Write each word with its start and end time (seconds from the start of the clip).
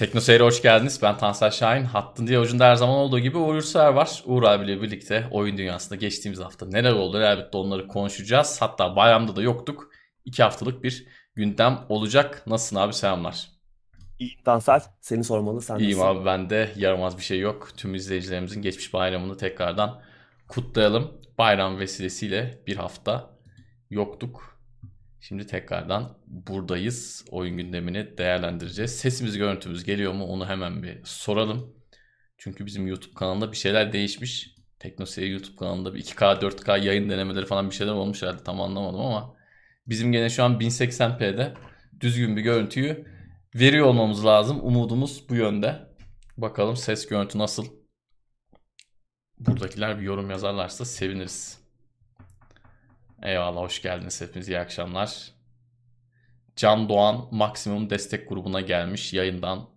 Tekno 0.00 0.20
Seyir'e 0.20 0.44
hoş 0.44 0.62
geldiniz. 0.62 1.02
Ben 1.02 1.18
Tansel 1.18 1.50
Şahin. 1.50 1.84
Hattın 1.84 2.26
diye 2.26 2.38
ucunda 2.38 2.66
her 2.66 2.74
zaman 2.74 2.96
olduğu 2.96 3.18
gibi 3.18 3.38
Uğur 3.38 3.60
Ser 3.60 3.88
var. 3.88 4.22
Uğur 4.26 4.42
abiyle 4.42 4.82
birlikte 4.82 5.26
oyun 5.30 5.58
dünyasında 5.58 5.96
geçtiğimiz 5.96 6.40
hafta 6.40 6.66
neler 6.66 6.92
oldu 6.92 7.22
elbette 7.22 7.58
onları 7.58 7.88
konuşacağız. 7.88 8.62
Hatta 8.62 8.96
bayramda 8.96 9.36
da 9.36 9.42
yoktuk. 9.42 9.90
İki 10.24 10.42
haftalık 10.42 10.84
bir 10.84 11.06
gündem 11.34 11.78
olacak. 11.88 12.42
Nasılsın 12.46 12.76
abi 12.76 12.92
selamlar. 12.92 13.48
İyiyim 14.18 14.42
Tansel. 14.44 14.80
Seni 15.00 15.24
sormalı. 15.24 15.62
Sen 15.62 15.78
İyiyim 15.78 15.98
nasılsın? 15.98 16.18
abi 16.18 16.26
ben 16.26 16.50
de 16.50 16.70
yaramaz 16.76 17.18
bir 17.18 17.22
şey 17.22 17.40
yok. 17.40 17.68
Tüm 17.76 17.94
izleyicilerimizin 17.94 18.62
geçmiş 18.62 18.94
bayramını 18.94 19.36
tekrardan 19.36 20.02
kutlayalım. 20.48 21.10
Bayram 21.38 21.78
vesilesiyle 21.78 22.62
bir 22.66 22.76
hafta 22.76 23.30
yoktuk. 23.90 24.49
Şimdi 25.20 25.46
tekrardan 25.46 26.18
buradayız. 26.26 27.24
Oyun 27.30 27.56
gündemini 27.56 28.18
değerlendireceğiz. 28.18 28.96
Sesimiz, 28.96 29.38
görüntümüz 29.38 29.84
geliyor 29.84 30.12
mu 30.12 30.24
onu 30.24 30.48
hemen 30.48 30.82
bir 30.82 31.04
soralım. 31.04 31.74
Çünkü 32.38 32.66
bizim 32.66 32.86
YouTube 32.86 33.14
kanalında 33.14 33.52
bir 33.52 33.56
şeyler 33.56 33.92
değişmiş. 33.92 34.54
TeknoSeyir 34.78 35.30
YouTube 35.30 35.56
kanalında 35.56 35.94
bir 35.94 36.02
2K, 36.02 36.40
4K 36.40 36.84
yayın 36.84 37.10
denemeleri 37.10 37.46
falan 37.46 37.70
bir 37.70 37.74
şeyler 37.74 37.92
olmuş 37.92 38.22
herhalde 38.22 38.44
tam 38.44 38.60
anlamadım 38.60 39.00
ama 39.00 39.36
bizim 39.86 40.12
gene 40.12 40.30
şu 40.30 40.44
an 40.44 40.58
1080p'de 40.58 41.54
düzgün 42.00 42.36
bir 42.36 42.42
görüntüyü 42.42 43.06
veriyor 43.54 43.86
olmamız 43.86 44.24
lazım. 44.24 44.60
Umudumuz 44.62 45.28
bu 45.28 45.34
yönde. 45.34 45.88
Bakalım 46.36 46.76
ses 46.76 47.06
görüntü 47.06 47.38
nasıl? 47.38 47.66
Buradakiler 49.38 49.98
bir 49.98 50.02
yorum 50.02 50.30
yazarlarsa 50.30 50.84
seviniriz. 50.84 51.59
Eyvallah 53.22 53.60
hoş 53.60 53.82
geldiniz 53.82 54.20
hepiniz 54.20 54.48
iyi 54.48 54.58
akşamlar. 54.58 55.32
Can 56.56 56.88
Doğan 56.88 57.28
maksimum 57.30 57.90
destek 57.90 58.28
grubuna 58.28 58.60
gelmiş 58.60 59.12
yayından 59.12 59.68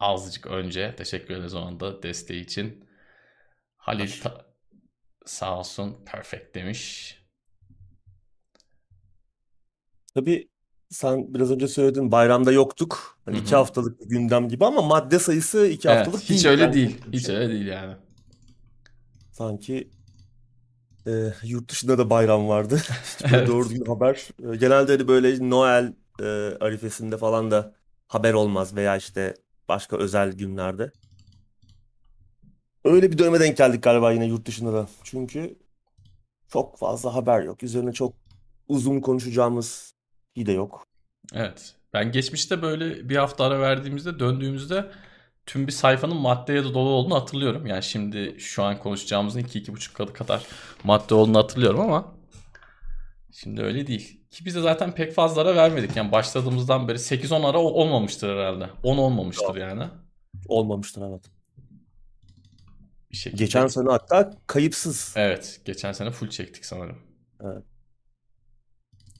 azıcık 0.00 0.46
önce. 0.46 0.94
Teşekkür 0.96 1.34
ederiz 1.34 1.54
o 1.54 1.60
anda 1.60 2.02
desteği 2.02 2.44
için. 2.44 2.88
Halil 3.76 4.20
Ta- 4.22 4.46
sağ 5.26 5.58
olsun 5.58 6.04
perfect 6.06 6.54
demiş. 6.54 7.14
Tabii 10.14 10.48
sen 10.90 11.34
biraz 11.34 11.50
önce 11.50 11.68
söyledin 11.68 12.12
bayramda 12.12 12.52
yoktuk. 12.52 13.18
Hani 13.24 13.36
Hı 13.36 13.40
iki 13.40 13.54
haftalık 13.54 14.00
bir 14.00 14.06
gündem 14.06 14.48
gibi 14.48 14.64
ama 14.64 14.82
madde 14.82 15.18
sayısı 15.18 15.66
iki 15.66 15.88
Evet, 15.88 15.98
haftalık 15.98 16.22
hiç 16.22 16.28
değil. 16.30 16.46
öyle 16.46 16.62
Yani 16.62 16.72
değil. 16.74 17.00
Hiç 17.12 17.28
öyle 17.28 17.48
değil 17.48 17.66
yani. 17.66 17.96
Sanki 19.32 19.90
e, 21.06 21.32
yurt 21.42 21.70
dışında 21.70 21.98
da 21.98 22.10
bayram 22.10 22.48
vardı. 22.48 22.76
Hiç 23.18 23.32
böyle 23.32 23.36
Evet. 23.36 23.48
doğru 23.48 23.68
düzgün 23.70 23.84
haber. 23.86 24.28
E, 24.52 24.56
genelde 24.56 24.92
hani 24.92 25.08
böyle 25.08 25.50
Noel 25.50 25.92
e, 26.20 26.24
arifesinde 26.60 27.16
falan 27.18 27.50
da 27.50 27.74
haber 28.08 28.32
olmaz 28.32 28.76
veya 28.76 28.96
işte 28.96 29.34
başka 29.68 29.96
özel 29.96 30.32
günlerde. 30.32 30.92
Öyle 32.84 33.12
bir 33.12 33.18
döneme 33.18 33.40
denk 33.40 33.56
geldik 33.56 33.82
galiba 33.82 34.12
yine 34.12 34.26
yurt 34.26 34.46
dışında 34.46 34.72
da. 34.72 34.88
Çünkü 35.04 35.58
çok 36.48 36.78
fazla 36.78 37.14
haber 37.14 37.42
yok. 37.42 37.62
Üzerine 37.62 37.92
çok 37.92 38.14
uzun 38.68 39.00
konuşacağımız 39.00 39.94
şey 40.36 40.46
de 40.46 40.52
yok. 40.52 40.86
Evet. 41.34 41.74
Ben 41.92 42.12
geçmişte 42.12 42.62
böyle 42.62 43.08
bir 43.08 43.16
hafta 43.16 43.44
ara 43.44 43.60
verdiğimizde 43.60 44.18
döndüğümüzde 44.18 44.90
tüm 45.48 45.66
bir 45.66 45.72
sayfanın 45.72 46.16
maddeye 46.16 46.64
de 46.64 46.74
dolu 46.74 46.88
olduğunu 46.88 47.14
hatırlıyorum. 47.14 47.66
Yani 47.66 47.82
şimdi 47.82 48.36
şu 48.38 48.62
an 48.64 48.78
konuşacağımızın 48.78 49.40
2-2,5 49.40 49.92
katı 49.92 50.12
kadar 50.12 50.46
madde 50.84 51.14
olduğunu 51.14 51.38
hatırlıyorum 51.38 51.80
ama 51.80 52.14
şimdi 53.32 53.62
öyle 53.62 53.86
değil. 53.86 54.20
Ki 54.30 54.44
biz 54.44 54.54
de 54.54 54.60
zaten 54.60 54.94
pek 54.94 55.14
fazla 55.14 55.42
ara 55.42 55.56
vermedik. 55.56 55.96
Yani 55.96 56.12
başladığımızdan 56.12 56.88
beri 56.88 56.98
8-10 56.98 57.46
ara 57.46 57.58
ol- 57.58 57.74
olmamıştır 57.74 58.28
herhalde. 58.28 58.70
10 58.82 58.98
olmamıştır 58.98 59.56
yani. 59.56 59.84
Olmamıştır 60.48 61.02
evet. 61.02 61.24
Bir 63.10 63.16
şekilde. 63.16 63.44
Geçen 63.44 63.66
sene 63.66 63.90
hatta 63.90 64.30
kayıpsız. 64.46 65.14
Evet. 65.16 65.60
Geçen 65.64 65.92
sene 65.92 66.10
full 66.10 66.28
çektik 66.30 66.64
sanırım. 66.64 66.98
Evet. 67.44 67.64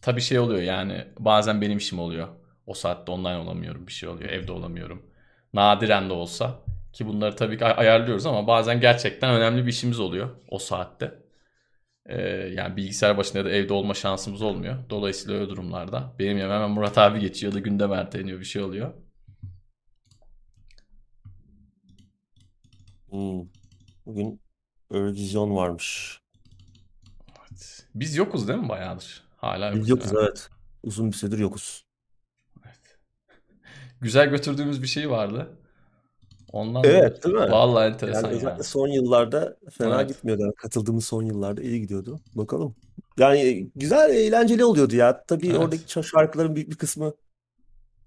Tabii 0.03 0.21
şey 0.21 0.39
oluyor 0.39 0.63
yani 0.63 1.05
bazen 1.19 1.61
benim 1.61 1.79
işim 1.79 1.99
oluyor. 1.99 2.29
O 2.67 2.75
saatte 2.75 3.13
online 3.13 3.37
olamıyorum 3.37 3.87
bir 3.87 3.93
şey 3.93 4.09
oluyor. 4.09 4.31
Evde 4.31 4.53
olamıyorum. 4.53 5.03
Nadiren 5.55 6.09
de 6.09 6.13
olsa. 6.13 6.61
Ki 6.93 7.07
bunları 7.07 7.37
tabii 7.37 7.59
ki 7.59 7.65
ay- 7.65 7.87
ayarlıyoruz 7.89 8.27
ama 8.27 8.47
bazen 8.47 8.81
gerçekten 8.81 9.31
önemli 9.35 9.67
bir 9.67 9.71
işimiz 9.71 10.01
oluyor 10.01 10.31
o 10.51 10.59
saatte. 10.59 11.15
Ee, 12.07 12.21
yani 12.55 12.77
bilgisayar 12.77 13.17
başında 13.17 13.39
ya 13.39 13.45
da 13.45 13.51
evde 13.51 13.73
olma 13.73 13.95
şansımız 13.95 14.43
olmuyor. 14.43 14.77
Dolayısıyla 14.91 15.41
öyle 15.41 15.49
durumlarda 15.51 16.15
benim 16.19 16.39
yerime 16.39 16.55
hemen 16.55 16.71
Murat 16.71 16.99
abi 16.99 17.21
geçiyor 17.21 17.53
ya 17.53 17.57
da 17.57 17.61
gündem 17.61 17.93
erteleniyor 17.93 18.41
bir 18.41 18.45
şey 18.45 18.63
oluyor. 18.63 18.95
Hmm. 23.11 23.49
Bugün 24.07 24.41
Eurovision 24.91 25.57
varmış. 25.57 26.19
Evet. 27.41 27.87
Biz 27.95 28.17
yokuz 28.17 28.49
değil 28.49 28.59
mi 28.59 28.69
bayağıdır? 28.69 29.25
Hala 29.37 29.75
Biz 29.75 29.89
yokuz. 29.89 30.05
yokuz 30.07 30.13
yani. 30.13 30.25
evet. 30.25 30.51
Uzun 30.83 31.09
bir 31.13 31.17
süredir 31.17 31.39
yokuz. 31.39 31.85
Güzel 34.01 34.29
götürdüğümüz 34.31 34.83
bir 34.83 34.87
şey 34.87 35.11
vardı. 35.11 35.57
Ondan 36.53 36.85
Evet, 36.85 37.25
değil 37.25 37.35
mi? 37.35 37.41
vallahi 37.41 37.83
Yani 37.85 37.93
enteresan 37.95 38.31
özellikle 38.31 38.49
yani. 38.49 38.65
son 38.65 38.89
yıllarda 38.89 39.57
fena 39.71 39.95
Evet. 40.01 40.09
gitmiyordu. 40.09 40.43
Yani 40.43 40.55
katıldığımız 40.55 41.05
son 41.05 41.23
yıllarda 41.23 41.63
iyi 41.63 41.81
gidiyordu. 41.81 42.21
Bakalım. 42.35 42.75
Yani 43.19 43.71
güzel, 43.77 44.11
eğlenceli 44.11 44.65
oluyordu 44.65 44.97
ya. 44.97 45.25
Tabii 45.29 45.47
Evet. 45.49 45.59
oradaki 45.59 45.83
ça- 45.85 46.05
şarkıların 46.05 46.55
büyük 46.57 46.71
bir 46.71 46.77
kısmı 46.77 47.13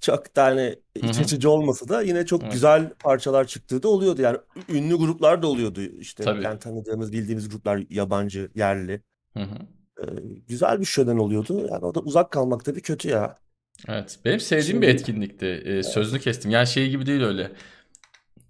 çok 0.02 0.36
da 0.36 0.44
hani 0.44 0.76
Hı 1.02 1.08
iç 1.08 1.18
hı. 1.18 1.22
açıcı 1.22 1.50
olmasa 1.50 1.90
da 1.90 2.02
yine 2.02 2.26
çok 2.26 2.42
Evet. 2.44 2.54
güzel 2.54 2.94
parçalar 3.00 3.48
çıktığı 3.48 3.84
da 3.84 3.88
oluyordu. 3.90 4.22
Yani 4.22 4.38
ünlü 4.70 4.96
gruplar 4.96 5.42
da 5.42 5.48
oluyordu. 5.48 5.82
İşte 5.82 6.24
Tabii. 6.24 6.44
yani 6.44 6.60
tanıdığımız, 6.60 7.12
bildiğimiz 7.12 7.50
gruplar 7.50 7.84
yabancı, 7.90 8.52
yerli. 8.56 9.02
Hı 9.38 9.44
hı. 9.44 9.56
Ee, 10.02 10.06
güzel 10.48 10.80
bir 10.80 10.86
şölen 10.86 11.18
oluyordu. 11.18 11.68
Yani 11.72 11.86
o 11.86 11.96
da 11.96 12.00
uzak 12.00 12.32
kalmak 12.32 12.66
tabii 12.66 12.82
kötü 12.82 13.10
ya. 13.10 13.38
Evet. 13.88 14.20
Benim 14.26 14.40
sevdiğim 14.40 14.82
bir 14.82 14.88
Şimdi 14.88 15.00
etkinlikti. 15.00 15.46
Ee, 15.46 15.84
sözünü 15.84 16.20
kestim. 16.20 16.52
Yani 16.52 16.68
şey 16.68 16.90
gibi 16.90 17.06
değil 17.06 17.22
öyle. 17.22 17.52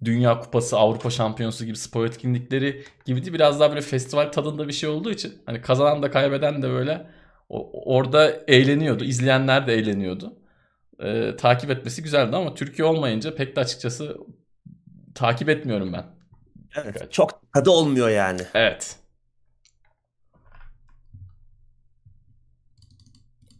Dünya 0.04 0.38
Kupası, 0.40 0.76
Avrupa 0.78 1.10
Şampiyonası 1.10 1.66
gibi 1.66 1.76
spor 1.76 2.06
etkinlikleri 2.06 2.84
gibi 3.04 3.22
değil. 3.22 3.32
Biraz 3.34 3.60
daha 3.60 3.68
böyle 3.70 3.80
festival 3.80 4.32
tadında 4.32 4.68
bir 4.68 4.72
şey 4.72 4.88
olduğu 4.88 5.10
için. 5.10 5.42
Hani 5.46 5.60
kazanan 5.62 6.02
da 6.02 6.10
kaybeden 6.10 6.62
de 6.62 6.68
böyle 6.70 7.06
o- 7.48 7.94
orada 7.94 8.32
eğleniyordu. 8.48 9.04
İzleyenler 9.04 9.66
de 9.66 9.74
eğleniyordu. 9.74 10.36
Ee, 11.02 11.36
takip 11.38 11.70
etmesi 11.70 12.02
güzeldi 12.02 12.36
ama 12.36 12.54
Türkiye 12.54 12.88
olmayınca 12.88 13.34
pek 13.34 13.56
de 13.56 13.60
açıkçası 13.60 14.16
takip 15.14 15.48
etmiyorum 15.48 15.92
ben. 15.92 16.04
evet 16.74 17.12
çok 17.12 17.52
tadı 17.54 17.70
olmuyor 17.70 18.08
yani. 18.08 18.40
Evet. 18.54 18.96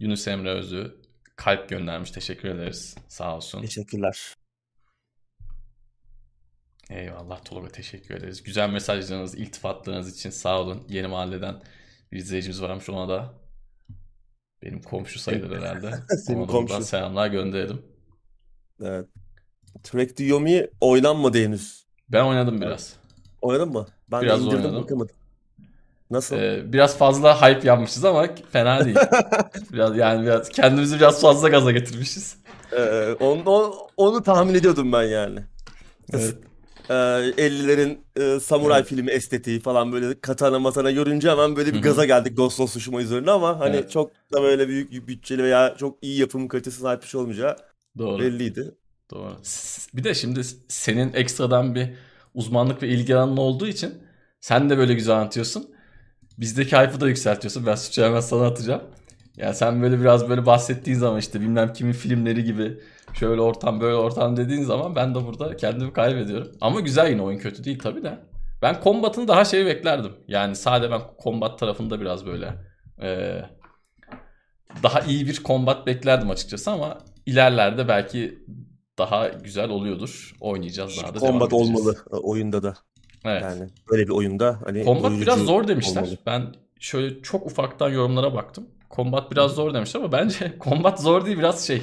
Yunus 0.00 0.28
Emre 0.28 0.50
Özü 0.50 1.01
kalp 1.44 1.68
göndermiş. 1.68 2.10
Teşekkür 2.10 2.48
ederiz. 2.48 2.94
Sağ 3.08 3.36
olsun. 3.36 3.60
Teşekkürler. 3.60 4.34
Eyvallah 6.90 7.44
Tolga 7.44 7.68
teşekkür 7.68 8.14
ederiz. 8.14 8.42
Güzel 8.42 8.70
mesajlarınız, 8.70 9.34
iltifatlarınız 9.34 10.16
için 10.16 10.30
sağ 10.30 10.60
olun. 10.60 10.86
Yeni 10.88 11.06
mahalleden 11.06 11.62
bir 12.12 12.18
izleyicimiz 12.18 12.62
varmış 12.62 12.88
ona 12.88 13.08
da 13.08 13.34
benim 14.62 14.82
komşu 14.82 15.18
sayılır 15.18 15.56
herhalde. 15.58 15.94
Senin 16.26 16.46
komşu. 16.46 16.82
selamlar 16.82 17.26
gönderelim. 17.26 17.82
Evet. 18.82 19.08
Track 19.82 20.16
to 20.16 20.24
Yomi 20.24 20.68
oynanmadı 20.80 21.38
henüz. 21.38 21.86
Ben 22.08 22.24
oynadım 22.24 22.60
biraz. 22.60 22.96
Oynadın 23.42 23.72
mı? 23.72 23.86
Ben 24.10 24.22
Biraz 24.22 24.40
indirdim 24.42 24.58
oynadım. 24.58 24.82
bakamadım. 24.82 25.16
Nasıl? 26.12 26.36
Ee, 26.36 26.72
biraz 26.72 26.98
fazla 26.98 27.42
hype 27.42 27.68
yapmışız 27.68 28.04
ama 28.04 28.26
fena 28.52 28.84
değil. 28.84 28.96
Biraz 29.72 29.96
yani 29.96 30.22
biraz 30.26 30.48
kendimizi 30.48 30.96
biraz 30.96 31.20
fazla 31.20 31.48
gaza 31.48 31.70
getirmişiz. 31.72 32.36
Ee, 32.72 33.16
onu, 33.20 33.42
onu, 33.50 33.74
onu 33.96 34.22
tahmin 34.22 34.54
ediyordum 34.54 34.92
ben 34.92 35.02
yani. 35.02 35.40
Evet. 36.12 36.34
Ee, 36.90 36.94
50'lerin 36.94 37.98
e, 38.16 38.40
samuray 38.40 38.78
Evet. 38.78 38.88
filmi 38.88 39.10
estetiği 39.10 39.60
falan 39.60 39.92
böyle 39.92 40.20
katana 40.20 40.58
matana 40.58 40.90
görünce 40.90 41.30
hemen 41.30 41.56
böyle 41.56 41.72
bir 41.72 41.78
hı. 41.78 41.82
gaza 41.82 42.04
geldik 42.04 42.36
Ghost 42.36 42.60
of 42.60 42.70
Tsushima 42.70 43.02
üzerine 43.02 43.30
ama 43.30 43.60
hani 43.60 43.76
Evet. 43.76 43.90
çok 43.90 44.12
da 44.32 44.42
böyle 44.42 44.68
büyük 44.68 45.08
bütçeli 45.08 45.42
veya 45.42 45.74
çok 45.78 45.98
iyi 46.02 46.20
yapım 46.20 46.48
kalitesi 46.48 46.80
sahip 46.80 47.02
bir 47.02 47.06
şey 47.08 47.20
olmayacağı 47.20 47.56
Doğru. 47.98 48.22
belliydi. 48.22 48.74
Doğru. 49.10 49.36
Bir 49.94 50.04
de 50.04 50.14
şimdi 50.14 50.40
senin 50.68 51.12
ekstradan 51.12 51.74
bir 51.74 51.88
uzmanlık 52.34 52.82
ve 52.82 52.88
ilgi 52.88 53.16
alanın 53.16 53.36
olduğu 53.36 53.66
için 53.66 53.94
sen 54.40 54.70
de 54.70 54.78
böyle 54.78 54.94
güzel 54.94 55.16
anlatıyorsun. 55.16 55.70
Bizdeki 56.38 56.76
hype'ı 56.76 57.00
da 57.00 57.08
yükseltiyorsun. 57.08 57.66
Ben 57.66 57.74
suçu 57.74 58.02
hemen 58.02 58.20
sana 58.20 58.46
atacağım. 58.46 58.82
Yani 59.36 59.54
sen 59.54 59.82
böyle 59.82 60.00
biraz 60.00 60.28
böyle 60.28 60.46
bahsettiğin 60.46 60.98
zaman 60.98 61.18
işte 61.18 61.40
bilmem 61.40 61.72
kimin 61.72 61.92
filmleri 61.92 62.44
gibi 62.44 62.78
şöyle 63.14 63.40
ortam 63.40 63.80
böyle 63.80 63.94
ortam 63.94 64.36
dediğin 64.36 64.62
zaman 64.62 64.96
ben 64.96 65.14
de 65.14 65.26
burada 65.26 65.56
kendimi 65.56 65.92
kaybediyorum. 65.92 66.52
Ama 66.60 66.80
güzel 66.80 67.10
yine 67.10 67.22
oyun 67.22 67.38
kötü 67.38 67.64
değil 67.64 67.78
tabii 67.78 68.02
de. 68.02 68.18
Ben 68.62 68.76
Combat'ın 68.84 69.28
daha 69.28 69.44
şey 69.44 69.66
beklerdim. 69.66 70.12
Yani 70.28 70.56
sade 70.56 70.90
ben 70.90 71.00
Combat 71.22 71.58
tarafında 71.58 72.00
biraz 72.00 72.26
böyle 72.26 72.54
eee, 73.02 73.50
daha 74.82 75.00
iyi 75.00 75.26
bir 75.26 75.42
Combat 75.44 75.86
beklerdim 75.86 76.30
açıkçası 76.30 76.70
ama 76.70 76.98
ilerlerde 77.26 77.88
belki 77.88 78.38
daha 78.98 79.28
güzel 79.28 79.70
oluyordur. 79.70 80.34
Oynayacağız 80.40 80.96
daha 81.02 81.14
da 81.40 81.46
edeceğiz. 81.46 81.80
olmalı 81.80 81.96
e, 82.12 82.16
oyunda 82.16 82.62
da. 82.62 82.74
Evet. 83.24 83.42
Yani 83.42 83.68
böyle 83.90 84.02
bir 84.02 84.12
oyunda 84.12 84.60
hani 84.64 84.84
Combat 84.84 85.12
biraz 85.12 85.38
zor 85.38 85.68
demişler. 85.68 86.02
olmalı. 86.02 86.18
Ben 86.26 86.54
şöyle 86.80 87.22
çok 87.22 87.46
ufaktan 87.46 87.90
yorumlara 87.90 88.34
baktım. 88.34 88.66
Combat 88.90 89.30
biraz 89.32 89.54
zor 89.54 89.74
demişler 89.74 90.00
ama 90.00 90.12
bence 90.12 90.56
combat 90.60 91.00
zor 91.00 91.26
değil 91.26 91.38
biraz 91.38 91.66
şey 91.66 91.82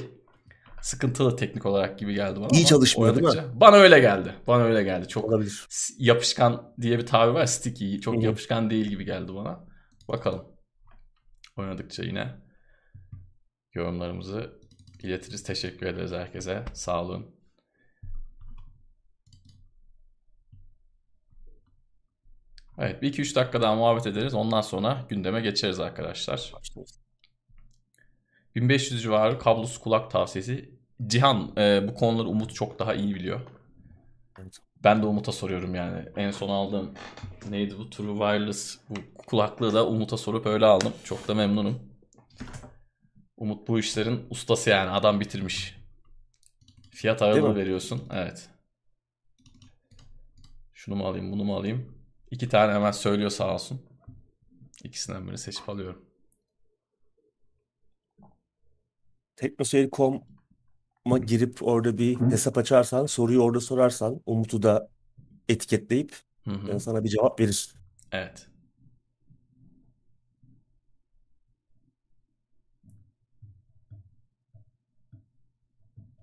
sıkıntılı 0.82 1.36
teknik 1.36 1.66
olarak 1.66 2.00
gibi 2.00 2.14
geldi 2.14 2.40
bana. 2.40 2.48
İyi 2.52 2.66
çalışmıyor, 2.66 3.16
değil 3.16 3.36
mi? 3.36 3.44
Bana 3.54 3.76
öyle 3.76 4.00
geldi. 4.00 4.36
Bana 4.48 4.64
öyle 4.64 4.84
geldi. 4.84 5.08
Çok 5.08 5.26
Olabilir. 5.26 5.68
yapışkan 5.98 6.74
diye 6.82 6.98
bir 6.98 7.06
tabir 7.06 7.32
var. 7.32 7.46
Sticky. 7.46 8.00
Çok 8.00 8.16
hı. 8.16 8.22
yapışkan 8.26 8.70
değil 8.70 8.86
gibi 8.86 9.06
geldi 9.06 9.36
bana. 9.36 9.66
Bakalım. 10.08 10.46
Oynadıkça 11.58 12.04
yine 12.04 12.28
yorumlarımızı 13.74 14.60
iletiriz. 15.04 15.44
Teşekkür 15.44 15.86
ederiz 15.86 16.12
herkese. 16.12 16.66
Sağ 16.74 17.04
olun. 17.04 17.39
Evet, 22.80 23.02
bir 23.02 23.08
iki 23.08 23.22
üç 23.22 23.36
dakika 23.36 23.62
daha 23.62 23.76
muhabbet 23.76 24.08
ederiz. 24.08 24.34
Ondan 24.34 24.62
sonra 24.62 25.06
gündeme 25.10 25.42
geçeriz 25.42 25.80
arkadaşlar. 25.80 26.54
1500 28.56 29.02
civarı 29.02 29.40
kablosuz 29.40 29.78
kulak 29.78 30.12
tavsiyesi. 30.12 30.80
Cihan, 31.08 31.52
e, 31.58 31.88
bu 31.88 31.94
konuları 31.94 32.28
Umut 32.28 32.56
çok 32.56 32.80
daha 32.80 32.94
iyi 32.94 33.16
biliyor. 33.16 33.42
Ben 34.84 35.02
de 35.02 35.06
Umut'a 35.06 35.31
soruyorum 35.31 35.76
yani. 35.76 36.06
En 36.16 36.31
son 36.31 36.50
aldığım 36.50 36.94
neydi 37.50 37.78
bu 37.78 37.90
True 37.90 38.14
Wireless 38.14 38.80
bu 38.90 39.24
kulaklığı 39.26 39.74
da 39.74 39.88
Umut'a 39.88 40.18
sorup 40.18 40.46
öyle 40.46 40.66
aldım. 40.66 40.94
Çok 41.04 41.28
da 41.28 41.34
memnunum. 41.34 41.80
Umut 43.38 43.68
bu 43.68 43.80
işlerin 43.80 44.28
ustası 44.30 44.70
yani. 44.70 44.90
Adam 44.90 45.20
bitirmiş. 45.20 45.76
Fiyat 46.92 47.22
aralığı 47.22 47.56
veriyorsun. 47.56 48.04
Evet. 48.14 48.50
Şunu 50.74 50.96
mu 50.96 51.08
alayım, 51.08 51.31
bunu 51.31 51.44
mu 51.44 51.56
alayım? 51.56 51.99
İki 52.31 52.50
tane 52.50 52.74
hemen 52.74 52.92
söylüyor 52.92 53.30
sağ 53.30 53.54
olsun. 53.54 53.81
İkisinden 54.84 55.24
birini 55.26 55.38
seçip 55.38 55.70
alıyorum. 55.70 56.06
Teknoseyir.com'a 59.36 61.18
girip 61.18 61.64
orada 61.64 61.98
bir 61.98 62.20
hesap 62.20 62.58
açarsan, 62.58 63.06
soruyu 63.06 63.42
orada 63.42 63.60
sorarsan, 63.60 64.22
Umut'u 64.26 64.64
da 64.64 64.90
etiketleyip 65.50 66.16
Hı 66.44 66.52
hı. 66.52 66.72
e, 66.72 66.80
sana 66.80 67.04
bir 67.04 67.10
cevap 67.10 67.40
verir. 67.40 67.74
Evet. 68.12 68.48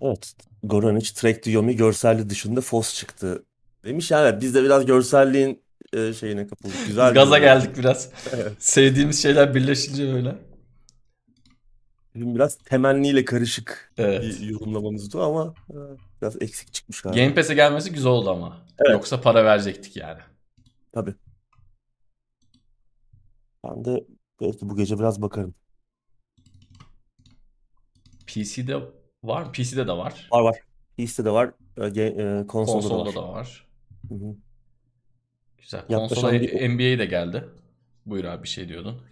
Evet. 0.00 0.34
Goranic, 0.62 1.14
Trek 1.14 1.42
to 1.42 1.50
Yomi 1.50 1.76
görselli 1.76 2.30
dışında 2.30 2.60
Fos 2.60 2.94
çıktı 2.94 3.44
demiş. 3.84 4.10
Yani 4.10 4.40
biz 4.40 4.54
de 4.54 4.62
biraz 4.62 4.86
görselliğin 4.86 5.65
e, 5.96 6.12
şeyine 6.14 6.46
kapıldık. 6.46 6.86
Güzel 6.86 7.10
bir 7.10 7.14
Gaza 7.14 7.38
yorum. 7.38 7.60
geldik 7.60 7.78
biraz. 7.78 8.10
Evet. 8.34 8.52
Sevdiğimiz 8.58 9.22
şeyler 9.22 9.54
birleşince 9.54 10.12
öyle. 10.12 10.38
Bizim 12.14 12.34
biraz 12.34 12.56
temenniyle 12.58 13.24
karışık 13.24 13.92
Evet. 13.98 14.22
bir 14.22 14.40
yorumlamamızdı 14.40 15.22
ama 15.22 15.54
e, 15.70 15.74
biraz 16.22 16.42
eksik 16.42 16.72
çıkmış 16.74 17.02
galiba. 17.02 17.20
Game 17.20 17.34
Pass'e 17.34 17.54
gelmesi 17.54 17.92
güzel 17.92 18.12
oldu 18.12 18.30
ama. 18.30 18.66
Evet. 18.78 18.92
Yoksa 18.92 19.20
para 19.20 19.44
verecektik 19.44 19.96
yani. 19.96 20.20
Tabii. 20.92 21.14
Ben 23.64 23.84
de 23.84 24.04
belki 24.40 24.68
bu 24.68 24.76
gece 24.76 24.98
biraz 24.98 25.22
bakarım. 25.22 25.54
PC'de 28.26 28.76
var 29.24 29.42
mı? 29.42 29.52
PC'de 29.52 29.86
de 29.86 29.92
var. 29.92 30.28
Var 30.32 30.42
var. 30.42 30.56
PC'de 30.98 31.24
de 31.24 31.30
var. 31.30 31.50
e, 31.76 31.82
e, 32.02 32.46
konsolda 32.46 32.84
da 32.84 32.88
Konsolda 32.88 33.04
var. 33.08 33.14
da 33.14 33.28
var. 33.32 33.66
Hı 34.08 34.14
hı. 34.14 34.36
Güzel. 35.66 35.80
Konsola 35.88 36.32
bir- 36.32 36.68
NBA 36.70 36.98
de 36.98 37.04
geldi. 37.06 37.44
Buyur 38.06 38.24
abi 38.24 38.42
bir 38.42 38.48
şey 38.48 38.68
diyordun. 38.68 39.02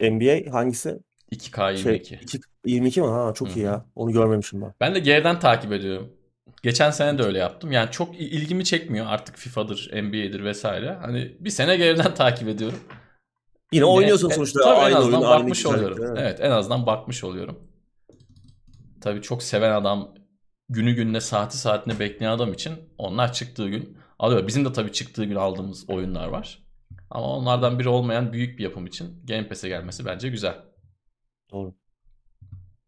NBA 0.00 0.52
hangisi? 0.52 0.98
2K22. 1.32 1.76
Şey, 1.78 1.96
iki- 2.22 2.40
22 2.66 3.00
mi? 3.00 3.06
Ha 3.06 3.32
çok 3.34 3.48
Hı 3.48 3.52
iyi 3.52 3.64
ya. 3.64 3.84
Onu 3.96 4.12
görmemişim 4.12 4.62
ben. 4.62 4.74
Ben 4.80 4.94
de 4.94 4.98
geriden 4.98 5.38
takip 5.40 5.72
ediyorum. 5.72 6.12
Geçen 6.62 6.90
sene 6.90 7.18
de 7.18 7.22
öyle 7.22 7.38
yaptım. 7.38 7.72
Yani 7.72 7.90
çok 7.90 8.20
il- 8.20 8.32
ilgimi 8.32 8.64
çekmiyor 8.64 9.06
artık 9.08 9.36
FIFA'dır, 9.36 9.90
NBA'dir 9.92 10.44
vesaire. 10.44 10.92
Hani 11.00 11.36
bir 11.40 11.50
sene 11.50 11.76
geriden 11.76 12.14
takip 12.14 12.48
ediyorum. 12.48 12.78
Yine 13.72 13.84
oynuyorsun 13.84 14.30
E, 14.30 14.34
sonuçta. 14.34 14.60
Tabii 14.60 14.76
en 14.80 14.84
Aynı 14.84 14.96
azından 14.96 15.20
oyun, 15.20 15.30
aynı 15.30 15.40
bakmış 15.42 15.62
güzellikte, 15.62 15.84
oluyorum. 15.92 16.04
evet. 16.16 16.18
Evet 16.26 16.40
en 16.40 16.50
azından 16.50 16.86
bakmış 16.86 17.24
oluyorum. 17.24 17.58
Tabii 19.00 19.22
çok 19.22 19.42
seven 19.42 19.72
adam 19.72 20.14
günü 20.68 20.92
gününe 20.92 21.20
saati 21.20 21.58
saatine 21.58 21.98
bekleyen 21.98 22.30
adam 22.32 22.52
için 22.52 22.72
onlar 22.98 23.32
çıktığı 23.32 23.68
gün 23.68 23.98
alıyor. 24.22 24.46
Bizim 24.46 24.64
de 24.64 24.72
tabii 24.72 24.92
çıktığı 24.92 25.24
gün 25.24 25.36
aldığımız 25.36 25.90
oyunlar 25.90 26.28
var. 26.28 26.62
Ama 27.10 27.26
onlardan 27.26 27.78
biri 27.78 27.88
olmayan 27.88 28.32
büyük 28.32 28.58
bir 28.58 28.64
yapım 28.64 28.86
için 28.86 29.26
Game 29.28 29.48
Pass'e 29.48 29.68
gelmesi 29.68 30.04
bence 30.04 30.28
güzel. 30.28 30.56
Doğru. 31.50 31.74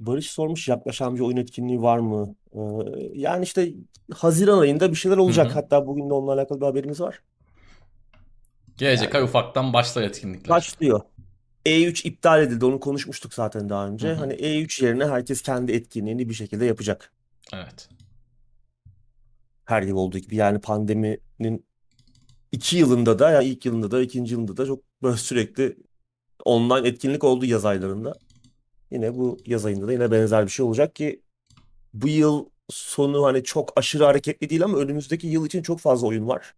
Barış 0.00 0.30
sormuş 0.30 0.68
yaklaşan 0.68 1.14
bir 1.14 1.20
oyun 1.20 1.36
etkinliği 1.36 1.82
var 1.82 1.98
mı? 1.98 2.34
Ee, 2.52 2.60
yani 3.14 3.44
işte 3.44 3.72
Haziran 4.14 4.58
ayında 4.58 4.90
bir 4.90 4.96
şeyler 4.96 5.16
olacak. 5.16 5.46
Hı 5.46 5.50
hı. 5.50 5.54
Hatta 5.54 5.86
bugün 5.86 6.10
de 6.10 6.14
onunla 6.14 6.32
alakalı 6.32 6.60
bir 6.60 6.66
haberimiz 6.66 7.00
var. 7.00 7.20
Gelecek 8.76 9.14
ay 9.14 9.22
ufaktan 9.22 9.72
başlar 9.72 10.02
etkinlikler. 10.02 10.48
Başlıyor. 10.48 11.00
E3 11.66 12.08
iptal 12.08 12.42
edildi. 12.42 12.64
Onu 12.64 12.80
konuşmuştuk 12.80 13.34
zaten 13.34 13.68
daha 13.68 13.86
önce. 13.86 14.08
Hı 14.08 14.12
hı. 14.12 14.16
Hani 14.16 14.34
E3 14.34 14.84
yerine 14.84 15.06
herkes 15.06 15.42
kendi 15.42 15.72
etkinliğini 15.72 16.28
bir 16.28 16.34
şekilde 16.34 16.64
yapacak. 16.64 17.12
Evet. 17.52 17.88
Her 19.64 19.82
yıl 19.82 19.96
olduğu 19.96 20.18
gibi. 20.18 20.36
Yani 20.36 20.60
pandeminin 20.60 21.66
iki 22.52 22.76
yılında 22.76 23.18
da 23.18 23.30
yani 23.30 23.44
ilk 23.44 23.66
yılında 23.66 23.90
da 23.90 24.02
ikinci 24.02 24.34
yılında 24.34 24.56
da 24.56 24.66
çok 24.66 24.82
böyle 25.02 25.16
sürekli 25.16 25.76
online 26.44 26.88
etkinlik 26.88 27.24
oldu 27.24 27.46
yaz 27.46 27.64
aylarında. 27.64 28.14
Yine 28.90 29.14
bu 29.14 29.38
yaz 29.46 29.66
ayında 29.66 29.88
da 29.88 29.92
yine 29.92 30.10
benzer 30.10 30.46
bir 30.46 30.50
şey 30.50 30.66
olacak 30.66 30.94
ki 30.94 31.22
bu 31.94 32.08
yıl 32.08 32.46
sonu 32.70 33.24
hani 33.24 33.44
çok 33.44 33.72
aşırı 33.78 34.04
hareketli 34.04 34.50
değil 34.50 34.64
ama 34.64 34.78
önümüzdeki 34.78 35.26
yıl 35.26 35.46
için 35.46 35.62
çok 35.62 35.80
fazla 35.80 36.06
oyun 36.06 36.28
var. 36.28 36.54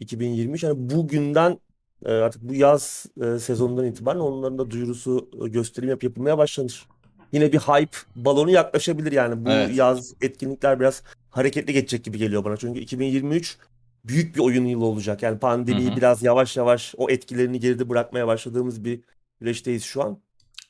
2023 0.00 0.62
yani 0.62 0.90
bugünden 0.90 1.58
e, 2.04 2.12
artık 2.12 2.42
bu 2.42 2.54
yaz 2.54 3.06
e, 3.22 3.38
sezonundan 3.38 3.86
itibaren 3.86 4.18
onların 4.18 4.58
da 4.58 4.70
duyurusu 4.70 5.30
e, 5.44 5.48
gösterim 5.48 5.88
yap 5.88 6.02
yapılmaya 6.02 6.38
başlanır. 6.38 6.86
Yine 7.32 7.52
bir 7.52 7.58
hype 7.58 7.96
balonu 8.16 8.50
yaklaşabilir 8.50 9.12
yani 9.12 9.44
bu 9.44 9.50
Evet. 9.50 9.76
yaz 9.76 10.14
etkinlikler 10.22 10.80
biraz 10.80 11.02
hareketli 11.30 11.72
geçecek 11.72 12.04
gibi 12.04 12.18
geliyor 12.18 12.44
bana. 12.44 12.56
Çünkü 12.56 12.80
2023 12.80 13.58
büyük 14.04 14.36
bir 14.36 14.40
oyun 14.40 14.64
yılı 14.64 14.84
olacak. 14.84 15.22
Yani 15.22 15.38
pandemiyi 15.38 15.88
Hı 15.88 15.92
hı. 15.92 15.96
biraz 15.96 16.22
yavaş 16.22 16.56
yavaş 16.56 16.94
o 16.96 17.10
etkilerini 17.10 17.60
geride 17.60 17.88
bırakmaya 17.88 18.26
başladığımız 18.26 18.84
bir 18.84 19.00
süreçteyiz 19.38 19.84
şu 19.84 20.02
an. 20.02 20.18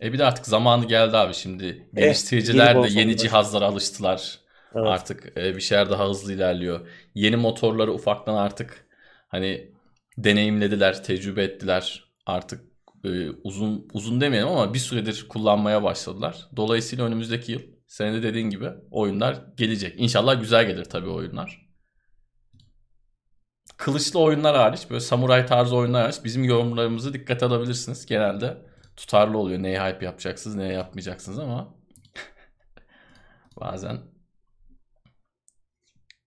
E 0.03 0.13
bir 0.13 0.19
de 0.19 0.25
artık 0.25 0.47
zamanı 0.47 0.87
geldi 0.87 1.17
abi 1.17 1.35
şimdi. 1.35 1.89
Eh, 1.97 2.03
Geliştiriciler 2.03 2.75
yeni 2.75 2.95
de 2.95 3.01
yeni 3.01 3.17
cihazlara 3.17 3.65
alıştılar. 3.65 4.39
Evet. 4.75 4.87
Artık 4.87 5.33
e, 5.39 5.57
bir 5.57 5.61
şeyler 5.61 5.91
daha 5.91 6.09
hızlı 6.09 6.33
ilerliyor. 6.33 6.89
Yeni 7.15 7.37
motorları 7.37 7.93
ufaktan 7.93 8.35
artık 8.35 8.87
hani 9.29 9.71
deneyimlediler, 10.19 11.05
tecrübe 11.05 11.43
ettiler. 11.45 12.05
Artık 12.27 12.61
e, 13.07 13.31
uzun 13.45 13.89
uzun 13.93 14.21
demeyelim 14.21 14.49
ama 14.49 14.75
bir 14.75 14.79
süredir 14.79 15.27
kullanmaya 15.29 15.83
başladılar. 15.83 16.49
Dolayısıyla 16.57 17.05
önümüzdeki 17.05 17.53
yıl 17.53 17.61
senin 17.87 18.15
de 18.15 18.23
dediğin 18.23 18.51
gibi 18.51 18.71
oyunlar 18.91 19.45
gelecek. 19.57 19.95
İnşallah 20.01 20.41
güzel 20.41 20.67
gelir 20.67 20.85
tabii 20.85 21.09
oyunlar. 21.09 21.67
Kılıçlı 23.77 24.21
oyunlar 24.21 24.57
hariç, 24.57 24.91
böyle 24.91 25.01
samuray 25.01 25.47
tarzı 25.47 25.77
oyunlar 25.77 26.03
hariç 26.03 26.25
bizim 26.25 26.45
yorumlarımızı 26.45 27.15
dikkate 27.15 27.47
alabilirsiniz. 27.47 28.07
Genelde 28.07 28.67
tutarlı 28.97 29.39
oluyor. 29.39 29.63
Neyi 29.63 29.81
hype 29.81 30.05
yapacaksınız, 30.05 30.57
neyi 30.57 30.73
yapmayacaksınız 30.73 31.39
ama 31.39 31.75
bazen 33.61 34.01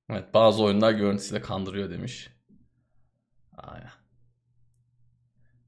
Evet 0.09 0.33
bazı 0.33 0.63
oyunlar 0.63 0.91
görüntüsüyle 0.91 1.41
kandırıyor 1.41 1.89
demiş. 1.89 2.29
Aynen. 3.57 3.98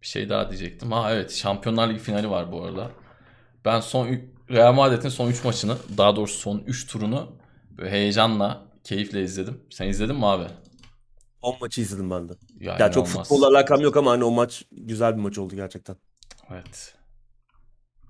Bir 0.02 0.08
şey 0.08 0.30
daha 0.30 0.50
diyecektim. 0.50 0.92
Ha 0.92 1.14
evet 1.14 1.32
Şampiyonlar 1.32 1.90
Ligi 1.90 2.00
finali 2.00 2.30
var 2.30 2.52
bu 2.52 2.64
arada. 2.64 2.92
Ben 3.66 3.80
son 3.80 4.20
Real 4.50 4.74
Madrid'in 4.74 5.10
son 5.10 5.30
3 5.30 5.44
maçını 5.44 5.78
daha 5.98 6.16
doğrusu 6.16 6.40
son 6.40 6.64
3 6.68 6.88
turunu 6.88 7.32
böyle 7.78 7.90
heyecanla, 7.90 8.66
keyifle 8.84 9.24
izledim. 9.24 9.62
Sen 9.70 9.88
izledin 9.88 10.16
mi 10.16 10.26
abi? 10.26 10.44
O 11.42 11.58
maçı 11.62 11.82
izledim 11.82 12.12
ben 12.12 12.30
de. 12.30 12.34
Ya, 12.60 12.78
Ya 12.80 12.92
çok 12.92 13.08
futbolla 13.08 13.48
alakam 13.48 13.82
yok 13.82 13.98
ama 13.98 14.12
hani 14.12 14.24
o 14.24 14.32
maç 14.32 14.64
güzel 14.72 15.18
bir 15.18 15.22
maç 15.22 15.38
oldu 15.38 15.56
gerçekten. 15.56 15.96
Evet. 16.52 16.96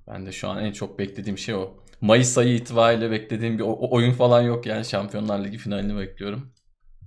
Ben 0.08 0.26
de 0.26 0.32
şu 0.32 0.50
an 0.50 0.66
en 0.66 0.72
çok 0.72 1.00
beklediğim 1.00 1.38
şey 1.38 1.56
o. 1.56 1.74
Mayıs 2.02 2.38
ayı 2.38 2.56
itibariyle 2.56 3.12
beklediğim 3.12 3.58
bir 3.60 3.64
oyun 3.68 4.14
falan 4.14 4.42
yok 4.42 4.66
yani 4.66 4.86
Şampiyonlar 4.86 5.44
Ligi 5.44 5.58
finalini 5.58 6.00
bekliyorum. 6.00 6.52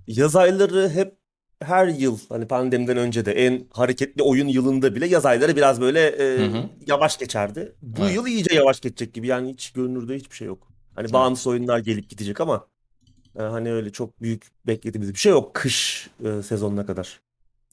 Yaz 0.07 0.35
ayları 0.35 0.89
hep 0.89 1.17
her 1.61 1.87
yıl 1.87 2.19
hani 2.29 2.47
pandemiden 2.47 2.97
önce 2.97 3.25
de 3.25 3.31
en 3.33 3.67
hareketli 3.71 4.23
oyun 4.23 4.47
yılında 4.47 4.95
bile 4.95 5.07
yaz 5.07 5.25
ayları 5.25 5.55
biraz 5.55 5.81
böyle 5.81 6.07
e, 6.07 6.37
Hı 6.39 6.57
hı. 6.57 6.69
yavaş 6.87 7.17
geçerdi. 7.17 7.75
Bu 7.81 8.01
Evet. 8.01 8.15
yıl 8.15 8.27
iyice 8.27 8.55
yavaş 8.55 8.79
geçecek 8.79 9.13
gibi 9.13 9.27
yani 9.27 9.53
hiç 9.53 9.71
görünürde 9.71 10.15
hiçbir 10.15 10.35
şey 10.35 10.47
yok. 10.47 10.67
Hani 10.95 11.13
bağımsız 11.13 11.47
oyunlar 11.47 11.79
gelip 11.79 12.09
gidecek 12.09 12.41
ama 12.41 12.67
E, 13.39 13.41
hani 13.41 13.71
öyle 13.73 13.91
çok 13.91 14.21
büyük 14.21 14.47
beklediğimiz 14.67 15.13
bir 15.13 15.19
şey 15.19 15.31
yok 15.31 15.53
kış 15.55 16.09
e, 16.25 16.41
sezonuna 16.43 16.85
kadar. 16.85 17.21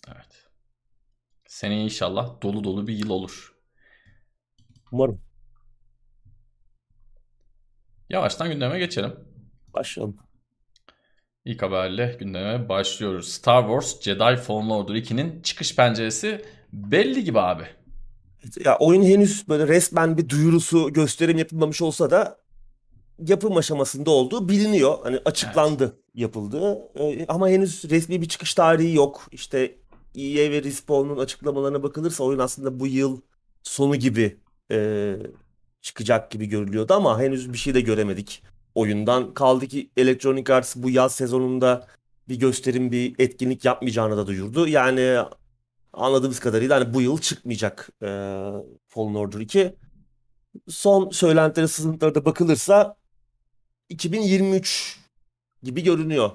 Evet. 0.08 0.48
Seneye 1.48 1.84
inşallah 1.84 2.42
dolu 2.42 2.64
dolu 2.64 2.86
bir 2.86 2.94
yıl 2.94 3.10
olur. 3.10 3.54
Umarım. 4.92 5.20
Yavaştan 8.10 8.48
gündeme 8.52 8.78
geçelim. 8.78 9.14
Başlayalım. 9.74 10.16
İlk 11.44 11.62
haberle 11.62 12.16
gündeme 12.20 12.68
başlıyoruz. 12.68 13.28
Star 13.28 13.62
Wars 13.62 14.00
Jedi 14.00 14.36
Fallen 14.36 14.70
Order 14.70 14.94
2'nin 14.94 15.42
çıkış 15.42 15.76
penceresi 15.76 16.44
belli 16.72 17.24
gibi 17.24 17.40
abi. 17.40 17.62
Ya 18.64 18.76
oyun 18.78 19.02
henüz 19.02 19.48
böyle 19.48 19.68
resmen 19.68 20.18
bir 20.18 20.28
duyurusu, 20.28 20.92
gösterim 20.92 21.38
yapılmamış 21.38 21.82
olsa 21.82 22.10
da 22.10 22.38
yapım 23.18 23.56
aşamasında 23.56 24.10
olduğu 24.10 24.48
biliniyor. 24.48 24.98
Hani 25.02 25.20
açıklandı 25.24 25.98
yapıldığı. 26.14 26.78
Ee, 26.98 27.26
ama 27.28 27.48
henüz 27.48 27.90
resmi 27.90 28.22
bir 28.22 28.28
çıkış 28.28 28.54
tarihi 28.54 28.94
yok. 28.94 29.28
İşte 29.32 29.58
EA 30.14 30.50
ve 30.50 30.62
Respawn'un 30.62 31.18
açıklamalarına 31.18 31.82
bakılırsa 31.82 32.24
oyun 32.24 32.38
aslında 32.38 32.80
bu 32.80 32.86
yıl 32.86 33.20
sonu 33.62 33.96
gibi 33.96 34.36
e, 34.70 35.16
çıkacak 35.80 36.30
gibi 36.30 36.46
görülüyordu 36.46 36.94
ama 36.94 37.20
henüz 37.20 37.52
bir 37.52 37.58
şey 37.58 37.74
de 37.74 37.80
göremedik 37.80 38.42
oyundan. 38.74 39.34
Kaldı 39.34 39.66
ki 39.66 39.90
Electronic 39.96 40.54
Arts 40.54 40.76
bu 40.76 40.90
yaz 40.90 41.14
sezonunda 41.14 41.86
bir 42.28 42.36
gösterim, 42.36 42.92
bir 42.92 43.14
etkinlik 43.18 43.64
yapmayacağını 43.64 44.16
da 44.16 44.26
duyurdu. 44.26 44.68
Yani 44.68 45.18
anladığımız 45.92 46.40
kadarıyla 46.40 46.80
hani 46.80 46.94
bu 46.94 47.02
yıl 47.02 47.18
çıkmayacak 47.18 47.88
e, 48.02 48.06
Fallen 48.88 49.14
Order 49.14 49.40
2. 49.40 49.74
Son 50.68 51.10
söylentilere, 51.10 51.68
sızıntılara 51.68 52.14
da 52.14 52.24
bakılırsa 52.24 52.96
2023 53.88 54.98
gibi 55.62 55.82
görünüyor. 55.82 56.30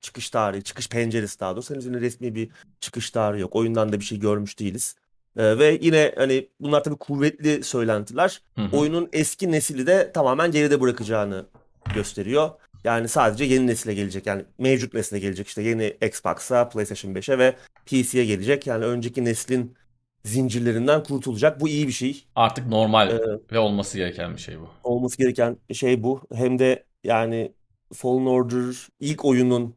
Çıkış 0.00 0.30
tarihi, 0.30 0.62
çıkış 0.62 0.88
penceresi 0.88 1.40
daha 1.40 1.52
doğrusu. 1.56 1.74
Henüz 1.74 1.86
resmi 1.86 2.34
bir 2.34 2.50
çıkış 2.80 3.10
tarihi 3.10 3.40
yok. 3.40 3.56
Oyundan 3.56 3.92
da 3.92 4.00
bir 4.00 4.04
şey 4.04 4.18
görmüş 4.18 4.58
değiliz. 4.58 4.96
Ee, 5.36 5.58
ve 5.58 5.78
yine 5.82 6.12
hani 6.16 6.48
bunlar 6.60 6.84
tabii 6.84 6.96
kuvvetli 6.96 7.64
söylentiler. 7.64 8.42
Hı 8.56 8.62
hı. 8.62 8.76
Oyunun 8.76 9.08
eski 9.12 9.52
nesili 9.52 9.86
de 9.86 10.12
tamamen 10.12 10.50
geride 10.50 10.80
bırakacağını 10.80 11.46
gösteriyor. 11.94 12.50
Yani 12.84 13.08
sadece 13.08 13.44
yeni 13.44 13.66
nesile 13.66 13.94
gelecek. 13.94 14.26
Yani 14.26 14.44
mevcut 14.58 14.94
nesile 14.94 15.18
gelecek. 15.18 15.46
İşte 15.46 15.62
yeni 15.62 15.96
Xbox'a, 16.06 16.68
PlayStation 16.68 17.12
5'e 17.14 17.38
ve 17.38 17.56
PC'ye 17.86 18.24
gelecek. 18.24 18.66
Yani 18.66 18.84
önceki 18.84 19.24
neslin 19.24 19.74
zincirlerinden 20.24 21.02
kurtulacak. 21.02 21.60
Bu 21.60 21.68
iyi 21.68 21.86
bir 21.86 21.92
şey. 21.92 22.24
Artık 22.36 22.66
normal 22.66 23.10
Ee, 23.10 23.20
ve 23.52 23.58
olması 23.58 23.98
gereken 23.98 24.36
bir 24.36 24.40
şey 24.40 24.60
bu. 24.60 24.68
olması 24.84 25.18
gereken 25.18 25.56
şey 25.72 26.02
bu. 26.02 26.20
Hem 26.34 26.58
de 26.58 26.84
yani 27.04 27.52
Fallen 27.94 28.26
Order 28.26 28.88
ilk 29.00 29.24
oyunun 29.24 29.74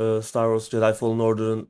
e, 0.00 0.22
Star 0.22 0.58
Wars 0.58 0.70
Jedi 0.70 0.94
Fallen 0.98 1.18
Order'ın 1.18 1.68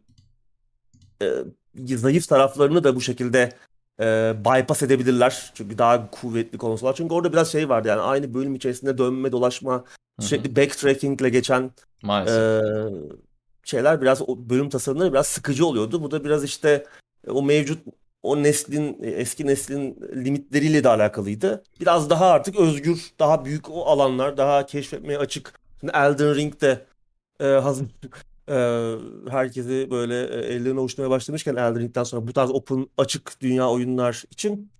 e, 1.22 1.26
zayıf 1.74 2.28
taraflarını 2.28 2.84
da 2.84 2.96
bu 2.96 3.00
şekilde 3.00 3.52
e, 4.00 4.34
bypass 4.44 4.82
edebilirler. 4.82 5.52
Çünkü 5.54 5.78
daha 5.78 6.10
kuvvetli 6.10 6.58
konsollar. 6.58 6.94
Çünkü 6.94 7.14
orada 7.14 7.32
biraz 7.32 7.52
şey 7.52 7.68
vardı 7.68 7.88
yani 7.88 8.00
aynı 8.00 8.34
bölüm 8.34 8.54
içerisinde 8.54 8.98
dönme, 8.98 9.32
dolaşma, 9.32 9.84
sürekli 10.20 10.56
backtracking 10.56 11.20
ile 11.20 11.28
geçen 11.28 11.70
Maalesef. 12.02 12.38
ee, 12.38 12.60
şeyler 13.64 14.00
biraz 14.02 14.22
o 14.22 14.36
bölüm 14.50 14.68
tasarımları 14.68 15.12
biraz 15.12 15.26
sıkıcı 15.26 15.66
oluyordu. 15.66 16.02
Bu 16.02 16.10
da 16.10 16.24
biraz 16.24 16.44
işte 16.44 16.86
e, 17.26 17.30
o 17.30 17.42
mevcut 17.42 17.78
o 18.22 18.42
neslin 18.42 19.02
e, 19.02 19.10
eski 19.10 19.46
neslin 19.46 19.98
limitleriyle 20.14 20.84
de 20.84 20.88
alakalıydı. 20.88 21.62
Biraz 21.80 22.10
daha 22.10 22.26
artık 22.26 22.56
özgür, 22.56 23.10
daha 23.18 23.44
büyük 23.44 23.70
o 23.70 23.86
alanlar, 23.86 24.36
daha 24.36 24.66
keşfetmeye 24.66 25.18
açık. 25.18 25.60
Şimdi 25.80 25.92
Elden 25.96 26.34
Ring 26.34 26.60
de 26.60 26.86
e, 27.40 27.44
hazır 27.44 27.86
herkesi 29.30 29.88
böyle 29.90 30.22
e, 30.22 30.54
ellerine 30.54 30.80
avuçlamaya 30.80 31.10
başlamışken 31.10 31.52
Elden 31.52 31.80
Ring'den 31.80 32.04
sonra 32.04 32.28
bu 32.28 32.32
tarz 32.32 32.50
open 32.50 32.86
açık 32.98 33.40
dünya 33.40 33.70
oyunlar 33.70 34.24
için 34.30 34.70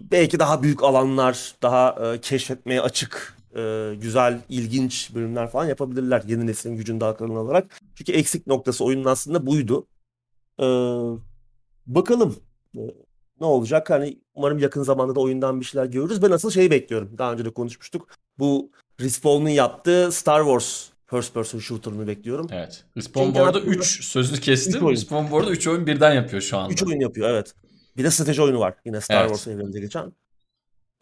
belki 0.00 0.38
daha 0.38 0.62
büyük 0.62 0.82
alanlar, 0.82 1.54
daha 1.62 2.12
e, 2.14 2.20
keşfetmeye 2.20 2.80
açık, 2.80 3.36
e, 3.56 3.92
güzel, 4.00 4.40
ilginç 4.48 5.14
bölümler 5.14 5.50
falan 5.50 5.66
yapabilirler 5.66 6.22
yeni 6.26 6.46
neslin 6.46 6.76
gücünü 6.76 7.00
daha 7.00 7.16
kalın 7.16 7.36
alarak. 7.36 7.80
Çünkü 7.94 8.12
eksik 8.12 8.46
noktası 8.46 8.84
oyunun 8.84 9.04
aslında 9.04 9.46
buydu. 9.46 9.86
Bakalım 11.86 12.36
ne 13.40 13.46
olacak? 13.46 13.90
Hani 13.90 14.20
umarım 14.34 14.58
yakın 14.58 14.82
zamanda 14.82 15.14
da 15.14 15.20
oyundan 15.20 15.60
bir 15.60 15.64
şeyler 15.64 15.86
görürüz. 15.86 16.22
Ben 16.22 16.30
asıl 16.30 16.50
şeyi 16.50 16.70
bekliyorum. 16.70 17.18
Daha 17.18 17.32
önce 17.32 17.44
de 17.44 17.50
konuşmuştuk. 17.50 18.08
Bu 18.38 18.70
Respawn'un 19.00 19.48
yaptığı 19.48 20.12
Star 20.12 20.40
Wars 20.40 20.90
first 21.10 21.34
person 21.34 21.58
shooter'ını 21.58 22.06
bekliyorum. 22.06 22.46
Evet. 22.52 22.84
Respawn 22.96 23.34
bu 23.34 23.44
arada 23.44 23.58
aslında 23.58 23.74
3 23.74 24.04
sözü 24.04 24.40
kestim. 24.40 24.88
Respawn 24.88 25.30
bu 25.30 25.38
arada 25.38 25.50
3 25.50 25.66
oyun 25.66 25.86
birden 25.86 26.12
yapıyor 26.12 26.42
şu 26.42 26.58
anda. 26.58 26.72
3 26.72 26.82
oyun 26.82 27.00
yapıyor 27.00 27.30
evet. 27.30 27.54
Bir 27.96 28.04
de 28.04 28.10
strateji 28.10 28.42
oyunu 28.42 28.60
var. 28.60 28.74
Yine 28.84 29.00
Star 29.00 29.20
Evet. 29.20 29.28
Wars 29.28 29.46
evreninde 29.54 29.80
geçen. 29.80 30.12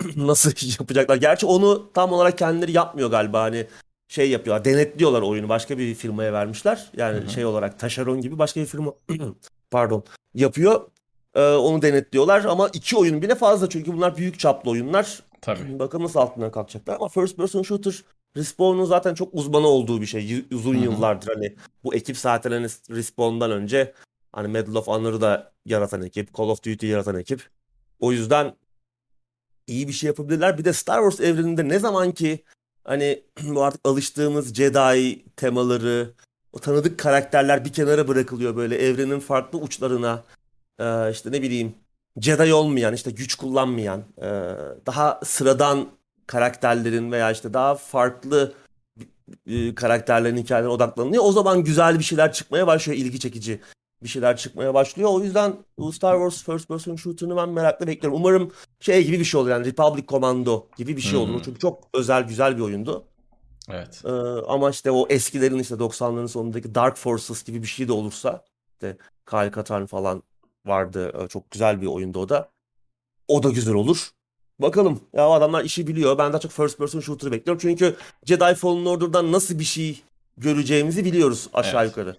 Nasıl 0.17 0.53
yapacaklar? 0.81 1.17
Gerçi 1.17 1.47
onu 1.47 1.93
tam 1.95 2.13
olarak 2.13 2.39
kendileri 2.39 2.73
yapmıyor 2.73 3.11
galiba. 3.11 3.43
Hani 3.43 3.67
şey 4.09 4.31
yapıyorlar. 4.31 4.65
Denetliyorlar 4.65 5.23
oyunu. 5.23 5.49
Başka 5.49 5.79
bir 5.79 5.95
firmaya 5.95 6.33
vermişler. 6.33 6.91
Yani 6.97 7.17
Hı 7.17 7.25
hı. 7.25 7.31
şey 7.31 7.45
olarak 7.45 7.79
taşeron 7.79 8.21
gibi 8.21 8.39
başka 8.39 8.61
bir 8.61 8.67
firma 8.67 8.93
pardon 9.71 10.05
yapıyor. 10.35 10.81
Ee, 11.35 11.41
onu 11.41 11.83
denetliyorlar 11.83 12.45
ama 12.45 12.69
iki 12.73 12.97
oyun 12.97 13.23
bile 13.23 13.35
fazla 13.35 13.69
çünkü 13.69 13.93
bunlar 13.93 14.17
büyük 14.17 14.39
çaplı 14.39 14.71
oyunlar. 14.71 15.23
Tabii. 15.41 15.79
Bakalım 15.79 16.05
nasıl 16.05 16.21
altından 16.21 16.51
kalkacaklar 16.51 16.95
ama 16.95 17.09
first 17.09 17.37
person 17.37 17.63
shooter 17.63 18.03
Respawn'un 18.39 18.85
zaten 18.85 19.15
çok 19.15 19.35
uzmanı 19.35 19.67
olduğu 19.67 20.01
bir 20.01 20.07
şey. 20.07 20.45
Uzun 20.53 20.75
Hı 20.75 20.79
hı. 20.79 20.85
yıllardır 20.85 21.35
hani 21.35 21.57
bu 21.85 21.95
ekip 21.95 22.19
zaten 22.19 22.51
hani 22.51 22.67
Respawn'dan 22.91 23.51
önce 23.51 23.95
hani 24.33 24.49
Medal 24.49 24.75
of 24.75 24.87
Honor'ı 24.87 25.21
da 25.21 25.53
yaratan 25.65 26.03
ekip, 26.03 26.35
Call 26.39 26.45
of 26.49 26.65
Duty'yi 26.65 26.93
yaratan 26.93 27.17
ekip. 27.17 27.49
O 28.01 28.13
yüzden 28.13 28.55
iyi 29.67 29.89
bir 29.89 29.93
şey 29.93 30.07
yapabilirler. 30.07 30.59
Bir 30.59 30.65
de 30.65 30.73
Star 30.73 31.11
Wars 31.11 31.29
evreninde 31.29 31.69
ne 31.69 31.79
zaman 31.79 32.13
ki 32.13 32.45
hani 32.85 33.23
bu 33.43 33.63
artık 33.63 33.81
alıştığımız 33.85 34.55
Jedi 34.55 35.25
temaları, 35.37 36.11
o 36.53 36.59
tanıdık 36.59 36.99
karakterler 36.99 37.65
bir 37.65 37.73
kenara 37.73 38.09
bırakılıyor 38.09 38.57
böyle 38.57 38.77
evrenin 38.77 39.21
farklı 39.21 39.59
uçlarına. 39.59 40.25
Ee, 40.79 41.11
işte 41.11 41.33
ne 41.33 41.43
bileyim 41.43 41.75
Jedi 42.21 42.55
olmayan, 42.55 42.95
işte 42.95 43.11
güç 43.11 43.35
kullanmayan, 43.35 44.05
e, 44.19 44.29
daha 44.87 45.21
sıradan 45.25 45.89
karakterlerin 46.29 47.13
veya 47.13 47.31
işte 47.31 47.55
daha 47.55 47.75
farklı 47.75 48.55
e, 49.47 49.75
karakterlerin 49.75 50.37
hikayelerine 50.37 50.73
odaklanılıyor. 50.73 51.25
O 51.25 51.33
zaman 51.33 51.65
güzel 51.65 51.99
bir 51.99 52.05
şeyler 52.05 52.33
çıkmaya 52.33 52.67
başlıyor, 52.67 52.99
ilgi 52.99 53.21
çekici 53.21 53.61
bir 54.03 54.09
şeyler 54.09 54.37
çıkmaya 54.37 54.75
başlıyor. 54.75 55.11
O 55.13 55.21
yüzden 55.21 55.57
bu 55.79 55.93
Star 55.93 56.15
Wars 56.15 56.45
First 56.45 56.69
Person 56.69 56.97
Shooter'ını 56.97 57.37
ben 57.37 57.49
merakla 57.49 57.87
bekliyorum. 57.87 58.21
Umarım 58.21 58.53
şey 58.81 59.07
gibi 59.07 59.19
bir 59.19 59.25
şey 59.25 59.41
olur 59.41 59.51
yani 59.51 59.67
Republic 59.67 60.07
Commando 60.07 60.67
gibi 60.77 60.97
bir 60.97 61.03
şey 61.03 61.19
olur. 61.19 61.35
Hmm. 61.35 61.43
Çünkü 61.43 61.59
çok 61.59 61.89
özel, 61.95 62.23
güzel 62.23 62.57
bir 62.57 62.63
oyundu. 62.63 63.05
Evet. 63.71 64.03
Ee, 64.05 64.09
ama 64.49 64.71
işte 64.71 64.91
o 64.91 65.07
eskilerin 65.09 65.59
işte 65.59 65.75
90'ların 65.75 66.29
sonundaki 66.29 66.75
Dark 66.75 66.97
Forces 66.97 67.45
gibi 67.45 67.63
bir 67.63 67.67
şey 67.67 67.89
de 67.89 67.93
olursa 67.93 68.45
işte 68.73 68.97
Kyle 69.31 69.51
Katarn 69.51 69.85
falan 69.85 70.23
vardı. 70.67 71.13
Ee, 71.19 71.29
Çok 71.29 71.51
güzel 71.51 71.83
bir 71.83 71.87
oyundu 71.87 72.19
o 72.19 72.29
da. 72.29 72.51
O 73.29 73.43
da 73.43 73.51
güzel 73.51 73.75
olur. 73.75 74.11
Bakalım. 74.61 75.01
Ya 75.13 75.29
adamlar 75.29 75.65
işi 75.65 75.87
biliyor. 75.87 76.19
Ben 76.19 76.33
daha 76.33 76.41
çok 76.41 76.53
first 76.53 76.79
person 76.79 77.01
shooter 77.01 77.33
bekliyorum. 77.33 77.59
Çünkü 77.61 77.97
Jedi 78.25 78.55
Fallen 78.55 78.85
Order'dan 78.85 79.33
nasıl 79.33 79.59
bir 79.59 79.65
şey 79.65 80.03
göreceğimizi 80.37 81.05
biliyoruz 81.05 81.49
aşağı 81.55 81.81
Evet. 81.83 81.91
yukarı. 81.91 82.17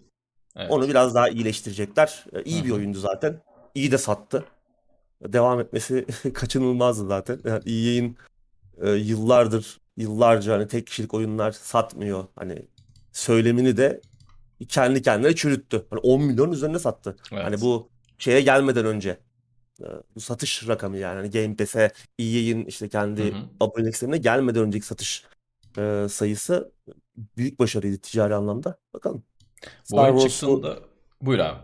Evet. 0.56 0.72
Onu 0.72 0.88
biraz 0.90 1.16
daha 1.16 1.30
iyileştirecekler. 1.30 2.26
Ee, 2.34 2.44
İyi 2.44 2.64
bir 2.64 2.70
Hı 2.70 2.74
hı. 2.74 2.78
oyundu 2.78 3.00
zaten. 3.00 3.42
İyi 3.76 3.92
de 3.92 3.98
sattı. 3.98 4.44
Devam 5.24 5.60
etmesi 5.60 6.06
kaçınılmazdı 6.34 7.08
zaten. 7.08 7.40
Yani 7.46 7.62
EA'in 7.66 8.18
e, 8.82 8.92
yıllardır, 8.92 9.80
yıllarca 9.98 10.54
hani 10.54 10.68
tek 10.68 10.88
kişilik 10.88 11.14
oyunlar 11.14 11.52
satmıyor. 11.52 12.24
Hani 12.36 12.66
söylemini 13.12 13.78
de 13.78 14.02
kendi 14.68 15.02
kendine 15.02 15.36
çürüttü. 15.36 15.86
Hani 15.90 16.00
10 16.00 16.22
milyon 16.22 16.52
üzerine 16.52 16.80
sattı. 16.80 17.16
Evet. 17.32 17.44
Hani 17.44 17.62
bu 17.62 17.90
şeye 18.18 18.42
gelmeden 18.42 18.86
önce. 18.86 19.18
E, 19.82 19.88
Bu 20.16 20.20
satış 20.20 20.68
rakamı 20.68 20.98
yani. 20.98 21.16
Hani 21.16 21.30
Game 21.32 21.56
Pass'e 21.56 21.92
EA'in 22.20 22.66
işte 22.66 22.90
kendi 22.90 23.24
Hı 23.24 23.38
hı. 23.38 23.44
abonelik 23.60 23.94
sistemine 23.94 24.18
gelmeden 24.18 24.64
önceki 24.64 24.86
satış 24.86 25.24
e, 25.78 26.06
sayısı 26.10 26.72
büyük 27.38 27.60
başarıydı 27.60 27.98
ticari 27.98 28.36
anlamda. 28.36 28.78
Bakalım. 28.94 29.24
Bu 29.64 29.68
Star 29.84 30.10
oyun 30.14 30.28
çıktığında 30.28 30.80
buyur 31.22 31.40
abi. 31.40 31.60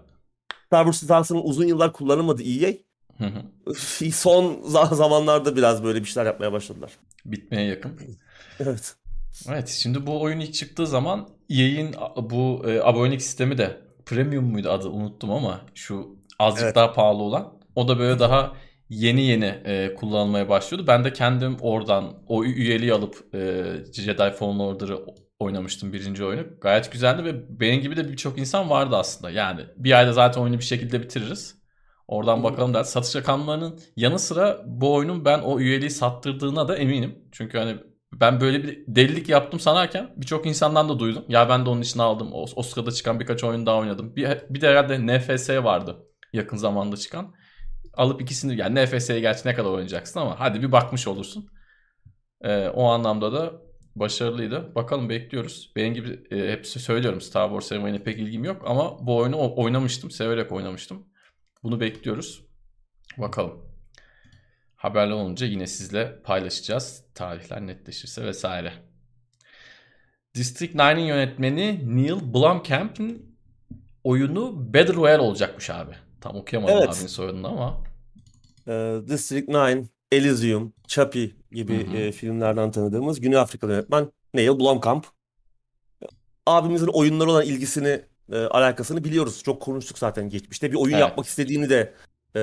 Star 0.67 0.83
Wars 0.85 1.03
lisansını 1.03 1.41
uzun 1.41 1.65
yıllar 1.65 1.93
kullanamadı 1.93 2.43
EA. 2.43 2.73
Hı 3.17 3.25
hı. 3.25 3.73
Son 4.11 4.53
za- 4.53 4.95
zamanlarda 4.95 5.55
biraz 5.55 5.83
böyle 5.83 5.99
bir 5.99 6.05
şeyler 6.05 6.25
yapmaya 6.25 6.51
başladılar. 6.51 6.91
Bitmeye 7.25 7.67
yakın. 7.67 7.99
Evet. 8.59 8.95
Evet 9.49 9.69
şimdi 9.69 10.07
bu 10.07 10.21
oyun 10.21 10.39
ilk 10.39 10.53
çıktığı 10.53 10.87
zaman 10.87 11.29
EA'in 11.49 11.95
bu 12.17 12.63
e, 12.67 12.81
abonelik 12.81 13.21
sistemi 13.21 13.57
de 13.57 13.81
premium 14.05 14.45
muydu 14.45 14.69
adı 14.69 14.89
unuttum 14.89 15.31
ama 15.31 15.61
şu 15.75 16.15
azıcık 16.39 16.63
Evet. 16.65 16.75
daha 16.75 16.93
pahalı 16.93 17.21
olan 17.23 17.53
o 17.75 17.87
da 17.87 17.99
böyle 17.99 18.19
daha 18.19 18.53
yeni 18.89 19.21
yeni 19.21 19.45
e, 19.45 19.93
kullanılmaya 19.93 20.49
başlıyordu. 20.49 20.87
Ben 20.87 21.03
de 21.03 21.13
kendim 21.13 21.57
oradan 21.61 22.13
o 22.27 22.43
üyeliği 22.43 22.93
alıp 22.93 23.35
e, 23.35 23.63
Jedi 23.93 24.31
Fallen 24.31 24.59
Order'ı 24.59 24.99
oynamıştım 25.39 25.93
birinci 25.93 26.25
oyunu. 26.25 26.43
Gayet 26.61 26.91
güzeldi 26.91 27.23
ve 27.23 27.59
benim 27.59 27.81
gibi 27.81 27.97
de 27.97 28.09
birçok 28.11 28.39
insan 28.39 28.69
vardı 28.69 28.95
aslında. 28.97 29.31
Yani 29.31 29.61
bir 29.77 29.97
ayda 29.99 30.13
zaten 30.13 30.41
oyunu 30.41 30.57
bir 30.57 30.63
şekilde 30.63 31.01
bitiririz. 31.01 31.55
Oradan 32.07 32.43
bakalım 32.43 32.73
der. 32.73 32.83
Satış 32.83 33.15
rakamlarının 33.15 33.79
yanı 33.95 34.19
sıra 34.19 34.61
bu 34.65 34.93
oyunun 34.93 35.25
ben 35.25 35.39
o 35.39 35.59
üyeliği 35.59 35.89
sattırdığına 35.89 36.67
da 36.67 36.77
eminim. 36.77 37.15
Çünkü 37.31 37.57
hani 37.57 37.77
ben 38.13 38.41
böyle 38.41 38.63
bir 38.63 38.83
delilik 38.87 39.29
yaptım 39.29 39.59
sanarken 39.59 40.13
birçok 40.17 40.45
insandan 40.45 40.89
da 40.89 40.99
duydum. 40.99 41.25
Ya 41.27 41.49
ben 41.49 41.65
de 41.65 41.69
onun 41.69 41.81
için 41.81 41.99
aldım. 41.99 42.29
O, 42.33 42.45
o 42.55 42.63
sırada 42.63 42.91
çıkan 42.91 43.19
birkaç 43.19 43.43
oyun 43.43 43.65
daha 43.65 43.77
oynadım. 43.77 44.15
Bir, 44.15 44.27
bir 44.49 44.61
de 44.61 44.67
herhalde 44.67 45.07
NFS 45.07 45.49
vardı 45.49 45.97
yakın 46.33 46.57
zamanda 46.57 46.97
çıkan. 46.97 47.33
Alıp 47.97 48.21
ikisini 48.21 48.57
yani 48.57 48.85
NFS'ye 48.85 49.19
gerçi 49.19 49.47
ne 49.47 49.53
kadar 49.53 49.69
oynayacaksın 49.69 50.19
ama 50.19 50.39
hadi 50.39 50.61
bir 50.61 50.71
bakmış 50.71 51.07
olursun. 51.07 51.49
Ee, 52.41 52.67
o 52.67 52.83
anlamda 52.85 53.33
da 53.33 53.61
başarılıydı. 53.95 54.75
Bakalım 54.75 55.09
bekliyoruz. 55.09 55.71
Benim 55.75 55.93
gibi 55.93 56.23
e, 56.31 56.51
hepsi 56.51 56.79
söylüyorum 56.79 57.21
Star 57.21 57.47
Wars 57.49 57.67
serüvenine 57.67 58.03
pek 58.03 58.19
ilgim 58.19 58.43
yok 58.43 58.61
ama 58.65 59.07
bu 59.07 59.17
oyunu 59.17 59.53
oynamıştım. 59.55 60.11
Severek 60.11 60.51
oynamıştım. 60.51 61.05
Bunu 61.63 61.79
bekliyoruz. 61.79 62.45
Bakalım. 63.17 63.65
Haberler 64.75 65.13
olunca 65.13 65.47
yine 65.47 65.67
sizle 65.67 66.21
paylaşacağız. 66.21 67.03
Tarihler 67.15 67.67
netleşirse 67.67 68.25
vesaire. 68.25 68.73
District 70.35 70.75
9'in 70.75 71.05
yönetmeni 71.05 71.95
Neil 71.95 72.33
Blomkamp'in 72.33 73.37
oyunu 74.03 74.73
Battle 74.73 74.93
Royale 74.93 75.21
olacakmış 75.21 75.69
abi. 75.69 75.95
Tam 76.25 76.35
okuyamadım 76.35 76.75
Evet. 76.77 76.89
abinin 76.89 77.07
soyadını 77.07 77.47
ama. 77.47 77.77
Ee, 78.67 78.97
District 79.07 79.47
9, 79.47 79.87
Elysium, 80.11 80.73
Chappie 80.87 81.31
gibi 81.51 81.87
Hı 81.87 81.91
hı. 81.91 81.97
e, 81.97 82.11
filmlerden 82.11 82.71
tanıdığımız 82.71 83.21
Güney 83.21 83.37
Afrikalı 83.37 83.71
yönetmen 83.71 84.11
Neil 84.33 84.59
Blomkamp. 84.59 85.05
Abimizin 86.45 86.87
oyunlara 86.87 87.31
olan 87.31 87.45
ilgisini, 87.45 88.01
e, 88.31 88.37
alakasını 88.37 89.03
biliyoruz. 89.03 89.43
Çok 89.43 89.61
konuştuk 89.61 89.97
zaten 89.97 90.29
geçmişte. 90.29 90.71
Bir 90.71 90.75
oyun 90.77 90.93
Evet. 90.93 91.01
yapmak 91.01 91.25
istediğini 91.25 91.69
de 91.69 91.93
e, 92.35 92.39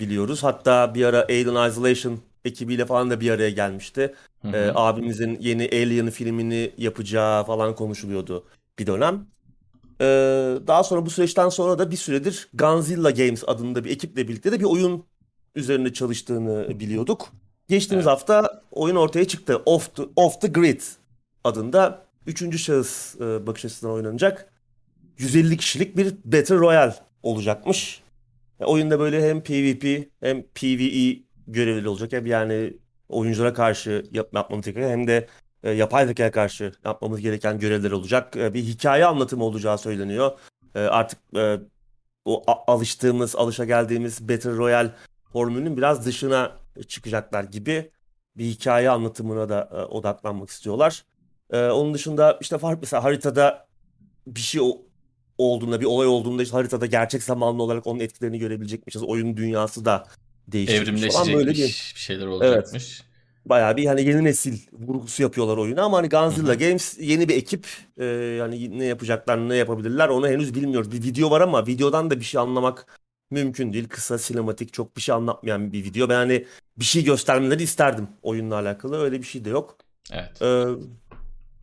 biliyoruz. 0.00 0.42
Hatta 0.42 0.94
bir 0.94 1.04
ara 1.04 1.22
Alien 1.24 1.68
Isolation 1.68 2.20
ekibiyle 2.44 2.86
falan 2.86 3.10
da 3.10 3.20
bir 3.20 3.30
araya 3.30 3.50
gelmişti. 3.50 4.14
Hı 4.42 4.48
E, 4.48 4.50
hı. 4.50 4.72
abimizin 4.74 5.38
yeni 5.40 5.68
Alien 5.72 6.10
filmini 6.10 6.72
yapacağı 6.78 7.44
falan 7.44 7.74
konuşuluyordu 7.74 8.44
bir 8.78 8.86
dönem. 8.86 9.26
E, 10.02 10.06
daha 10.66 10.84
sonra 10.84 11.06
bu 11.06 11.10
süreçten 11.10 11.48
sonra 11.48 11.78
da 11.78 11.90
bir 11.90 11.96
süredir 11.96 12.48
Gunzilla 12.54 13.10
Games 13.10 13.44
adında 13.46 13.84
bir 13.84 13.90
ekiple 13.90 14.28
birlikte 14.28 14.52
de 14.52 14.60
bir 14.60 14.64
oyun 14.64 15.04
üzerinde 15.54 15.92
çalıştığını 15.92 16.80
biliyorduk. 16.80 17.32
Geçtiğimiz 17.68 18.06
Evet. 18.06 18.12
hafta 18.12 18.62
oyun 18.70 18.96
ortaya 18.96 19.24
çıktı. 19.24 19.62
Off 19.66 19.94
the, 19.96 20.02
Off 20.16 20.40
the 20.40 20.48
Grid 20.48 20.80
adında 21.44 22.06
üçüncü 22.26 22.58
şahıs 22.58 23.16
e, 23.20 23.46
bakış 23.46 23.64
açısından 23.64 23.94
oynanacak 23.94 24.52
150 25.18 25.56
kişilik 25.56 25.96
bir 25.96 26.14
Battle 26.24 26.54
Royale 26.54 26.94
olacakmış. 27.22 28.02
E, 28.60 28.64
oyunda 28.64 29.00
böyle 29.00 29.28
hem 29.28 29.40
PvP 29.42 30.08
hem 30.20 30.42
PvE 30.42 31.22
görevleri 31.46 31.88
olacak. 31.88 32.12
Hem 32.12 32.26
yani 32.26 32.72
oyunculara 33.08 33.54
karşı 33.54 34.04
yap, 34.12 34.28
yapmamız 34.34 34.66
gereken 34.66 34.88
hem 34.88 35.06
de 35.06 35.28
e, 35.62 35.70
yapay 35.70 36.06
zekaya 36.06 36.30
karşı 36.30 36.72
yapmamız 36.84 37.20
gereken 37.20 37.58
görevler 37.58 37.90
olacak. 37.90 38.36
E, 38.36 38.54
bir 38.54 38.62
hikaye 38.62 39.06
anlatımı 39.06 39.44
olacağı 39.44 39.78
söyleniyor. 39.78 40.32
E, 40.74 40.80
artık 40.80 41.18
e, 41.36 41.60
o 42.24 42.42
alıştığımız, 42.66 43.36
alışageldiğimiz 43.36 44.28
Battle 44.28 44.50
Royale 44.50 44.90
formülünün 45.32 45.76
biraz 45.76 46.06
dışına 46.06 46.52
çıkacaklar 46.88 47.44
gibi 47.44 47.90
bir 48.36 48.44
hikaye 48.44 48.90
anlatımına 48.90 49.48
da 49.48 49.68
e, 49.72 49.76
odaklanmak 49.76 50.50
istiyorlar. 50.50 51.04
E, 51.50 51.66
onun 51.66 51.94
dışında 51.94 52.38
işte 52.40 52.58
farklı 52.58 52.78
mesela 52.82 53.04
haritada 53.04 53.66
bir 54.26 54.40
şey 54.40 54.60
o- 54.60 54.82
olduğunda, 55.38 55.80
bir 55.80 55.84
olay 55.86 56.06
olduğunda 56.06 56.42
işte 56.42 56.56
haritada 56.56 56.86
gerçek 56.86 57.22
zamanlı 57.22 57.62
olarak 57.62 57.86
onun 57.86 58.00
etkilerini 58.00 58.38
görebilecekmişiz. 58.38 59.02
Oyun 59.02 59.36
dünyası 59.36 59.84
da 59.84 60.06
değişecekmiş 60.48 61.00
falan 61.12 61.26
böyle 61.38 61.50
bir. 61.50 61.56
Bir 61.94 62.00
şeyler 62.00 62.26
olacakmış. 62.26 63.02
Bayağı 63.46 63.76
bir 63.76 63.86
hani 63.86 64.02
yeni 64.02 64.24
nesil 64.24 64.58
vurgusu 64.72 65.22
yapıyorlar 65.22 65.56
oyuna 65.56 65.82
ama 65.82 65.96
hani 65.96 66.06
hı. 66.06 66.54
Games 66.54 66.98
yeni 67.00 67.28
bir 67.28 67.36
ekip 67.36 67.66
Ee, 67.98 68.04
yani 68.04 68.78
ne 68.78 68.84
yapacaklar 68.84 69.48
ne 69.48 69.56
yapabilirler 69.56 70.08
onu 70.08 70.28
henüz 70.28 70.54
bilmiyoruz. 70.54 70.92
Bir 70.92 71.02
video 71.02 71.30
var 71.30 71.40
ama 71.40 71.66
videodan 71.66 72.10
da 72.10 72.20
bir 72.20 72.24
şey 72.24 72.40
anlamak 72.40 73.00
mümkün 73.30 73.72
değil. 73.72 73.88
Kısa 73.88 74.18
sinematik 74.18 74.72
çok 74.72 74.96
bir 74.96 75.02
şey 75.02 75.14
anlatmayan 75.14 75.72
bir 75.72 75.84
video. 75.84 76.08
Ben 76.08 76.14
hani 76.14 76.46
bir 76.78 76.84
şey 76.84 77.04
göstermeleri 77.04 77.62
isterdim 77.62 78.08
oyunla 78.22 78.54
alakalı 78.54 79.00
öyle 79.00 79.18
bir 79.18 79.26
şey 79.26 79.44
de 79.44 79.50
yok. 79.50 79.76
Evet. 80.12 80.42
Ee, 80.42 80.64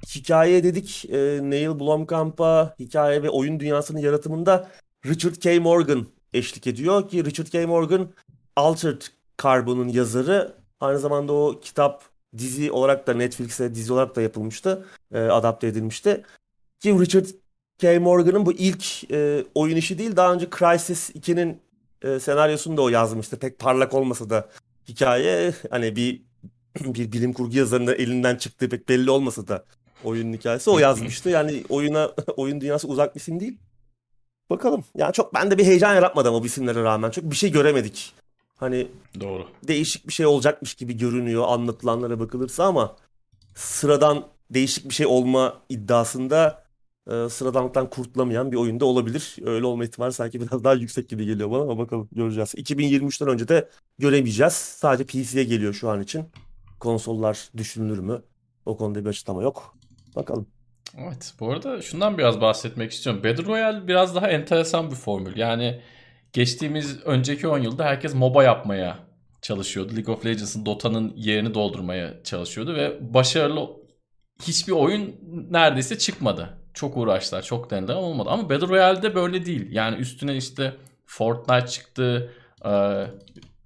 hikaye 0.07 0.63
dedik 0.63 1.05
e, 1.09 1.39
Neil 1.41 1.79
Blomkamp'a 1.79 2.75
hikaye 2.79 3.23
ve 3.23 3.29
oyun 3.29 3.59
dünyasının 3.59 3.99
yaratımında 3.99 4.69
Richard 5.05 5.35
K. 5.35 5.59
Morgan 5.59 6.07
eşlik 6.33 6.67
ediyor 6.67 7.09
ki 7.09 7.25
Richard 7.25 7.47
K. 7.47 7.67
Morgan 7.67 8.11
Altered 8.55 9.01
Carbon'un 9.43 9.87
yazarı 9.87 10.58
aynı 10.79 10.99
zamanda 10.99 11.33
o 11.33 11.59
kitap 11.61 12.03
dizi 12.37 12.71
olarak 12.71 13.07
da 13.07 13.13
Netflix'e 13.13 13.75
dizi 13.75 13.93
olarak 13.93 14.15
da 14.15 14.21
yapılmıştı 14.21 14.85
e, 15.13 15.19
adapte 15.19 15.67
edilmişti 15.67 16.23
ki 16.79 16.99
Richard 16.99 17.25
K. 17.77 17.99
Morgan'ın 17.99 18.45
bu 18.45 18.51
ilk 18.51 19.11
e, 19.11 19.45
oyun 19.55 19.75
işi 19.75 19.97
değil 19.97 20.15
daha 20.15 20.33
önce 20.33 20.49
Crysis 20.49 21.09
2'nin 21.09 21.61
e, 22.01 22.19
senaryosunu 22.19 22.77
da 22.77 22.81
o 22.81 22.89
yazmıştı 22.89 23.39
pek 23.39 23.59
parlak 23.59 23.93
olmasa 23.93 24.29
da 24.29 24.49
hikaye 24.87 25.53
hani 25.69 25.95
bir 25.95 26.21
bir 26.79 27.11
bilim 27.11 27.33
kurgu 27.33 27.57
yazarının 27.57 27.95
elinden 27.95 28.35
çıktığı 28.35 28.69
pek 28.69 28.89
belli 28.89 29.11
olmasa 29.11 29.47
da 29.47 29.65
oyunun 30.03 30.33
hikayesi 30.33 30.69
o 30.69 30.79
yazmıştı. 30.79 31.29
Yani 31.29 31.63
oyuna 31.69 32.11
oyun 32.37 32.61
dünyası 32.61 32.87
uzak 32.87 33.15
bir 33.15 33.19
isim 33.19 33.39
değil. 33.39 33.57
Bakalım. 34.49 34.83
Yani 34.95 35.13
çok 35.13 35.33
bende 35.33 35.57
bir 35.57 35.65
heyecan 35.65 35.95
yaratmadı 35.95 36.29
ama 36.29 36.41
bu 36.41 36.45
isimlere 36.45 36.83
rağmen. 36.83 37.09
Çok 37.09 37.23
bir 37.23 37.35
şey 37.35 37.51
göremedik. 37.51 38.13
Hani 38.59 38.87
Doğru. 39.19 39.47
değişik 39.67 40.07
bir 40.07 40.13
şey 40.13 40.25
olacakmış 40.25 40.75
gibi 40.75 40.97
görünüyor 40.97 41.45
anlatılanlara 41.47 42.19
bakılırsa 42.19 42.63
ama 42.65 42.95
sıradan 43.55 44.27
değişik 44.49 44.89
bir 44.89 44.93
şey 44.93 45.05
olma 45.05 45.61
iddiasında 45.69 46.63
e, 47.11 47.29
sıradanlıktan 47.29 47.89
kurtulamayan 47.89 48.51
bir 48.51 48.57
oyunda 48.57 48.85
olabilir. 48.85 49.35
Öyle 49.45 49.65
olma 49.65 49.83
ihtimali 49.83 50.13
sanki 50.13 50.41
biraz 50.41 50.63
daha 50.63 50.73
yüksek 50.73 51.09
gibi 51.09 51.25
geliyor 51.25 51.51
bana 51.51 51.61
ama 51.61 51.77
bakalım 51.77 52.09
göreceğiz. 52.11 52.55
2023'ten 52.55 53.27
önce 53.27 53.47
de 53.47 53.69
göremeyeceğiz. 53.97 54.53
Sadece 54.53 55.03
PC'ye 55.05 55.43
geliyor 55.43 55.73
şu 55.73 55.89
an 55.89 56.01
için. 56.01 56.25
Konsollar 56.79 57.49
düşünülür 57.57 57.99
mü? 57.99 58.21
O 58.65 58.77
konuda 58.77 59.05
bir 59.05 59.09
açıklama 59.09 59.43
yok. 59.43 59.77
Bakalım. 60.15 60.47
Evet. 60.97 61.33
Bu 61.39 61.51
arada 61.51 61.81
şundan 61.81 62.17
biraz 62.17 62.41
bahsetmek 62.41 62.91
istiyorum. 62.91 63.23
Battle 63.23 63.45
Royale 63.45 63.87
biraz 63.87 64.15
daha 64.15 64.27
enteresan 64.27 64.91
bir 64.91 64.95
formül. 64.95 65.37
Yani 65.37 65.81
geçtiğimiz 66.33 67.03
önceki 67.05 67.47
10 67.47 67.59
yılda 67.59 67.85
herkes 67.85 68.13
MOBA 68.15 68.43
yapmaya 68.43 68.99
çalışıyordu. 69.41 69.95
League 69.95 70.15
of 70.15 70.25
Legends'ın 70.25 70.65
Dota'nın 70.65 71.13
yerini 71.15 71.53
doldurmaya 71.53 72.23
çalışıyordu 72.23 72.75
ve 72.75 73.13
başarılı 73.13 73.69
hiçbir 74.41 74.73
oyun 74.73 75.15
neredeyse 75.49 75.97
çıkmadı. 75.97 76.57
Çok 76.73 76.97
uğraştılar, 76.97 77.41
çok 77.41 77.71
denediler 77.71 77.93
ama 77.93 78.05
olmadı. 78.07 78.29
Ama 78.29 78.49
Battle 78.49 78.67
Royale'de 78.67 79.15
böyle 79.15 79.45
değil. 79.45 79.67
Yani 79.71 79.97
üstüne 79.97 80.37
işte 80.37 80.73
Fortnite 81.05 81.67
çıktı. 81.67 82.33
Ee, 82.65 83.05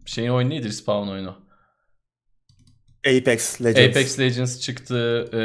şeyin 0.06 0.30
oyunu 0.30 0.50
neydi? 0.50 0.68
Respawn 0.68 1.10
oyunu. 1.10 1.36
Apex 3.08 3.62
Legends. 3.62 3.98
Apex 3.98 4.20
Legends 4.20 4.60
çıktı. 4.60 5.30
e, 5.34 5.40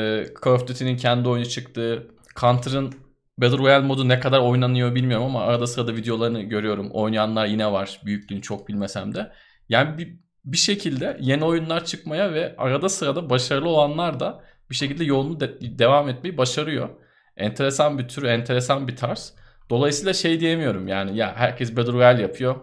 Call 0.44 0.52
of 0.52 0.68
Duty'nin 0.68 0.96
kendi 0.96 1.28
oyunu 1.28 1.46
çıktı. 1.46 2.06
Counter'ın 2.36 2.94
Battle 3.38 3.58
Royale 3.58 3.86
modu 3.86 4.08
ne 4.08 4.20
kadar 4.20 4.40
oynanıyor 4.40 4.94
bilmiyorum 4.94 5.26
ama 5.26 5.42
arada 5.42 5.66
sırada 5.66 5.96
videolarını 5.96 6.42
görüyorum. 6.42 6.90
Oynayanlar 6.90 7.46
yine 7.46 7.72
var. 7.72 8.00
Büyüklüğünü 8.04 8.42
çok 8.42 8.68
bilmesem 8.68 9.14
de. 9.14 9.32
Yani 9.68 9.98
bir, 9.98 10.16
bir 10.44 10.56
şekilde 10.56 11.16
yeni 11.20 11.44
oyunlar 11.44 11.84
çıkmaya 11.84 12.32
ve 12.34 12.54
arada 12.58 12.88
sırada 12.88 13.30
başarılı 13.30 13.68
olanlar 13.68 14.20
da 14.20 14.44
bir 14.70 14.74
şekilde 14.74 15.04
yolunu 15.04 15.40
de- 15.40 15.78
devam 15.78 16.08
etmeyi 16.08 16.36
başarıyor. 16.38 16.88
Enteresan 17.36 17.98
bir 17.98 18.08
tür, 18.08 18.22
enteresan 18.22 18.88
bir 18.88 18.96
tarz. 18.96 19.34
Dolayısıyla 19.70 20.12
şey 20.12 20.40
diyemiyorum 20.40 20.88
yani 20.88 21.16
ya 21.16 21.36
herkes 21.36 21.76
Battle 21.76 21.92
Royale 21.92 22.22
yapıyor. 22.22 22.56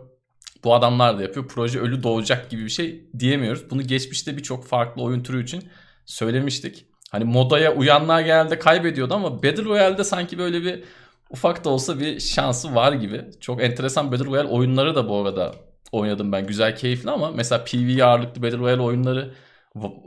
Bu 0.63 0.75
adamlar 0.75 1.17
da 1.17 1.21
yapıyor. 1.21 1.47
Proje 1.47 1.79
ölü 1.79 2.03
doğacak 2.03 2.49
gibi 2.49 2.63
bir 2.63 2.69
şey 2.69 3.09
diyemiyoruz. 3.19 3.69
Bunu 3.69 3.81
geçmişte 3.81 4.37
birçok 4.37 4.65
farklı 4.67 5.01
oyun 5.01 5.23
türü 5.23 5.43
için 5.43 5.63
söylemiştik. 6.05 6.85
Hani 7.11 7.23
modaya 7.23 7.75
uyanlar 7.75 8.21
genelde 8.21 8.59
kaybediyordu 8.59 9.13
ama 9.13 9.43
Battle 9.43 9.63
Royale'de 9.63 10.03
sanki 10.03 10.37
böyle 10.37 10.63
bir 10.63 10.83
ufak 11.29 11.65
da 11.65 11.69
olsa 11.69 11.99
bir 11.99 12.19
şansı 12.19 12.75
var 12.75 12.93
gibi. 12.93 13.25
Çok 13.39 13.63
enteresan 13.63 14.11
Battle 14.11 14.25
Royale 14.25 14.47
oyunları 14.47 14.95
da 14.95 15.09
bu 15.09 15.17
arada 15.17 15.51
oynadım 15.91 16.31
ben. 16.31 16.47
Güzel, 16.47 16.75
keyifli 16.75 17.11
ama 17.11 17.31
mesela 17.31 17.63
PvE 17.63 18.03
ağırlıklı 18.05 18.43
Battle 18.43 18.57
Royale 18.57 18.81
oyunları 18.81 19.33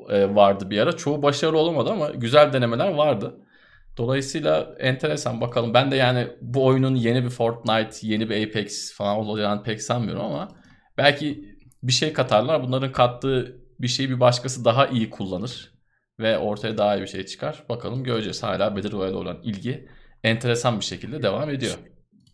e, 0.08 0.34
vardı 0.34 0.70
bir 0.70 0.78
ara. 0.78 0.96
Çoğu 0.96 1.22
başarılı 1.22 1.58
olamadı 1.58 1.90
ama 1.90 2.11
güzel 2.11 2.52
denemeler 2.52 2.94
vardı. 2.94 3.34
Dolayısıyla 3.96 4.74
enteresan 4.78 5.40
bakalım. 5.40 5.74
Ben 5.74 5.90
de 5.90 5.96
yani 5.96 6.28
bu 6.40 6.64
oyunun 6.66 6.94
yeni 6.94 7.24
bir 7.24 7.30
Fortnite, 7.30 8.06
yeni 8.06 8.30
bir 8.30 8.46
Apex 8.46 8.92
falan 8.94 9.16
olacağını 9.16 9.62
pek 9.62 9.82
sanmıyorum 9.82 10.24
ama 10.24 10.48
belki 10.98 11.56
bir 11.82 11.92
şey 11.92 12.12
katarlar. 12.12 12.62
Bunların 12.62 12.92
kattığı 12.92 13.56
bir 13.80 13.88
şeyi 13.88 14.11
bir 14.11 14.20
başkası 14.20 14.64
daha 14.64 14.87
iyi 14.87 15.11
kullanır. 15.11 15.77
Ve 16.20 16.38
ortaya 16.38 16.78
daha 16.78 16.96
iyi 16.96 17.02
bir 17.02 17.07
şey 17.07 17.26
çıkar. 17.26 17.64
Bakalım 17.68 18.04
göreceğiz. 18.04 18.42
Hala 18.42 18.76
Battle 18.76 18.90
Royale 18.90 19.16
olan 19.16 19.38
ilgi 19.42 19.88
enteresan 20.24 20.81
bir 20.81 20.85
şekilde 20.85 21.22
devam 21.22 21.50
ediyor. 21.50 21.74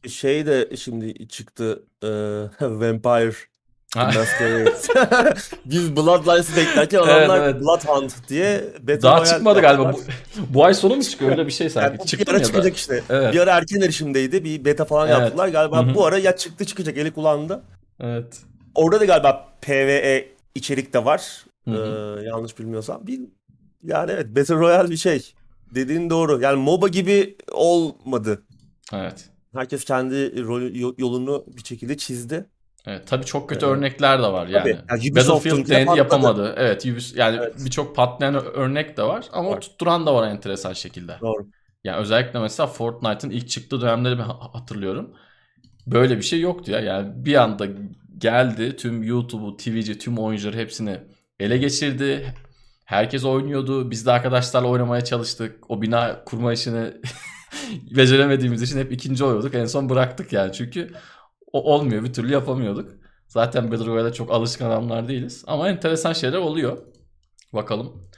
Şey 0.09 0.47
de 0.47 0.77
şimdi 0.77 1.29
çıktı 1.29 1.83
e, 2.03 2.07
Vampire. 2.61 3.35
Biz 5.64 5.97
Bloodlines'ı 5.97 6.57
beklerken 6.57 6.99
Evet, 6.99 7.09
adamlar 7.09 7.40
evet. 7.49 7.62
Bloodhunt 7.62 8.29
diye 8.29 8.64
Battle 8.81 9.03
Daha 9.03 9.16
Royale 9.16 9.29
çıkmadı 9.31 9.61
galiba. 9.61 9.92
Bu, 9.92 10.01
bu 10.55 10.64
ay 10.64 10.75
sonu 10.75 10.97
mu 10.97 11.03
çıkıyor? 11.03 11.31
Öyle 11.31 11.47
bir 11.47 11.53
şey 11.53 11.64
Yani 11.64 11.73
sanki. 11.73 11.99
bu 11.99 12.07
Çıktı 12.07 12.27
bir 12.27 12.31
ara 12.31 12.38
ya 12.38 12.44
da? 12.44 12.47
çıkacak 12.47 12.77
işte. 12.77 13.03
Evet. 13.11 13.35
Bir 13.35 13.38
ara 13.40 13.51
erken 13.51 13.81
erişimdeydi. 13.81 14.44
Bir 14.44 14.64
beta 14.64 14.85
falan 14.85 15.09
Evet. 15.09 15.18
yaptılar. 15.20 15.49
Galiba 15.49 15.87
Hı 15.87 15.90
hı. 15.90 15.94
bu 15.94 16.07
ara 16.07 16.18
ya 16.18 16.37
çıktı 16.37 16.64
çıkacak 16.64 16.99
eli 16.99 17.11
kulağında. 17.12 17.62
Evet. 18.01 18.40
Orada 18.75 19.01
da 19.01 19.05
galiba 19.05 19.49
PvE 19.62 20.29
içerik 20.55 20.92
de 20.92 21.05
var. 21.05 21.44
Ee, 21.66 21.70
yanlış 22.25 22.59
bilmiyorsam. 22.59 23.07
Bir, 23.07 23.20
yani 23.85 24.11
evet 24.11 24.37
Battle 24.37 24.55
Royale 24.55 24.90
bir 24.90 24.97
şey. 24.97 25.33
Dediğin 25.75 26.11
doğru. 26.11 26.40
Yani 26.40 26.57
MOBA 26.62 26.88
gibi 26.88 27.37
olmadı. 27.53 28.42
Evet. 28.92 29.31
Herkes 29.55 29.85
kendi 29.85 30.14
rol- 30.16 30.94
yolunu 30.99 31.44
bir 31.57 31.64
şekilde 31.64 31.97
çizdi. 31.97 32.47
Evet, 32.87 33.03
tabii 33.07 33.25
çok 33.25 33.49
kötü 33.49 33.66
Evet. 33.66 33.77
örnekler 33.77 34.18
de 34.18 34.23
var 34.27 34.47
yani. 34.47 34.62
Tabii. 34.62 34.79
Yani 35.05 35.16
Battlefield 35.16 35.68
patladı. 35.85 35.99
yapamadı. 35.99 36.55
Evet, 36.57 36.85
Ubis- 36.87 37.18
yani 37.18 37.37
Evet. 37.40 37.55
birçok 37.64 37.97
patlayan 37.97 38.35
örnek 38.35 38.97
de 38.97 39.03
var 39.03 39.27
ama 39.33 39.51
Var. 39.51 39.61
tutturan 39.61 40.07
da 40.07 40.14
var 40.14 40.29
enteresan 40.29 40.73
şekilde. 40.73 41.16
Doğru. 41.20 41.47
Yani 41.85 41.97
özellikle 41.97 42.38
mesela 42.38 42.66
Fortnite'ın 42.66 43.31
ilk 43.31 43.49
çıktığı 43.49 43.81
dönemleri 43.81 44.18
ben 44.18 44.23
ha- 44.25 44.55
hatırlıyorum. 44.55 45.11
Böyle 45.87 46.16
bir 46.16 46.23
şey 46.23 46.40
yoktu 46.40 46.70
ya. 46.70 46.81
Yani 46.81 47.25
bir 47.25 47.35
anda 47.35 47.66
geldi 48.18 48.77
tüm 48.77 49.03
YouTube'u, 49.03 49.57
Twitch'i, 49.57 49.99
tüm 49.99 50.18
oyuncuları 50.18 50.57
hepsini 50.57 50.97
ele 51.40 51.57
geçirdi. 51.59 52.35
Herkes 52.85 53.25
oynuyordu. 53.25 53.90
Biz 53.90 54.07
de 54.07 54.12
arkadaşlarla 54.12 54.68
oynamaya 54.68 55.05
çalıştık. 55.05 55.70
O 55.70 55.83
bina 55.83 56.25
kurma 56.25 56.53
işini 56.53 56.92
beceremediğimiz 57.97 58.62
için 58.62 58.79
hep 58.79 58.92
ikinci 58.92 59.25
oluyorduk. 59.25 59.55
En 59.55 59.64
son 59.64 59.88
bıraktık 59.88 60.33
yani. 60.33 60.53
Çünkü 60.53 60.90
o 61.53 61.75
olmuyor. 61.75 62.05
Bir 62.05 62.12
türlü 62.12 62.33
yapamıyorduk. 62.33 62.92
Zaten 63.29 63.73
Battle 63.73 63.87
Royale'e 63.87 64.12
çok 64.12 64.31
alışkın 64.31 64.64
adamlar 64.64 65.09
değiliz. 65.09 65.44
Ama 65.47 65.68
enteresan 65.68 66.12
şeyler 66.12 66.38
oluyor. 66.38 66.79
Bakalım 67.53 68.09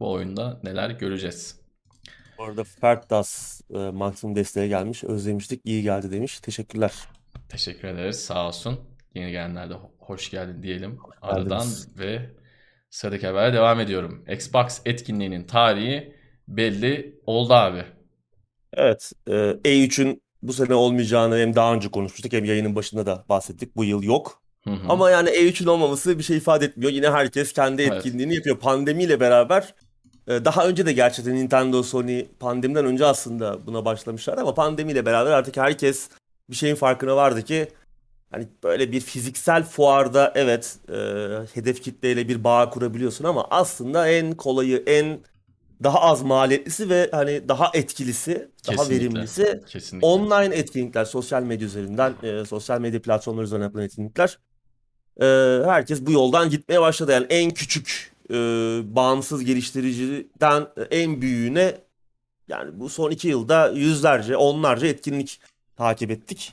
bu 0.00 0.12
oyunda 0.12 0.60
neler 0.64 0.90
göreceğiz. 0.90 1.60
Bu 2.38 2.44
arada 2.44 2.64
Ferdas 2.64 3.60
e, 3.74 3.78
maksimum 3.78 4.36
desteğe 4.36 4.68
gelmiş. 4.68 5.04
Özlemiştik. 5.04 5.60
iyi 5.64 5.82
geldi 5.82 6.10
demiş. 6.10 6.40
Teşekkürler. 6.40 6.92
Teşekkür 7.48 7.88
ederiz. 7.88 8.24
Sağ 8.24 8.48
olsun. 8.48 8.80
Yeni 9.14 9.30
gelenler 9.30 9.70
de 9.70 9.74
ho- 9.74 9.90
hoş 9.98 10.30
geldin 10.30 10.62
diyelim 10.62 10.98
aradan 11.22 11.48
geldiniz. 11.48 11.98
ve 11.98 12.30
sıradaki 12.94 13.26
habere 13.26 13.52
devam 13.52 13.80
ediyorum. 13.80 14.24
Xbox 14.28 14.80
etkinliğinin 14.84 15.44
tarihi 15.44 16.14
belli 16.48 17.20
oldu 17.26 17.54
abi. 17.54 17.84
Evet. 18.74 19.12
e, 19.26 19.32
E3'ün 19.32 20.22
bu 20.42 20.52
sene 20.52 20.74
olmayacağını 20.74 21.38
hem 21.38 21.56
daha 21.56 21.74
önce 21.74 21.90
konuşmuştuk 21.90 22.32
hem 22.32 22.44
yayının 22.44 22.76
başında 22.76 23.06
da 23.06 23.24
bahsettik. 23.28 23.76
Bu 23.76 23.84
yıl 23.84 24.02
yok. 24.02 24.42
Hı 24.64 24.70
hı. 24.70 24.86
Ama 24.88 25.10
yani 25.10 25.28
E3'ün 25.28 25.66
olmaması 25.66 26.18
bir 26.18 26.22
şey 26.22 26.36
ifade 26.36 26.64
etmiyor. 26.64 26.92
Yine 26.92 27.10
herkes 27.10 27.52
kendi 27.52 27.82
Evet. 27.82 27.92
etkinliğini 27.92 28.34
yapıyor. 28.34 28.58
Pandemiyle 28.58 29.20
beraber 29.20 29.74
e, 30.28 30.44
daha 30.44 30.68
önce 30.68 30.86
de 30.86 30.92
gerçekten 30.92 31.34
Nintendo, 31.34 31.82
Sony 31.82 32.24
pandemiden 32.40 32.84
önce 32.84 33.06
aslında 33.06 33.66
buna 33.66 33.84
başlamışlar 33.84 34.38
ama 34.38 34.54
pandemiyle 34.54 35.06
beraber 35.06 35.30
artık 35.30 35.56
herkes 35.56 36.08
bir 36.50 36.56
şeyin 36.56 36.74
farkına 36.74 37.16
vardı 37.16 37.42
ki 37.42 37.68
hani 38.34 38.48
böyle 38.64 38.92
bir 38.92 39.00
fiziksel 39.00 39.64
fuarda 39.64 40.32
evet 40.34 40.76
e, 40.88 40.94
hedef 41.54 41.82
kitleyle 41.82 42.28
bir 42.28 42.44
bağ 42.44 42.70
kurabiliyorsun 42.70 43.24
ama 43.24 43.46
aslında 43.50 44.08
en 44.08 44.32
kolayı, 44.32 44.82
en 44.86 45.18
daha 45.82 46.00
az 46.00 46.22
maliyetlisi 46.22 46.90
ve 46.90 47.08
hani 47.12 47.48
daha 47.48 47.70
etkilisi, 47.74 48.48
daha 48.66 48.76
Kesinlikle. 48.76 49.04
verimlisi 49.04 49.62
Kesinlikle. 49.68 50.06
online 50.06 50.56
etkinlikler, 50.56 51.04
sosyal 51.04 51.42
medya 51.42 51.66
üzerinden, 51.66 52.14
e, 52.22 52.44
sosyal 52.44 52.80
medya 52.80 53.02
platformları 53.02 53.44
üzerinden 53.44 53.64
yapılan 53.64 53.84
etkinlikler. 53.84 54.38
E, 55.20 55.26
herkes 55.64 56.06
bu 56.06 56.12
yoldan 56.12 56.50
gitmeye 56.50 56.80
başladı. 56.80 57.12
Yani 57.12 57.26
en 57.30 57.50
küçük 57.50 58.12
e, 58.30 58.34
bağımsız 58.84 59.44
geliştiriciden 59.44 60.66
en 60.90 61.20
büyüğüne 61.22 61.74
yani 62.48 62.80
bu 62.80 62.88
son 62.88 63.10
iki 63.10 63.28
yılda 63.28 63.70
yüzlerce, 63.70 64.36
onlarca 64.36 64.86
etkinlik 64.86 65.40
takip 65.76 66.10
ettik. 66.10 66.52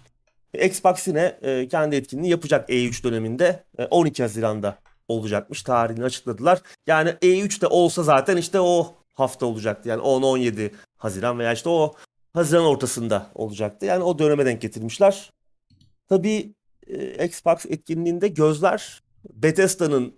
Xbox 0.54 1.08
yine 1.08 1.40
e, 1.42 1.68
kendi 1.68 1.96
etkinliğini 1.96 2.30
yapacak 2.32 2.70
E3 2.70 3.04
döneminde. 3.04 3.64
E, 3.78 3.86
12 3.86 4.24
Haziran'da 4.24 4.78
olacakmış. 5.08 5.64
Tarihini 5.64 6.06
açıkladılar. 6.06 6.62
Yani 6.88 7.10
E3 7.10 7.62
de 7.62 7.68
olsa 7.68 8.04
zaten 8.04 8.38
işte 8.38 8.60
o 8.60 8.96
hafta 9.14 9.46
olacaktı. 9.46 9.90
Yani 9.90 10.02
10-17 10.02 10.72
Haziran 10.98 11.40
veya 11.40 11.54
işte 11.54 11.70
o 11.70 11.96
Haziran 12.34 12.66
ortasında 12.66 13.28
olacaktı. 13.36 13.86
Yani 13.86 14.04
o 14.04 14.20
döneme 14.20 14.46
denk 14.46 14.62
getirmişler. 14.62 15.32
Tabii 16.10 16.54
e, 16.88 17.26
Xbox 17.26 17.66
etkinliğinde 17.66 18.28
gözler 18.28 19.04
Bethesda'nın 19.34 20.16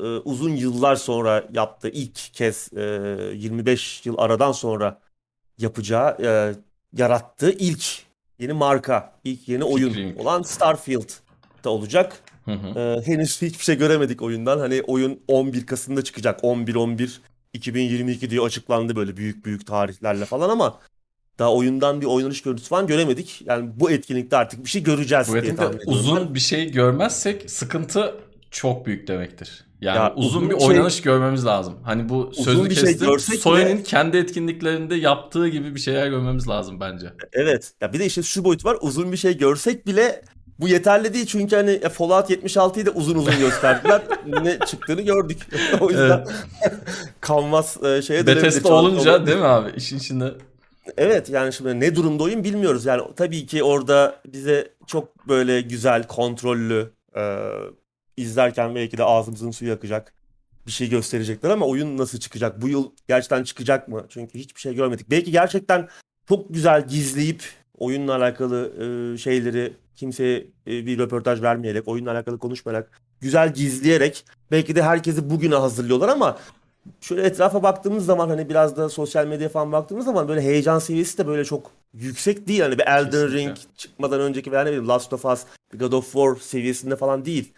e, 0.00 0.04
uzun 0.04 0.50
yıllar 0.50 0.96
sonra 0.96 1.48
yaptığı 1.52 1.88
ilk 1.88 2.14
kez 2.14 2.72
e, 2.76 2.80
25 3.34 4.06
yıl 4.06 4.18
aradan 4.18 4.52
sonra 4.52 5.00
yapacağı, 5.58 6.16
e, 6.22 6.54
yarattığı 6.92 7.50
ilk 7.50 8.05
yeni 8.38 8.52
marka, 8.52 9.12
ilk 9.24 9.48
yeni 9.48 9.64
oyun 9.64 9.88
Fikrim. 9.88 10.18
olan 10.18 10.42
Starfield'da 10.42 11.70
olacak. 11.70 12.20
Hı 12.44 12.52
hı. 12.52 12.78
Ee, 12.78 13.06
henüz 13.06 13.42
hiçbir 13.42 13.64
şey 13.64 13.78
göremedik 13.78 14.22
oyundan. 14.22 14.58
Hani 14.58 14.82
oyun 14.86 15.20
11 15.28 15.66
Kasım'da 15.66 16.04
çıkacak. 16.04 16.40
11-11 16.40 17.10
2022 17.52 18.30
diye 18.30 18.40
açıklandı 18.40 18.96
böyle 18.96 19.16
büyük 19.16 19.44
büyük 19.44 19.66
tarihlerle 19.66 20.24
falan 20.24 20.48
ama 20.48 20.80
daha 21.38 21.54
oyundan 21.54 22.00
bir 22.00 22.06
oynanış 22.06 22.42
görüntüsü 22.42 22.68
falan 22.68 22.86
göremedik. 22.86 23.42
Yani 23.46 23.70
bu 23.74 23.90
etkinlikte 23.90 24.36
artık 24.36 24.64
bir 24.64 24.70
şey 24.70 24.82
göreceğiz 24.82 25.28
Bu 25.28 25.32
diye 25.32 25.56
tahmin 25.56 25.76
ediyorum 25.76 25.92
uzun 25.92 26.34
bir 26.34 26.40
şey 26.40 26.70
görmezsek 26.72 27.50
sıkıntı 27.50 28.14
çok 28.50 28.86
büyük 28.86 29.08
demektir. 29.08 29.65
Yani 29.80 29.96
Ya 29.96 30.12
uzun 30.16 30.28
uzun 30.28 30.50
bir 30.50 30.58
şey- 30.58 30.68
oynanış 30.68 31.02
görmemiz 31.02 31.46
lazım. 31.46 31.74
Hani 31.82 32.08
bu 32.08 32.32
sözü 32.34 32.74
şey 32.74 32.84
kestim. 32.84 33.08
görsek 33.08 33.40
Sony'nin 33.40 33.82
kendi 33.82 34.16
etkinliklerinde 34.16 34.94
yaptığı 34.94 35.48
gibi 35.48 35.74
bir 35.74 35.80
şeyler 35.80 36.06
görmemiz 36.06 36.48
lazım 36.48 36.80
bence. 36.80 37.06
Evet. 37.32 37.72
Ya 37.80 37.92
bir 37.92 37.98
de 37.98 38.06
işte 38.06 38.22
şu 38.22 38.44
boyut 38.44 38.64
var. 38.64 38.76
Uzun 38.80 39.12
bir 39.12 39.16
şey 39.16 39.38
görsek 39.38 39.86
bile 39.86 40.22
bu 40.60 40.68
yeterli 40.68 41.14
değil. 41.14 41.26
Çünkü 41.26 41.56
hani 41.56 41.80
Fallout 41.80 42.30
76'yı 42.30 42.86
da 42.86 42.90
uzun 42.90 43.14
uzun 43.14 43.38
gösterdiler. 43.38 44.02
ne 44.42 44.58
çıktığını 44.66 45.02
gördük. 45.02 45.38
o 45.80 45.90
yüzden 45.90 46.26
kanvas 47.20 47.82
e, 47.82 48.02
şeye. 48.02 48.26
Bethesda 48.26 48.74
olunca 48.74 49.26
değil 49.26 49.38
mi 49.38 49.44
abi? 49.44 49.70
İşin 49.76 49.98
içinde 49.98 50.34
Evet 50.96 51.30
yani 51.30 51.52
şimdi 51.52 51.80
ne 51.80 51.96
durumda 51.96 52.22
oyun 52.22 52.44
bilmiyoruz. 52.44 52.84
Yani 52.84 53.02
tabii 53.16 53.46
ki 53.46 53.62
orada 53.62 54.16
bize 54.26 54.68
çok 54.86 55.28
böyle 55.28 55.60
güzel, 55.60 56.06
kontrollü 56.06 56.92
e, 57.16 57.22
izlerken 58.16 58.74
belki 58.74 58.98
de 58.98 59.04
ağzımızın 59.04 59.50
suyu 59.50 59.72
akacak 59.72 60.12
bir 60.66 60.72
şey 60.72 60.88
gösterecekler 60.88 61.50
ama 61.50 61.66
oyun 61.66 61.98
nasıl 61.98 62.18
çıkacak? 62.18 62.62
Bu 62.62 62.68
yıl 62.68 62.90
gerçekten 63.08 63.44
çıkacak 63.44 63.88
mı? 63.88 64.06
Çünkü 64.08 64.38
hiçbir 64.38 64.60
şey 64.60 64.74
görmedik. 64.74 65.10
Belki 65.10 65.30
gerçekten 65.30 65.88
çok 66.28 66.54
güzel 66.54 66.88
gizleyip 66.88 67.42
oyunla 67.78 68.16
alakalı 68.16 68.72
e, 69.14 69.18
şeyleri 69.18 69.72
kimseye 69.94 70.46
e, 70.66 70.86
bir 70.86 70.98
röportaj 70.98 71.42
vermeyerek, 71.42 71.88
oyunla 71.88 72.12
alakalı 72.12 72.38
konuşmayarak, 72.38 73.00
güzel 73.20 73.54
gizleyerek 73.54 74.24
belki 74.50 74.76
de 74.76 74.82
herkesi 74.82 75.30
bugüne 75.30 75.54
hazırlıyorlar 75.54 76.08
ama 76.08 76.38
şöyle 77.00 77.22
etrafa 77.22 77.62
baktığımız 77.62 78.06
zaman 78.06 78.28
hani 78.28 78.48
biraz 78.48 78.76
da 78.76 78.88
sosyal 78.88 79.26
medya 79.26 79.48
falan 79.48 79.72
baktığımız 79.72 80.04
zaman 80.04 80.28
böyle 80.28 80.40
heyecan 80.40 80.78
seviyesi 80.78 81.18
de 81.18 81.26
böyle 81.26 81.44
çok 81.44 81.70
yüksek 81.94 82.48
değil. 82.48 82.60
Hani 82.60 82.78
bir 82.78 82.86
Elden 82.86 83.10
Kesinlikle. 83.10 83.38
Ring 83.38 83.56
çıkmadan 83.76 84.20
önceki 84.20 84.52
veya 84.52 84.62
ne 84.62 84.68
bileyim 84.68 84.88
Last 84.88 85.12
of 85.12 85.24
Us, 85.24 85.44
God 85.74 85.92
of 85.92 86.04
War 86.04 86.36
seviyesinde 86.36 86.96
falan 86.96 87.24
değil. 87.24 87.52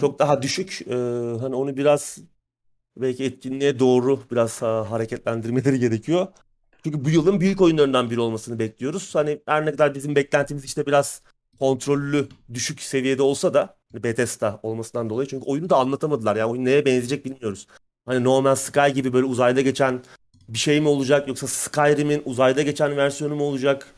Çok 0.00 0.18
daha 0.18 0.42
düşük. 0.42 0.82
Ee, 0.86 0.94
hani 1.40 1.54
onu 1.54 1.76
biraz 1.76 2.18
belki 2.96 3.24
etkinliğe 3.24 3.78
doğru 3.78 4.20
biraz 4.30 4.62
ha, 4.62 4.90
hareketlendirmeleri 4.90 5.78
gerekiyor. 5.80 6.26
Çünkü 6.84 7.04
bu 7.04 7.10
yılın 7.10 7.40
büyük 7.40 7.60
oyunlarından 7.60 8.10
biri 8.10 8.20
olmasını 8.20 8.58
bekliyoruz. 8.58 9.14
Hani 9.14 9.40
her 9.46 9.66
ne 9.66 9.70
kadar 9.70 9.94
bizim 9.94 10.16
beklentimiz 10.16 10.64
işte 10.64 10.86
biraz 10.86 11.22
kontrollü, 11.58 12.28
düşük 12.54 12.80
seviyede 12.82 13.22
olsa 13.22 13.54
da 13.54 13.76
hani 13.92 14.02
Bethesda 14.02 14.60
olmasından 14.62 15.10
dolayı 15.10 15.28
çünkü 15.28 15.44
oyunu 15.46 15.70
da 15.70 15.76
anlatamadılar. 15.76 16.36
Yani 16.36 16.50
oyun 16.50 16.64
neye 16.64 16.84
benzeyecek 16.84 17.24
bilmiyoruz. 17.24 17.66
Hani 18.06 18.24
No 18.24 18.42
Man's 18.42 18.60
Sky 18.60 18.90
gibi 18.94 19.12
böyle 19.12 19.26
uzayda 19.26 19.60
geçen 19.60 20.02
bir 20.48 20.58
şey 20.58 20.80
mi 20.80 20.88
olacak 20.88 21.28
yoksa 21.28 21.46
Skyrim'in 21.46 22.22
uzayda 22.24 22.62
geçen 22.62 22.96
versiyonu 22.96 23.36
mu 23.36 23.44
olacak? 23.44 23.94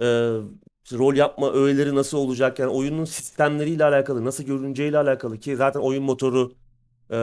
Ee, 0.00 0.30
rol 0.92 1.14
yapma 1.14 1.52
öğeleri 1.52 1.94
nasıl 1.94 2.18
olacak? 2.18 2.58
Yani 2.58 2.70
oyunun 2.70 3.04
sistemleriyle 3.04 3.84
alakalı, 3.84 4.24
nasıl 4.24 4.44
görüneceğiyle 4.44 4.98
alakalı 4.98 5.40
ki 5.40 5.56
zaten 5.56 5.80
oyun 5.80 6.04
motoru 6.04 6.52
e, 7.10 7.18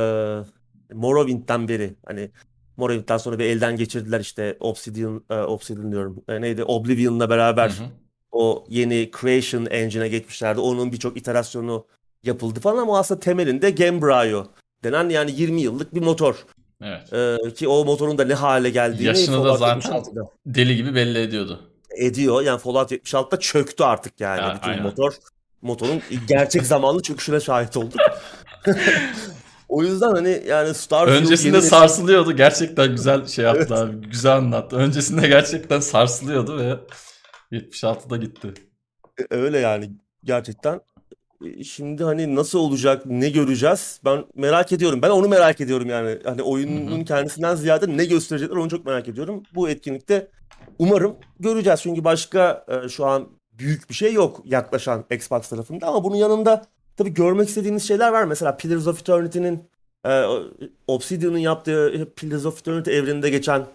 Morrowind'den 0.93 1.67
beri 1.67 1.95
hani 2.05 2.31
Morrowind'den 2.77 3.17
sonra 3.17 3.39
bir 3.39 3.45
elden 3.45 3.75
geçirdiler 3.75 4.19
işte 4.19 4.57
Obsidian, 4.59 5.23
e, 5.29 5.35
Obsidian 5.35 5.91
diyorum. 5.91 6.23
E, 6.29 6.41
neydi? 6.41 6.63
Oblivion'la 6.63 7.29
beraber 7.29 7.69
Hı 7.69 7.83
hı. 7.83 7.87
o 8.31 8.65
yeni 8.69 9.11
Creation 9.21 9.65
Engine'e 9.65 10.07
geçmişlerdi. 10.07 10.59
Onun 10.59 10.91
birçok 10.91 11.17
iterasyonu 11.17 11.85
yapıldı 12.23 12.59
falan 12.59 12.77
ama 12.77 12.99
aslında 12.99 13.19
temelinde 13.19 13.71
Gamebryo 13.71 14.45
denen 14.83 15.09
yani 15.09 15.31
20 15.31 15.61
yıllık 15.61 15.95
bir 15.95 16.01
motor. 16.01 16.45
Evet. 16.81 17.13
Ee, 17.13 17.53
ki 17.53 17.67
o 17.67 17.85
motorun 17.85 18.17
da 18.17 18.25
ne 18.25 18.33
hale 18.33 18.69
geldiğini 18.69 19.07
Yaşını 19.07 19.43
da 19.43 19.57
zaten 19.57 19.91
76'da 19.91 20.29
deli 20.45 20.75
gibi 20.75 20.95
belli 20.95 21.19
ediyordu. 21.19 21.59
Ediyor. 21.97 22.41
Yani 22.41 22.59
Fallout 22.59 22.91
76'da 22.91 23.39
çöktü 23.39 23.83
artık 23.83 24.19
yani 24.19 24.41
Ya, 24.41 24.55
bütün 24.57 24.69
aynen. 24.69 24.83
motor. 24.83 25.13
Motorun 25.61 26.01
gerçek 26.27 26.65
zamanlı 26.65 27.01
çöküşüne 27.01 27.39
şahit 27.39 27.77
olduk. 27.77 27.99
O 29.69 29.83
yüzden 29.83 30.11
hani 30.11 30.43
yani 30.47 30.73
Starfield 30.73 31.21
Öncesinde 31.21 31.47
yeni 31.57 31.65
nesil- 31.65 31.69
sarsılıyordu. 31.69 32.31
Gerçekten 32.35 32.91
güzel 32.91 33.27
şey 33.27 33.45
yaptı 33.45 33.75
abi. 33.75 34.07
Güzel 34.09 34.35
anlattı. 34.35 34.75
Öncesinde 34.75 35.27
gerçekten 35.27 35.79
sarsılıyordu 35.79 36.57
ve 36.57 36.75
76'da 37.57 38.17
gitti. 38.17 38.53
öyle 39.29 39.59
yani 39.59 39.91
gerçekten. 40.23 40.81
E, 41.59 41.63
Şimdi 41.63 42.03
hani 42.03 42.35
nasıl 42.35 42.59
olacak, 42.59 43.05
ne 43.05 43.29
göreceğiz? 43.29 43.99
Ben 44.05 44.25
merak 44.35 44.71
ediyorum. 44.71 45.01
Ben 45.01 45.09
onu 45.09 45.27
merak 45.27 45.61
ediyorum 45.61 45.89
yani. 45.89 46.19
Hani 46.25 46.41
oyunun 46.41 46.91
Hı 46.97 47.01
hı. 47.01 47.05
kendisinden 47.05 47.55
ziyade 47.55 47.97
ne 47.97 48.05
gösterecekler 48.05 48.55
onu 48.55 48.69
çok 48.69 48.85
merak 48.85 49.07
ediyorum. 49.07 49.43
Bu 49.55 49.69
etkinlikte 49.69 50.27
umarım 50.79 51.15
göreceğiz. 51.39 51.81
Çünkü 51.81 52.03
başka 52.03 52.65
e, 52.67 52.89
şu 52.89 53.05
an 53.05 53.29
büyük 53.51 53.89
bir 53.89 53.93
şey 53.93 54.13
yok 54.13 54.41
yaklaşan 54.45 55.05
Xbox 55.11 55.49
tarafında 55.49 55.87
ama 55.87 56.03
bunun 56.03 56.15
yanında 56.15 56.65
tabii 56.97 57.13
görmek 57.13 57.49
istediğimiz 57.49 57.87
şeyler 57.87 58.11
var. 58.11 58.23
Mesela 58.23 58.57
Pillars 58.57 58.87
of 58.87 59.01
Eternity'nin 59.01 59.63
e, 60.05 60.23
Obsidian'ın 60.87 61.37
yaptığı 61.37 62.13
Pillars 62.15 62.45
of 62.45 62.59
Eternity 62.59 62.91
evreninde 62.97 63.29
geçen 63.29 63.65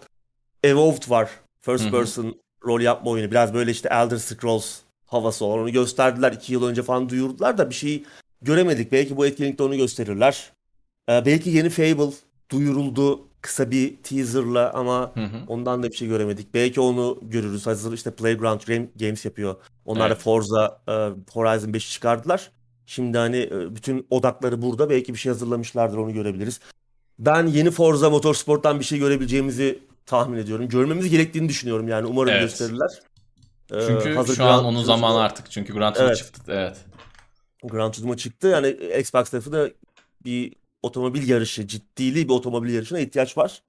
Evolved 0.63 1.09
var. 1.09 1.29
First 1.61 1.91
person 1.91 2.35
rol 2.65 2.81
yapma 2.81 3.11
oyunu. 3.11 3.31
Biraz 3.31 3.53
böyle 3.53 3.71
işte 3.71 3.89
Elder 3.91 4.17
Scrolls 4.17 4.79
havası 5.05 5.45
olan. 5.45 5.59
Onu 5.59 5.71
gösterdiler. 5.71 6.31
iki 6.31 6.53
yıl 6.53 6.67
önce 6.67 6.83
falan 6.83 7.09
duyurdular 7.09 7.57
da 7.57 7.69
bir 7.69 7.75
şey 7.75 8.03
göremedik. 8.41 8.91
Belki 8.91 9.17
bu 9.17 9.25
etkinlikte 9.25 9.63
onu 9.63 9.77
gösterirler. 9.77 10.51
Ee, 11.09 11.25
belki 11.25 11.49
yeni 11.49 11.69
Fable 11.69 12.13
duyuruldu 12.51 13.28
kısa 13.41 13.71
bir 13.71 13.95
teaserla 14.03 14.71
ama 14.73 15.11
Hı 15.13 15.19
hı. 15.23 15.37
ondan 15.47 15.83
da 15.83 15.91
bir 15.91 15.95
şey 15.95 16.07
göremedik. 16.07 16.53
Belki 16.53 16.81
onu 16.81 17.19
görürüz. 17.21 17.67
Hazır 17.67 17.93
işte 17.93 18.11
Playground 18.11 18.61
Game- 18.61 18.87
Games 18.99 19.25
yapıyor. 19.25 19.55
Onlar 19.85 20.09
da 20.09 20.13
Evet. 20.13 20.23
Forza 20.23 20.81
e, 20.87 20.91
Horizon 21.33 21.69
5'i 21.69 21.91
çıkardılar. 21.91 22.51
Şimdi 22.85 23.17
hani 23.17 23.37
e, 23.37 23.75
bütün 23.75 24.07
odakları 24.09 24.61
burada. 24.61 24.89
Belki 24.89 25.13
bir 25.13 25.19
şey 25.19 25.31
hazırlamışlardır 25.31 25.97
onu 25.97 26.13
görebiliriz. 26.13 26.59
Ben 27.19 27.47
yeni 27.47 27.71
Forza 27.71 28.09
Motorsport'tan 28.09 28.79
bir 28.79 28.85
şey 28.85 28.99
görebileceğimizi 28.99 29.79
tahmin 30.05 30.37
ediyorum. 30.37 30.69
Görmemiz 30.69 31.09
gerektiğini 31.09 31.49
düşünüyorum 31.49 31.87
yani. 31.87 32.07
Umarım 32.07 32.29
Evet. 32.29 32.41
gösterirler. 32.41 32.89
Ee, 33.73 33.81
Çünkü 33.87 34.13
hazır 34.15 34.35
şu 34.35 34.43
an 34.43 34.49
Gran 34.61 34.65
onun 34.65 34.83
zamanı 34.83 35.19
artık. 35.19 35.51
Çünkü 35.51 35.73
Gran 35.73 35.93
Turismo 35.93 36.07
Evet. 36.07 36.17
çıktı. 36.17 36.41
Evet. 36.47 36.77
Gran 37.63 37.91
Turismo 37.91 38.15
çıktı. 38.15 38.47
Yani 38.47 38.67
Xbox 38.99 39.29
tarafı 39.29 39.51
da 39.51 39.69
bir 40.25 40.53
otomobil 40.83 41.29
yarışı, 41.29 41.67
ciddili 41.67 42.29
bir 42.29 42.33
otomobil 42.33 42.73
yarışına 42.73 42.99
ihtiyaç 42.99 43.37
var. 43.37 43.63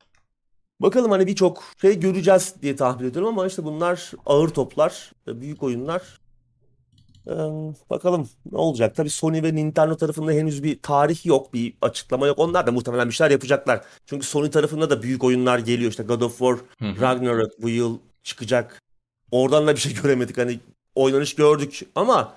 Bakalım 0.81 1.11
hani 1.11 1.27
birçok 1.27 1.63
şey 1.81 2.01
göreceğiz 2.01 2.55
diye 2.63 2.77
tahmin 2.77 3.09
ediyorum 3.11 3.29
ama 3.29 3.47
işte 3.47 3.65
bunlar 3.65 4.13
ağır 4.27 4.49
toplar, 4.49 5.13
büyük 5.27 5.63
oyunlar. 5.63 6.21
Ee, 7.27 7.33
bakalım 7.91 8.29
ne 8.53 8.59
olacak. 8.59 8.97
Tabii 8.97 9.11
Sony 9.11 9.43
ve 9.43 9.55
Nintendo 9.55 9.97
tarafında 9.97 10.33
henüz 10.33 10.63
bir 10.63 10.83
tarih 10.83 11.27
yok, 11.27 11.55
bir 11.55 11.75
açıklama 11.83 12.27
yok. 12.27 12.39
Onlar 12.39 12.67
da 12.67 12.73
muhtemelen 12.73 13.09
bir 13.09 13.15
şeyler 13.15 13.31
yapacaklar. 13.31 13.85
Çünkü 14.07 14.27
Sony 14.27 14.51
tarafında 14.51 14.91
da 14.91 15.03
büyük 15.03 15.25
oyunlar 15.25 15.59
geliyor. 15.59 15.91
İşte 15.91 16.03
God 16.03 16.21
of 16.21 16.39
War. 16.39 16.57
Ragnarok 17.01 17.63
bu 17.63 17.69
yıl 17.69 17.99
çıkacak. 18.23 18.83
Oradan 19.31 19.67
da 19.67 19.75
bir 19.75 19.81
şey 19.81 19.95
göremedik. 20.03 20.39
Hani 20.39 20.61
oynanış 20.95 21.35
gördük 21.35 21.81
ama 21.95 22.35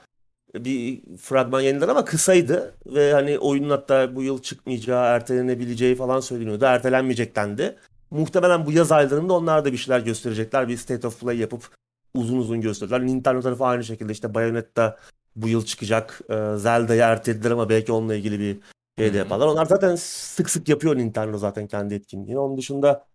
bir 0.55 1.01
fragman 1.17 1.61
yayınlar 1.61 1.89
ama 1.89 2.05
kısaydı 2.05 2.75
ve 2.85 3.13
hani 3.13 3.39
oyunun 3.39 3.69
hatta 3.69 4.15
bu 4.15 4.23
yıl 4.23 4.41
çıkmayacağı, 4.41 5.15
ertelenebileceği 5.15 5.95
falan 5.95 6.19
söyleniyordu. 6.19 6.65
Ertelenmeyecek 6.65 7.35
dendi. 7.35 7.75
Muhtemelen 8.11 8.65
bu 8.65 8.71
yaz 8.71 8.91
aylarında 8.91 9.33
onlar 9.33 9.65
da 9.65 9.71
bir 9.71 9.77
şeyler 9.77 9.99
gösterecekler. 9.99 10.67
Bir 10.67 10.77
State 10.77 11.07
of 11.07 11.19
Play 11.19 11.37
yapıp 11.37 11.69
uzun 12.13 12.37
uzun 12.37 12.61
gösterirler. 12.61 13.05
Nintendo 13.05 13.41
tarafı 13.41 13.65
aynı 13.65 13.83
şekilde 13.83 14.11
işte 14.11 14.33
Bayonetta 14.33 14.97
bu 15.35 15.47
yıl 15.47 15.65
çıkacak. 15.65 16.21
Ee, 16.29 16.57
Zelda'yı 16.57 17.01
ertelediler 17.01 17.51
ama 17.51 17.69
belki 17.69 17.91
onunla 17.91 18.15
ilgili 18.15 18.39
bir 18.39 18.57
şey 18.97 19.13
de 19.13 19.17
yaparlar. 19.17 19.47
Onlar 19.47 19.65
zaten 19.65 19.95
sık 19.95 20.49
sık 20.49 20.69
yapıyor 20.69 20.97
Nintendo 20.97 21.37
zaten 21.37 21.67
kendi 21.67 21.93
etkinliğini. 21.95 22.39
Onun 22.39 22.57
dışında 22.57 23.05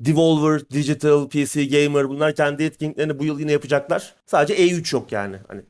Devolver, 0.00 0.70
Digital, 0.70 1.28
PC 1.28 1.66
Gamer 1.66 2.08
bunlar 2.08 2.34
kendi 2.34 2.62
etkinliklerini 2.64 3.18
bu 3.18 3.24
yıl 3.24 3.40
yine 3.40 3.52
yapacaklar. 3.52 4.14
Sadece 4.26 4.54
E3 4.54 4.96
yok 4.96 5.12
yani. 5.12 5.36
Hani 5.48 5.62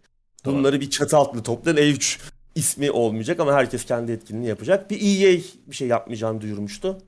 Bunları 0.45 0.81
bir 0.81 0.91
çatı 0.91 1.17
altında 1.17 1.43
toplayın. 1.43 1.77
E3 1.77 2.21
ismi 2.55 2.91
olmayacak 2.91 3.41
ama 3.41 3.53
herkes 3.53 3.85
kendi 3.85 4.13
etkinliğini 4.13 4.49
yapacak. 4.49 4.91
Bir 4.91 4.97
EA 4.97 5.41
bir 5.67 5.77
şey 5.77 5.89
yapmayacağını 5.89 6.41
duyurmuştu. 6.41 6.99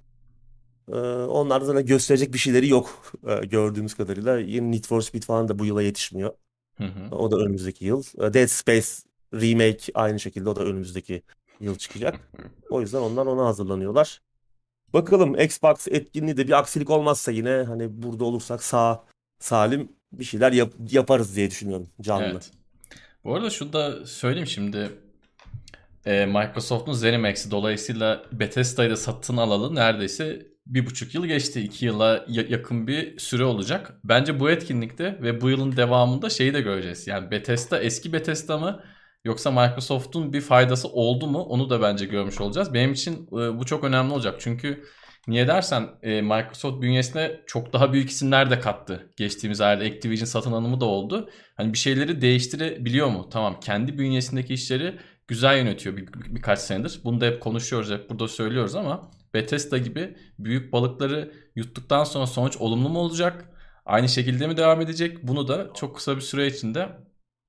Ee, 0.89 0.97
onlar 1.27 1.69
da 1.69 1.81
gösterecek 1.81 2.35
bir 2.35 2.39
şeyleri 2.39 2.69
yok 2.69 3.13
ee, 3.27 3.47
gördüğümüz 3.47 3.95
kadarıyla. 3.95 4.39
Yeni 4.39 4.73
Need 4.73 4.85
for 4.85 5.01
Speed 5.01 5.23
falan 5.23 5.49
da 5.49 5.59
bu 5.59 5.65
yıla 5.65 5.83
yetişmiyor. 5.83 6.35
Hı 6.77 6.85
hı. 6.85 7.15
O 7.17 7.31
da 7.31 7.37
önümüzdeki 7.37 7.85
yıl. 7.85 8.03
Ee, 8.19 8.35
Dead 8.35 8.47
Space 8.47 8.89
Remake 9.35 9.93
aynı 9.95 10.21
şekilde 10.21 10.49
o 10.49 10.57
da 10.57 10.63
önümüzdeki 10.65 11.23
yıl 11.61 11.77
çıkacak. 11.77 12.31
O 12.71 12.81
yüzden 12.81 12.99
onlar 12.99 13.27
ona 13.27 13.47
hazırlanıyorlar. 13.47 14.21
Bakalım 14.93 15.41
Xbox 15.41 15.89
etkinliği 15.89 16.37
de 16.37 16.47
bir 16.47 16.59
aksilik 16.59 16.91
olmazsa 16.91 17.31
yine 17.33 17.51
hani 17.51 18.03
burada 18.03 18.25
olursak 18.25 18.63
sağ 18.65 19.05
salim 19.39 19.93
bir 20.13 20.25
şeyler 20.25 20.53
yap- 20.53 20.75
yaparız 20.91 21.37
diye 21.37 21.51
düşünüyorum 21.51 21.89
canlı. 22.01 22.25
Evet. 22.25 22.51
Bu 23.25 23.35
arada 23.35 23.51
şunu 23.51 23.73
da 23.73 24.07
söyleyeyim 24.07 24.47
şimdi. 24.47 24.91
e, 26.07 26.27
Microsoft'un 26.27 26.93
ZeniMax'i 26.93 27.51
dolayısıyla 27.51 28.23
Bethesda'yı 28.33 28.91
da 28.91 28.97
satın 28.97 29.37
alalı 29.37 29.75
neredeyse 29.75 30.47
bir 30.67 30.87
buçuk 30.87 31.15
yıl 31.15 31.27
geçti. 31.27 31.61
iki 31.61 31.87
yıla 31.87 32.25
ya- 32.29 32.45
yakın 32.49 32.87
bir 32.87 33.19
süre 33.19 33.45
olacak. 33.45 33.93
Bence 34.05 34.41
bu 34.41 34.51
etkinlikte 34.51 35.19
ve 35.23 35.41
bu 35.41 35.51
yılın 35.51 35.77
devamında 35.77 36.31
şeyi 36.31 36.55
de 36.55 36.61
göreceğiz. 36.61 37.07
Yani 37.07 37.31
Bethesda 37.31 37.81
eski 37.81 38.13
Bethesda 38.13 38.59
mı 38.59 38.83
yoksa 39.25 39.51
Microsoft'un 39.51 40.33
bir 40.33 40.41
faydası 40.41 40.89
oldu 40.89 41.27
mu 41.27 41.39
onu 41.39 41.71
da 41.71 41.83
bence 41.83 42.07
görmüş 42.07 42.41
olacağız. 42.41 42.75
Benim 42.75 42.93
için 42.93 43.27
e, 43.27 43.59
bu 43.59 43.67
çok 43.67 43.85
önemli 43.85 44.13
olacak. 44.13 44.35
Çünkü 44.39 44.85
niye 45.29 45.47
dersen 45.49 45.89
e, 46.03 46.23
Microsoft 46.23 46.83
bünyesine 46.83 47.41
çok 47.47 47.73
daha 47.73 47.93
büyük 47.93 48.11
isimler 48.11 48.51
de 48.51 48.61
kattı. 48.61 49.11
Geçtiğimiz 49.17 49.61
aylarda 49.61 49.85
Activision 49.85 50.27
satın 50.27 50.53
alımı 50.53 50.81
da 50.81 50.85
oldu. 50.85 51.31
Hani 51.57 51.73
bir 51.73 51.79
şeyleri 51.79 52.21
değiştirebiliyor 52.21 53.09
mu? 53.09 53.29
Tamam 53.33 53.61
kendi 53.61 53.99
bünyesindeki 53.99 54.55
işleri 54.55 54.99
güzel 55.29 55.57
yönetiyor 55.57 55.97
bir, 55.97 56.07
bir- 56.07 56.35
birkaç 56.35 56.59
senedir. 56.59 57.01
Bunu 57.05 57.21
da 57.21 57.27
hep 57.27 57.41
konuşuyoruz, 57.41 57.91
hep 57.91 58.11
burada 58.11 58.29
söylüyoruz 58.29 58.75
ama 58.75 59.11
Bethesda 59.35 59.79
gibi 59.79 60.17
büyük 60.39 60.73
balıkları 60.73 61.33
yuttuktan 61.57 62.05
sonra 62.05 62.27
sonuç 62.27 62.57
olumlu 62.57 62.89
mu 62.89 62.99
olacak? 62.99 63.45
Aynı 63.87 64.09
şekilde 64.09 64.47
mi 64.47 64.57
devam 64.57 64.81
edecek? 64.81 65.23
Bunu 65.23 65.49
da 65.49 65.71
çok 65.75 65.97
kısa 65.97 66.17
bir 66.17 66.21
süre 66.21 66.47
içinde 66.47 66.89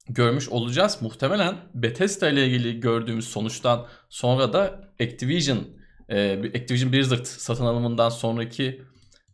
görmüş 0.10 0.50
olacağız. 0.50 0.98
Muhtemelen 1.02 1.56
Bethesda 1.74 2.30
ile 2.30 2.48
ilgili 2.48 2.80
gördüğümüz 2.80 3.28
sonuçtan 3.28 3.88
sonra 4.10 4.54
da 4.54 4.92
Activision, 5.02 5.68
e, 6.12 6.40
Activision 6.56 6.94
Blizzard 6.94 7.26
satın 7.26 7.66
alımından 7.66 8.10
sonraki 8.10 8.82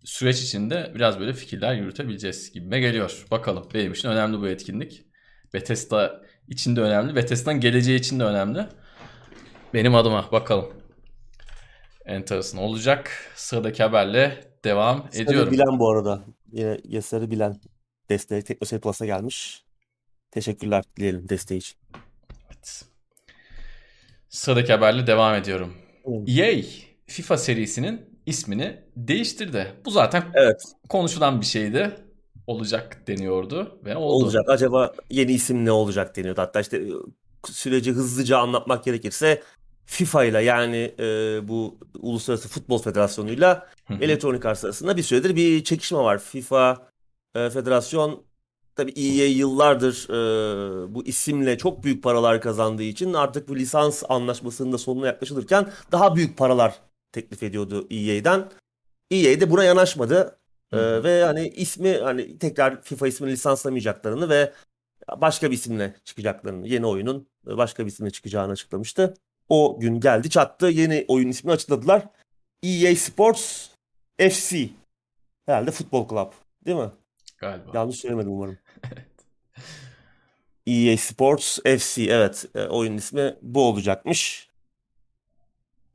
süreç 0.03 0.41
içinde 0.41 0.91
biraz 0.95 1.19
böyle 1.19 1.33
fikirler 1.33 1.73
yürütebileceğiz 1.73 2.51
gibime 2.51 2.79
geliyor. 2.79 3.25
Bakalım 3.31 3.67
benim 3.73 3.91
için 3.91 4.09
önemli 4.09 4.39
bu 4.41 4.47
etkinlik. 4.47 5.05
Bethesda 5.53 6.21
için 6.47 6.75
de 6.75 6.81
önemli. 6.81 7.15
Bethesda'nın 7.15 7.59
geleceği 7.59 7.99
için 7.99 8.19
de 8.19 8.23
önemli. 8.23 8.65
Benim 9.73 9.95
adıma 9.95 10.31
bakalım. 10.31 10.73
Enteresan 12.05 12.59
olacak. 12.59 13.11
Sıradaki 13.35 13.83
haberle 13.83 14.43
devam 14.63 15.07
Sarı 15.11 15.23
ediyorum. 15.23 15.53
Bilen 15.53 15.79
bu 15.79 15.91
arada. 15.91 16.25
Yine 16.51 16.77
Yasarı 16.83 17.31
Bilen 17.31 17.61
desteği 18.09 18.43
Teknoseyir 18.43 18.81
Plus'a 18.81 19.05
gelmiş. 19.05 19.63
Teşekkürler 20.31 20.83
dileyelim 20.97 21.29
desteği 21.29 21.57
için. 21.57 21.77
Evet. 22.47 22.85
Sıradaki 24.29 24.73
haberle 24.73 25.07
devam 25.07 25.35
ediyorum. 25.35 25.86
EA 26.27 26.63
FIFA 27.07 27.37
serisinin 27.37 28.01
ismini 28.25 28.77
değiştirdi. 28.95 29.67
Bu 29.85 29.91
zaten 29.91 30.23
Evet 30.33 30.61
konuşulan 30.89 31.41
bir 31.41 31.45
şeydi. 31.45 31.91
Olacak 32.47 33.07
deniyordu 33.07 33.79
ve 33.85 33.95
oldu. 33.95 34.25
olacak. 34.25 34.49
Acaba 34.49 34.93
yeni 35.09 35.31
isim 35.31 35.65
ne 35.65 35.71
olacak 35.71 36.15
deniyordu. 36.15 36.41
Hatta 36.41 36.59
işte 36.59 36.77
e, 36.77 36.91
süreci 37.45 37.91
hızlıca 37.91 38.37
anlatmak 38.37 38.83
gerekirse 38.83 39.41
FIFA 39.85 40.23
ile 40.25 40.43
yani 40.43 40.95
e, 40.99 41.03
bu 41.47 41.77
Uluslararası 41.99 42.49
Futbol 42.49 42.81
Federasyonu'yla 42.81 43.67
Arts 44.45 44.65
arasında 44.65 44.97
bir 44.97 45.03
süredir 45.03 45.35
bir 45.35 45.63
çekişme 45.63 45.97
var. 45.97 46.17
FIFA 46.17 46.87
e, 47.35 47.49
Federasyon 47.49 48.26
tabii 48.77 48.91
EA 48.91 49.27
yıllardır 49.27 50.09
e, 50.09 50.95
bu 50.95 51.05
isimle 51.05 51.57
çok 51.57 51.83
büyük 51.83 52.03
paralar 52.03 52.41
kazandığı 52.41 52.83
için 52.83 53.13
artık 53.13 53.49
bu 53.49 53.55
lisans 53.55 54.03
anlaşmasının 54.09 54.71
da 54.71 54.77
sonuna 54.77 55.07
yaklaşılırken 55.07 55.71
daha 55.91 56.15
büyük 56.15 56.37
paralar 56.37 56.79
teklif 57.11 57.43
ediyordu 57.43 57.87
EA'den. 57.89 58.49
EA 59.11 59.39
de 59.39 59.51
buna 59.51 59.63
yanaşmadı. 59.63 60.39
E, 60.71 61.03
ve 61.03 61.23
hani 61.23 61.47
ismi 61.47 61.97
hani 61.97 62.37
tekrar 62.39 62.81
FIFA 62.81 63.07
ismini 63.07 63.31
lisanslamayacaklarını 63.31 64.29
ve 64.29 64.53
başka 65.17 65.51
bir 65.51 65.55
isimle 65.55 65.95
çıkacaklarını, 66.03 66.67
yeni 66.67 66.85
oyunun 66.85 67.27
başka 67.45 67.85
bir 67.85 67.91
isimle 67.91 68.11
çıkacağını 68.11 68.51
açıklamıştı. 68.51 69.13
O 69.49 69.79
gün 69.79 69.99
geldi 69.99 70.29
çattı. 70.29 70.67
Yeni 70.67 71.05
oyun 71.07 71.29
ismini 71.29 71.53
açıkladılar. 71.53 72.03
EA 72.63 72.95
Sports 72.95 73.69
FC. 74.17 74.69
Herhalde 75.45 75.71
futbol 75.71 76.07
club. 76.09 76.31
Değil 76.65 76.77
mi? 76.77 76.91
Galiba. 77.37 77.71
Yanlış 77.73 77.95
söylemedim 77.95 78.31
umarım. 78.31 78.57
EA 80.67 80.97
Sports 80.97 81.59
FC 81.63 82.03
evet 82.03 82.45
e, 82.55 82.61
oyun 82.61 82.97
ismi 82.97 83.35
bu 83.41 83.65
olacakmış. 83.65 84.49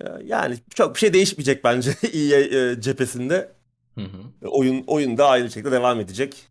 E, 0.00 0.04
Yani 0.24 0.56
çok 0.74 0.94
bir 0.94 1.00
şey 1.00 1.12
değişmeyecek 1.12 1.64
bence 1.64 1.90
EA 2.12 2.40
e, 2.40 2.80
cephesinde. 2.80 3.52
Hı 3.94 4.04
hı. 4.04 4.48
Oyun 4.48 4.85
oyun 4.87 5.18
da 5.18 5.28
aynı 5.28 5.50
şekilde 5.50 5.72
devam 5.72 6.00
edecek. 6.00 6.48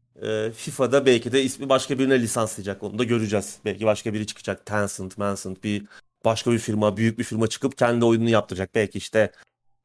FIFA'da 0.56 1.06
belki 1.06 1.32
de 1.32 1.44
ismi 1.44 1.70
başka 1.70 2.00
birine 2.00 2.22
lisanslayacak. 2.22 2.84
Onu 2.84 3.00
da 3.00 3.04
göreceğiz. 3.04 3.58
Belki 3.66 3.86
başka 3.86 4.14
biri 4.14 4.28
çıkacak. 4.28 4.66
Tencent, 4.66 5.16
Tencent 5.16 5.64
bir 5.64 5.86
başka 6.26 6.52
bir 6.52 6.60
firma, 6.60 6.98
büyük 6.98 7.20
bir 7.20 7.24
firma 7.24 7.48
çıkıp 7.48 7.78
kendi 7.78 8.06
oyununu 8.06 8.30
yaptıracak. 8.30 8.76
Belki 8.76 8.98
işte 8.98 9.32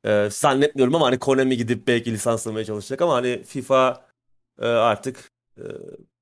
e, 0.04 0.28
zannetmiyorum 0.30 0.94
ama 0.94 1.06
hani 1.06 1.18
Konami 1.18 1.56
gidip 1.56 1.86
belki 1.88 2.12
lisanslamaya 2.12 2.64
çalışacak 2.64 3.02
ama 3.02 3.14
hani 3.14 3.42
FIFA 3.42 4.06
e, 4.60 4.66
artık 4.66 5.30
e, 5.58 5.64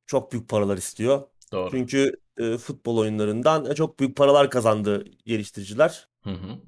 çok 0.07 0.33
büyük 0.33 0.49
paralar 0.49 0.77
istiyor. 0.77 1.23
Doğru. 1.53 1.71
Çünkü 1.71 2.17
e, 2.39 2.57
futbol 2.57 2.97
oyunlarından 2.97 3.71
e, 3.71 3.75
çok 3.75 4.01
büyük 4.01 4.17
paralar 4.17 4.51
kazandı 4.51 5.05
geliştiriciler. 5.27 6.09
Hı 6.23 6.31
hı. 6.31 6.59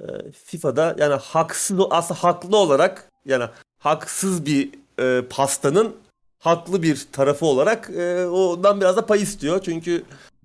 E, 0.00 0.32
FIFA'da 0.32 0.96
yani 0.98 1.14
haksız 1.14 1.80
aslında 1.90 2.22
haklı 2.22 2.56
olarak 2.56 3.10
yani 3.24 3.44
haksız 3.78 4.46
bir 4.46 4.70
e, 4.98 5.22
pastanın 5.30 5.96
haklı 6.38 6.82
bir 6.82 7.06
tarafı 7.12 7.46
olarak 7.46 7.90
e, 7.90 8.26
ondan 8.26 8.80
biraz 8.80 8.96
da 8.96 9.06
pay 9.06 9.22
istiyor. 9.22 9.60
Çünkü 9.64 10.04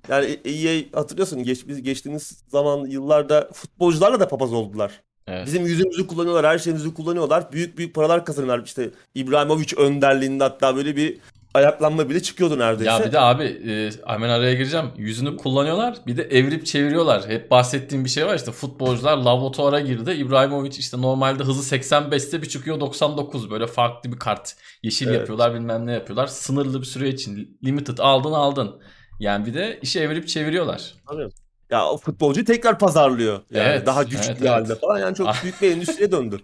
yani 0.09 0.39
EA 0.45 0.99
hatırlıyorsun 0.99 1.43
geç, 1.43 1.67
biz 1.67 1.83
geçtiğimiz 1.83 2.43
zaman 2.47 2.85
yıllarda 2.85 3.49
futbolcularla 3.53 4.19
da 4.19 4.27
papaz 4.27 4.53
oldular. 4.53 5.01
Evet. 5.27 5.45
Bizim 5.47 5.65
yüzümüzü 5.65 6.07
kullanıyorlar, 6.07 6.45
her 6.45 6.59
şeyimizi 6.59 6.93
kullanıyorlar. 6.93 7.51
Büyük 7.51 7.77
büyük 7.77 7.95
paralar 7.95 8.25
kazanıyorlar. 8.25 8.63
İşte 8.65 8.89
İbrahimovic 9.15 9.75
önderliğinde 9.77 10.43
hatta 10.43 10.75
böyle 10.75 10.95
bir 10.95 11.17
ayaklanma 11.55 12.09
bile 12.09 12.23
çıkıyordu 12.23 12.59
neredeyse. 12.59 12.91
Ya 12.91 13.05
bir 13.05 13.11
de 13.11 13.19
abi 13.19 13.43
e, 13.43 13.89
hemen 14.05 14.29
araya 14.29 14.53
gireceğim. 14.53 14.85
Yüzünü 14.97 15.37
kullanıyorlar. 15.37 15.97
Bir 16.07 16.17
de 16.17 16.23
evirip 16.23 16.65
çeviriyorlar. 16.65 17.27
Hep 17.27 17.51
bahsettiğim 17.51 18.05
bir 18.05 18.09
şey 18.09 18.25
var 18.25 18.35
işte 18.35 18.51
futbolcular 18.51 19.17
laboratuvara 19.17 19.79
girdi. 19.79 20.11
İbrahimovic 20.11 20.77
işte 20.77 21.01
normalde 21.01 21.43
hızı 21.43 21.75
85'te 21.75 22.41
bir 22.41 22.49
çıkıyor 22.49 22.79
99 22.79 23.51
böyle 23.51 23.67
farklı 23.67 24.11
bir 24.11 24.19
kart. 24.19 24.55
Yeşil 24.83 25.07
Evet. 25.07 25.19
yapıyorlar 25.19 25.53
bilmem 25.53 25.85
ne 25.85 25.91
yapıyorlar. 25.91 26.27
Sınırlı 26.27 26.81
bir 26.81 26.85
süre 26.85 27.09
için 27.09 27.57
limited 27.65 27.97
aldın 27.97 28.31
aldın. 28.31 28.81
Yani 29.19 29.45
bir 29.45 29.53
de 29.53 29.79
işi 29.81 29.99
evirip 29.99 30.27
çeviriyorlar. 30.27 30.93
Tabii. 31.07 31.29
Ya 31.69 31.85
o 31.85 31.97
futbolcuyu 31.97 32.45
tekrar 32.45 32.79
pazarlıyor. 32.79 33.41
Yani 33.51 33.67
Evet, 33.67 33.85
daha 33.85 34.03
güçlü 34.03 34.31
evet, 34.31 34.41
bir 34.41 34.47
halde 34.47 34.67
evet. 34.71 34.81
falan. 34.81 34.99
Yani 34.99 35.15
çok 35.15 35.27
büyük 35.43 35.61
bir 35.61 35.71
endüstriye 35.71 36.11
döndü. 36.11 36.39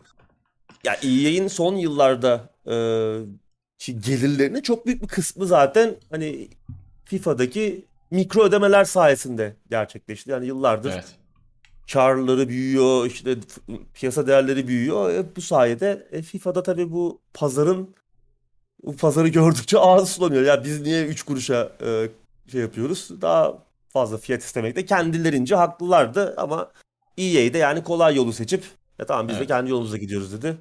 Ya 0.83 0.93
EA'in 0.93 1.47
son 1.47 1.75
yıllarda 1.75 2.49
e, 2.67 2.75
gelirlerinin 3.87 4.61
çok 4.61 4.85
büyük 4.85 5.01
bir 5.03 5.07
kısmı 5.07 5.45
zaten 5.45 5.95
hani 6.11 6.47
FIFA'daki 7.05 7.85
mikro 8.11 8.43
ödemeler 8.43 8.85
sayesinde 8.85 9.55
gerçekleşti. 9.69 10.31
Yani 10.31 10.45
yıllardır 10.45 10.91
Evet. 10.93 11.15
karları 11.93 12.49
büyüyor, 12.49 13.05
işte 13.05 13.37
piyasa 13.93 14.27
değerleri 14.27 14.67
büyüyor. 14.67 15.13
E, 15.13 15.35
bu 15.35 15.41
sayede 15.41 16.07
e, 16.11 16.21
FIFA'da 16.21 16.63
tabii 16.63 16.91
bu 16.91 17.21
pazarın 17.33 17.95
bu 18.83 18.95
pazarı 18.97 19.27
gördükçe 19.27 19.79
ağzı 19.79 20.05
sulanıyor. 20.05 20.43
Ya 20.43 20.63
biz 20.63 20.81
niye 20.81 21.05
3 21.05 21.23
kuruşa 21.23 21.71
e, 21.85 22.09
şey 22.51 22.61
yapıyoruz? 22.61 23.21
Daha 23.21 23.63
fazla 23.89 24.17
fiyat 24.17 24.43
istemekte 24.43 24.85
kendilerince 24.85 25.55
haklılardı 25.55 26.33
ama 26.37 26.71
EA 27.17 27.53
de 27.53 27.57
yani 27.57 27.83
kolay 27.83 28.15
yolu 28.15 28.33
seçip 28.33 28.63
ya 28.99 29.05
tamam 29.05 29.27
biz 29.27 29.35
de 29.35 29.39
Evet. 29.39 29.47
kendi 29.47 29.71
yolumuza 29.71 29.97
gidiyoruz 29.97 30.33
dedi. 30.33 30.57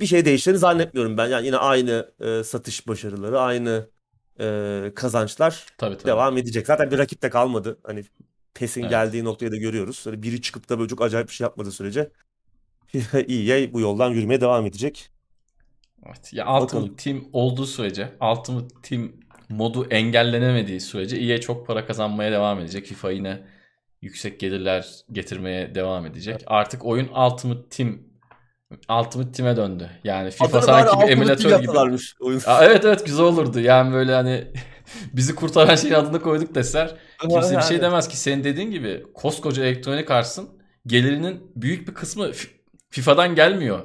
Bir 0.00 0.06
şey 0.06 0.24
değiştiğini 0.24 0.58
zannetmiyorum 0.58 1.16
ben. 1.16 1.26
Yani 1.28 1.46
yine 1.46 1.56
aynı 1.56 2.12
e, 2.20 2.44
satış 2.44 2.88
başarıları, 2.88 3.40
aynı 3.40 3.90
e, 4.40 4.92
kazançlar 4.96 5.66
Tabii 5.78 5.96
tabii. 5.96 6.06
devam 6.08 6.38
edecek. 6.38 6.66
Zaten 6.66 6.90
bir 6.90 6.98
rakip 6.98 7.22
de 7.22 7.30
kalmadı. 7.30 7.78
Hani 7.84 8.04
PES'in 8.54 8.80
Evet. 8.80 8.90
geldiği 8.90 9.24
noktayı 9.24 9.52
da 9.52 9.56
görüyoruz. 9.56 10.06
Hani 10.06 10.22
biri 10.22 10.42
çıkıp 10.42 10.68
da 10.68 10.78
böyle 10.78 10.88
çok 10.88 11.02
acayip 11.02 11.28
bir 11.28 11.32
şey 11.34 11.44
yapmadığı 11.44 11.72
sürece 11.72 12.10
EA 13.28 13.72
bu 13.72 13.80
yoldan 13.80 14.10
yürümeye 14.10 14.40
devam 14.40 14.66
edecek. 14.66 15.10
Evet. 16.06 16.32
Ya 16.32 16.44
Ultimate 16.44 16.64
Bakalım. 16.64 16.96
Team 16.96 17.24
olduğu 17.32 17.66
sürece, 17.66 18.12
Ultimate 18.20 18.74
Team 18.82 19.12
modu 19.48 19.86
engellenemediği 19.90 20.80
sürece 20.80 21.16
EA 21.16 21.40
çok 21.40 21.66
para 21.66 21.86
kazanmaya 21.86 22.32
devam 22.32 22.60
edecek. 22.60 22.86
FIFA 22.86 23.10
yine 23.10 23.46
yüksek 24.02 24.40
gelirler 24.40 25.00
getirmeye 25.12 25.74
devam 25.74 26.06
edecek. 26.06 26.42
Artık 26.46 26.84
oyun 26.84 27.08
Ultimate 27.08 27.68
Team 27.68 27.98
Ultimate 28.72 29.32
Team'e 29.32 29.56
döndü. 29.56 29.90
Yani 30.04 30.30
FIFA 30.30 30.44
Adını 30.46 30.62
sanki 30.62 31.06
bir 31.06 31.12
emülatör 31.12 31.60
gibi. 31.60 31.70
oyun. 32.20 32.40
Aa, 32.46 32.64
evet 32.64 32.84
evet 32.84 33.06
güzel 33.06 33.24
olurdu. 33.24 33.60
Yani 33.60 33.94
böyle 33.94 34.14
hani 34.14 34.44
bizi 35.12 35.34
kurtaran 35.34 35.74
şeyin 35.76 35.94
adını 35.94 36.20
koyduk 36.22 36.54
deser. 36.54 36.94
Kimse 37.20 37.56
bir 37.56 37.62
şey 37.62 37.76
Yani. 37.76 37.82
demez 37.82 38.08
ki 38.08 38.16
senin 38.16 38.44
dediğin 38.44 38.70
gibi 38.70 39.04
koskoca 39.14 39.64
elektronik 39.64 40.10
arsın 40.10 40.48
gelirinin 40.86 41.52
büyük 41.56 41.88
bir 41.88 41.94
kısmı 41.94 42.30
FIFA'dan 42.90 43.34
gelmiyor. 43.34 43.84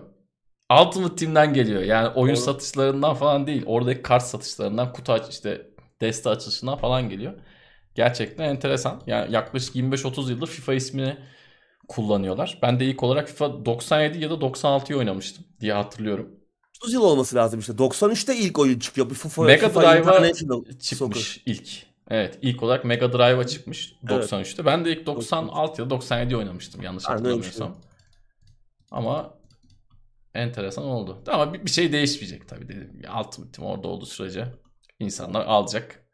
Ultimate 0.82 1.16
Team'den 1.16 1.54
geliyor. 1.54 1.82
Yani 1.82 2.08
oyun 2.08 2.36
Doğru. 2.36 2.44
satışlarından 2.44 3.14
falan 3.14 3.48
değil. 3.48 3.64
Oradaki 3.66 4.02
kart 4.02 4.24
satışlarından, 4.24 4.94
kutu 4.94 5.12
aç 5.14 5.30
işte 5.30 5.68
deste 6.02 6.30
açılışından 6.30 6.78
falan 6.78 7.10
geliyor. 7.10 7.34
Gerçekten 7.96 8.44
enteresan. 8.44 9.02
Yani 9.08 9.34
yaklaşık 9.34 9.76
25-30 9.76 10.30
yıldır 10.30 10.48
FIFA 10.48 10.74
ismini 10.74 11.18
kullanıyorlar. 11.90 12.60
Ben 12.62 12.80
de 12.80 12.86
ilk 12.86 13.04
olarak 13.04 13.28
FIFA 13.28 13.66
97 13.66 14.20
ya 14.20 14.30
da 14.30 14.34
96'yı 14.34 14.98
oynamıştım 14.98 15.46
diye 15.60 15.74
hatırlıyorum. 15.74 16.40
30 16.78 16.94
yıl 16.94 17.02
olması 17.02 17.36
lazım 17.36 17.60
işte. 17.60 17.74
93'te 17.74 18.38
ilk 18.38 18.60
oyun 18.60 18.80
çıkıyor. 18.80 19.10
Bu 19.10 19.14
FIFA, 19.14 19.44
Mega 19.44 19.74
Drive'a 19.74 20.34
çıkmış 20.34 20.98
Soccer. 20.98 21.42
ilk. 21.46 21.90
Evet 22.10 22.40
ilk 22.42 22.64
olarak 22.64 22.86
Mega 22.86 23.14
Drive'a 23.14 23.48
çıkmış 23.48 23.96
Evet. 24.10 24.32
93'te. 24.32 24.66
Ben 24.66 24.86
de 24.86 24.92
ilk 24.92 25.06
96 25.06 25.82
ya 25.82 25.86
da 25.86 25.90
97 25.90 26.38
oynamıştım 26.38 26.82
yanlış 26.82 27.10
öyle 27.10 27.18
hatırlamıyorsam. 27.18 27.78
Ama 28.92 29.34
enteresan 30.34 30.86
oldu. 30.86 31.24
Ama 31.28 31.54
bir, 31.54 31.66
bir 31.66 31.70
şey 31.70 31.92
değişmeyecek 31.92 32.48
tabii 32.50 32.68
dedim. 32.68 33.02
Ultimate 33.20 33.52
Team 33.52 33.68
orada 33.68 33.88
olduğu 33.88 34.06
sürece 34.06 34.46
insanlar 35.00 35.46
alacak. 35.46 36.06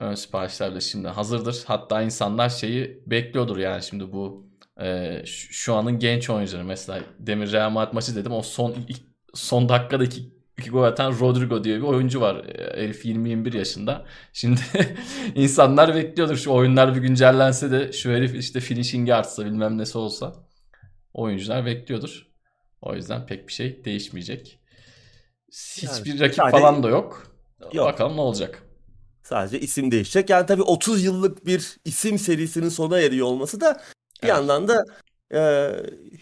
Ön 0.00 0.14
siparişler 0.14 0.74
de 0.74 0.80
şimdi 0.80 1.08
hazırdır. 1.08 1.64
Hatta 1.66 2.02
insanlar 2.02 2.48
şeyi 2.48 3.02
bekliyordur 3.06 3.56
yani 3.56 3.82
şimdi 3.82 4.12
bu 4.12 4.47
e, 4.82 5.22
şu, 5.26 5.74
anın 5.74 5.98
genç 5.98 6.30
oyuncuları 6.30 6.64
mesela 6.64 7.00
Demir 7.18 7.52
Real 7.52 7.70
Madrid 7.70 7.94
maçı 7.94 8.16
dedim 8.16 8.32
o 8.32 8.42
son 8.42 8.74
son 9.34 9.68
dakikadaki 9.68 10.38
iki 10.58 10.70
gol 10.70 10.82
atan 10.82 11.20
Rodrigo 11.20 11.64
diye 11.64 11.76
bir 11.76 11.82
oyuncu 11.82 12.20
var. 12.20 12.44
E, 12.44 12.82
Herif 12.82 13.04
20-21 13.04 13.56
yaşında. 13.56 14.04
Şimdi 14.32 14.60
insanlar 15.34 15.94
bekliyordur 15.94 16.36
şu 16.36 16.50
oyunlar 16.50 16.94
bir 16.94 17.00
güncellense 17.00 17.70
de 17.70 17.92
şu 17.92 18.10
herif 18.10 18.34
işte 18.34 18.60
finishing'i 18.60 19.14
artsa 19.14 19.44
bilmem 19.44 19.78
nesi 19.78 19.98
olsa. 19.98 20.34
Oyuncular 21.14 21.66
bekliyordur. 21.66 22.26
O 22.82 22.94
yüzden 22.94 23.26
pek 23.26 23.48
bir 23.48 23.52
şey 23.52 23.84
değişmeyecek. 23.84 24.58
Hiçbir 25.52 26.10
Yani 26.10 26.20
rakip 26.20 26.34
sadece- 26.34 26.58
falan 26.58 26.82
da 26.82 26.88
yok. 26.88 27.32
Yok. 27.72 27.86
Bakalım 27.86 28.16
ne 28.16 28.20
olacak. 28.20 28.62
Sadece 29.22 29.60
isim 29.60 29.90
değişecek. 29.90 30.30
Yani 30.30 30.46
tabii 30.46 30.62
30 30.62 31.04
yıllık 31.04 31.46
bir 31.46 31.76
isim 31.84 32.18
serisinin 32.18 32.68
sona 32.68 32.98
eriyor 33.00 33.26
olması 33.26 33.60
da 33.60 33.80
bir 34.22 34.28
Evet. 34.28 34.36
yandan 34.38 34.68
da 34.68 34.84
e, 35.34 35.70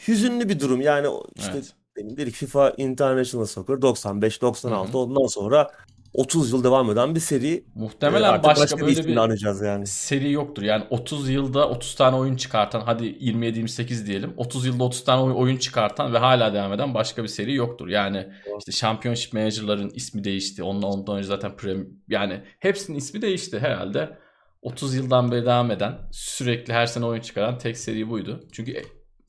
hüzünlü 0.09 0.49
bir 0.49 0.61
durum. 0.61 0.81
Yani 0.81 1.09
işte 1.37 1.51
Evet. 1.55 1.73
demin 1.97 2.17
dedik 2.17 2.35
FIFA 2.35 2.71
International 2.77 3.47
Soccer 3.47 3.75
95-96 3.75 4.69
Hı 4.71 4.75
hı. 4.93 4.99
ondan 4.99 5.27
sonra 5.27 5.71
30 6.15 6.53
yıl 6.53 6.65
devam 6.65 6.91
eden 6.91 7.15
bir 7.15 7.21
seri. 7.21 7.65
Muhtemelen 7.75 8.29
artık 8.29 8.45
başka 8.45 8.63
başka 8.63 8.77
bir 8.77 8.97
böyle 8.97 9.09
bir 9.09 9.17
anacağız 9.17 9.63
yani. 9.63 9.87
seri 9.87 10.33
yoktur. 10.33 10.63
Yani 10.63 10.85
30 10.91 11.29
yılda 11.31 11.69
30 11.69 11.95
tane 11.95 12.17
oyun 12.17 12.37
çıkartan 12.37 12.81
hadi 12.81 13.05
27-28 13.07 14.07
diyelim. 14.07 14.33
30 14.37 14.67
yılda 14.67 14.85
30 14.85 15.05
tane 15.05 15.23
oy- 15.23 15.33
oyun 15.37 15.57
çıkartan 15.57 16.15
ve 16.15 16.19
hala 16.19 16.55
devam 16.55 16.73
eden 16.73 16.95
başka 16.95 17.23
bir 17.23 17.29
seri 17.29 17.55
yoktur. 17.55 17.89
Yani 17.89 18.27
işte 18.59 18.73
Championship 18.73 19.33
Manager'ların 19.33 19.91
ismi 19.95 20.25
değişti. 20.25 20.63
Ondan, 20.63 20.91
ondan 20.91 21.17
önce 21.17 21.29
zaten 21.29 21.57
Prem 21.57 21.87
yani 22.09 22.41
hepsinin 22.59 22.99
ismi 22.99 23.23
değişti 23.23 23.59
herhalde. 23.59 24.19
30 24.67 24.95
yıldan 24.95 25.31
beri 25.33 25.43
devam 25.43 25.71
eden 25.71 25.99
sürekli 26.13 26.73
her 26.73 26.87
sene 26.87 27.05
oyun 27.07 27.21
çıkaran 27.21 27.59
tek 27.59 27.79
seri 27.79 28.11
buydu. 28.11 28.41
Çünkü 28.53 28.83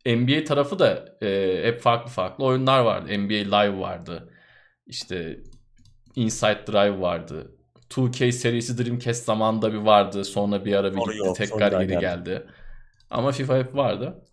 NBA 0.05 0.43
tarafı 0.43 0.79
da 0.79 1.17
e, 1.21 1.59
hep 1.63 1.79
farklı 1.79 2.11
farklı 2.11 2.45
oyunlar 2.45 2.79
vardı. 2.79 3.19
NBA 3.19 3.57
Live 3.57 3.79
vardı. 3.79 4.29
İşte 4.87 5.39
Inside 6.15 6.67
Drive 6.67 7.01
vardı. 7.01 7.51
2K 7.89 8.31
serisi 8.31 8.77
Dreamcast 8.85 9.25
zamanında 9.25 9.73
bir 9.73 9.77
vardı. 9.77 10.25
Sonra 10.25 10.65
bir 10.65 10.73
ara 10.73 10.93
bir 10.95 10.97
gitti. 10.97 11.17
yok, 11.17 11.35
Tekrar 11.35 11.71
geri 11.71 11.87
geldi. 11.87 12.01
geldi. 12.01 12.47
Ama 13.09 13.31
FIFA 13.31 13.57
hep 13.57 13.75
vardı. 13.75 14.25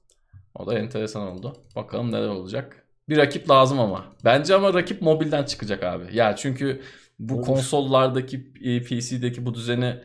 O 0.55 0.67
da 0.67 0.79
enteresan 0.79 1.23
oldu. 1.23 1.53
Bakalım 1.77 2.13
neler 2.13 2.29
olacak. 2.29 2.87
Bir 3.09 3.17
rakip 3.17 3.51
lazım 3.51 3.81
ama. 3.81 4.05
Bence 4.25 4.55
ama 4.55 4.75
rakip 4.75 5.03
mobilden 5.03 5.45
çıkacak 5.45 5.83
abi. 5.83 6.17
Ya 6.17 6.37
çünkü 6.37 6.83
bu 7.19 7.35
Olur. 7.35 7.47
konsollardaki 7.47 8.53
e, 8.65 8.83
PC'deki 8.83 9.47
bu 9.47 9.55
düzeni 9.55 9.97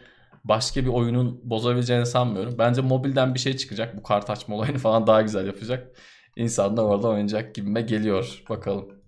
başka 0.43 0.83
bir 0.83 0.89
oyunun 0.89 1.41
bozabileceğini 1.43 2.05
sanmıyorum. 2.05 2.55
Bence 2.57 2.81
mobilden 2.81 3.33
bir 3.33 3.39
şey 3.39 3.57
çıkacak. 3.57 3.97
Bu 3.97 4.03
kart 4.03 4.29
açma 4.29 4.55
olayını 4.55 4.77
falan 4.77 5.07
daha 5.07 5.21
güzel 5.21 5.47
yapacak. 5.47 5.95
insanlar 6.35 6.83
orada 6.83 7.07
oynayacak 7.07 7.55
gibime 7.55 7.81
geliyor. 7.81 8.43
Bakalım. 8.49 8.99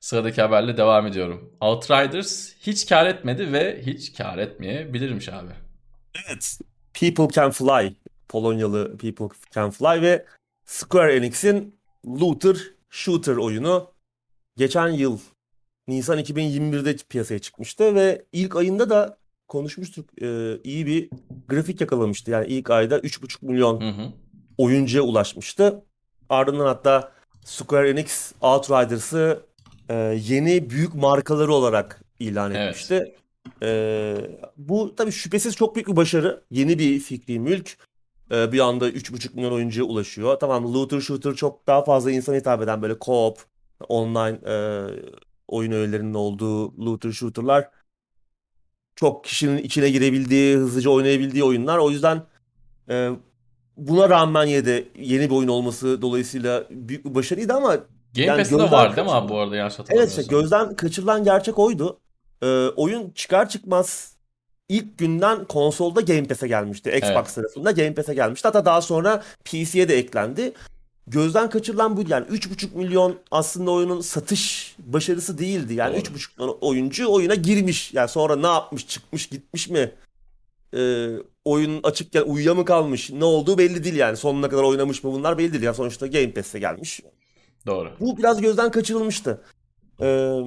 Sıradaki 0.00 0.42
haberle 0.42 0.76
devam 0.76 1.06
ediyorum. 1.06 1.52
Outriders 1.60 2.52
hiç 2.60 2.88
kar 2.88 3.06
etmedi 3.06 3.52
ve 3.52 3.82
hiç 3.86 4.14
kar 4.14 4.38
etmeyebilirmiş 4.38 5.28
abi. 5.28 5.52
Evet. 6.14 6.58
People 6.94 7.28
Can 7.28 7.50
Fly. 7.50 7.94
Polonyalı 8.28 8.96
People 8.96 9.28
Can 9.50 9.70
Fly 9.70 10.02
ve 10.02 10.26
Square 10.64 11.16
Enix'in 11.16 11.78
Looter 12.06 12.56
Shooter 12.90 13.36
oyunu 13.36 13.90
geçen 14.56 14.88
yıl 14.88 15.18
Nisan 15.88 16.18
2021'de 16.18 16.96
piyasaya 17.08 17.38
çıkmıştı 17.38 17.94
ve 17.94 18.26
ilk 18.32 18.56
ayında 18.56 18.90
da 18.90 19.18
konuşmuştuk 19.52 20.22
e, 20.22 20.58
iyi 20.64 20.86
bir 20.86 21.10
grafik 21.48 21.80
yakalamıştı. 21.80 22.30
Yani 22.30 22.46
ilk 22.46 22.70
ayda 22.70 22.98
3,5 22.98 23.46
milyon 23.46 23.80
Hı 23.80 23.88
hı. 23.88 24.12
oyuncuya 24.58 25.02
ulaşmıştı. 25.02 25.82
Ardından 26.28 26.66
hatta 26.66 27.12
Square 27.44 27.90
Enix 27.90 28.32
Outriders'ı 28.40 29.40
e, 29.88 29.94
yeni 30.24 30.70
büyük 30.70 30.94
markaları 30.94 31.52
olarak 31.52 32.02
ilan 32.18 32.50
Evet. 32.54 32.68
etmişti. 32.68 33.14
E, 33.62 34.16
bu 34.56 34.94
tabii 34.96 35.12
şüphesiz 35.12 35.56
çok 35.56 35.74
büyük 35.74 35.88
bir 35.88 35.96
başarı. 35.96 36.42
Yeni 36.50 36.78
bir 36.78 37.00
fikri 37.00 37.38
mülk. 37.40 37.76
E, 38.30 38.52
bir 38.52 38.60
anda 38.60 38.90
3,5 38.90 39.34
milyon 39.34 39.52
oyuncuya 39.52 39.86
ulaşıyor. 39.86 40.36
Tamam 40.40 40.74
looter 40.74 41.00
shooter 41.00 41.34
çok 41.34 41.66
daha 41.66 41.84
fazla 41.84 42.10
insana 42.10 42.36
hitap 42.36 42.62
eden 42.62 42.82
böyle 42.82 42.94
co-op, 42.94 43.36
online 43.88 44.38
e, 44.46 44.54
oyun 45.48 45.72
öğelerinin 45.72 46.14
olduğu 46.14 46.86
looter 46.86 47.12
shooter'lar 47.12 47.81
çok 48.96 49.24
kişinin 49.24 49.58
içine 49.58 49.90
girebildiği, 49.90 50.56
hızlıca 50.56 50.90
oynayabildiği 50.90 51.44
oyunlar. 51.44 51.78
O 51.78 51.90
yüzden 51.90 52.22
e, 52.90 53.10
buna 53.76 54.10
rağmen 54.10 54.46
yine 54.46 54.64
de 54.64 54.84
yeni 54.98 55.30
bir 55.30 55.34
oyun 55.34 55.48
olması 55.48 56.02
dolayısıyla 56.02 56.64
büyük 56.70 57.04
bir 57.04 57.14
başarıydı 57.14 57.52
ama 57.52 57.76
Game 58.14 58.26
Yani 58.26 58.38
Pass'te 58.38 58.56
var 58.56 58.96
değil 58.96 59.06
mi 59.06 59.12
abi 59.12 59.28
bu 59.28 59.38
arada 59.38 59.56
yanlış 59.56 59.74
evet 59.90 60.10
işte 60.10 60.22
gözden 60.22 60.76
kaçırılan 60.76 61.24
gerçek 61.24 61.58
oydu. 61.58 61.98
E, 62.42 62.46
oyun 62.76 63.10
çıkar 63.10 63.48
çıkmaz 63.48 64.16
ilk 64.68 64.98
günden 64.98 65.44
konsolda 65.44 66.00
Game 66.00 66.24
Pass'e 66.24 66.48
gelmişti. 66.48 66.90
Xbox 66.90 67.12
Evet. 67.14 67.34
tarafında 67.34 67.70
Game 67.70 67.94
Pass'e 67.94 68.14
gelmişti. 68.14 68.48
Hatta 68.48 68.64
daha 68.64 68.82
sonra 68.82 69.22
PC'ye 69.44 69.88
de 69.88 69.98
eklendi. 69.98 70.52
Gözden 71.12 71.50
kaçırılan 71.50 71.96
buydu. 71.96 72.10
Yani 72.10 72.26
3,5 72.26 72.76
milyon 72.76 73.18
aslında 73.30 73.70
oyunun 73.70 74.00
satış 74.00 74.74
başarısı 74.78 75.38
değildi. 75.38 75.74
Yani 75.74 75.92
Doğru. 75.92 76.00
3,5 76.00 76.38
milyon 76.38 76.58
oyuncu 76.60 77.12
oyuna 77.12 77.34
girmiş. 77.34 77.94
Yani 77.94 78.08
sonra 78.08 78.36
ne 78.36 78.46
yapmış, 78.46 78.88
çıkmış, 78.88 79.26
gitmiş 79.26 79.68
mi? 79.68 79.92
Ee, 80.76 81.08
oyun 81.44 81.80
açıkken 81.82 82.22
uyuya 82.22 82.54
mı 82.54 82.64
kalmış? 82.64 83.10
Ne 83.10 83.24
olduğu 83.24 83.58
belli 83.58 83.84
değil 83.84 83.96
yani. 83.96 84.16
Sonuna 84.16 84.48
kadar 84.48 84.62
oynamış 84.62 85.04
mı 85.04 85.12
bunlar 85.12 85.38
belli 85.38 85.52
değil. 85.52 85.62
Yani 85.62 85.76
sonuçta 85.76 86.06
Game 86.06 86.32
Pass'e 86.32 86.58
gelmiş. 86.58 87.00
Doğru. 87.66 87.90
Bu 88.00 88.16
biraz 88.16 88.40
gözden 88.40 88.70
kaçırılmıştı. 88.70 89.40
Ee, 90.00 90.38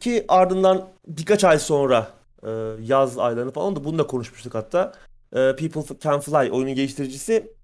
ki 0.00 0.24
ardından 0.28 0.88
birkaç 1.06 1.44
ay 1.44 1.58
sonra 1.58 2.10
e, 2.42 2.50
yaz 2.80 3.18
aylarını 3.18 3.52
falan 3.52 3.76
da 3.76 3.84
bunu 3.84 3.98
da 3.98 4.06
konuşmuştuk 4.06 4.54
hatta. 4.54 4.92
Ee, 5.32 5.56
People 5.58 5.98
Can 6.00 6.20
Fly 6.20 6.50
oyunun 6.52 6.74
geliştiricisi 6.74 7.55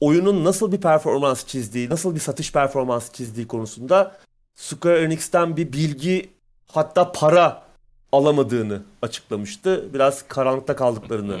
oyunun 0.00 0.44
nasıl 0.44 0.72
bir 0.72 0.80
performans 0.80 1.46
çizdiği, 1.46 1.88
nasıl 1.88 2.14
bir 2.14 2.20
satış 2.20 2.52
performansı 2.52 3.12
çizdiği 3.12 3.46
konusunda 3.46 4.16
Square 4.54 5.02
Enix'ten 5.02 5.56
bir 5.56 5.72
bilgi 5.72 6.30
hatta 6.66 7.12
para 7.12 7.68
alamadığını 8.12 8.82
açıklamıştı. 9.02 9.94
Biraz 9.94 10.28
karanlıkta 10.28 10.76
kaldıklarını 10.76 11.38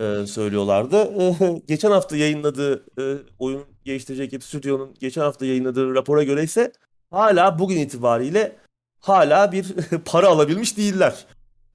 e, 0.00 0.26
söylüyorlardı. 0.26 0.96
E, 0.96 1.62
geçen 1.68 1.90
hafta 1.90 2.16
yayınladığı 2.16 2.84
e, 3.00 3.16
oyun 3.38 3.64
geliştirecek 3.84 4.26
ekip 4.26 4.44
stüdyonun 4.44 4.94
geçen 5.00 5.20
hafta 5.20 5.46
yayınladığı 5.46 5.94
rapora 5.94 6.22
göre 6.22 6.42
ise 6.42 6.72
hala 7.10 7.58
bugün 7.58 7.76
itibariyle 7.76 8.56
hala 9.00 9.52
bir 9.52 9.74
para 10.04 10.28
alabilmiş 10.28 10.76
değiller. 10.76 11.26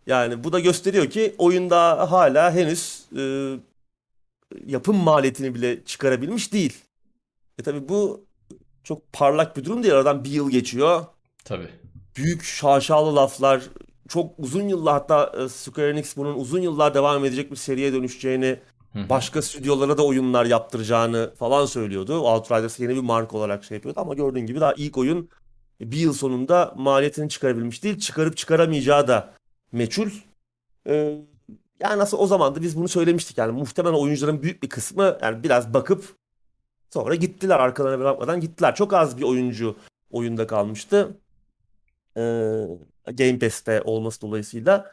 Yani 0.08 0.44
bu 0.44 0.54
da 0.54 0.60
gösteriyor 0.60 1.10
ki 1.10 1.36
oyunda 1.38 2.12
hala 2.12 2.52
henüz 2.52 3.06
e, 3.18 3.22
yapım 4.66 4.96
maliyetini 4.96 5.56
bile 5.56 5.84
çıkarabilmiş 5.86 6.54
değil. 6.54 6.74
E 7.60 7.64
tabii 7.64 7.90
bu 7.90 8.26
çok 8.84 9.14
parlak 9.14 9.58
bir 9.58 9.66
durum 9.66 9.84
değil. 9.84 9.96
Aradan 9.96 10.24
bir 10.24 10.30
yıl 10.30 10.50
geçiyor 10.50 11.06
Tabii. 11.46 11.68
büyük 12.18 12.44
şaşalı 12.44 13.16
laflar, 13.16 13.62
çok 14.08 14.40
uzun 14.40 14.68
yıllar 14.68 14.94
hatta 14.94 15.44
e, 15.44 15.50
Square 15.50 15.90
Enix 15.90 16.18
bunun 16.18 16.36
uzun 16.36 16.62
yıllar 16.62 16.94
devam 16.94 17.26
edecek 17.26 17.52
bir 17.52 17.56
seriye 17.56 17.94
dönüşeceğini, 17.94 18.60
başka 19.10 19.42
stüdyolara 19.42 19.98
da 19.98 20.06
oyunlar 20.06 20.46
yaptıracağını 20.46 21.34
falan 21.40 21.66
söylüyordu. 21.66 22.20
Outriders 22.20 22.80
yeni 22.80 22.96
bir 22.96 23.02
marka 23.02 23.38
olarak 23.38 23.64
şey 23.64 23.76
yapıyordu 23.76 24.00
ama 24.00 24.14
gördüğün 24.14 24.46
gibi 24.46 24.60
daha 24.60 24.74
ilk 24.74 24.98
oyun 24.98 25.30
bir 25.82 25.98
yıl 25.98 26.14
sonunda 26.14 26.74
maliyetini 26.78 27.30
çıkarabilmiş 27.30 27.84
değil. 27.84 28.00
Çıkarıp 28.00 28.38
çıkaramayacağı 28.38 29.08
da 29.08 29.34
meçhul. 29.72 30.10
Ee, 30.88 31.18
yani 31.82 32.00
nasıl 32.00 32.18
o 32.18 32.28
zaman 32.28 32.56
da 32.56 32.62
biz 32.62 32.78
bunu 32.78 32.88
söylemiştik 32.88 33.38
yani 33.38 33.52
muhtemelen 33.52 33.96
oyuncuların 33.96 34.44
büyük 34.44 34.64
bir 34.64 34.70
kısmı 34.70 35.18
yani 35.22 35.44
biraz 35.44 35.74
bakıp 35.74 36.16
sonra 36.90 37.16
gittiler 37.16 37.60
arkalarına 37.60 38.00
bir 38.00 38.06
bakmadan 38.06 38.40
gittiler. 38.42 38.76
Çok 38.76 38.94
az 38.94 39.18
bir 39.18 39.24
oyuncu 39.24 39.76
oyunda 40.12 40.48
kalmıştı. 40.48 41.18
Ee, 42.18 42.22
Game 43.14 43.40
Pass'te 43.40 43.82
olması 43.82 44.22
dolayısıyla. 44.22 44.92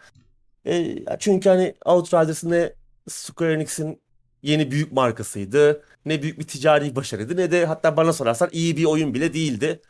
Ee, 0.66 0.96
çünkü 1.18 1.48
hani 1.48 1.74
Outriders'ın 1.84 2.50
ne 2.50 2.72
Square 3.08 3.52
Enix'in 3.52 4.00
yeni 4.42 4.70
büyük 4.70 4.92
markasıydı. 4.92 5.82
Ne 6.04 6.22
büyük 6.22 6.38
bir 6.38 6.46
ticari 6.46 6.96
başarıydı 6.96 7.36
ne 7.36 7.50
de 7.50 7.66
hatta 7.66 7.96
bana 7.96 8.12
sorarsan 8.12 8.48
iyi 8.52 8.76
bir 8.76 8.84
oyun 8.84 9.14
bile 9.14 9.34
değildi. 9.34 9.82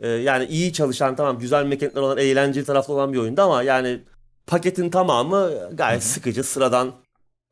Ee, 0.00 0.08
yani 0.08 0.44
iyi 0.44 0.72
çalışan 0.72 1.16
tamam 1.16 1.38
güzel 1.38 1.66
mekanikler 1.66 2.02
olan 2.02 2.18
eğlenceli 2.18 2.64
taraflı 2.64 2.94
olan 2.94 3.12
bir 3.12 3.18
oyundu 3.18 3.42
ama 3.42 3.62
yani 3.62 4.00
paketin 4.48 4.90
tamamı 4.90 5.70
gayet 5.72 6.02
Hı 6.02 6.06
hı. 6.06 6.10
sıkıcı 6.10 6.44
sıradan 6.44 6.92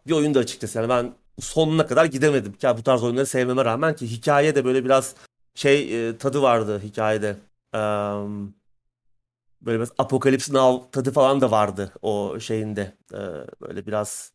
bir 0.06 0.12
oyundu 0.12 0.38
açıkçası. 0.38 0.78
Yani 0.78 0.88
ben 0.88 1.12
sonuna 1.40 1.86
kadar 1.86 2.04
gidemedim. 2.04 2.56
Ya 2.62 2.78
bu 2.78 2.82
tarz 2.82 3.02
oyunları 3.02 3.26
sevmeme 3.26 3.64
rağmen 3.64 3.96
ki 3.96 4.10
hikaye 4.10 4.54
de 4.54 4.64
böyle 4.64 4.84
biraz 4.84 5.14
şey 5.54 6.08
e, 6.08 6.18
tadı 6.18 6.42
vardı 6.42 6.80
hikayede. 6.84 7.36
Eee 7.74 8.50
böyle 9.66 9.78
biraz 9.78 9.92
Apocalypse 9.98 10.52
Now 10.52 10.90
tadı 10.90 11.12
falan 11.12 11.40
da 11.40 11.50
vardı 11.50 11.92
o 12.02 12.40
şeyinde. 12.40 12.92
Ee, 13.12 13.16
böyle 13.60 13.86
biraz 13.86 14.32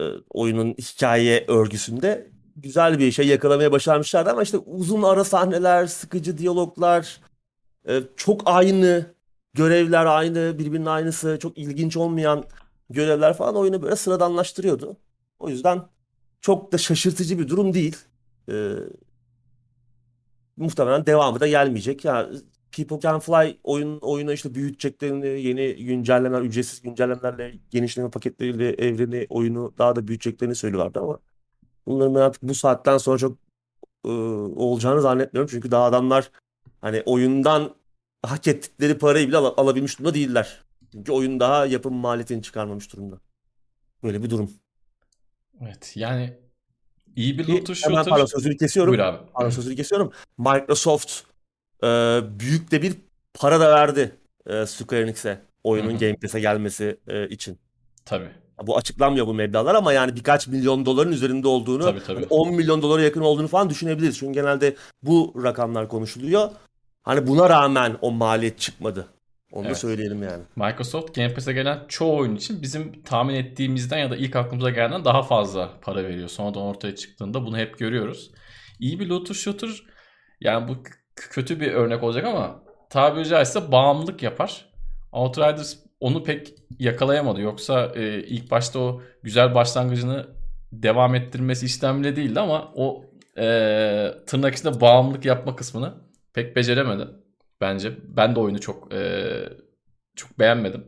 e, 0.00 0.02
oyunun 0.30 0.72
hikaye 0.72 1.44
örgüsünde 1.48 2.30
güzel 2.56 2.98
bir 2.98 3.12
şey 3.12 3.26
yakalamaya 3.26 3.72
başarmışlardı 3.72 4.30
ama 4.30 4.42
işte 4.42 4.58
uzun 4.58 5.02
ara 5.02 5.24
sahneler, 5.24 5.86
sıkıcı 5.86 6.38
diyaloglar, 6.38 7.20
e, 7.88 8.02
çok 8.16 8.42
aynı 8.44 9.14
görevler 9.56 10.06
aynı, 10.06 10.58
birbirinin 10.58 10.86
aynısı, 10.86 11.38
çok 11.40 11.58
ilginç 11.58 11.96
olmayan 11.96 12.44
görevler 12.90 13.34
falan 13.34 13.56
oyunu 13.56 13.82
böyle 13.82 13.96
sıradanlaştırıyordu. 13.96 14.96
O 15.38 15.48
yüzden 15.48 15.82
çok 16.40 16.72
da 16.72 16.78
şaşırtıcı 16.78 17.38
bir 17.38 17.48
durum 17.48 17.74
değil. 17.74 17.96
Ee, 18.50 18.72
muhtemelen 20.56 21.06
devamı 21.06 21.40
da 21.40 21.46
gelmeyecek. 21.46 22.04
Ya 22.04 22.30
People 22.76 23.00
Can 23.00 23.20
Fly 23.20 23.58
oyun 23.64 23.98
oyunu 24.00 24.32
işte 24.32 24.54
büyüteceklerini, 24.54 25.26
yeni 25.26 25.76
güncellemeler, 25.76 26.42
ücretsiz 26.42 26.82
güncellemelerle, 26.82 27.54
genişleme 27.70 28.10
paketleriyle 28.10 28.70
evreni, 28.70 29.26
oyunu 29.28 29.74
daha 29.78 29.96
da 29.96 30.08
büyüteceklerini 30.08 30.54
söylüyorlardı 30.54 31.00
ama 31.00 31.18
bunların 31.86 32.14
ben 32.14 32.20
artık 32.20 32.42
bu 32.42 32.54
saatten 32.54 32.98
sonra 32.98 33.18
çok 33.18 33.38
e, 34.04 34.08
olacağını 34.56 35.00
zannetmiyorum. 35.00 35.50
Çünkü 35.50 35.70
daha 35.70 35.84
adamlar 35.84 36.30
hani 36.80 37.02
oyundan 37.06 37.74
hak 38.22 38.48
ettikleri 38.48 38.98
parayı 38.98 39.28
bile 39.28 39.36
al- 39.36 39.54
alabilmiş 39.56 39.98
durumda 39.98 40.14
değiller. 40.14 40.64
Çünkü 40.92 41.12
oyun 41.12 41.40
daha 41.40 41.66
yapım 41.66 41.94
maliyetini 41.94 42.42
çıkarmamış 42.42 42.92
durumda. 42.92 43.20
Böyle 44.02 44.22
bir 44.22 44.30
durum. 44.30 44.50
Evet 45.62 45.92
yani 45.94 46.38
iyi 47.16 47.38
bir 47.38 47.48
looter 47.48 47.74
hemen 47.74 47.96
shooter. 47.96 48.10
pardon 48.10 48.26
sözünü 48.26 48.56
kesiyorum. 48.56 48.92
Buyur 48.92 49.02
abi. 49.04 49.18
Pardon 49.34 49.50
sözünü 49.50 49.76
kesiyorum. 49.76 50.12
Microsoft 50.38 51.22
e, 51.82 51.86
büyük 52.40 52.70
de 52.70 52.82
bir 52.82 52.94
para 53.34 53.60
da 53.60 53.70
verdi 53.70 54.14
e, 54.46 54.66
Square 54.66 55.02
Enix'e 55.02 55.42
oyunun 55.64 55.90
Hı 55.90 55.94
hı. 55.94 55.98
Game 55.98 56.16
Pass'e 56.16 56.40
gelmesi 56.40 57.00
e, 57.08 57.28
için. 57.28 57.58
Tabii. 58.04 58.28
Bu 58.62 58.76
açıklanmıyor 58.76 59.26
bu 59.26 59.34
meblağlar 59.34 59.74
ama 59.74 59.92
yani 59.92 60.16
birkaç 60.16 60.48
milyon 60.48 60.86
doların 60.86 61.12
üzerinde 61.12 61.48
olduğunu, 61.48 61.82
Tabii 61.82 62.02
tabii. 62.02 62.14
hani 62.14 62.26
10 62.30 62.54
milyon 62.54 62.82
dolara 62.82 63.02
yakın 63.02 63.20
olduğunu 63.20 63.48
falan 63.48 63.70
düşünebiliriz. 63.70 64.18
Çünkü 64.18 64.32
genelde 64.32 64.76
bu 65.02 65.34
rakamlar 65.42 65.88
konuşuluyor. 65.88 66.50
Hani 67.06 67.26
buna 67.26 67.50
rağmen 67.50 67.96
o 68.00 68.10
maliyet 68.12 68.58
çıkmadı. 68.58 69.06
Onu 69.52 69.64
da 69.64 69.68
Evet. 69.68 69.78
söyleyelim 69.78 70.22
yani. 70.22 70.42
Microsoft 70.56 71.14
Game 71.14 71.34
Pass'e 71.34 71.52
gelen 71.52 71.78
çoğu 71.88 72.16
oyun 72.16 72.36
için 72.36 72.62
bizim 72.62 73.02
tahmin 73.02 73.34
ettiğimizden 73.34 73.98
ya 73.98 74.10
da 74.10 74.16
ilk 74.16 74.36
aklımıza 74.36 74.70
gelenden 74.70 75.04
daha 75.04 75.22
fazla 75.22 75.70
para 75.82 76.04
veriyor. 76.04 76.28
Sonradan 76.28 76.62
ortaya 76.62 76.96
çıktığında 76.96 77.46
bunu 77.46 77.58
hep 77.58 77.78
görüyoruz. 77.78 78.30
İyi 78.80 79.00
bir 79.00 79.06
looter 79.06 79.34
shooter 79.34 79.70
yani 80.40 80.68
bu 80.68 80.76
kötü 81.16 81.60
bir 81.60 81.72
örnek 81.72 82.02
olacak 82.02 82.24
ama 82.24 82.62
tabiri 82.90 83.28
caizse 83.28 83.72
bağımlılık 83.72 84.22
yapar. 84.22 84.66
Outriders 85.12 85.76
onu 86.00 86.24
pek 86.24 86.54
yakalayamadı. 86.78 87.40
Yoksa 87.40 87.92
e, 87.94 88.22
ilk 88.22 88.50
başta 88.50 88.78
o 88.78 89.02
güzel 89.22 89.54
başlangıcını 89.54 90.26
devam 90.72 91.14
ettirmesi 91.14 91.66
istemli 91.66 92.16
değildi 92.16 92.40
ama 92.40 92.72
o 92.74 93.04
e, 93.38 93.44
tırnak 94.26 94.54
içinde 94.54 94.80
bağımlılık 94.80 95.24
yapma 95.24 95.56
kısmını 95.56 96.05
pek 96.36 96.56
beceremedi 96.56 97.08
bence. 97.60 97.92
Ben 98.16 98.34
de 98.34 98.40
oyunu 98.40 98.60
çok 98.60 98.94
e, 98.94 99.22
çok 100.16 100.38
beğenmedim. 100.38 100.84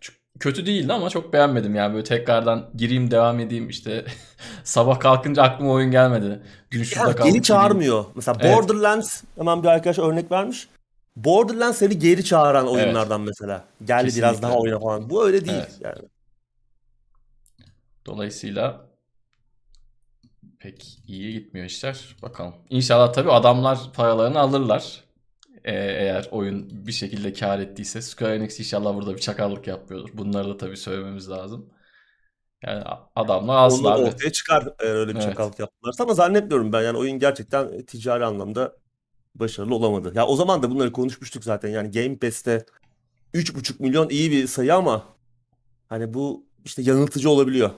Çok, 0.00 0.16
kötü 0.40 0.66
değildi 0.66 0.92
ama 0.92 1.10
çok 1.10 1.32
beğenmedim 1.32 1.74
yani 1.74 1.94
böyle 1.94 2.04
tekrardan 2.04 2.70
gireyim 2.76 3.10
devam 3.10 3.40
edeyim 3.40 3.68
işte 3.68 4.04
sabah 4.64 5.00
kalkınca 5.00 5.42
aklıma 5.42 5.72
oyun 5.72 5.90
gelmedi. 5.90 6.42
Dün 6.70 6.82
şurada 6.82 7.14
yani 7.20 7.32
geri 7.32 7.42
çağırmıyor. 7.42 8.04
Mesela 8.14 8.38
evet. 8.40 8.56
Borderlands 8.56 9.22
hemen 9.36 9.62
bir 9.62 9.68
arkadaş 9.68 9.98
örnek 9.98 10.32
vermiş. 10.32 10.68
Borderlands 11.16 11.78
seni 11.78 11.98
geri 11.98 12.24
çağıran 12.24 12.68
oyunlardan 12.68 13.20
evet. 13.20 13.28
mesela. 13.28 13.64
Gel 13.84 14.04
Kesinlikle. 14.04 14.28
biraz 14.28 14.42
daha 14.42 14.58
oyna 14.58 14.80
falan. 14.80 15.10
Bu 15.10 15.26
öyle 15.26 15.44
değil 15.44 15.58
evet. 15.58 15.78
yani. 15.80 16.08
Dolayısıyla 18.06 18.89
pek 20.60 20.98
iyi 21.06 21.32
gitmiyor 21.32 21.66
işler. 21.66 22.16
Bakalım. 22.22 22.54
İnşallah 22.70 23.12
tabii 23.12 23.32
adamlar 23.32 23.78
paralarını 23.94 24.38
alırlar. 24.38 25.04
Ee, 25.64 25.72
eğer 25.74 26.28
oyun 26.30 26.86
bir 26.86 26.92
şekilde 26.92 27.32
kar 27.32 27.58
ettiyse. 27.58 28.02
Square 28.02 28.34
Enix 28.34 28.60
inşallah 28.60 28.94
burada 28.94 29.14
bir 29.14 29.20
çakallık 29.20 29.66
yapmıyordur. 29.66 30.10
Bunları 30.14 30.48
da 30.48 30.56
tabii 30.56 30.76
söylememiz 30.76 31.30
lazım. 31.30 31.70
Yani 32.66 32.84
adamlar 33.16 33.66
asla... 33.66 33.98
Onu 33.98 34.06
ortaya 34.06 34.32
çıkar 34.32 34.68
eğer 34.78 34.94
öyle 34.94 35.10
bir 35.10 35.20
evet. 35.20 35.22
çakallık 35.28 35.58
yaptılarsa 35.58 36.04
ama 36.04 36.14
zannetmiyorum 36.14 36.72
ben. 36.72 36.82
Yani 36.82 36.98
oyun 36.98 37.18
gerçekten 37.18 37.82
ticari 37.82 38.24
anlamda 38.24 38.76
başarılı 39.34 39.74
olamadı. 39.74 40.12
Ya 40.14 40.26
o 40.26 40.36
zaman 40.36 40.62
da 40.62 40.70
bunları 40.70 40.92
konuşmuştuk 40.92 41.44
zaten. 41.44 41.68
Yani 41.68 41.90
Game 41.90 42.18
Pass'te 42.18 42.66
3,5 43.34 43.82
milyon 43.82 44.08
iyi 44.08 44.30
bir 44.30 44.46
sayı 44.46 44.74
ama 44.74 45.04
hani 45.88 46.14
bu 46.14 46.46
işte 46.64 46.82
yanıltıcı 46.82 47.30
olabiliyor. 47.30 47.70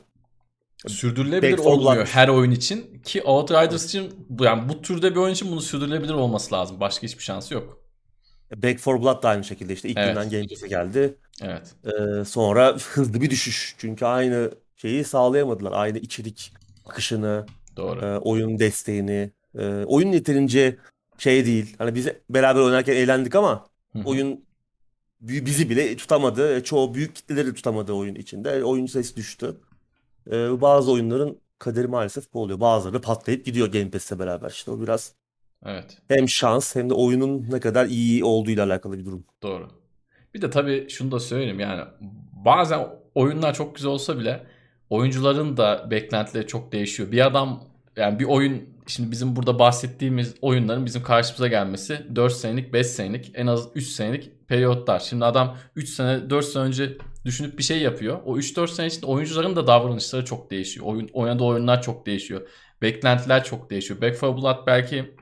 Sürdürülebilir 0.89 1.59
Back 1.59 1.67
olmuyor 1.67 2.07
her 2.07 2.29
oyun 2.29 2.51
için 2.51 3.03
ki 3.05 3.23
Outriders 3.23 3.85
için 3.85 4.27
yani 4.41 4.69
bu 4.69 4.83
türde 4.83 5.11
bir 5.11 5.17
oyun 5.17 5.35
için 5.35 5.51
bunu 5.51 5.61
sürdürülebilir 5.61 6.15
olması 6.15 6.55
lazım. 6.55 6.81
Başka 6.81 7.07
hiçbir 7.07 7.23
şansı 7.23 7.55
yok. 7.55 7.83
Back 8.57 8.81
for 8.81 9.03
Blood 9.03 9.23
da 9.23 9.29
aynı 9.29 9.45
şekilde 9.45 9.73
işte 9.73 9.89
ilk 9.89 9.99
evet. 9.99 10.09
günden 10.09 10.31
Game 10.31 10.47
Pass'e 10.49 10.69
geldi. 10.69 11.15
Evet. 11.43 11.75
Ee, 11.85 12.25
sonra 12.25 12.77
hızlı 12.93 13.21
bir 13.21 13.31
düşüş. 13.31 13.75
Çünkü 13.79 14.05
aynı 14.05 14.51
şeyi 14.77 15.05
sağlayamadılar. 15.05 15.73
Aynı 15.73 15.99
içerik 15.99 16.53
akışını, 16.87 17.47
Doğru. 17.77 18.07
E, 18.07 18.19
oyun 18.19 18.59
desteğini. 18.59 19.31
E, 19.59 19.67
oyun 19.67 20.13
yeterince 20.13 20.77
şey 21.19 21.47
değil. 21.47 21.75
Hani 21.79 21.95
biz 21.95 22.09
beraber 22.31 22.61
oynarken 22.61 22.97
eğlendik 22.97 23.35
ama 23.35 23.67
Hı-hı. 23.93 24.03
oyun 24.05 24.45
bizi 25.21 25.71
bile 25.71 25.97
tutamadı. 25.97 26.57
E, 26.57 26.65
çoğu 26.65 26.95
büyük 26.95 27.17
kitleleri 27.17 27.55
tutamadı 27.55 27.93
oyun 27.93 28.15
içinde. 28.15 28.65
Oyun 28.65 28.87
sayısı 28.87 29.17
düştü. 29.17 29.57
Ee, 30.31 30.61
bazı 30.61 30.93
oyunların 30.93 31.39
kaderi 31.59 31.87
maalesef 31.87 32.33
bu 32.35 32.41
oluyor. 32.43 32.61
Bazıları 32.61 33.01
patlayıp 33.01 33.45
gidiyor 33.45 33.73
Game 33.73 33.91
Pass'le 33.91 34.19
beraber. 34.19 34.51
İşte 34.51 34.71
o 34.71 34.81
biraz 34.81 35.13
Evet. 35.67 35.99
hem 36.09 36.29
şans 36.29 36.77
hem 36.77 36.91
de 36.91 36.95
oyunun 36.95 37.47
ne 37.51 37.61
kadar 37.61 37.87
iyi 37.87 38.25
olduğuyla 38.25 38.67
alakalı 38.67 38.99
bir 38.99 39.05
durum. 39.05 39.25
Doğru. 39.43 39.69
Bir 40.35 40.43
de 40.43 40.51
tabii 40.51 40.87
şunu 40.91 41.13
da 41.13 41.21
söyleyeyim 41.21 41.61
yani 41.61 41.83
bazen 42.45 42.89
oyunlar 43.15 43.55
çok 43.55 43.77
güzel 43.77 43.91
olsa 43.91 44.19
bile 44.19 44.47
oyuncuların 44.91 45.57
da 45.57 45.91
beklentileri 45.91 46.47
çok 46.47 46.73
değişiyor. 46.73 47.13
Bir 47.13 47.27
adam 47.27 47.65
yani 47.97 48.19
bir 48.19 48.25
oyun 48.25 48.63
şimdi 48.87 49.11
bizim 49.11 49.37
burada 49.37 49.59
bahsettiğimiz 49.59 50.35
oyunların 50.43 50.87
bizim 50.87 51.03
karşımıza 51.03 51.49
gelmesi 51.49 52.07
4 52.17 52.33
senelik 52.33 52.73
5 52.73 52.87
senelik 52.87 53.31
en 53.35 53.47
az 53.47 53.69
3 53.75 53.87
senelik 53.87 54.49
periyotlar. 54.49 55.01
Şimdi 55.01 55.25
adam 55.25 55.57
3 55.77 55.89
sene 55.89 56.31
4 56.31 56.45
sene 56.45 56.63
önce 56.63 56.97
düşünüp 57.25 57.59
bir 57.59 57.63
şey 57.63 57.83
yapıyor. 57.83 58.21
O 58.25 58.39
3-4 58.39 58.69
sene 58.69 58.87
içinde 58.87 59.07
oyuncuların 59.07 59.57
da 59.57 59.67
davranışları 59.67 60.25
çok 60.25 60.51
değişiyor. 60.51 60.87
Oyun, 60.87 61.09
oynadığı 61.13 61.45
oyunlar 61.45 61.83
çok 61.83 62.07
değişiyor. 62.07 62.49
Beklentiler 62.83 63.45
çok 63.45 63.71
değişiyor. 63.71 64.01
Back 64.01 64.23
4 64.23 64.37
Blood 64.37 64.67
belki 64.67 65.15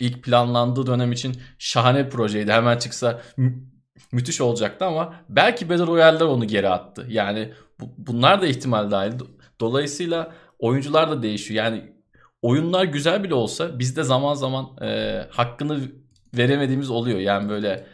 ilk 0.00 0.22
planlandığı 0.22 0.86
dönem 0.86 1.12
için 1.12 1.36
şahane 1.58 2.06
bir 2.06 2.10
projeydi. 2.10 2.52
Hemen 2.52 2.78
çıksa 2.78 3.20
mü- 3.36 3.64
müthiş 4.12 4.40
olacaktı 4.40 4.84
ama 4.84 5.14
belki 5.28 5.68
Battle 5.68 5.86
Royale'ler 5.86 6.24
onu 6.24 6.46
geri 6.46 6.68
attı. 6.68 7.06
Yani 7.08 7.52
bu, 7.80 7.94
bunlar 7.98 8.42
da 8.42 8.46
ihtimal 8.46 8.90
dahil. 8.90 9.12
Dolayısıyla 9.60 10.32
oyuncular 10.58 11.10
da 11.10 11.22
değişiyor. 11.22 11.64
Yani 11.64 11.92
oyunlar 12.42 12.84
güzel 12.84 13.24
bile 13.24 13.34
olsa 13.34 13.78
bizde 13.78 14.02
zaman 14.02 14.34
zaman 14.34 14.66
e, 14.82 15.20
hakkını 15.30 15.80
veremediğimiz 16.34 16.90
oluyor. 16.90 17.18
Yani 17.18 17.48
böyle 17.48 17.86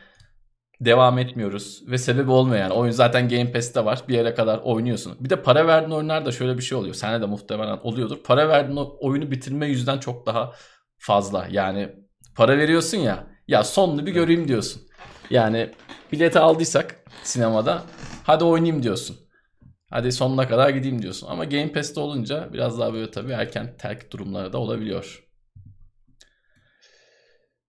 devam 0.81 1.18
etmiyoruz 1.18 1.83
ve 1.87 1.99
sebebi 1.99 2.31
olmuyor 2.31 2.61
yani. 2.61 2.72
Oyun 2.72 2.93
zaten 2.93 3.29
Game 3.29 3.53
Pass'te 3.53 3.85
var. 3.85 4.03
Bir 4.09 4.14
yere 4.14 4.35
kadar 4.35 4.59
oynuyorsun. 4.59 5.16
Bir 5.20 5.31
de 5.31 5.43
para 5.43 5.66
verdiğin 5.66 5.91
oyunlarda 5.91 6.33
şöyle 6.33 6.59
bir 6.59 6.62
şey 6.62 6.79
oluyor. 6.79 6.95
Sende 6.95 7.20
de 7.22 7.26
muhtemelen 7.26 7.79
oluyordur. 7.83 8.22
Para 8.24 8.49
verdiğin 8.49 8.76
oyunu 9.01 9.31
bitirme 9.31 9.66
yüzden 9.66 9.99
çok 9.99 10.26
daha 10.26 10.53
fazla. 10.99 11.47
Yani 11.51 11.89
para 12.37 12.59
veriyorsun 12.59 12.99
ya. 12.99 13.26
Ya 13.49 13.64
sonunu 13.64 14.07
bir 14.07 14.12
göreyim 14.12 14.49
diyorsun. 14.49 14.83
Yani 15.31 15.70
bileti 16.12 16.39
aldıysak 16.39 16.97
sinemada 17.22 17.83
hadi 18.24 18.45
oynayayım 18.45 18.83
diyorsun. 18.83 19.16
Hadi 19.91 20.12
sonuna 20.12 20.49
kadar 20.49 20.70
gideyim 20.70 21.03
diyorsun. 21.03 21.26
Ama 21.26 21.45
Game 21.45 21.72
Pass'te 21.72 22.01
olunca 22.01 22.53
biraz 22.53 22.79
daha 22.79 22.95
böyle 22.95 23.11
tabii 23.11 23.33
erken 23.33 23.76
terk 23.79 24.12
durumları 24.12 24.53
da 24.53 24.59
olabiliyor. 24.59 25.24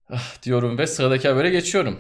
Ah, 0.09 0.43
diyorum 0.43 0.77
ve 0.77 0.87
sıradaki 0.87 1.27
habere 1.27 1.49
geçiyorum. 1.49 1.99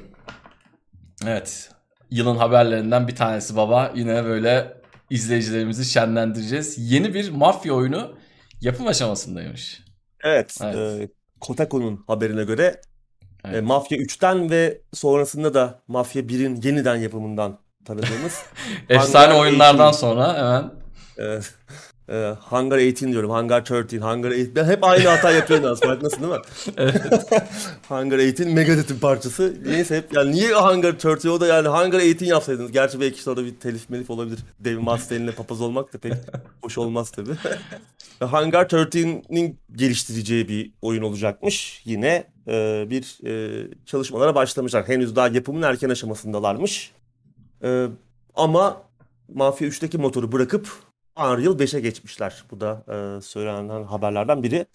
Evet. 1.25 1.69
Yılın 2.11 2.35
haberlerinden 2.35 3.07
bir 3.07 3.15
tanesi 3.15 3.55
baba. 3.55 3.91
Yine 3.95 4.25
böyle 4.25 4.73
izleyicilerimizi 5.09 5.85
şenlendireceğiz. 5.85 6.91
Yeni 6.91 7.13
bir 7.13 7.29
mafya 7.29 7.73
oyunu 7.73 8.15
yapım 8.61 8.87
aşamasındaymış. 8.87 9.83
Evet. 10.23 10.57
evet. 10.63 10.75
E, 10.75 11.09
Kotaku'nun 11.39 12.03
haberine 12.07 12.43
göre 12.43 12.63
e, 12.63 12.81
evet. 13.45 13.57
e, 13.57 13.61
Mafya 13.61 13.97
3'ten 13.97 14.49
ve 14.49 14.81
sonrasında 14.93 15.53
da 15.53 15.81
Mafya 15.87 16.21
1'in 16.21 16.61
yeniden 16.61 16.95
yapımından 16.95 17.59
tanıdığımız 17.85 18.43
efsane 18.89 19.33
oyunlardan 19.33 19.91
sonra 19.91 20.37
hemen 20.37 20.71
e, 21.19 21.39
e, 22.09 22.35
Hangar 22.39 22.77
18 22.77 23.11
diyorum. 23.11 23.29
Hangar 23.29 23.71
13, 23.71 24.01
Hangar 24.01 24.31
8. 24.31 24.55
Ben 24.55 24.65
hep 24.65 24.83
aynı 24.83 25.07
hata 25.07 25.31
yapıyorum 25.31 25.65
aslında. 25.71 25.87
Farkındasın 25.87 26.23
değil 26.23 26.33
mi? 26.33 26.39
evet. 26.77 27.01
Hangar 27.89 28.19
18 28.19 28.53
Megadeth'in 28.53 28.99
parçası. 28.99 29.57
Neyse 29.65 29.97
hep 29.97 30.13
yani 30.13 30.31
niye 30.31 30.53
Hangar 30.53 30.93
30 30.93 31.25
o 31.25 31.39
da 31.39 31.47
yani 31.47 31.67
Hangar 31.67 31.99
18 31.99 32.27
yapsaydınız. 32.27 32.71
Gerçi 32.71 32.99
belki 32.99 33.17
işte 33.17 33.29
orada 33.29 33.45
bir 33.45 33.55
telif 33.55 33.89
melif 33.89 34.09
olabilir. 34.09 34.39
David 34.65 34.77
Mustaine'le 34.77 35.31
papaz 35.31 35.61
olmak 35.61 35.93
da 35.93 35.97
pek 35.97 36.13
hoş 36.61 36.77
olmaz 36.77 37.11
tabii. 37.11 37.33
Hangar 38.25 38.65
13'nin 38.65 39.59
geliştireceği 39.75 40.47
bir 40.47 40.71
oyun 40.81 41.03
olacakmış. 41.03 41.81
Yine 41.85 42.23
e, 42.47 42.85
bir 42.89 43.27
e, 43.27 43.67
çalışmalara 43.85 44.35
başlamışlar. 44.35 44.87
Henüz 44.87 45.15
daha 45.15 45.27
yapımın 45.27 45.61
erken 45.61 45.89
aşamasındalarmış. 45.89 46.91
E, 47.63 47.85
ama 48.35 48.81
Mafya 49.33 49.67
3'teki 49.67 49.97
motoru 49.97 50.31
bırakıp 50.31 50.88
Unreal 51.19 51.59
5'e 51.59 51.79
geçmişler. 51.79 52.43
Bu 52.51 52.59
da 52.59 52.83
e, 52.87 53.21
söylenen 53.21 53.83
haberlerden 53.83 54.43
biri. 54.43 54.65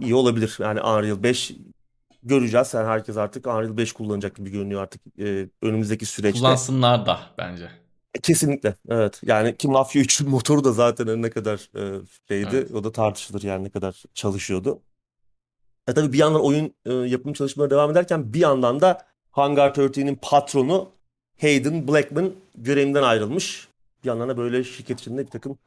İyi 0.00 0.14
olabilir. 0.14 0.56
Yani 0.60 0.80
Unreal 0.80 1.22
5 1.22 1.52
göreceğiz. 2.22 2.74
Yani 2.74 2.86
herkes 2.86 3.16
artık 3.16 3.46
Unreal 3.46 3.76
5 3.76 3.92
kullanacak 3.92 4.36
gibi 4.36 4.50
görünüyor 4.50 4.82
artık 4.82 5.02
e, 5.18 5.48
önümüzdeki 5.62 6.06
süreçte. 6.06 6.40
Kullansınlar 6.40 7.06
da 7.06 7.20
bence. 7.38 7.70
E, 8.14 8.20
kesinlikle. 8.20 8.74
Evet. 8.88 9.20
Yani 9.24 9.56
ki 9.56 9.68
Mafia 9.68 10.02
3'ün 10.02 10.30
motoru 10.30 10.64
da 10.64 10.72
zaten 10.72 11.22
ne 11.22 11.30
kadar 11.30 11.70
e, 11.76 12.00
şeydi. 12.28 12.56
Evet. 12.56 12.70
O 12.74 12.84
da 12.84 12.92
tartışılır 12.92 13.42
yani 13.42 13.64
ne 13.64 13.70
kadar 13.70 14.02
çalışıyordu. 14.14 14.82
E 15.88 15.94
tabii 15.94 16.12
bir 16.12 16.18
yandan 16.18 16.44
oyun 16.44 16.74
e, 16.86 16.92
yapım 16.92 17.32
çalışmaları 17.32 17.70
devam 17.70 17.90
ederken 17.90 18.32
bir 18.32 18.40
yandan 18.40 18.80
da 18.80 19.06
Hangar 19.30 19.70
13'nin 19.70 20.18
patronu 20.22 20.88
Hayden 21.40 21.88
Blackman 21.88 22.32
görevinden 22.54 23.02
ayrılmış 23.02 23.67
bir 24.04 24.08
yandan 24.08 24.28
da 24.28 24.36
böyle 24.36 24.64
şirket 24.64 25.00
içinde 25.00 25.26
bir 25.26 25.30
takım 25.30 25.58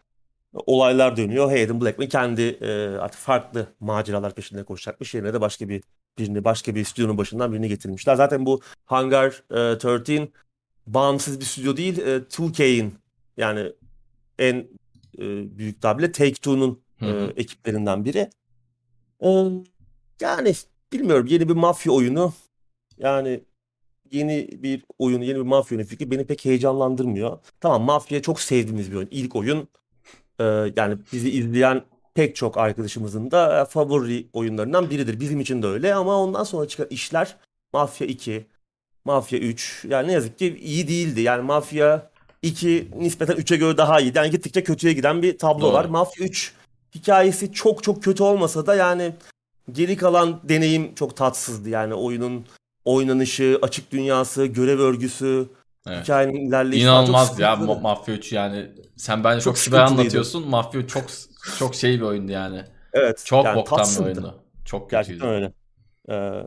olaylar 0.53 1.17
dönüyor. 1.17 1.49
Hayden 1.49 1.81
Blackman 1.81 2.07
kendi 2.07 2.41
e, 2.41 2.97
artık 2.97 3.21
farklı 3.21 3.67
maceralar 3.79 4.35
peşinde 4.35 4.63
koşacakmış. 4.63 5.13
Yerine 5.13 5.33
de 5.33 5.41
başka 5.41 5.69
bir 5.69 5.83
birini 6.17 6.43
başka 6.43 6.75
bir 6.75 6.83
stüdyonun 6.83 7.17
başından 7.17 7.51
birini 7.51 7.69
getirmişler. 7.69 8.15
Zaten 8.15 8.45
bu 8.45 8.61
Hangar 8.85 9.43
e, 9.51 9.87
13 9.87 10.29
bağımsız 10.87 11.39
bir 11.39 11.45
stüdyo 11.45 11.77
değil. 11.77 11.97
E, 11.97 12.17
2K'in 12.17 12.93
yani 13.37 13.73
en 14.39 14.55
e, 15.17 15.57
büyük 15.57 15.81
tablet 15.81 16.19
Take-Two'nun 16.19 16.81
e, 17.01 17.07
ekiplerinden 17.35 18.05
biri. 18.05 18.29
E, 19.23 19.29
yani 20.21 20.53
bilmiyorum 20.93 21.25
yeni 21.29 21.49
bir 21.49 21.53
mafya 21.53 21.93
oyunu. 21.93 22.33
Yani 22.97 23.43
yeni 24.11 24.49
bir 24.63 24.83
oyun, 24.99 25.21
yeni 25.21 25.35
bir 25.35 25.41
mafya 25.41 25.77
oyunu 25.77 25.89
fikri 25.89 26.11
beni 26.11 26.25
pek 26.25 26.45
heyecanlandırmıyor. 26.45 27.39
Tamam 27.61 27.81
mafya 27.81 28.21
çok 28.21 28.41
sevdiğimiz 28.41 28.91
bir 28.91 28.95
oyun. 28.95 29.07
İlk 29.11 29.35
oyun 29.35 29.67
e, 30.39 30.43
yani 30.75 30.97
bizi 31.13 31.31
izleyen 31.31 31.83
pek 32.13 32.35
çok 32.35 32.57
arkadaşımızın 32.57 33.31
da 33.31 33.65
favori 33.65 34.27
oyunlarından 34.33 34.89
biridir. 34.89 35.19
Bizim 35.19 35.39
için 35.39 35.63
de 35.63 35.67
öyle 35.67 35.93
ama 35.93 36.17
ondan 36.17 36.43
sonra 36.43 36.67
çıkan 36.67 36.87
işler 36.89 37.37
Mafya 37.73 38.07
2, 38.07 38.45
Mafya 39.05 39.39
3 39.39 39.85
yani 39.89 40.07
ne 40.07 40.11
yazık 40.11 40.39
ki 40.39 40.57
iyi 40.61 40.87
değildi. 40.87 41.21
Yani 41.21 41.41
Mafya 41.41 42.11
2 42.41 42.91
nispeten 42.95 43.35
3'e 43.35 43.57
göre 43.57 43.77
daha 43.77 43.99
iyi. 43.99 44.11
Yani 44.15 44.31
gittikçe 44.31 44.63
kötüye 44.63 44.93
giden 44.93 45.21
bir 45.21 45.37
tablo 45.37 45.61
Doğru. 45.61 45.73
var. 45.73 45.85
Mafya 45.85 46.25
3 46.25 46.53
hikayesi 46.95 47.53
çok 47.53 47.83
çok 47.83 48.03
kötü 48.03 48.23
olmasa 48.23 48.65
da 48.65 48.75
yani 48.75 49.13
geri 49.71 49.97
kalan 49.97 50.39
deneyim 50.43 50.95
çok 50.95 51.17
tatsızdı. 51.17 51.69
Yani 51.69 51.93
oyunun 51.93 52.45
oynanışı, 52.85 53.59
açık 53.61 53.91
dünyası, 53.91 54.45
görev 54.45 54.79
örgüsü, 54.79 55.49
Evet. 55.87 56.03
hikayenin 56.03 56.47
ilerleyişi 56.47 56.85
İnanılmaz 56.85 57.39
ya. 57.39 57.53
Ma- 57.53 57.81
Mafya 57.81 58.15
3 58.15 58.31
yani 58.33 58.71
sen 58.97 59.23
bence 59.23 59.41
çok, 59.43 59.43
Çok 59.55 59.57
süper 59.57 59.79
anlatıyorsun. 59.79 60.47
Mafya 60.47 60.87
çok 60.87 61.03
çok 61.57 61.75
şey 61.75 61.95
bir 61.97 62.01
oyundu 62.01 62.31
yani. 62.31 62.63
Evet. 62.93 63.21
Çok 63.25 63.45
yani 63.45 63.55
boktan 63.55 63.77
bir 63.77 63.83
tatsızdı. 63.83 64.03
oyundu. 64.03 64.43
Çok 64.65 64.89
kötüydü. 64.89 65.19
Gerçekten 65.19 65.29
öyle. 65.29 65.53
Ee, 66.09 66.43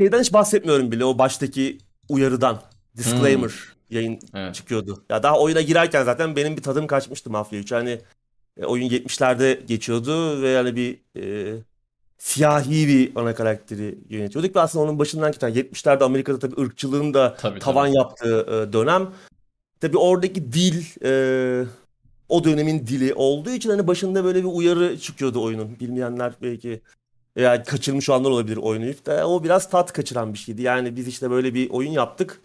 şeyden 0.00 0.20
hiç 0.20 0.32
bahsetmiyorum 0.32 0.92
bile 0.92 1.04
o 1.04 1.18
baştaki 1.18 1.78
uyarıdan. 2.08 2.62
Disclaimer 2.96 3.52
yayın 3.90 4.18
Evet. 4.34 4.54
çıkıyordu. 4.54 5.04
Ya 5.10 5.22
daha 5.22 5.40
oyuna 5.40 5.60
girerken 5.60 6.04
zaten 6.04 6.36
benim 6.36 6.56
bir 6.56 6.62
tadım 6.62 6.86
kaçmıştı 6.86 7.30
Mafya 7.30 7.58
3. 7.58 7.72
Hani 7.72 8.00
e, 8.56 8.64
oyun 8.64 8.88
70'lerde 8.90 9.66
geçiyordu 9.66 10.42
ve 10.42 10.48
yani 10.48 10.76
bir 10.76 10.98
e, 11.16 11.54
siyahi 12.18 12.88
bir 12.88 13.12
ana 13.16 13.34
karakteri 13.34 13.98
yönetiyorduk 14.08 14.56
ve 14.56 14.60
aslında 14.60 14.84
onun 14.84 14.98
başından 14.98 15.32
giden 15.32 15.50
70'lerde 15.54 16.04
Amerika'da 16.04 16.38
tabii 16.38 16.60
ırkçılığın 16.60 17.14
da 17.14 17.34
Tabii, 17.34 17.58
tavan 17.58 17.86
tabii. 17.86 17.96
yaptığı 17.96 18.40
e, 18.40 18.72
dönem. 18.72 19.08
Tabii 19.80 19.98
oradaki 19.98 20.52
dil 20.52 20.84
e, 21.04 21.64
o 22.28 22.44
dönemin 22.44 22.86
dili 22.86 23.14
olduğu 23.14 23.50
için 23.50 23.70
hani 23.70 23.86
başında 23.86 24.24
böyle 24.24 24.38
bir 24.38 24.48
uyarı 24.52 24.98
çıkıyordu 24.98 25.42
oyunun. 25.42 25.76
Bilmeyenler 25.80 26.32
belki 26.42 26.80
yani 27.36 27.64
kaçırmış 27.64 28.08
olanlar 28.08 28.30
olabilir 28.30 28.56
oynayıp 28.56 29.06
da 29.06 29.28
o 29.28 29.44
biraz 29.44 29.70
tat 29.70 29.92
kaçıran 29.92 30.32
bir 30.32 30.38
şeydi. 30.38 30.62
Yani 30.62 30.96
biz 30.96 31.08
işte 31.08 31.30
böyle 31.30 31.54
bir 31.54 31.70
oyun 31.70 31.90
yaptık. 31.90 32.40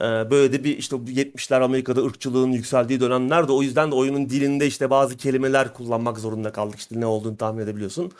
Ee, 0.00 0.04
böyle 0.04 0.52
de 0.52 0.64
bir 0.64 0.78
işte 0.78 1.06
bu 1.06 1.10
70'ler 1.10 1.62
Amerika'da 1.62 2.04
ırkçılığın 2.04 2.52
yükseldiği 2.52 3.00
dönemlerde 3.00 3.52
o 3.52 3.62
yüzden 3.62 3.90
de 3.90 3.94
oyunun 3.94 4.28
dilinde 4.30 4.66
işte 4.66 4.90
bazı 4.90 5.16
kelimeler 5.16 5.74
kullanmak 5.74 6.18
zorunda 6.18 6.52
kaldık. 6.52 6.78
İşte 6.78 7.00
ne 7.00 7.06
olduğunu 7.06 7.36
tahmin 7.36 7.62
edebiliyorsun. 7.62 8.12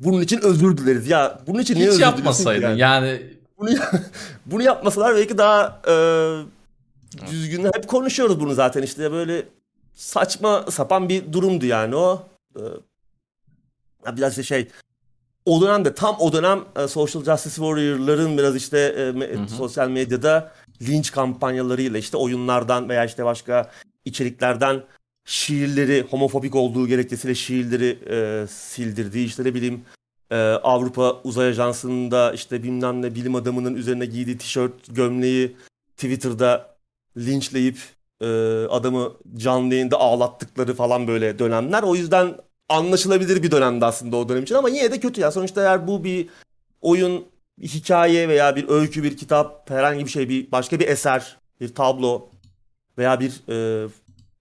Bunun 0.00 0.20
için 0.20 0.40
özür 0.42 0.76
dileriz. 0.76 1.08
Ya 1.08 1.40
bunun 1.46 1.58
için 1.58 1.74
niye 1.74 1.86
Hiç 1.86 1.92
özür 1.92 2.02
yapmasaydın 2.02 2.68
yani? 2.68 2.80
yani 2.80 3.22
Bunu, 3.58 3.70
bunu 4.46 4.62
yapmasalar 4.62 5.16
belki 5.16 5.38
daha 5.38 5.80
e, 5.88 5.94
düzgün. 7.30 7.64
Hep 7.64 7.88
konuşuyoruz 7.88 8.40
bunu 8.40 8.54
zaten 8.54 8.82
işte 8.82 9.12
böyle 9.12 9.42
saçma 9.94 10.64
sapan 10.70 11.08
bir 11.08 11.32
durumdu 11.32 11.66
yani 11.66 11.96
o. 11.96 12.26
E, 12.56 12.62
biraz 14.16 14.44
şey 14.46 14.68
o 15.44 15.60
dönemde 15.60 15.94
tam 15.94 16.16
o 16.18 16.32
dönem 16.32 16.64
e, 16.76 16.88
Social 16.88 17.24
Justice 17.24 17.54
Warrior'ların 17.54 18.38
biraz 18.38 18.56
işte 18.56 18.78
e, 18.78 19.00
me- 19.10 19.38
Hı 19.38 19.42
hı. 19.42 19.48
sosyal 19.48 19.88
medyada 19.88 20.52
linç 20.82 21.12
kampanyalarıyla 21.12 21.98
işte 21.98 22.16
oyunlardan 22.16 22.88
veya 22.88 23.04
işte 23.04 23.24
başka 23.24 23.70
içeriklerden 24.04 24.82
şiirleri 25.24 26.06
homofobik 26.10 26.54
olduğu 26.54 26.88
gerekçesiyle 26.88 27.34
şiirleri 27.34 27.98
e, 28.10 28.46
sildirdiği 28.46 29.26
işte 29.26 29.44
ne 29.44 29.54
bileyim 29.54 29.84
e, 30.30 30.36
Avrupa 30.36 31.20
Uzay 31.24 31.48
Ajansı'nda 31.48 32.32
işte 32.32 32.62
bilmem 32.62 33.02
ne 33.02 33.14
bilim 33.14 33.34
adamının 33.34 33.74
üzerine 33.74 34.06
giydiği 34.06 34.38
tişört 34.38 34.94
gömleği 34.94 35.56
Twitter'da 35.96 36.76
linçleyip 37.16 37.78
e, 38.20 38.26
adamı 38.70 39.12
canlı 39.36 39.74
yayında 39.74 39.96
ağlattıkları 39.96 40.74
falan 40.74 41.08
böyle 41.08 41.38
dönemler. 41.38 41.82
O 41.82 41.94
yüzden 41.94 42.34
anlaşılabilir 42.68 43.42
bir 43.42 43.50
dönemdi 43.50 43.84
aslında 43.84 44.16
o 44.16 44.28
dönem 44.28 44.42
için 44.42 44.54
ama 44.54 44.68
yine 44.68 44.92
de 44.92 45.00
kötü 45.00 45.20
ya. 45.20 45.30
Sonuçta 45.30 45.62
eğer 45.62 45.86
bu 45.86 46.04
bir 46.04 46.28
oyun, 46.80 47.24
bir 47.58 47.68
hikaye 47.68 48.28
veya 48.28 48.56
bir 48.56 48.68
öykü, 48.68 49.02
bir 49.02 49.16
kitap, 49.16 49.70
herhangi 49.70 50.04
bir 50.04 50.10
şey, 50.10 50.28
bir 50.28 50.52
başka 50.52 50.80
bir 50.80 50.88
eser, 50.88 51.36
bir 51.60 51.74
tablo 51.74 52.28
veya 52.98 53.20
bir 53.20 53.42
e, 53.48 53.88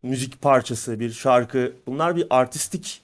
müzik 0.04 0.42
parçası, 0.42 1.00
bir 1.00 1.12
şarkı 1.12 1.74
bunlar 1.88 2.16
bir 2.16 2.28
artistik 2.30 3.02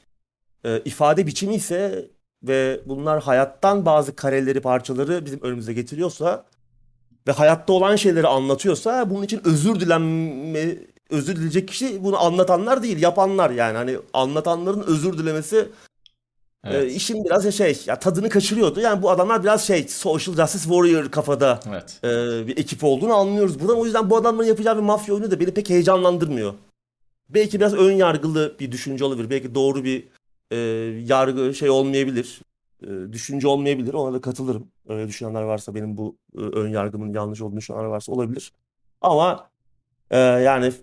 e, 0.63 0.79
ifade 0.79 1.27
biçimi 1.27 1.55
ise 1.55 2.09
ve 2.43 2.79
bunlar 2.85 3.23
hayattan 3.23 3.85
bazı 3.85 4.15
kareleri, 4.15 4.61
parçaları 4.61 5.25
bizim 5.25 5.41
önümüze 5.41 5.73
getiriyorsa 5.73 6.45
ve 7.27 7.31
hayatta 7.31 7.73
olan 7.73 7.95
şeyleri 7.95 8.27
anlatıyorsa 8.27 9.09
bunun 9.09 9.23
için 9.23 9.41
özür 9.45 9.79
dilenme 9.79 10.75
özür 11.09 11.35
dileyecek 11.35 11.67
kişi 11.67 12.03
bunu 12.03 12.23
anlatanlar 12.23 12.83
değil, 12.83 13.01
yapanlar 13.01 13.49
yani. 13.49 13.77
Hani 13.77 13.97
anlatanların 14.13 14.83
özür 14.87 15.17
dilemesi 15.17 15.57
e, 16.63 16.73
evet. 16.77 16.95
işin 16.95 17.25
biraz 17.25 17.55
şey 17.55 17.83
ya 17.85 17.99
tadını 17.99 18.29
kaçırıyordu. 18.29 18.79
Yani 18.79 19.01
bu 19.01 19.11
adamlar 19.11 19.43
biraz 19.43 19.67
şey 19.67 19.87
social 19.87 20.35
justice 20.35 20.63
warrior 20.63 21.11
kafada 21.11 21.59
evet. 21.69 21.99
e, 22.03 22.47
bir 22.47 22.57
ekip 22.57 22.83
olduğunu 22.83 23.13
anlıyoruz 23.13 23.59
buradan. 23.59 23.77
O 23.77 23.85
yüzden 23.85 24.09
bu 24.09 24.17
adamların 24.17 24.47
yapacağı 24.47 24.77
bir 24.77 24.81
mafya 24.81 25.15
oyunu 25.15 25.31
da 25.31 25.39
beni 25.39 25.53
pek 25.53 25.69
heyecanlandırmıyor. 25.69 26.53
Belki 27.29 27.59
biraz 27.59 27.73
ön 27.73 27.91
yargılı 27.91 28.55
bir 28.59 28.71
düşünce 28.71 29.05
olabilir. 29.05 29.29
Belki 29.29 29.55
doğru 29.55 29.83
bir 29.83 30.07
e, 30.51 30.57
yargı 31.05 31.53
şey 31.53 31.69
olmayabilir. 31.69 32.41
E, 32.83 32.87
düşünce 33.13 33.47
olmayabilir. 33.47 33.93
Ona 33.93 34.13
da 34.13 34.21
katılırım. 34.21 34.67
Öyle 34.87 35.07
düşünenler 35.07 35.41
varsa 35.41 35.75
benim 35.75 35.97
bu 35.97 36.17
e, 36.35 36.39
ön 36.41 36.69
yargımın 36.69 37.13
yanlış 37.13 37.41
olduğunu 37.41 37.57
düşünenler 37.57 37.85
varsa 37.85 38.11
olabilir. 38.11 38.53
Ama 39.01 39.49
e, 40.11 40.17
yani 40.19 40.73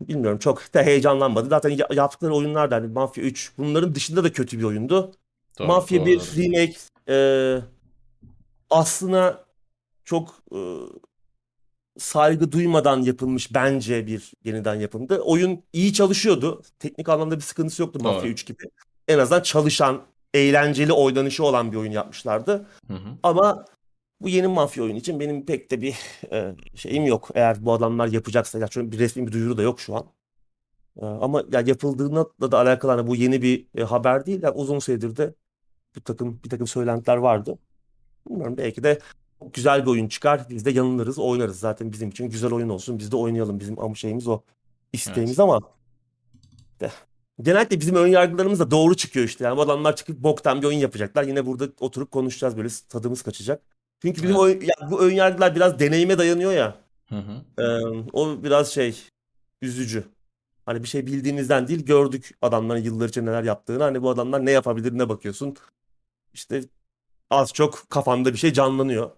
bilmiyorum 0.00 0.38
çok 0.38 0.74
da 0.74 0.82
heyecanlanmadı. 0.82 1.48
Zaten 1.48 1.70
ya- 1.70 1.88
yaptıkları 1.92 2.34
oyunlar 2.34 2.70
da 2.70 2.74
hani 2.76 2.86
Mafya 2.86 3.24
3 3.24 3.52
bunların 3.58 3.94
dışında 3.94 4.24
da 4.24 4.32
kötü 4.32 4.58
bir 4.58 4.64
oyundu. 4.64 5.12
Doğru, 5.58 5.66
Mafya 5.68 5.98
doğru, 5.98 6.06
1 6.06 6.18
doğru. 6.18 6.26
remake 6.36 6.76
e, 7.08 7.16
aslına 8.70 9.44
çok 10.04 10.34
e, 10.52 10.58
saygı 11.98 12.52
duymadan 12.52 13.02
yapılmış 13.02 13.54
bence 13.54 14.06
bir 14.06 14.32
yeniden 14.44 14.74
yapımdı. 14.74 15.20
Oyun 15.20 15.62
iyi 15.72 15.92
çalışıyordu. 15.92 16.62
Teknik 16.78 17.08
anlamda 17.08 17.36
bir 17.36 17.40
sıkıntısı 17.40 17.82
yoktu 17.82 17.98
Mafya 18.02 18.20
Doğru. 18.20 18.28
3 18.28 18.46
gibi. 18.46 18.62
En 19.08 19.18
azından 19.18 19.42
çalışan, 19.42 20.02
eğlenceli 20.34 20.92
oynanışı 20.92 21.44
olan 21.44 21.72
bir 21.72 21.76
oyun 21.76 21.92
yapmışlardı. 21.92 22.66
Hı 22.86 22.94
hı. 22.94 23.08
Ama 23.22 23.64
bu 24.20 24.28
yeni 24.28 24.46
mafya 24.46 24.84
oyunu 24.84 24.98
için 24.98 25.20
benim 25.20 25.46
pek 25.46 25.70
de 25.70 25.80
bir 25.80 25.96
e, 26.32 26.54
şeyim 26.74 27.06
yok. 27.06 27.28
Eğer 27.34 27.64
bu 27.64 27.72
adamlar 27.72 28.08
yapacaksa, 28.08 28.58
ya 28.58 28.68
çünkü 28.68 28.92
bir 28.92 28.98
resmi 28.98 29.26
bir 29.26 29.32
duyuru 29.32 29.56
da 29.56 29.62
yok 29.62 29.80
şu 29.80 29.96
an. 29.96 30.06
E, 31.02 31.06
ama 31.06 31.44
ya 31.52 31.60
yapıldığına 31.60 32.24
da, 32.40 32.52
da 32.52 32.58
alakalı 32.58 32.92
hani 32.92 33.06
bu 33.06 33.16
yeni 33.16 33.42
bir 33.42 33.66
e, 33.74 33.82
haber 33.82 34.26
değil. 34.26 34.42
Yani 34.42 34.54
uzun 34.54 34.78
süredir 34.78 35.16
de 35.16 35.34
bu 35.96 36.00
takım 36.00 36.40
bir 36.44 36.50
takım 36.50 36.66
söylentiler 36.66 37.16
vardı. 37.16 37.58
Bilmiyorum 38.28 38.56
belki 38.58 38.82
de 38.82 38.98
güzel 39.52 39.82
bir 39.82 39.90
oyun 39.90 40.08
çıkar. 40.08 40.46
Biz 40.50 40.64
de 40.64 40.70
yanılırız, 40.70 41.18
oynarız. 41.18 41.58
Zaten 41.58 41.92
bizim 41.92 42.08
için 42.08 42.30
güzel 42.30 42.52
oyun 42.52 42.68
olsun. 42.68 42.98
Biz 42.98 43.12
de 43.12 43.16
oynayalım. 43.16 43.60
Bizim 43.60 43.96
şeyimiz 43.96 44.28
o. 44.28 44.40
isteğimiz 44.92 45.40
ama 45.40 45.60
de, 46.80 46.90
genellikle 47.42 47.80
bizim 47.80 47.94
ön 47.94 48.06
yargılarımız 48.06 48.60
da 48.60 48.70
doğru 48.70 48.96
çıkıyor 48.96 49.26
işte. 49.26 49.44
Yani 49.44 49.56
bu 49.56 49.62
adamlar 49.62 49.96
çıkıp 49.96 50.18
boktan 50.18 50.62
bir 50.62 50.66
oyun 50.66 50.78
yapacaklar. 50.78 51.22
Yine 51.24 51.46
burada 51.46 51.68
oturup 51.80 52.10
konuşacağız 52.10 52.56
böyle 52.56 52.68
tadımız 52.88 53.22
kaçacak. 53.22 53.62
Çünkü 54.02 54.22
bizim 54.22 54.36
Evet. 54.36 54.40
oyun, 54.40 54.60
ya 54.60 54.90
bu 54.90 55.00
ön 55.00 55.14
yargılar 55.14 55.54
biraz 55.54 55.78
deneyime 55.78 56.18
dayanıyor 56.18 56.52
ya. 56.52 56.76
Hı 57.08 57.16
hı. 57.16 57.62
Ee, 57.62 58.08
o 58.12 58.42
biraz 58.42 58.72
şey 58.72 59.02
üzücü. 59.62 60.04
Hani 60.66 60.82
bir 60.82 60.88
şey 60.88 61.06
bildiğimizden 61.06 61.68
değil 61.68 61.84
gördük 61.84 62.30
adamların 62.42 62.82
yıllar 62.82 63.08
içinde 63.08 63.30
neler 63.30 63.42
yaptığını. 63.42 63.82
Hani 63.82 64.02
bu 64.02 64.10
adamlar 64.10 64.46
ne 64.46 64.50
yapabilir 64.50 64.98
ne 64.98 65.08
bakıyorsun. 65.08 65.56
İşte 66.32 66.62
az 67.30 67.52
çok 67.52 67.90
kafamda 67.90 68.32
bir 68.32 68.38
şey 68.38 68.52
canlanıyor. 68.52 69.10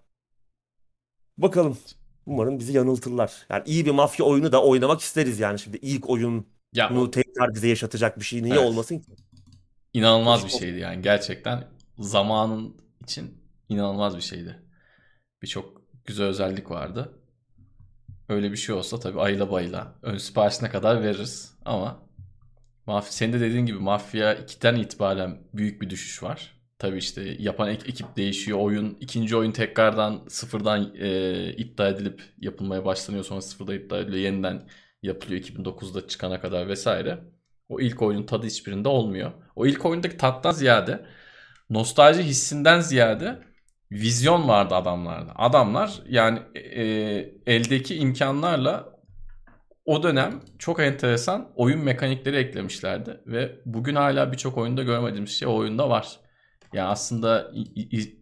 Bakalım. 1.41 1.77
Umarım 2.25 2.59
bizi 2.59 2.73
yanıltırlar. 2.73 3.45
Yani 3.49 3.63
iyi 3.65 3.85
bir 3.85 3.91
mafya 3.91 4.25
oyunu 4.25 4.51
da 4.51 4.63
oynamak 4.63 5.01
isteriz 5.01 5.39
yani 5.39 5.59
şimdi. 5.59 5.77
ilk 5.77 6.09
oyunu 6.09 6.45
Ya 6.73 6.93
o 6.97 7.11
tekrar 7.11 7.53
bize 7.55 7.67
yaşatacak 7.67 8.19
bir 8.19 8.23
şey 8.25 8.43
niye 8.43 8.53
Evet. 8.55 8.65
olmasın 8.65 8.99
ki? 8.99 9.11
inanılmaz 9.93 10.45
bir 10.45 10.49
şeydi 10.49 10.79
yani 10.79 11.01
gerçekten 11.01 11.67
zamanın 11.99 12.77
için 13.03 13.37
inanılmaz 13.69 14.17
bir 14.17 14.21
şeydi. 14.21 14.59
Birçok 15.41 15.81
güzel 16.05 16.25
özellik 16.27 16.71
vardı. 16.71 17.19
Öyle 18.29 18.51
bir 18.51 18.57
şey 18.57 18.75
olsa 18.75 18.99
tabii 18.99 19.19
ayla 19.21 19.51
bayla 19.51 19.95
ön 20.01 20.17
siparişine 20.17 20.69
kadar 20.69 21.03
veririz 21.03 21.53
ama 21.65 21.99
Mafya, 22.85 23.11
senin 23.11 23.33
de 23.33 23.39
dediğin 23.39 23.65
gibi 23.65 23.79
Mafya 23.79 24.33
2'den 24.33 24.75
itibaren 24.75 25.37
büyük 25.53 25.81
bir 25.81 25.89
düşüş 25.89 26.23
var. 26.23 26.58
Tabii 26.79 26.97
işte 26.97 27.35
yapan 27.39 27.69
ek- 27.69 27.89
ekip 27.89 28.17
değişiyor. 28.17 28.59
Oyun 28.59 28.97
ikinci 28.99 29.35
oyun 29.37 29.51
tekrardan 29.51 30.25
sıfırdan 30.29 30.95
e, 30.95 31.53
iptal 31.53 31.93
edilip 31.93 32.21
yapılmaya 32.37 32.85
başlanıyor. 32.85 33.23
Sonra 33.25 33.41
sıfırda 33.41 33.75
iptal 33.75 33.99
ediliyor. 33.99 34.23
Yeniden 34.23 34.69
yapılıyor 35.03 35.41
2009'da 35.41 36.07
çıkana 36.07 36.41
kadar 36.41 36.67
vesaire. 36.67 37.19
O 37.69 37.79
ilk 37.79 38.01
oyunun 38.01 38.25
tadı 38.25 38.45
hiçbirinde 38.47 38.89
olmuyor. 38.89 39.31
O 39.55 39.65
ilk 39.65 39.85
oyundaki 39.85 40.17
tattan 40.17 40.51
ziyade 40.51 41.05
nostalji 41.69 42.23
hissinden 42.23 42.79
ziyade 42.81 43.39
vizyon 43.91 44.47
vardı 44.47 44.75
adamlarda. 44.75 45.31
Adamlar 45.35 46.01
yani 46.09 46.39
e, 46.55 46.83
eldeki 47.47 47.95
imkanlarla 47.95 48.99
o 49.85 50.03
dönem 50.03 50.41
çok 50.59 50.79
enteresan 50.79 51.51
oyun 51.55 51.79
mekanikleri 51.79 52.35
eklemişlerdi 52.37 53.21
ve 53.25 53.59
bugün 53.65 53.95
hala 53.95 54.31
birçok 54.31 54.57
oyunda 54.57 54.83
görmediğimiz 54.83 55.31
şey 55.31 55.47
o 55.47 55.55
oyunda 55.55 55.89
var. 55.89 56.19
Yani 56.73 56.87
aslında 56.87 57.51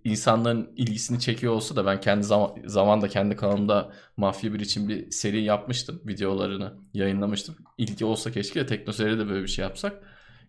insanların 0.04 0.74
ilgisini 0.76 1.20
çekiyor 1.20 1.54
olsa 1.54 1.76
da 1.76 1.86
ben 1.86 2.02
kendi 2.02 2.24
zaman 2.24 2.56
zamanda 2.66 3.08
kendi 3.08 3.36
kanalımda 3.36 3.92
Mafya 4.18 4.54
1 4.54 4.60
için 4.60 4.90
bir 4.90 5.12
seri 5.12 5.44
yapmıştım. 5.44 6.02
Videolarını 6.08 6.74
yayınlamıştım. 6.94 7.56
İlgi 7.78 8.06
olsa 8.06 8.32
keşke 8.32 8.60
de 8.60 8.66
teknoseyirde 8.66 9.20
de 9.20 9.30
böyle 9.30 9.44
bir 9.44 9.48
şey 9.48 9.64
yapsak. 9.64 9.94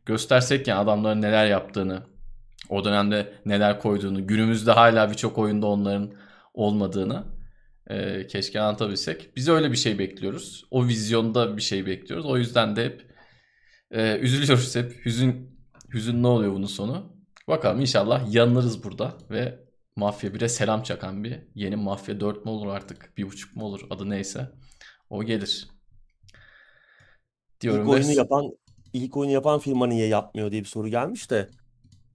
Göstersek 0.07 0.69
yani 0.69 0.81
adamların 0.81 1.23
neler 1.23 1.47
yaptığını, 1.47 2.03
o 2.69 2.85
dönemde 2.85 3.33
neler 3.47 3.81
koyduğunu, 3.81 4.27
günümüzde 4.27 4.73
hala 4.73 5.11
birçok 5.11 5.39
oyunda 5.39 5.67
onların 5.67 6.13
olmadığını 6.55 7.25
e, 7.87 8.27
keşke 8.27 8.61
anlatabilsek. 8.61 9.37
Biz 9.37 9.49
öyle 9.49 9.73
bir 9.73 9.77
şey 9.77 9.99
bekliyoruz. 9.99 10.65
O 10.71 10.87
vizyonda 10.87 11.57
bir 11.57 11.63
şey 11.63 11.87
bekliyoruz. 11.87 12.27
O 12.27 12.39
yüzden 12.39 12.77
de 12.77 12.85
hep 12.85 13.07
e, 13.91 14.19
üzülüyoruz 14.19 14.77
hep. 14.77 15.07
Hüzün 15.07 15.59
hüzün 15.95 16.23
ne 16.23 16.27
oluyor 16.27 16.53
bunun 16.53 16.67
sonu? 16.67 17.18
Bakalım 17.49 17.81
inşallah 17.81 18.35
yanılırız 18.35 18.85
burada 18.85 19.15
ve 19.31 19.59
Mafya 19.97 20.31
1'e 20.31 20.49
selam 20.49 20.83
çakan 20.83 21.25
bir 21.25 21.39
yeni 21.55 21.77
Mafya 21.77 22.21
4 22.21 22.45
mu 22.45 22.53
olur 22.53 22.67
artık? 22.67 23.13
Bir 23.17 23.27
buçuk 23.27 23.57
mu 23.57 23.65
olur? 23.65 23.81
Adı 23.91 24.11
neyse. 24.11 24.51
O 25.11 25.25
gelir. 25.25 25.69
Diyorum 27.61 27.83
ilk 27.83 27.91
oyunu 27.91 28.13
yapan 28.13 28.51
ilk 28.93 29.17
oyunu 29.17 29.33
yapan 29.33 29.59
firma 29.59 29.87
niye 29.87 30.07
yapmıyor 30.07 30.51
diye 30.51 30.61
bir 30.61 30.69
soru 30.69 30.89
gelmiş 30.89 31.31
de 31.31 31.49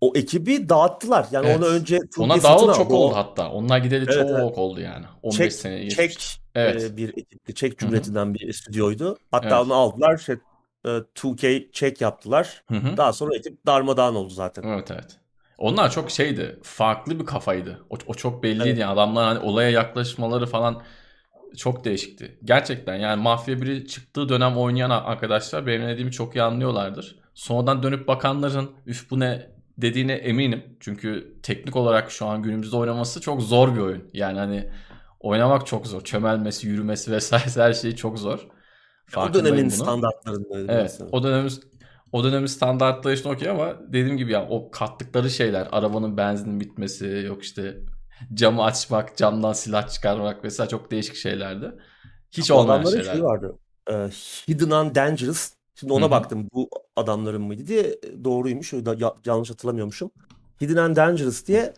o 0.01 0.13
ekibi 0.15 0.69
dağıttılar. 0.69 1.27
Yani 1.31 1.47
evet. 1.47 1.57
onu 1.57 1.65
önce 1.65 1.99
Ona 2.17 2.43
dağılı 2.43 2.73
çok 2.73 2.91
oldu 2.91 3.15
hatta. 3.15 3.51
Onlar 3.51 3.77
gideli 3.77 4.03
evet, 4.03 4.13
çok 4.13 4.29
evet. 4.29 4.57
oldu 4.57 4.81
yani. 4.81 5.05
15 5.23 5.37
Çek, 5.37 5.53
seneye 5.53 5.83
geçmiş. 5.83 5.97
Çek 5.97 6.41
evet. 6.55 6.83
E, 6.83 6.97
bir 6.97 7.09
ekipti. 7.09 7.55
Çek 7.55 7.77
Cumhuriyeti'nden 7.77 8.25
Hı-hı. 8.25 8.33
bir 8.33 8.53
stüdyoydu. 8.53 9.17
Hatta 9.31 9.47
evet. 9.47 9.65
onu 9.65 9.73
aldılar. 9.73 10.17
Şey, 10.17 10.35
2K 10.85 11.47
e, 11.47 11.71
çek 11.71 12.01
yaptılar. 12.01 12.63
Hı-hı. 12.67 12.97
Daha 12.97 13.13
sonra 13.13 13.35
ekip 13.35 13.65
darmadağın 13.65 14.15
oldu 14.15 14.33
zaten. 14.33 14.63
Evet 14.63 14.91
evet. 14.91 15.19
Onlar 15.57 15.91
çok 15.91 16.11
şeydi. 16.11 16.59
Farklı 16.63 17.19
bir 17.19 17.25
kafaydı. 17.25 17.85
O, 17.89 17.95
o 18.07 18.13
çok 18.13 18.43
belliydi. 18.43 18.67
Evet. 18.67 18.79
Yani 18.79 18.93
adamlar 18.93 19.25
hani 19.25 19.39
olaya 19.39 19.69
yaklaşmaları 19.69 20.45
falan 20.45 20.81
çok 21.57 21.85
değişikti. 21.85 22.37
Gerçekten 22.43 22.95
yani 22.95 23.21
Mafya 23.21 23.55
1'i 23.55 23.87
çıktığı 23.87 24.29
dönem 24.29 24.57
oynayan 24.57 24.89
arkadaşlar 24.89 25.67
benim 25.67 25.87
dediğimi 25.87 26.11
çok 26.11 26.35
iyi 26.35 26.43
anlıyorlardır. 26.43 27.15
Sonradan 27.33 27.83
dönüp 27.83 28.07
bakanların 28.07 28.71
üf 28.85 29.11
bu 29.11 29.19
ne 29.19 29.49
dediğine 29.77 30.13
eminim. 30.13 30.63
Çünkü 30.79 31.37
teknik 31.43 31.75
olarak 31.75 32.11
şu 32.11 32.25
an 32.25 32.43
günümüzde 32.43 32.77
oynaması 32.77 33.21
çok 33.21 33.41
zor 33.41 33.75
bir 33.75 33.79
oyun. 33.79 34.03
Yani 34.13 34.39
hani 34.39 34.69
oynamak 35.19 35.67
çok 35.67 35.87
zor. 35.87 36.01
Çömelmesi, 36.01 36.67
yürümesi 36.67 37.11
vesaire 37.11 37.45
her 37.55 37.73
şey 37.73 37.95
çok 37.95 38.19
zor. 38.19 38.47
o 39.17 39.33
dönemin 39.33 39.69
standartlarında. 39.69 40.73
Evet. 40.73 41.01
O 41.11 41.23
dönemin 41.23 41.51
o 42.13 42.23
dönemin 42.23 42.47
standartları 42.47 43.29
okey 43.29 43.49
ama 43.49 43.75
dediğim 43.87 44.17
gibi 44.17 44.31
yani 44.31 44.47
o 44.49 44.71
kattıkları 44.71 45.29
şeyler 45.29 45.67
arabanın 45.71 46.17
benzinin 46.17 46.59
bitmesi 46.59 47.23
yok 47.27 47.43
işte 47.43 47.77
camı 48.33 48.63
açmak 48.63 49.17
camdan 49.17 49.53
silah 49.53 49.89
çıkarmak 49.89 50.43
vesaire 50.43 50.69
çok 50.69 50.91
değişik 50.91 51.15
şeylerdi. 51.15 51.71
Hiç 52.31 52.51
olmayan 52.51 52.85
şeyler. 52.85 53.13
Şey 53.13 53.23
vardı. 53.23 53.55
E, 53.89 53.93
Hidden 54.47 54.69
and 54.69 54.95
Dangerous. 54.95 55.51
Şimdi 55.75 55.93
ona 55.93 56.01
Hı-hı. 56.01 56.11
baktım 56.11 56.49
bu 56.53 56.69
adamların 56.95 57.41
mıydı 57.41 57.67
diye 57.67 57.95
doğruymuş. 58.23 58.73
Ya, 58.73 59.13
yanlış 59.25 59.49
hatırlamıyormuşum. 59.49 60.11
Hidden 60.61 60.77
and 60.77 60.95
Dangerous 60.95 61.47
diye 61.47 61.73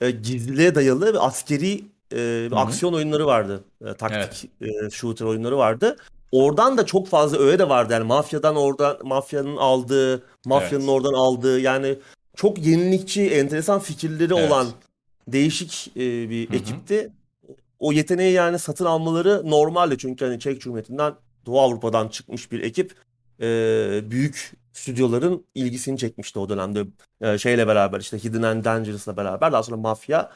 e, 0.00 0.10
gizliliğe 0.10 0.74
dayalı 0.74 1.14
ve 1.14 1.18
askeri 1.18 1.84
e, 2.12 2.48
aksiyon 2.52 2.92
oyunları 2.92 3.26
vardı. 3.26 3.64
E, 3.84 3.94
taktik 3.94 4.50
evet. 4.60 4.82
e, 4.82 4.90
shooter 4.90 5.26
oyunları 5.26 5.58
vardı. 5.58 5.96
Oradan 6.32 6.78
da 6.78 6.86
çok 6.86 7.08
fazla 7.08 7.38
öğe 7.38 7.58
de 7.58 7.68
vardı. 7.68 7.92
Yani 7.92 8.04
mafyadan 8.04 8.56
oradan 8.56 8.98
mafyanın 9.02 9.56
aldığı, 9.56 10.22
mafyanın 10.46 10.84
evet. 10.84 10.92
oradan 10.92 11.12
aldığı 11.12 11.60
yani 11.60 11.98
çok 12.36 12.66
yenilikçi, 12.66 13.30
enteresan 13.30 13.80
fikirleri 13.80 14.34
evet. 14.34 14.50
olan 14.50 14.66
değişik 15.28 15.90
e, 15.96 16.30
bir 16.30 16.48
Hı-hı. 16.48 16.56
ekipti. 16.56 17.12
O 17.78 17.92
yeteneği 17.92 18.32
yani 18.32 18.58
satın 18.58 18.84
almaları 18.84 19.50
normaldi 19.50 19.98
çünkü 19.98 20.24
hani 20.24 20.40
Çek 20.40 20.60
Cumhuriyeti'nden 20.60 21.14
Doğu 21.46 21.60
Avrupa'dan 21.60 22.08
çıkmış 22.08 22.52
bir 22.52 22.62
ekip 22.62 22.94
e, 23.40 23.46
büyük 24.10 24.52
stüdyoların 24.72 25.46
ilgisini 25.54 25.98
çekmişti 25.98 26.38
o 26.38 26.48
dönemde 26.48 26.84
e, 27.20 27.38
şeyle 27.38 27.66
beraber 27.66 28.00
işte 28.00 28.24
Hidden 28.24 28.42
and 28.42 28.64
Dangerous'la 28.64 29.16
beraber 29.16 29.52
daha 29.52 29.62
sonra 29.62 29.76
Mafya 29.76 30.32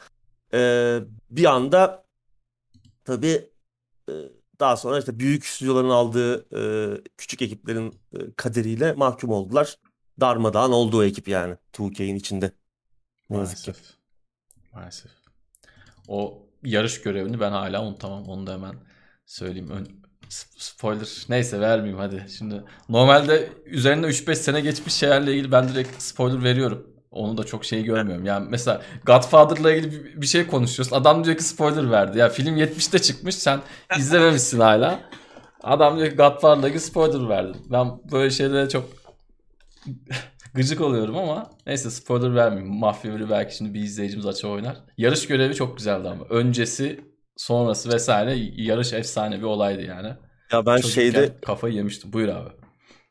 e, 0.53 0.99
bir 1.29 1.45
anda 1.45 2.03
tabii 3.05 3.50
daha 4.61 4.77
sonra 4.77 4.99
işte 4.99 5.19
büyük 5.19 5.45
stüdyoların 5.45 5.89
aldığı 5.89 6.45
e, 6.57 7.01
küçük 7.17 7.41
ekiplerin 7.41 7.99
e, 8.13 8.17
kaderiyle 8.37 8.93
mahkum 8.93 9.29
oldular. 9.29 9.75
Darmadağın 10.19 10.71
oldu 10.71 10.97
o 10.97 11.03
ekip 11.03 11.27
yani 11.27 11.55
2K'in 11.73 12.15
içinde. 12.15 12.51
Maalesef. 13.29 13.77
Maalesef. 14.73 15.11
O 16.07 16.47
yarış 16.63 17.01
görevini 17.01 17.39
ben 17.39 17.51
hala 17.51 17.85
unutamam. 17.85 18.25
Onu 18.25 18.47
da 18.47 18.53
hemen 18.53 18.75
söyleyeyim. 19.25 19.69
Ön, 19.69 19.87
spoiler 20.57 21.25
neyse 21.29 21.59
vermeyeyim 21.59 21.99
hadi. 21.99 22.25
Şimdi 22.37 22.63
normalde 22.89 23.49
üzerinde 23.65 24.07
3-5 24.07 24.35
sene 24.35 24.61
geçmiş 24.61 24.93
şeylerle 24.93 25.33
ilgili 25.33 25.51
ben 25.51 25.69
direkt 25.69 26.01
spoiler 26.01 26.43
veriyorum. 26.43 26.90
Onu 27.11 27.37
da 27.37 27.43
çok 27.43 27.65
şey 27.65 27.83
görmüyorum. 27.83 28.25
Yani 28.25 28.47
mesela 28.49 28.81
Godfather'la 29.05 29.73
ilgili 29.73 30.21
bir 30.21 30.27
şey 30.27 30.47
konuşuyorsun. 30.47 30.95
Adam 30.95 31.23
diyor 31.23 31.37
ki 31.37 31.43
spoiler 31.43 31.91
verdi. 31.91 32.17
Ya 32.17 32.29
film 32.29 32.57
70'te 32.57 32.99
çıkmış 32.99 33.35
sen 33.35 33.59
izlememişsin 33.97 34.59
hala. 34.59 34.99
Adam 35.63 35.97
diyor 35.97 36.09
ki 36.09 36.15
Godfather'la 36.15 36.67
ilgili 36.67 36.81
spoiler 36.81 37.29
verdi. 37.29 37.57
Ben 37.71 37.87
böyle 38.11 38.29
şeylere 38.29 38.69
çok 38.69 38.89
gıcık 40.53 40.81
oluyorum 40.81 41.17
ama 41.17 41.49
neyse 41.67 41.91
spoiler 41.91 42.35
vermeyeyim. 42.35 42.73
Mafya 42.75 43.11
1'i 43.11 43.29
belki 43.29 43.55
şimdi 43.55 43.73
bir 43.73 43.79
izleyicimiz 43.79 44.25
açı 44.25 44.47
oynar. 44.47 44.77
Yarış 44.97 45.27
görevi 45.27 45.55
çok 45.55 45.77
güzeldi 45.77 46.09
ama. 46.09 46.25
Öncesi 46.29 46.99
sonrası 47.37 47.93
vesaire 47.93 48.35
yarış 48.55 48.93
efsane 48.93 49.37
bir 49.37 49.43
olaydı 49.43 49.81
yani. 49.81 50.13
Ya 50.51 50.65
ben 50.65 50.77
Çocukken 50.77 51.01
şeyde 51.01 51.35
kafayı 51.45 51.73
yemiştim. 51.73 52.13
Buyur 52.13 52.27
abi. 52.27 52.49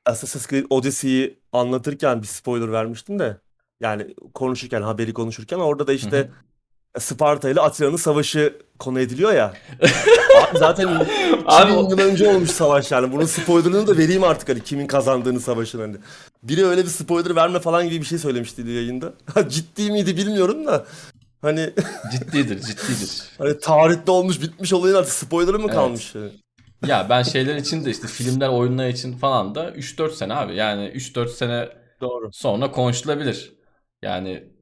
Assassin's 0.06 0.48
Creed 0.48 0.66
Odyssey'yi 0.70 1.38
anlatırken 1.52 2.22
bir 2.22 2.26
spoiler 2.26 2.72
vermiştim 2.72 3.18
de 3.18 3.36
yani 3.80 4.14
konuşurken 4.34 4.82
haberi 4.82 5.12
konuşurken 5.12 5.58
orada 5.58 5.86
da 5.86 5.92
işte. 5.92 6.30
Sparta 6.98 7.50
ile 7.50 7.60
Atina'nın 7.60 7.96
savaşı 7.96 8.56
konu 8.78 9.00
ediliyor 9.00 9.32
ya. 9.32 9.54
Abi 10.50 10.58
zaten 10.58 11.06
2000 11.64 11.90
yıl 11.90 11.98
önce 11.98 12.28
olmuş 12.28 12.50
savaş 12.50 12.92
yani. 12.92 13.12
Bunun 13.12 13.24
spoilerını 13.24 13.86
da 13.86 13.98
vereyim 13.98 14.24
artık 14.24 14.48
hani 14.48 14.64
kimin 14.64 14.86
kazandığını 14.86 15.40
savaşın 15.40 15.80
hani. 15.80 15.96
Biri 16.42 16.66
öyle 16.66 16.82
bir 16.82 16.88
spoiler 16.88 17.36
verme 17.36 17.60
falan 17.60 17.88
gibi 17.88 18.00
bir 18.00 18.06
şey 18.06 18.18
söylemişti 18.18 18.62
yayında. 18.70 19.12
Ciddi 19.48 19.90
miydi 19.90 20.16
bilmiyorum 20.16 20.66
da. 20.66 20.86
Hani 21.42 21.70
ciddidir, 22.12 22.60
ciddidir. 22.60 23.22
hani 23.38 23.58
tarihte 23.58 24.10
olmuş, 24.10 24.42
bitmiş 24.42 24.72
olayın 24.72 24.94
artık 24.94 25.12
spoiler'ı 25.12 25.58
mı 25.58 25.68
kalmış? 25.68 26.14
ya 26.86 27.06
ben 27.10 27.22
şeyler 27.22 27.56
için 27.56 27.84
de 27.84 27.90
işte 27.90 28.06
filmler, 28.06 28.48
oyunlar 28.48 28.88
için 28.88 29.18
falan 29.18 29.54
da 29.54 29.70
3-4 29.70 30.12
sene 30.12 30.34
abi. 30.34 30.54
Yani 30.54 30.84
3-4 30.88 31.28
sene 31.28 31.68
Doğru. 32.00 32.30
sonra 32.32 32.70
konuşulabilir. 32.70 33.59
Yani 34.02 34.52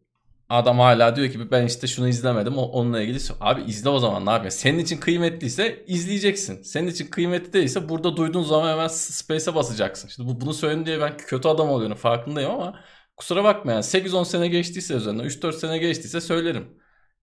adam 0.48 0.78
hala 0.78 1.16
diyor 1.16 1.30
ki 1.32 1.50
ben 1.50 1.66
işte 1.66 1.86
şunu 1.86 2.08
izlemedim 2.08 2.58
onunla 2.58 3.02
ilgili. 3.02 3.18
Abi 3.40 3.62
izle 3.62 3.88
o 3.88 3.98
zaman 3.98 4.26
ne 4.26 4.30
yapıyorsun? 4.30 4.58
Senin 4.58 4.78
için 4.78 4.96
kıymetliyse 5.00 5.84
izleyeceksin. 5.86 6.62
Senin 6.62 6.88
için 6.88 7.06
kıymetli 7.06 7.52
değilse 7.52 7.88
burada 7.88 8.16
duyduğun 8.16 8.42
zaman 8.42 8.72
hemen 8.72 8.88
space'e 8.88 9.54
basacaksın. 9.54 10.08
Şimdi 10.08 10.28
bu, 10.28 10.40
bunu 10.40 10.54
söyledim 10.54 10.86
diye 10.86 11.00
ben 11.00 11.16
kötü 11.16 11.48
adam 11.48 11.68
oluyorum 11.70 11.96
farkındayım 11.96 12.50
ama 12.50 12.80
kusura 13.16 13.44
bakma 13.44 13.72
yani 13.72 13.82
8-10 13.82 14.24
sene 14.24 14.48
geçtiyse 14.48 14.94
üzerinden 14.94 15.24
3-4 15.24 15.52
sene 15.52 15.78
geçtiyse 15.78 16.20
söylerim. 16.20 16.68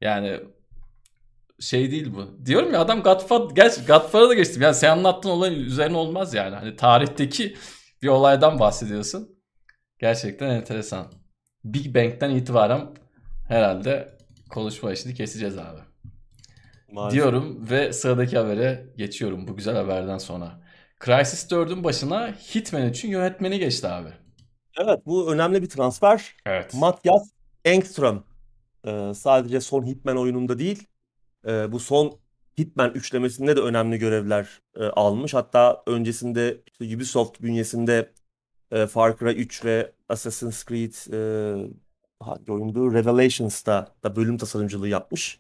Yani 0.02 0.40
şey 1.60 1.92
değil 1.92 2.14
bu. 2.14 2.46
Diyorum 2.46 2.74
ya 2.74 2.82
adam 2.82 3.04
Godfather, 3.04 3.56
gerçi 3.56 3.82
Godfather'a 3.86 4.30
da 4.30 4.34
geçtim. 4.34 4.62
Yani 4.62 4.76
sen 4.76 4.90
anlattığın 4.92 5.30
olay 5.30 5.62
üzerine 5.66 5.98
olmaz 5.98 6.34
yani. 6.34 6.56
Hani 6.56 6.76
tarihteki 6.76 7.58
bir 8.02 8.08
olaydan 8.08 8.60
bahsediyorsun. 8.60 9.40
Gerçekten 10.00 10.50
enteresan. 10.50 11.25
Big 11.66 11.96
Bang'den 11.96 12.30
itibaren 12.30 12.88
herhalde 13.48 14.18
konuşma 14.50 14.94
işini 14.94 15.14
keseceğiz 15.14 15.58
abi. 15.58 15.80
Maalesef. 16.92 17.14
Diyorum 17.14 17.70
ve 17.70 17.94
sıradaki 17.94 18.38
habere 18.38 18.86
geçiyorum 18.98 19.48
bu 19.48 19.56
güzel 19.56 19.76
haberden 19.76 20.18
sonra. 20.18 20.62
Crysis 21.06 21.52
4'ün 21.52 21.84
başına 21.84 22.28
Hitman 22.28 22.90
için 22.90 23.10
yönetmeni 23.10 23.60
geçti 23.60 23.88
abi. 23.88 24.10
Evet 24.80 25.00
bu 25.06 25.34
önemli 25.34 25.62
bir 25.62 25.70
transfer. 25.70 26.36
Evet. 26.46 26.74
Matthias 26.74 27.30
Engström 27.66 28.24
ee, 28.88 29.12
sadece 29.16 29.62
son 29.62 29.86
Hitman 29.86 30.18
oyununda 30.18 30.60
değil 30.60 30.88
e, 31.48 31.72
bu 31.72 31.80
son 31.80 32.20
Hitman 32.58 32.92
üçlemesinde 32.92 33.56
de 33.56 33.60
önemli 33.60 33.98
görevler 33.98 34.62
e, 34.76 34.84
almış. 34.84 35.34
Hatta 35.34 35.84
öncesinde 35.88 36.62
işte 36.68 36.96
Ubisoft 36.96 37.42
bünyesinde 37.42 38.14
e, 38.72 38.88
Far 38.88 39.18
Cry 39.18 39.32
3 39.32 39.66
ve 39.66 39.92
Assassin's 40.10 40.66
Creed 40.66 40.94
e, 41.14 41.20
hangi 42.20 42.52
oyundu? 42.52 42.94
Revelations'ta 42.94 43.88
da 44.04 44.16
bölüm 44.16 44.38
tasarımcılığı 44.38 44.88
yapmış. 44.88 45.40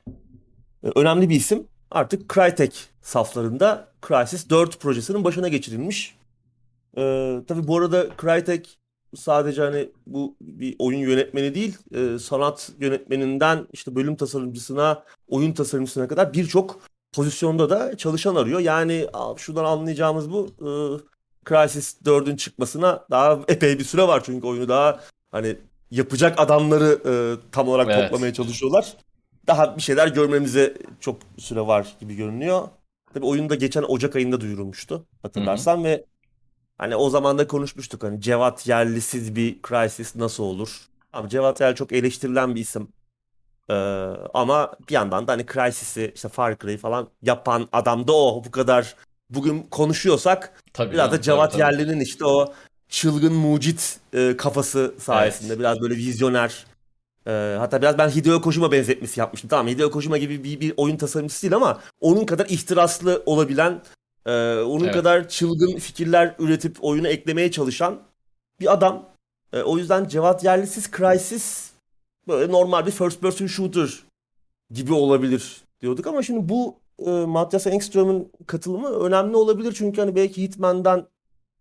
E, 0.84 0.90
önemli 0.96 1.30
bir 1.30 1.36
isim. 1.36 1.68
Artık 1.92 2.34
Crytek 2.34 2.90
saflarında 3.02 3.88
Crysis 4.08 4.50
4 4.50 4.80
projesinin 4.80 5.24
başına 5.24 5.48
geçirilmiş. 5.48 6.18
E, 6.98 7.02
tabii 7.48 7.68
bu 7.68 7.78
arada 7.78 8.08
Crytek 8.22 8.80
sadece 9.16 9.62
hani 9.62 9.90
bu 10.08 10.36
bir 10.42 10.76
oyun 10.80 11.00
yönetmeni 11.00 11.56
değil, 11.56 11.78
e, 11.94 12.20
sanat 12.20 12.72
yönetmeninden 12.80 13.68
işte 13.74 13.96
bölüm 13.96 14.16
tasarımcısına, 14.16 15.04
oyun 15.28 15.54
tasarımcısına 15.54 16.08
kadar 16.08 16.34
birçok 16.34 16.80
pozisyonda 17.14 17.70
da 17.70 17.98
çalışan 17.98 18.36
arıyor. 18.36 18.60
Yani 18.60 19.08
şuradan 19.38 19.66
anlayacağımız 19.66 20.32
bu 20.32 20.48
e, 20.62 20.70
Crysis 21.50 22.02
4'ün 22.06 22.36
çıkmasına 22.36 23.06
daha 23.12 23.40
epey 23.48 23.80
bir 23.80 23.84
süre 23.84 24.08
var 24.08 24.24
çünkü 24.26 24.48
oyunu 24.48 24.70
daha 24.70 25.00
hani 25.32 25.58
yapacak 25.92 26.40
adamları 26.40 27.00
e, 27.06 27.12
tam 27.52 27.68
olarak 27.68 27.88
Evet. 27.90 28.04
toplamaya 28.04 28.34
çalışıyorlar. 28.34 28.94
Daha 29.48 29.78
bir 29.78 29.82
şeyler 29.82 30.08
görmemize 30.08 30.78
çok 31.00 31.18
süre 31.38 31.62
var 31.62 31.96
gibi 32.00 32.16
görünüyor. 32.16 32.68
Tabii 33.14 33.26
oyun 33.26 33.50
da 33.50 33.56
geçen 33.56 33.84
Ocak 33.84 34.16
ayında 34.16 34.42
duyurulmuştu 34.42 35.06
hatırlarsan 35.22 35.84
ve 35.84 36.06
hani 36.78 36.96
o 36.96 37.10
zaman 37.10 37.38
da 37.38 37.48
konuşmuştuk 37.48 38.04
hani 38.04 38.22
Cevat 38.22 38.68
Yerlisiz 38.68 39.36
bir 39.36 39.58
Crysis 39.68 40.16
nasıl 40.16 40.44
olur? 40.44 40.82
Ama 41.14 41.30
Cevat 41.30 41.62
Yerli 41.62 41.76
çok 41.76 41.92
eleştirilen 41.92 42.56
bir 42.56 42.62
isim. 42.62 42.88
Ee, 43.70 43.74
ama 44.34 44.74
bir 44.90 44.94
yandan 44.94 45.28
da 45.28 45.32
hani 45.32 45.46
Crysis'i 45.54 46.12
işte 46.16 46.30
Far 46.30 46.58
Cry'ı 46.58 46.78
falan 46.78 47.08
yapan 47.22 47.68
adam 47.72 48.08
da 48.08 48.14
o. 48.14 48.44
Bu 48.46 48.52
kadar 48.52 48.96
bugün 49.30 49.64
konuşuyorsak 49.64 50.64
Tabii 50.74 50.94
biraz 50.94 51.06
canım, 51.06 51.18
da 51.18 51.22
Cevat 51.22 51.52
tabii, 51.52 51.62
tabii. 51.62 51.74
Yerli'nin 51.80 52.00
işte 52.00 52.26
o 52.26 52.54
çılgın 52.90 53.34
mucit 53.34 54.00
e, 54.14 54.38
kafası 54.38 54.96
sayesinde 55.00 55.48
Evet. 55.48 55.60
biraz 55.60 55.82
böyle 55.82 55.96
vizyoner. 55.96 56.66
e, 57.28 57.56
hatta 57.60 57.82
biraz 57.82 57.98
ben 57.98 58.10
Hideo 58.10 58.42
Kojima 58.42 58.72
benzetmesi 58.72 59.20
yapmıştım. 59.20 59.50
Tamam 59.50 59.68
Hideo 59.68 59.92
Kojima 59.92 60.18
gibi 60.18 60.44
bir, 60.44 60.60
bir 60.60 60.74
oyun 60.78 60.98
tasarımcısı 60.98 61.42
değil 61.42 61.56
ama 61.56 61.80
onun 62.02 62.26
kadar 62.26 62.46
ihtiraslı 62.50 63.24
olabilen, 63.26 63.82
e, 64.26 64.32
onun 64.56 64.84
Evet. 64.84 64.94
kadar 64.94 65.30
çılgın 65.30 65.78
fikirler 65.78 66.36
üretip 66.40 66.78
oyuna 66.82 67.08
eklemeye 67.08 67.52
çalışan 67.52 68.00
bir 68.60 68.74
adam. 68.74 69.06
E, 69.54 69.62
o 69.62 69.78
yüzden 69.78 70.08
Cevat 70.08 70.44
Yerlisiz 70.44 70.92
Crysis 70.92 71.72
böyle 72.28 72.52
normal 72.52 72.86
bir 72.86 72.92
first 72.92 73.22
person 73.22 73.48
shooter 73.48 73.90
gibi 74.72 74.94
olabilir 74.94 75.62
diyorduk 75.82 76.08
ama 76.08 76.24
şimdi 76.24 76.50
bu 76.50 76.76
e, 77.00 77.10
Matthias 77.12 77.68
Engström'ün 77.68 78.32
katılımı 78.48 78.90
önemli 78.90 79.36
olabilir 79.36 79.74
çünkü 79.78 80.02
hani 80.02 80.16
belki 80.16 80.42
Hitman'dan 80.44 81.10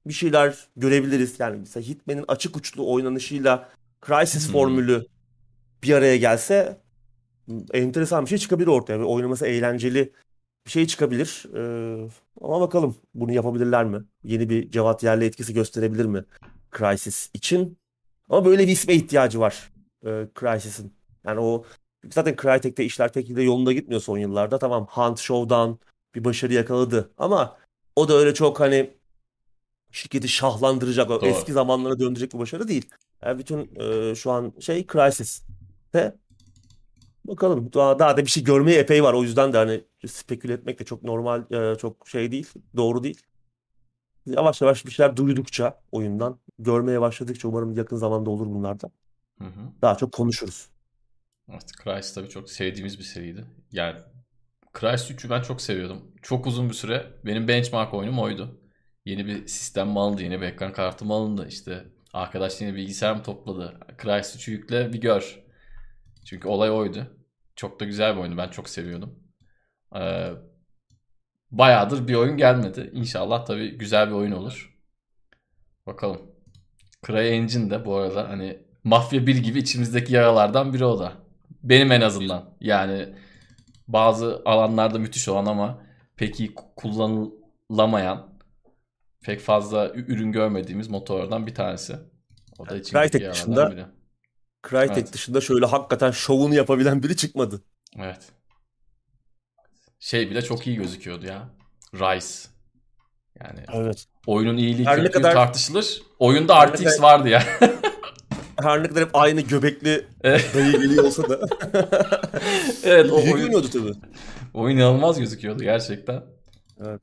bir 0.06 0.12
şeyler 0.12 0.68
görebiliriz. 0.76 1.40
Yani 1.40 1.58
mesela 1.58 1.86
Hitman'in 1.86 2.24
açık 2.28 2.56
uçlu 2.56 2.92
oynanışıyla 2.92 3.68
Crysis 4.06 4.46
Hmm. 4.46 4.52
formülü 4.52 5.06
bir 5.82 5.94
araya 5.94 6.16
gelse 6.16 6.80
m, 7.46 7.62
enteresan 7.74 8.24
bir 8.24 8.30
şey 8.30 8.38
çıkabilir 8.38 8.66
ortaya. 8.68 9.00
Ve 9.00 9.04
oynaması 9.04 9.46
eğlenceli 9.46 10.12
bir 10.66 10.70
şey 10.70 10.86
çıkabilir. 10.86 11.46
Ee, 11.56 12.08
ama 12.40 12.60
bakalım 12.60 12.96
bunu 13.14 13.32
yapabilirler 13.32 13.84
mi? 13.84 14.04
Yeni 14.24 14.50
bir 14.50 14.70
Cevat 14.70 15.02
Yerli 15.02 15.24
etkisi 15.24 15.54
gösterebilir 15.54 16.04
mi 16.04 16.24
Crysis 16.78 17.30
için? 17.34 17.78
Ama 18.30 18.44
böyle 18.44 18.66
bir 18.66 18.72
isme 18.72 18.94
ihtiyacı 18.94 19.40
var 19.40 19.72
e, 20.06 20.28
Crysis'in. 20.40 20.94
Yani 21.26 21.40
o 21.40 21.64
zaten 22.12 22.36
Crytek'te 22.42 22.84
işler 22.84 23.12
pek 23.12 23.36
de 23.36 23.42
yolunda 23.42 23.72
gitmiyor 23.72 24.00
son 24.00 24.18
yıllarda. 24.18 24.58
Tamam 24.58 24.86
Hunt 24.90 25.18
Showdown 25.18 25.72
bir 26.14 26.24
başarı 26.24 26.52
yakaladı 26.52 27.10
ama 27.18 27.56
o 27.96 28.08
da 28.08 28.14
öyle 28.14 28.34
çok 28.34 28.60
hani 28.60 28.90
şirketi 29.90 30.28
şahlandıracak, 30.28 31.08
Doğru. 31.08 31.26
eski 31.26 31.52
zamanlara 31.52 31.98
döndürecek 31.98 32.34
bir 32.34 32.38
başarı 32.38 32.68
değil. 32.68 32.90
Yani 33.22 33.38
bütün 33.38 33.70
e, 33.80 34.14
şu 34.14 34.30
an 34.30 34.52
şey 34.60 34.86
Crysis'te 34.86 36.16
bakalım 37.24 37.72
daha, 37.72 37.98
daha 37.98 38.16
da 38.16 38.22
bir 38.22 38.30
şey 38.30 38.44
görmeye 38.44 38.78
epey 38.80 39.02
var. 39.02 39.12
O 39.14 39.22
yüzden 39.22 39.52
de 39.52 39.56
hani 39.56 39.84
speküle 40.06 40.52
etmek 40.52 40.78
de 40.78 40.84
çok 40.84 41.02
normal, 41.02 41.42
e, 41.50 41.78
çok 41.78 42.08
şey 42.08 42.32
değil, 42.32 42.48
doğru 42.76 43.02
değil. 43.02 43.22
Yavaş 44.26 44.62
yavaş 44.62 44.86
bir 44.86 44.90
şeyler 44.90 45.16
duydukça 45.16 45.80
oyundan, 45.92 46.38
görmeye 46.58 47.00
başladıkça 47.00 47.48
umarım 47.48 47.76
yakın 47.76 47.96
zamanda 47.96 48.30
olur 48.30 48.46
bunlardan. 48.46 48.90
Hı 49.38 49.44
hı. 49.44 49.60
Daha 49.82 49.96
çok 49.96 50.12
konuşuruz. 50.12 50.68
Evet, 51.50 51.72
Crysis 51.84 52.14
tabii 52.14 52.28
çok 52.28 52.50
sevdiğimiz 52.50 52.98
bir 52.98 53.04
seriydi. 53.04 53.44
Yani 53.72 53.98
Crysis 54.80 55.10
3'ü 55.10 55.30
ben 55.30 55.42
çok 55.42 55.60
seviyordum. 55.60 56.12
Çok 56.22 56.46
uzun 56.46 56.68
bir 56.68 56.74
süre 56.74 57.06
benim 57.24 57.48
benchmark 57.48 57.94
oyunum 57.94 58.18
oydu. 58.18 58.60
Yeni 59.04 59.26
bir 59.26 59.46
sistem 59.46 59.88
mi 59.88 60.00
alındı, 60.00 60.22
yeni 60.22 60.40
bir 60.40 60.46
ekran 60.46 60.72
kartı 60.72 61.04
mı 61.04 61.14
alındı 61.14 61.48
işte. 61.48 61.84
Arkadaş 62.12 62.60
yeni 62.60 62.74
bilgisayar 62.74 63.16
mı 63.16 63.22
topladı? 63.22 63.80
Crysis 64.02 64.36
3'ü 64.36 64.50
yükle 64.52 64.92
bir 64.92 65.00
gör. 65.00 65.44
Çünkü 66.24 66.48
olay 66.48 66.70
oydu. 66.70 67.16
Çok 67.56 67.80
da 67.80 67.84
güzel 67.84 68.16
bir 68.16 68.20
oyundu. 68.20 68.36
Ben 68.36 68.48
çok 68.48 68.68
seviyordum. 68.68 69.18
Ee, 69.96 70.30
bayağıdır 71.50 72.08
bir 72.08 72.14
oyun 72.14 72.36
gelmedi. 72.36 72.90
İnşallah 72.92 73.46
tabii 73.46 73.78
güzel 73.78 74.08
bir 74.08 74.14
oyun 74.14 74.32
olur. 74.32 74.78
Bakalım. 75.86 76.22
CryEngine 77.06 77.70
de 77.70 77.84
bu 77.84 77.96
arada 77.96 78.28
hani 78.28 78.58
Mafya 78.84 79.26
1 79.26 79.36
gibi 79.36 79.58
içimizdeki 79.58 80.14
yaralardan 80.14 80.72
biri 80.72 80.84
o 80.84 80.98
da. 80.98 81.23
Benim 81.64 81.92
en 81.92 82.00
azından. 82.00 82.56
Yani 82.60 83.14
bazı 83.88 84.42
alanlarda 84.44 84.98
müthiş 84.98 85.28
olan 85.28 85.46
ama 85.46 85.82
pek 86.16 86.40
iyi 86.40 86.54
kullanılamayan 86.54 88.34
pek 89.24 89.40
fazla 89.40 89.90
ürün 89.94 90.32
görmediğimiz 90.32 90.88
motorlardan 90.88 91.46
bir 91.46 91.54
tanesi. 91.54 91.96
O 92.58 92.68
da 92.68 92.76
içimizdeki 92.76 93.12
Crytek 93.12 93.32
dışında- 93.32 93.70
biri. 93.70 93.84
Crytek 94.70 94.98
Evet. 94.98 95.12
dışında 95.12 95.40
şöyle 95.40 95.66
hakikaten 95.66 96.10
şovunu 96.10 96.54
yapabilen 96.54 97.02
biri 97.02 97.16
çıkmadı. 97.16 97.62
Evet. 97.98 98.32
Şey 99.98 100.30
bile 100.30 100.42
çok 100.42 100.66
iyi 100.66 100.76
gözüküyordu 100.76 101.26
ya. 101.26 101.48
Rise. 101.94 102.48
Yani 103.44 103.60
Evet. 103.72 104.06
oyunun 104.26 104.56
iyiliği 104.56 104.84
kötülüğü 104.86 105.10
kadar- 105.10 105.32
tartışılır. 105.32 106.02
Oyunda 106.18 106.66
RTX 106.66 106.84
kadar- 106.96 107.02
vardı 107.02 107.28
ya. 107.28 107.42
Her 108.64 108.82
ne 108.82 108.88
kadar 108.88 109.04
hep 109.04 109.16
aynı 109.16 109.40
göbekli 109.40 110.06
dayı 110.24 110.72
geliyor 110.72 111.04
olsa 111.04 111.28
da. 111.28 111.40
evet 112.84 113.12
o 113.12 113.16
oyun, 113.16 113.36
görünüyordu 113.36 113.70
tabii. 113.72 113.92
oyun 114.54 114.76
inanılmaz 114.76 115.18
gözüküyordu 115.18 115.62
gerçekten. 115.62 116.22
Evet. 116.86 117.02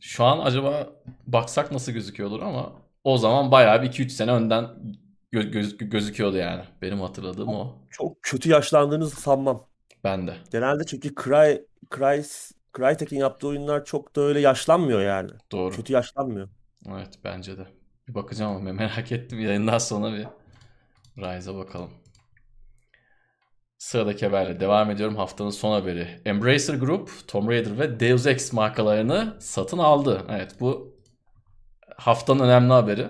Şu 0.00 0.24
an 0.24 0.38
acaba 0.38 0.90
baksak 1.26 1.72
nasıl 1.72 1.92
gözüküyordur 1.92 2.42
ama 2.42 2.72
o 3.04 3.18
zaman 3.18 3.50
bayağı 3.50 3.82
bir 3.82 3.88
2-3 3.88 4.08
sene 4.08 4.32
önden 4.32 4.64
gö- 5.32 5.50
göz- 5.50 5.76
gözüküyordu 5.78 6.36
yani. 6.36 6.62
Benim 6.82 7.00
hatırladığım 7.00 7.48
o. 7.48 7.78
Çok 7.90 8.22
kötü 8.22 8.50
yaşlandığınızı 8.50 9.16
sanmam. 9.16 9.66
Ben 10.04 10.26
de. 10.26 10.34
Genelde 10.52 10.84
çünkü 10.84 11.14
Cry, 11.14 11.60
Cry, 11.96 12.22
Crytek'in 12.76 13.16
yaptığı 13.18 13.48
oyunlar 13.48 13.84
çok 13.84 14.16
da 14.16 14.20
öyle 14.20 14.40
yaşlanmıyor 14.40 15.00
yani. 15.00 15.30
Doğru. 15.52 15.74
Kötü 15.74 15.92
yaşlanmıyor. 15.92 16.48
Evet 16.88 17.10
bence 17.24 17.58
de. 17.58 17.66
Bir 18.08 18.14
bakacağım 18.14 18.56
ama 18.56 18.72
merak 18.72 19.12
ettim. 19.12 19.40
Yayından 19.40 19.78
sonra 19.78 20.12
bir 20.12 20.26
Rise'a 21.22 21.54
bakalım. 21.56 21.90
Sıradaki 23.78 24.26
haberle 24.26 24.60
devam 24.60 24.90
ediyorum. 24.90 25.16
Haftanın 25.16 25.50
son 25.50 25.72
haberi. 25.72 26.20
Embracer 26.24 26.74
Group, 26.74 27.10
Tomb 27.28 27.48
Raider 27.48 27.78
ve 27.78 28.00
Deus 28.00 28.26
Ex 28.26 28.52
markalarını 28.52 29.36
satın 29.40 29.78
aldı. 29.78 30.22
Evet 30.30 30.52
bu 30.60 30.96
haftanın 31.96 32.40
önemli 32.40 32.72
haberi. 32.72 33.08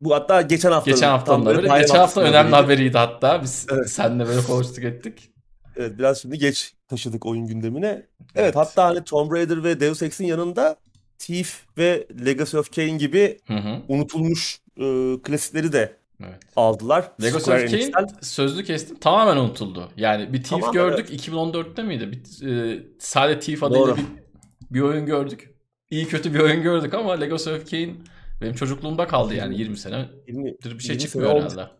Bu 0.00 0.14
hatta 0.14 0.42
geçen 0.42 0.72
haftanın. 0.72 0.94
Geçen 0.96 1.08
haftanın 1.08 1.44
haberi. 1.46 1.56
Geçen 1.62 1.68
hafta 1.78 1.98
haftasının 1.98 2.24
önemli 2.24 2.50
haberiydi. 2.54 2.96
haberiydi 2.96 2.98
hatta. 2.98 3.42
Biz 3.42 3.66
Evet. 3.72 3.90
seninle 3.90 4.26
böyle 4.26 4.42
konuştuk 4.42 4.84
ettik. 4.84 5.30
Evet, 5.76 5.98
biraz 5.98 6.22
şimdi 6.22 6.38
geç 6.38 6.74
taşıdık 6.88 7.26
oyun 7.26 7.46
gündemine. 7.46 7.86
Evet, 7.88 8.06
Evet. 8.34 8.56
hatta 8.56 8.84
hani 8.84 9.04
Tomb 9.04 9.32
Raider 9.32 9.64
ve 9.64 9.80
Deus 9.80 10.02
Ex'in 10.02 10.24
yanında 10.26 10.76
Thief 11.18 11.62
ve 11.78 12.06
Legacy 12.26 12.56
of 12.56 12.74
Kain 12.74 12.98
gibi 12.98 13.38
Hı 13.46 13.54
hı. 13.54 13.82
unutulmuş 13.88 14.58
e, 14.76 15.14
klasikleri 15.22 15.72
de 15.72 15.96
Evet. 16.24 16.40
aldılar. 16.56 17.12
Legacy 17.22 17.38
Square 17.42 17.64
of 17.64 17.70
Kain 17.70 17.80
Enix'ten. 17.82 18.06
sözlü 18.22 18.64
kestim 18.64 18.96
tamamen 19.00 19.36
unutuldu. 19.36 19.88
Yani 19.96 20.32
bir 20.32 20.38
Thief 20.42 20.50
Tamamen, 20.50 20.72
gördük 20.72 21.10
2014'te 21.10 21.82
miydi? 21.82 22.12
Bir, 22.12 22.46
e, 22.48 22.82
sadece 22.98 23.40
Thief 23.40 23.62
adıyla 23.62 23.86
Doğru. 23.86 23.96
bir, 23.96 24.04
bir 24.70 24.80
oyun 24.80 25.06
gördük. 25.06 25.54
İyi 25.90 26.06
kötü 26.08 26.34
bir 26.34 26.38
oyun 26.38 26.62
gördük 26.62 26.94
ama 26.94 27.12
Legacy 27.12 27.50
of 27.50 27.70
Kain 27.70 28.04
benim 28.40 28.54
çocukluğumda 28.54 29.06
kaldı 29.06 29.34
yani 29.34 29.58
20 29.58 29.76
senedir 29.76 30.08
20, 30.28 30.44
bir 30.44 30.60
şey 30.62 30.70
20 30.70 30.82
sene 30.82 30.98
çıkmıyor 30.98 31.30
olmuş. 31.30 31.52
herhalde. 31.52 31.70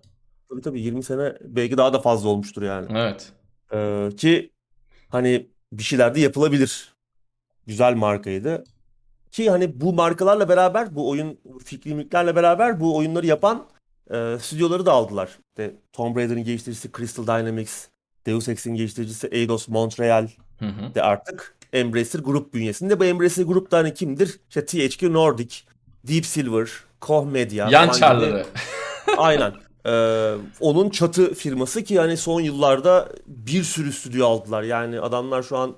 Tabii 0.51 0.61
tabii 0.63 0.81
20 0.81 1.03
sene 1.03 1.33
belki 1.41 1.77
daha 1.77 1.93
da 1.93 2.01
fazla 2.01 2.29
olmuştur 2.29 2.63
yani. 2.63 2.87
Evet. 2.99 3.33
Ee, 3.73 4.09
ki 4.17 4.51
hani 5.09 5.47
bir 5.73 5.83
şeyler 5.83 6.15
de 6.15 6.21
yapılabilir. 6.21 6.95
Güzel 7.67 7.95
markaydı. 7.95 8.65
Ki 9.35 9.51
hani 9.51 9.81
bu 9.81 9.93
markalarla 9.93 10.49
beraber 10.49 10.95
bu 10.95 11.09
oyun 11.11 11.39
fikri 11.65 11.95
mülklerle 11.95 12.37
beraber 12.37 12.81
bu 12.81 12.97
oyunları 12.97 13.27
yapan 13.27 13.67
e, 14.11 14.37
stüdyoları 14.41 14.87
da 14.87 14.93
aldılar. 14.93 15.39
İşte 15.49 15.75
Tomb 15.93 16.17
Raider'ın 16.17 16.45
geliştiricisi 16.45 16.91
Crystal 16.97 17.27
Dynamics, 17.27 17.89
Deus 18.27 18.49
Ex'in 18.49 18.75
geliştiricisi 18.75 19.27
Eidos 19.27 19.69
Montreal 19.69 20.29
Hı 20.59 20.67
hı. 20.67 20.95
de 20.95 21.03
artık 21.03 21.57
Embracer 21.73 22.21
Group 22.21 22.55
bünyesinde. 22.55 23.01
Bu 23.01 23.05
Embracer 23.05 23.45
Group 23.45 23.71
da 23.71 23.79
hani 23.79 23.95
kimdir? 23.95 24.41
İşte 24.49 24.67
THQ 24.67 25.13
Nordic, 25.13 25.57
Deep 26.09 26.27
Silver, 26.27 26.69
Koch 27.01 27.27
Media 27.27 27.71
Yan 27.71 27.89
çarları. 27.89 28.47
Aynen. 29.17 29.53
Ee, 29.87 30.35
onun 30.61 30.91
çatı 30.91 31.35
firması 31.35 31.85
ki 31.85 31.99
hani 31.99 32.17
son 32.17 32.41
yıllarda 32.41 33.09
bir 33.27 33.63
sürü 33.63 33.93
stüdyo 33.93 34.27
aldılar. 34.27 34.63
Yani 34.63 35.01
adamlar 35.01 35.43
şu 35.43 35.57
an 35.57 35.77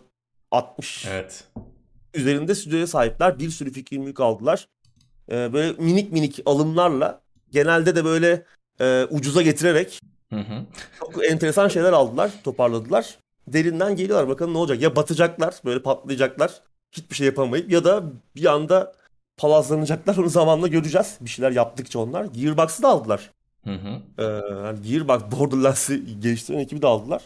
60 0.51 1.07
Evet. 1.07 1.45
Üzerinde 2.17 2.55
stüdyoya 2.55 2.87
sahipler. 2.87 3.39
Bir 3.39 3.51
sürü 3.51 3.73
fikir 3.73 3.99
mülk 3.99 4.21
aldılar. 4.21 4.69
Ee, 5.31 5.53
böyle 5.53 5.73
minik 5.73 6.13
minik 6.13 6.41
alımlarla 6.47 7.21
genelde 7.51 7.97
de 7.97 8.05
böyle 8.05 8.45
e, 8.81 9.07
ucuza 9.11 9.43
getirerek 9.43 10.01
Hı 10.33 10.41
hı. 10.41 10.65
çok 10.99 11.25
enteresan 11.25 11.69
şeyler 11.69 11.93
aldılar, 11.93 12.31
toparladılar. 12.45 13.19
Derinden 13.49 13.97
geliyorlar 13.97 14.29
bakalım 14.29 14.55
ne 14.55 14.59
olacak. 14.59 14.83
Ya 14.83 14.97
batacaklar, 14.97 15.55
böyle 15.65 15.83
patlayacaklar. 15.83 16.63
Hiçbir 16.93 17.15
şey 17.15 17.27
yapamayıp 17.27 17.71
ya 17.71 17.85
da 17.85 18.03
bir 18.37 18.45
anda 18.45 18.95
palazlanacaklar. 19.37 20.17
Onu 20.19 20.29
zamanla 20.29 20.69
göreceğiz. 20.69 21.19
Bir 21.21 21.31
şeyler 21.31 21.51
yaptıkça 21.51 21.99
onlar. 21.99 22.25
Gearbox'ı 22.25 22.83
da 22.83 22.89
aldılar. 22.89 23.31
Hı 23.65 23.75
hı. 23.75 24.01
Ee, 24.19 24.25
yani 24.67 24.83
Gearbox 24.83 25.23
Borderlands'ı 25.39 25.97
geliştiren 25.97 26.59
ekibi 26.59 26.83
de 26.83 26.87
aldılar. 26.87 27.23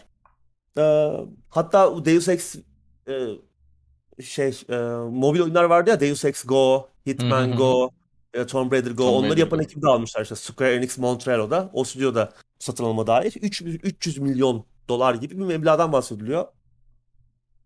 Ee, 0.79 1.11
hatta 1.49 2.05
Deus 2.05 2.29
Ex 2.29 2.57
e, 3.09 3.29
şey 4.23 4.63
e, 4.69 4.77
mobil 5.11 5.41
oyunlar 5.41 5.65
vardı 5.65 5.91
ya 5.91 6.01
Deus 6.01 6.25
Ex 6.25 6.45
Go, 6.45 6.89
Hitman 7.07 7.43
Hı 7.43 7.51
hı 7.51 7.53
hı. 7.53 7.57
Go, 7.57 7.91
e, 8.35 8.47
Tomb 8.47 8.73
Raider 8.73 8.91
Go. 8.91 8.97
Tomb 8.97 9.15
Onları 9.15 9.31
Raider 9.31 9.41
yapan 9.41 9.59
Go. 9.59 9.65
ekibi 9.65 9.83
de 9.83 9.87
almışlar 9.87 10.23
işte 10.23 10.35
Square 10.35 10.75
Enix 10.75 10.99
Montreal'da. 10.99 11.71
O 11.73 11.85
stüdyoda 11.85 12.33
satın 12.59 12.85
alma 12.85 13.07
dair 13.07 13.35
300, 13.43 13.75
300 13.85 14.19
milyon 14.19 14.65
dolar 14.89 15.15
gibi 15.15 15.39
bir 15.39 15.45
meblağdan 15.45 15.93
bahsediliyor. 15.93 16.47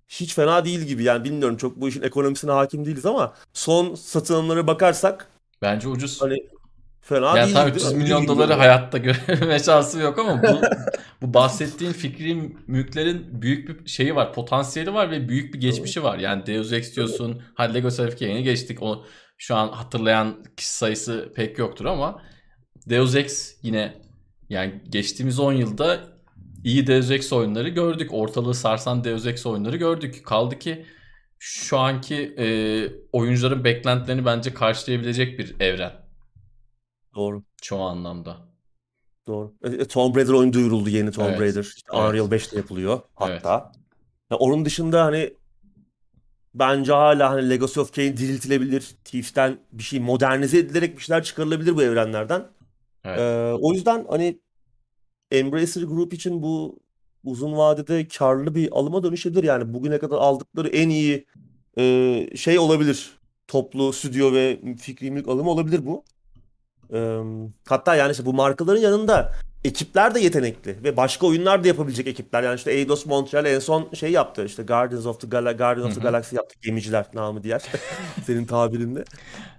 Hiç 0.09 0.35
fena 0.35 0.65
değil 0.65 0.81
gibi 0.81 1.03
yani 1.03 1.25
bilmiyorum 1.25 1.57
çok 1.57 1.77
bu 1.81 1.89
işin 1.89 2.03
ekonomisine 2.03 2.51
hakim 2.51 2.85
değiliz 2.87 3.07
ama 3.07 3.35
son 3.53 3.95
satın 3.95 4.35
alımlara 4.35 4.67
bakarsak 4.67 5.31
Bence 5.63 5.89
ucuz. 5.89 6.23
hani 6.23 6.49
fena 7.05 7.39
Yani 7.39 7.45
değil 7.45 7.55
tam 7.55 7.69
gibi. 7.69 7.77
300 7.77 7.93
Ucuz 7.93 8.03
milyon 8.03 8.29
doları 8.29 8.53
hayatta 8.53 8.99
görme 9.29 9.59
şansı 9.59 10.01
yok 10.01 10.19
ama 10.19 10.43
bu 10.43 10.61
bu 11.23 11.35
bahsettiğin 11.35 11.93
fikri 11.93 12.57
mülklerin 12.67 13.43
büyük 13.43 13.69
bir 13.85 13.91
şeyi 13.91 14.15
var, 14.15 14.33
potansiyeli 14.33 14.95
var 14.95 15.11
ve 15.11 15.29
büyük 15.29 15.55
bir 15.55 15.61
geçmişi 15.61 16.03
var. 16.03 16.19
Yani 16.19 16.47
Deus 16.47 16.73
Ex 16.73 16.97
diyorsun, 16.97 17.43
hadi 17.55 17.75
Lego 17.75 17.91
Selfie 17.91 18.41
geçtik. 18.41 18.83
O 18.83 19.05
şu 19.39 19.57
an 19.57 19.69
hatırlayan 19.69 20.45
kişi 20.57 20.71
sayısı 20.71 21.33
pek 21.37 21.59
yoktur 21.59 21.85
ama 21.85 22.23
Deus 22.89 23.15
Ex 23.17 23.57
yine 23.63 23.95
yani 24.49 24.83
geçtiğimiz 24.89 25.41
10 25.41 25.53
yılda 25.53 26.01
iyi 26.65 26.87
Deus 26.87 27.11
Ex 27.11 27.33
oyunları 27.33 27.69
gördük. 27.69 28.15
Ortalığı 28.15 28.55
sarsan 28.55 29.05
Deus 29.05 29.27
Ex 29.27 29.47
oyunları 29.47 29.77
gördük. 29.77 30.27
Kaldı 30.27 30.59
ki 30.59 30.87
şu 31.39 31.79
anki 31.79 32.35
e, 32.39 32.47
oyuncuların 33.13 33.65
beklentilerini 33.65 34.25
bence 34.25 34.55
karşılayabilecek 34.55 35.39
bir 35.39 35.61
evren 35.61 36.04
Doğru. 37.15 37.43
çoğu 37.63 37.83
anlamda. 37.83 38.37
Doğru. 39.27 39.55
E, 39.65 39.69
e, 39.69 39.85
Tomb 39.85 40.17
Raider 40.17 40.33
oyunu 40.33 40.53
duyuruldu 40.53 40.89
yeni 40.89 41.11
Tomb 41.13 41.29
Evet. 41.29 41.41
Raider. 41.41 41.63
İşte 41.63 41.91
Evet. 41.95 42.11
Unreal 42.11 42.31
5'te 42.31 42.57
yapılıyor 42.57 43.01
Evet. 43.27 43.45
hatta. 43.45 43.73
Ya 44.31 44.37
onun 44.37 44.65
dışında 44.65 45.05
hani 45.05 45.35
bence 46.55 46.93
hala 46.93 47.31
hani 47.31 47.51
Legacy 47.51 47.81
of 47.81 47.95
Kain 47.95 48.17
diriltilebilir. 48.17 48.97
Thief'ten 49.05 49.59
bir 49.73 49.83
şey 49.83 50.01
modernize 50.01 50.59
edilerek 50.59 50.97
bir 50.97 51.03
şeyler 51.03 51.23
çıkarılabilir 51.25 51.77
bu 51.77 51.83
evrenlerden. 51.83 52.47
Evet. 53.05 53.19
Ee, 53.19 53.53
o 53.61 53.73
yüzden 53.73 54.07
hani 54.11 54.41
Embracer 55.31 55.83
Group 55.83 56.15
için 56.15 56.43
bu 56.43 56.79
uzun 57.25 57.57
vadede 57.57 58.09
karlı 58.09 58.55
bir 58.55 58.69
alıma 58.73 59.03
dönüşebilir. 59.03 59.45
Yani 59.45 59.75
bugüne 59.75 59.99
kadar 59.99 60.17
aldıkları 60.17 60.69
en 60.69 60.89
iyi 60.89 61.27
e, 61.79 62.27
şey 62.37 62.59
olabilir. 62.59 63.11
Toplu 63.49 63.93
stüdyo 63.93 64.33
ve 64.33 64.61
fikri 64.79 65.11
mülk 65.11 65.29
alımı 65.29 65.51
olabilir 65.51 65.87
bu. 65.87 66.05
Ee, 66.95 67.19
hatta 67.69 67.95
yani 67.95 68.11
işte 68.13 68.25
bu 68.27 68.35
markaların 68.35 68.81
yanında 68.81 69.33
ekipler 69.65 70.15
de 70.15 70.21
yetenekli 70.21 70.85
ve 70.85 70.97
başka 70.97 71.27
oyunlar 71.27 71.65
da 71.65 71.69
yapabilecek 71.69 72.07
ekipler. 72.07 72.43
Yani 72.43 72.57
işte 72.57 72.73
Eidos 72.73 73.07
Montreal 73.07 73.47
en 73.47 73.59
son 73.59 73.93
şey 73.95 74.13
yaptı. 74.13 74.45
İşte 74.45 74.63
Guardians 74.63 75.07
of 75.07 75.21
the, 75.21 75.27
Gal- 75.27 75.57
Guardians 75.57 75.89
of 75.89 75.95
the. 75.95 76.01
Galaxy 76.01 76.37
yaptı. 76.37 76.55
Gemiciler 76.63 77.07
namı 77.15 77.43
diğer. 77.43 77.63
Senin 78.27 78.45
tabirinde. 78.45 79.05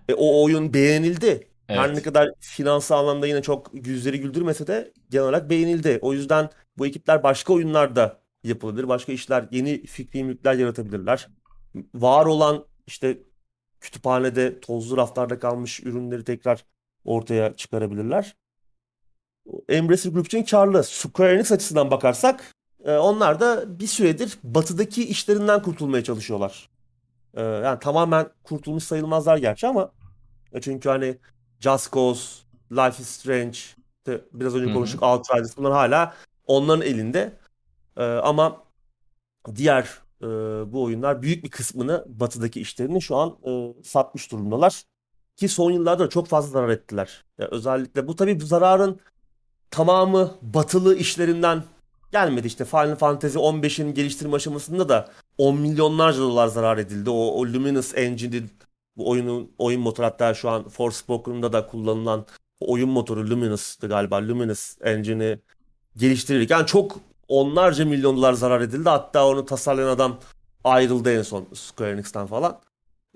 E, 0.09 0.13
o 0.13 0.43
oyun 0.43 0.73
beğenildi. 0.73 1.47
Her 1.67 1.87
ne 1.89 1.93
Evet. 1.93 2.03
kadar 2.03 2.29
finansal 2.39 2.99
anlamda 2.99 3.27
yine 3.27 3.41
çok 3.41 3.71
yüzleri 3.87 4.19
güldürmese 4.19 4.67
de 4.67 4.93
genel 5.09 5.23
olarak 5.25 5.49
beğenildi. 5.49 5.99
O 6.01 6.13
yüzden 6.13 6.49
bu 6.77 6.87
ekipler 6.87 7.23
başka 7.23 7.53
oyunlarda 7.53 8.19
yapılabilir. 8.43 8.87
Başka 8.87 9.11
işler, 9.11 9.45
yeni 9.51 9.85
fikri 9.85 10.23
mülkler 10.23 10.53
yaratabilirler. 10.53 11.27
Var 11.95 12.25
olan 12.25 12.65
işte 12.87 13.17
kütüphanede 13.79 14.59
tozlu 14.59 14.97
raflarda 14.97 15.39
kalmış 15.39 15.79
ürünleri 15.83 16.23
tekrar 16.23 16.65
ortaya 17.05 17.53
çıkarabilirler. 17.55 18.35
Embracer 19.69 20.11
Group 20.11 20.25
için 20.25 20.43
karlı. 20.43 20.83
Square 20.83 21.33
Enix 21.33 21.51
açısından 21.51 21.91
bakarsak 21.91 22.53
e, 22.85 22.91
onlar 22.97 23.39
da 23.39 23.79
bir 23.79 23.87
süredir 23.87 24.37
batıdaki 24.43 25.07
işlerinden 25.07 25.61
kurtulmaya 25.61 26.03
çalışıyorlar. 26.03 26.69
E, 27.33 27.41
Yani 27.41 27.79
tamamen 27.79 28.27
kurtulmuş 28.43 28.83
sayılmazlar 28.83 29.37
gerçi 29.37 29.67
ama 29.67 29.91
e, 30.53 30.61
çünkü 30.61 30.89
hani 30.89 31.17
Just 31.59 31.93
Cause, 31.93 32.43
Life 32.71 33.01
is 33.01 33.09
Strange, 33.09 33.57
işte 33.97 34.21
biraz 34.33 34.55
önce 34.55 34.73
konuştuk 34.73 35.03
Outriders 35.03 35.57
bunlar 35.57 35.71
hala 35.71 36.13
onların 36.47 36.85
elinde. 36.85 37.33
Ama 38.23 38.63
diğer 39.55 39.89
bu 40.71 40.83
oyunlar 40.83 41.21
büyük 41.21 41.43
bir 41.43 41.49
kısmını 41.49 42.05
batıdaki 42.07 42.61
işlerini 42.61 43.01
şu 43.01 43.15
an 43.15 43.37
satmış 43.83 44.31
durumdalar. 44.31 44.83
Ki 45.35 45.49
son 45.49 45.71
yıllarda 45.71 46.09
çok 46.09 46.27
fazla 46.27 46.51
zarar 46.51 46.69
ettiler. 46.69 47.25
Ya 47.37 47.47
özellikle 47.47 48.07
bu 48.07 48.15
tabii 48.15 48.39
bu 48.39 48.45
zararın 48.45 48.99
tamamı 49.71 50.31
batılı 50.41 50.95
işlerinden 50.95 51.63
gelmedi. 52.11 52.47
İşte 52.47 52.65
Final 52.65 52.95
Fantasy 52.95 53.37
15'in 53.37 53.93
geliştirme 53.93 54.35
aşamasında 54.35 54.89
da 54.89 55.09
10 55.37 55.57
milyonlarca 55.57 56.19
dolar 56.19 56.47
zarar 56.47 56.77
edildi. 56.77 57.09
O, 57.09 57.13
o 57.13 57.45
Luminous 57.45 57.97
Engine'in 57.97 58.51
bu 58.97 59.09
oyunun 59.09 59.51
oyun 59.57 59.81
motoru 59.81 60.05
hatta 60.05 60.33
şu 60.33 60.49
an 60.49 60.69
Forspoken'da 60.69 61.53
da 61.53 61.67
kullanılan 61.67 62.25
oyun 62.59 62.89
motoru 62.89 63.29
Luminous'tı 63.29 63.87
galiba. 63.87 64.15
Luminous 64.15 64.77
Engine'i 64.81 65.39
geliştirirken 65.97 66.63
çok 66.63 66.99
onlarca 67.27 67.85
milyon 67.85 68.17
dolar 68.17 68.33
zarar 68.33 68.61
edildi. 68.61 68.89
Hatta 68.89 69.27
onu 69.27 69.45
tasarlayan 69.45 69.87
adam 69.87 70.19
ayrıldı 70.63 71.11
en 71.17 71.21
son 71.21 71.45
Square 71.53 71.91
Enix'ten 71.91 72.27
falan. 72.27 72.59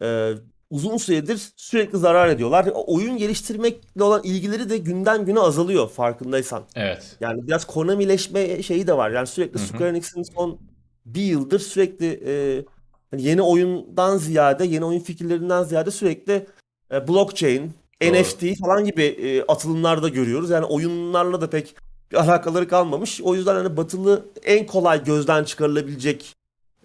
Ee, 0.01 0.33
uzun 0.69 0.97
süredir 0.97 1.51
sürekli 1.55 1.97
zarar 1.97 2.27
ediyorlar. 2.27 2.67
Oyun 2.73 3.17
geliştirmekle 3.17 4.03
olan 4.03 4.21
ilgileri 4.23 4.69
de 4.69 4.77
günden 4.77 5.25
güne 5.25 5.39
azalıyor 5.39 5.89
farkındaysan. 5.89 6.63
Evet. 6.75 7.17
Yani 7.19 7.47
biraz 7.47 7.65
Konamileşme 7.65 8.63
şeyi 8.63 8.87
de 8.87 8.97
var. 8.97 9.11
Yani 9.11 9.27
sürekli 9.27 9.59
Hı 9.59 9.63
hı. 9.63 9.67
Square 9.67 9.89
Enix'in 9.89 10.23
son 10.23 10.59
bir 11.05 11.21
yıldır 11.21 11.59
sürekli 11.59 12.21
e, 12.25 12.63
hani 13.11 13.23
yeni 13.23 13.41
oyundan 13.41 14.17
ziyade, 14.17 14.65
yeni 14.65 14.85
oyun 14.85 14.99
fikirlerinden 14.99 15.63
ziyade 15.63 15.91
sürekli 15.91 16.47
e, 16.91 17.07
blockchain, 17.07 17.73
Doğru. 18.01 18.13
NFT 18.13 18.59
falan 18.59 18.85
gibi 18.85 19.03
e, 19.03 19.43
atılımlar 19.43 20.03
da 20.03 20.09
görüyoruz. 20.09 20.49
Yani 20.49 20.65
oyunlarla 20.65 21.41
da 21.41 21.49
pek 21.49 21.75
bir 22.11 22.17
alakaları 22.17 22.67
kalmamış. 22.67 23.21
O 23.21 23.35
yüzden 23.35 23.55
hani 23.55 23.77
batılı 23.77 24.25
en 24.43 24.65
kolay 24.65 25.03
gözden 25.03 25.43
çıkarılabilecek 25.43 26.35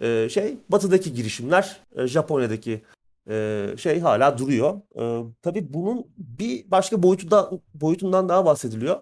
e, 0.01 0.29
şey 0.29 0.57
batıdaki 0.69 1.13
girişimler, 1.13 1.77
e, 1.95 2.07
Japonya'daki 2.07 2.81
e, 3.29 3.67
şey 3.77 3.99
hala 3.99 4.37
duruyor. 4.37 4.81
E, 4.99 5.23
tabii 5.41 5.73
bunun 5.73 6.05
bir 6.17 6.71
başka 6.71 7.03
boyutu 7.03 7.31
da 7.31 7.51
boyutundan 7.73 8.29
daha 8.29 8.45
bahsediliyor. 8.45 9.01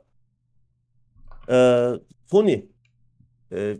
E, 1.49 1.89
Sony 2.31 2.61
e, 3.51 3.77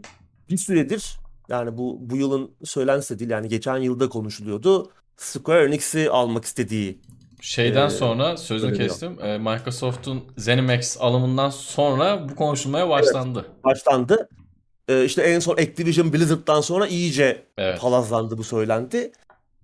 bir 0.49 0.57
süredir 0.57 1.15
yani 1.49 1.77
bu 1.77 1.97
bu 2.01 2.17
yılın 2.17 2.51
söylentisi 2.63 3.19
değil 3.19 3.31
yani 3.31 3.47
geçen 3.47 3.77
yılda 3.77 4.09
konuşuluyordu. 4.09 4.91
Square 5.17 5.65
Enix'i 5.65 6.09
almak 6.09 6.45
istediği 6.45 7.01
Şeyden 7.41 7.87
Ee, 7.87 7.89
sonra 7.89 8.37
sözünü 8.37 8.71
öyle 8.71 8.87
kestim. 8.87 9.17
Ee, 9.21 9.37
Microsoft'un 9.37 10.23
ZeniMax 10.37 10.97
alımından 10.99 11.49
sonra 11.49 12.29
bu 12.29 12.35
konuşulmaya 12.35 12.89
başlandı. 12.89 13.45
başlandı. 13.63 14.29
E, 14.87 15.05
işte 15.05 15.21
en 15.21 15.39
son 15.39 15.53
Activision 15.53 16.13
Blizzard'dan 16.13 16.61
sonra 16.61 16.87
iyice 16.87 17.43
Evet. 17.57 17.79
palazlandı 17.79 18.37
bu 18.37 18.43
söylenti. 18.43 19.11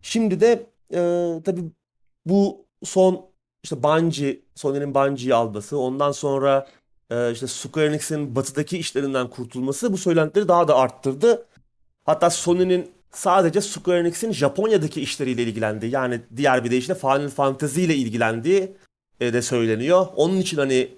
Şimdi 0.01 0.39
de 0.39 0.68
e, 0.93 1.41
tabii 1.45 1.61
bu 2.25 2.65
son 2.83 3.29
işte 3.63 3.83
Bungie, 3.83 4.39
Sony'nin 4.55 4.95
Bungie'yi 4.95 5.35
alması, 5.35 5.77
ondan 5.77 6.11
sonra 6.11 6.67
e, 7.09 7.31
işte 7.31 7.47
Square 7.47 7.85
Enix'in 7.85 8.35
batıdaki 8.35 8.77
işlerinden 8.77 9.29
kurtulması 9.29 9.93
bu 9.93 9.97
söylentileri 9.97 10.47
daha 10.47 10.67
da 10.67 10.75
arttırdı. 10.75 11.45
Hatta 12.05 12.29
Sony'nin 12.29 12.91
sadece 13.11 13.61
Square 13.61 13.99
Enix'in 13.99 14.31
Japonya'daki 14.31 15.01
işleriyle 15.01 15.43
ilgilendiği 15.43 15.91
yani 15.91 16.21
diğer 16.35 16.63
bir 16.63 16.71
deyişle 16.71 16.95
Final 16.95 17.29
Fantasy 17.29 17.85
ile 17.85 17.95
ilgilendiği 17.95 18.75
e, 19.19 19.33
de 19.33 19.41
söyleniyor. 19.41 20.07
Onun 20.15 20.37
için 20.37 20.57
hani 20.57 20.89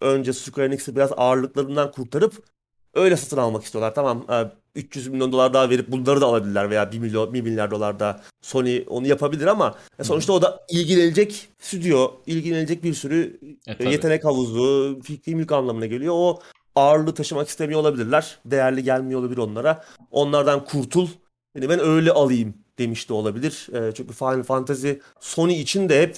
önce 0.00 0.32
Square 0.32 0.66
Enix'i 0.66 0.96
biraz 0.96 1.10
ağırlıklarından 1.16 1.92
kurtarıp 1.92 2.34
öyle 2.94 3.16
satın 3.16 3.36
almak 3.36 3.64
istiyorlar. 3.64 3.94
Tamam 3.94 4.24
e, 4.30 4.50
300 4.76 5.08
milyon 5.08 5.32
dolar 5.32 5.54
daha 5.54 5.70
verip 5.70 5.92
bunları 5.92 6.20
da 6.20 6.26
alabilirler 6.26 6.70
veya 6.70 6.92
1 6.92 6.98
milyon 6.98 7.34
1 7.34 7.42
milyar 7.42 7.70
dolar 7.70 8.00
da 8.00 8.20
Sony 8.42 8.84
onu 8.88 9.06
yapabilir 9.06 9.46
ama 9.46 9.74
e, 9.98 10.04
sonuçta 10.04 10.32
o 10.32 10.42
da 10.42 10.66
ilgilenecek 10.70 11.48
stüdyo, 11.58 12.12
ilgilenecek 12.26 12.84
bir 12.84 12.94
sürü 12.94 13.40
E, 13.66 13.70
e, 13.72 13.76
tabii. 13.76 13.92
yetenek 13.92 14.24
havuzu, 14.24 14.98
fikri 15.02 15.34
mülk 15.34 15.52
anlamına 15.52 15.86
geliyor. 15.86 16.14
O 16.16 16.40
ağırlığı 16.74 17.14
taşımak 17.14 17.48
istemiyor 17.48 17.80
olabilirler. 17.80 18.38
Değerli 18.44 18.82
gelmiyor 18.82 19.20
olabilir 19.20 19.38
onlara. 19.38 19.84
Onlardan 20.10 20.64
kurtul. 20.64 21.08
Yani 21.54 21.68
ben 21.68 21.80
öyle 21.80 22.12
alayım 22.12 22.54
demiş 22.78 23.08
de 23.08 23.12
olabilir. 23.12 23.68
E, 23.72 23.94
çünkü 23.94 24.14
Final 24.14 24.42
Fantasy 24.42 24.90
Sony 25.20 25.60
için 25.60 25.88
de 25.88 26.02
hep. 26.02 26.16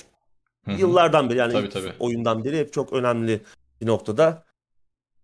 Yıllardan 0.79 1.31
beri 1.31 1.39
yani 1.39 1.53
Tabii 1.53 1.69
tabii. 1.69 1.93
oyundan 1.99 2.45
beri 2.45 2.59
hep 2.59 2.73
çok 2.73 2.93
önemli 2.93 3.41
bir 3.81 3.87
noktada. 3.87 4.45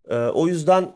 Ee, 0.08 0.16
o 0.16 0.46
yüzden 0.48 0.92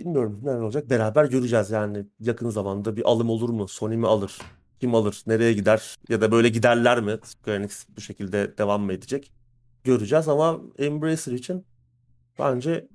bilmiyorum 0.00 0.40
neler 0.42 0.60
olacak. 0.60 0.90
Beraber 0.90 1.24
göreceğiz 1.24 1.70
yani 1.70 2.06
yakın 2.20 2.50
zamanda 2.50 2.96
bir 2.96 3.02
alım 3.10 3.30
olur 3.30 3.48
mu? 3.50 3.68
Sony 3.68 3.96
mi 3.96 4.06
alır? 4.06 4.38
Kim 4.80 4.94
alır? 4.94 5.22
Nereye 5.26 5.52
gider? 5.52 5.96
Ya 6.08 6.20
da 6.20 6.32
böyle 6.32 6.48
giderler 6.48 7.00
mi? 7.00 7.18
Square 7.24 7.56
Enix 7.56 7.86
bu 7.96 8.00
şekilde 8.00 8.58
devam 8.58 8.82
mı 8.82 8.92
edecek? 8.92 9.32
Göreceğiz 9.84 10.28
ama 10.28 10.60
Embracer 10.78 11.32
için 11.32 11.66
bence 12.38 12.88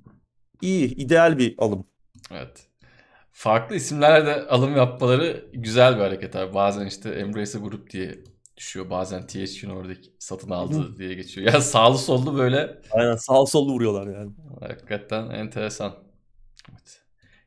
iyi, 0.62 0.96
ideal 0.96 1.38
bir 1.38 1.56
alım. 1.58 1.86
Evet. 2.32 2.68
Farklı 3.32 3.76
isimlerle 3.76 4.26
de 4.26 4.48
alım 4.48 4.76
yapmaları 4.78 5.46
güzel 5.54 5.96
bir 5.96 6.02
hareket 6.02 6.36
abi. 6.36 6.54
Bazen 6.54 6.86
işte 6.86 7.10
Embracer 7.10 7.60
Group 7.60 7.90
diye 7.90 8.24
düşüyor. 8.58 8.90
Bazen 8.90 9.28
THQ 9.28 9.70
Nordic 9.70 10.10
satın 10.20 10.50
aldı 10.50 10.98
diye 10.98 11.14
geçiyor. 11.14 11.54
Ya 11.54 11.62
sağlı 11.62 11.98
sollu 11.98 12.38
böyle 12.38 12.82
Aynen 12.92 13.16
sağ 13.16 13.46
sollu 13.46 13.72
vuruyorlar 13.74 14.08
yani. 14.18 14.32
hakikaten 14.60 15.30
enteresan. 15.30 16.05
Evet. 16.72 17.02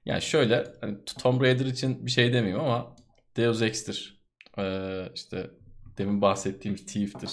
Yani 0.05 0.23
şöyle 0.23 0.65
hani 0.81 1.05
Tomb 1.05 1.41
Raider 1.41 1.67
için 1.67 2.07
bir 2.07 2.11
şey 2.11 2.33
demiyorum 2.33 2.67
ama 2.67 2.97
Deus 3.37 3.63
Ex'tir. 3.63 4.21
Ee, 4.59 5.09
işte 5.15 5.51
demin 5.99 6.23
bahsettiğimiz 6.23 6.87
Thief'tir. 6.87 7.31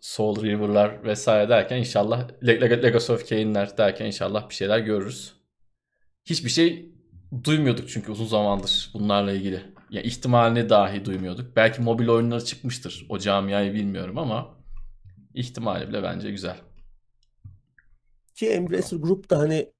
Soul 0.00 0.42
River'lar 0.42 1.04
vesaire 1.04 1.48
derken 1.48 1.76
inşallah 1.76 2.28
Le- 2.46 2.60
Le- 2.60 2.82
Legacy 2.82 3.12
of 3.12 3.28
Kain'ler 3.28 3.78
derken 3.78 4.06
inşallah 4.06 4.48
bir 4.48 4.54
şeyler 4.54 4.78
görürüz. 4.78 5.32
Hiçbir 6.24 6.50
şey 6.50 6.92
duymuyorduk 7.44 7.88
çünkü 7.88 8.12
uzun 8.12 8.26
zamandır 8.26 8.90
bunlarla 8.94 9.32
ilgili. 9.32 9.62
Ya 9.90 10.02
ihtimalini 10.02 10.68
dahi 10.68 11.04
duymuyorduk. 11.04 11.56
Belki 11.56 11.82
mobil 11.82 12.08
oyunları 12.08 12.44
çıkmıştır. 12.44 13.06
O 13.08 13.18
camiayı 13.18 13.74
bilmiyorum 13.74 14.18
ama 14.18 14.54
ihtimali 15.34 15.88
bile 15.88 16.02
bence 16.02 16.30
güzel. 16.30 16.56
Ki 18.36 18.48
Embracer 18.48 18.96
Group 18.96 19.30
da 19.30 19.38
hani 19.38 19.72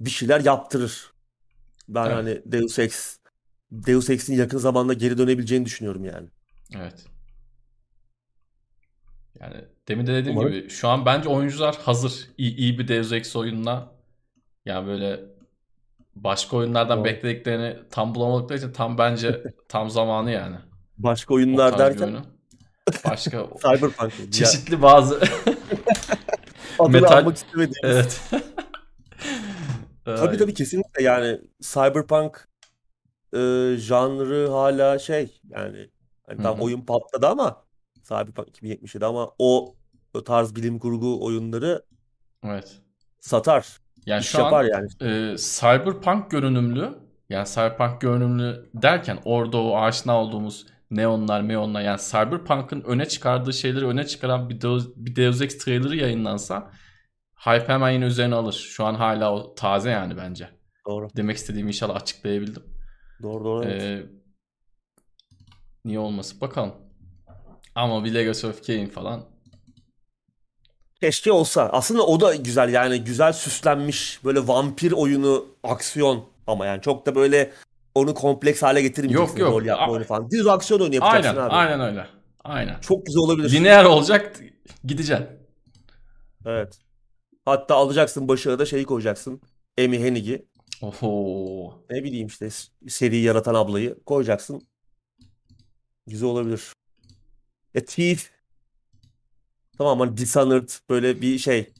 bir 0.00 0.10
şeyler 0.10 0.40
yaptırır. 0.40 1.12
Ben 1.88 2.04
Evet. 2.06 2.14
hani 2.16 2.42
Deus 2.46 2.78
Ex 2.78 3.18
Deus 3.70 4.10
Ex'in 4.10 4.34
yakın 4.34 4.58
zamanda 4.58 4.92
geri 4.92 5.18
dönebileceğini 5.18 5.64
düşünüyorum 5.64 6.04
yani. 6.04 6.28
Evet. 6.76 7.04
Yani 9.40 9.64
demin 9.88 10.06
de 10.06 10.14
dediğim 10.14 10.38
Umarım. 10.38 10.54
gibi 10.56 10.70
şu 10.70 10.88
an 10.88 11.06
bence 11.06 11.28
oyuncular 11.28 11.76
hazır. 11.82 12.28
İyi, 12.38 12.56
iyi 12.56 12.78
bir 12.78 12.88
Deus 12.88 13.12
Ex 13.12 13.36
oyununa 13.36 13.88
yani 14.64 14.86
böyle 14.86 15.20
başka 16.14 16.56
oyunlardan 16.56 16.98
Doğru. 16.98 17.04
beklediklerini 17.04 17.76
tam 17.90 18.14
bulamadıkları 18.14 18.58
için 18.58 18.72
tam 18.72 18.98
bence 18.98 19.42
tam 19.68 19.90
zamanı 19.90 20.30
yani. 20.30 20.56
Başka 20.98 21.34
oyunlar 21.34 21.78
derken 21.78 22.04
oyunu. 22.06 22.22
Başka 23.04 23.46
Cyberpunk 23.62 24.32
çeşitli 24.32 24.82
bazı 24.82 25.20
adını 26.78 26.96
metal- 27.00 27.18
almak 27.18 27.36
istemediğimiz. 27.36 27.78
evet. 27.82 28.20
Tabii 30.04 30.36
tabii 30.38 30.54
kesinlikle 30.54 31.02
yani 31.02 31.40
Cyberpunk 31.60 32.48
e, 33.34 33.38
janrı 33.78 34.48
hala 34.50 34.98
şey 34.98 35.40
yani 35.48 35.90
hani 36.26 36.42
tam 36.42 36.60
oyun 36.60 36.80
patladı 36.80 37.26
ama 37.26 37.64
Cyberpunk 38.02 38.48
2077 38.48 39.04
ama 39.06 39.30
o, 39.38 39.74
o 40.14 40.24
tarz 40.24 40.56
bilim 40.56 40.78
kurgu 40.78 41.24
oyunları 41.24 41.82
Evet. 42.44 42.78
satar. 43.20 43.66
Yani 44.06 44.20
iş 44.20 44.26
şu 44.28 44.38
an 44.38 44.44
yapar 44.44 44.64
yani. 44.64 44.88
e, 45.00 45.36
Cyberpunk 45.36 46.30
görünümlü 46.30 46.98
yani 47.30 47.48
Cyberpunk 47.48 48.00
görünümlü 48.00 48.70
derken 48.74 49.18
orada 49.24 49.58
o 49.58 49.76
aşina 49.78 50.20
olduğumuz 50.20 50.66
neonlar, 50.90 51.40
meonlar 51.40 51.80
yani 51.80 52.00
Cyberpunk'ın 52.00 52.80
öne 52.80 53.08
çıkardığı 53.08 53.52
şeyleri 53.52 53.86
öne 53.86 54.06
çıkaran 54.06 54.50
bir 54.50 54.60
Deus, 54.60 54.88
bir 54.96 55.16
Deus 55.16 55.40
Ex 55.40 55.58
trailer'ı 55.58 55.96
yayınlansa 55.96 56.70
hype 57.36 57.68
hemen 57.68 57.90
yine 57.90 58.04
üzerine 58.04 58.34
alır. 58.34 58.52
Şu 58.52 58.84
an 58.84 58.94
hala 58.94 59.32
o 59.32 59.54
taze 59.54 59.90
yani 59.90 60.16
bence. 60.16 60.48
Doğru. 60.86 61.08
Demek 61.16 61.36
istediğimi 61.36 61.68
inşallah 61.68 61.96
açıklayabildim. 61.96 62.62
Doğru 63.22 63.44
doğru. 63.44 63.64
evet. 63.64 63.82
Ee, 63.82 64.06
niye 65.84 65.98
olmasın 65.98 66.40
bakalım. 66.40 66.74
Ama 67.74 68.04
bir 68.04 68.14
Legacy 68.14 68.46
of 68.46 68.66
Kain 68.66 68.86
falan 68.86 69.36
Keşke 71.00 71.32
olsa. 71.32 71.68
Aslında 71.72 72.06
o 72.06 72.20
da 72.20 72.34
güzel 72.34 72.72
yani 72.72 73.04
güzel 73.04 73.32
süslenmiş 73.32 74.24
böyle 74.24 74.48
vampir 74.48 74.92
oyunu 74.92 75.46
aksiyon 75.62 76.24
ama 76.46 76.66
yani 76.66 76.82
çok 76.82 77.06
da 77.06 77.14
böyle 77.14 77.52
onu 77.96 78.14
kompleks 78.14 78.62
hale 78.62 78.82
getirmeyeceksin 78.82 79.36
Yok, 79.36 79.38
yok. 79.38 79.52
rol 79.52 79.64
yapma 79.64 79.88
oyunu 79.92 80.04
falan. 80.04 80.30
Düz 80.30 80.46
aksiyon 80.46 80.80
oyunu 80.80 80.94
yapacaksın 80.94 81.28
aynen 81.36 81.42
abi. 81.48 81.54
aynen 81.54 81.80
öyle. 81.80 82.06
Aynen. 82.44 82.80
Çok 82.80 83.06
güzel 83.06 83.20
olabilir. 83.20 83.52
Lineer 83.52 83.84
olacak 83.84 84.40
gideceksin. 84.84 85.26
Evet. 86.46 86.78
Hatta 87.44 87.74
alacaksın 87.74 88.28
başına 88.28 88.58
da 88.58 88.66
şeyi 88.66 88.84
koyacaksın. 88.84 89.40
Amy 89.80 89.98
Hennig'i. 89.98 90.46
Oho. 90.82 91.82
Ne 91.90 92.04
bileyim 92.04 92.26
işte 92.26 92.48
seriyi 92.88 93.22
yaratan 93.22 93.54
ablayı 93.54 93.98
koyacaksın. 94.06 94.62
Güzel 96.06 96.28
olabilir. 96.28 96.72
Ya 97.74 97.84
Thief 97.84 98.30
tamam 99.78 100.00
hani 100.00 100.16
Dishonored 100.16 100.68
böyle 100.90 101.20
bir 101.20 101.38
şey 101.38 101.72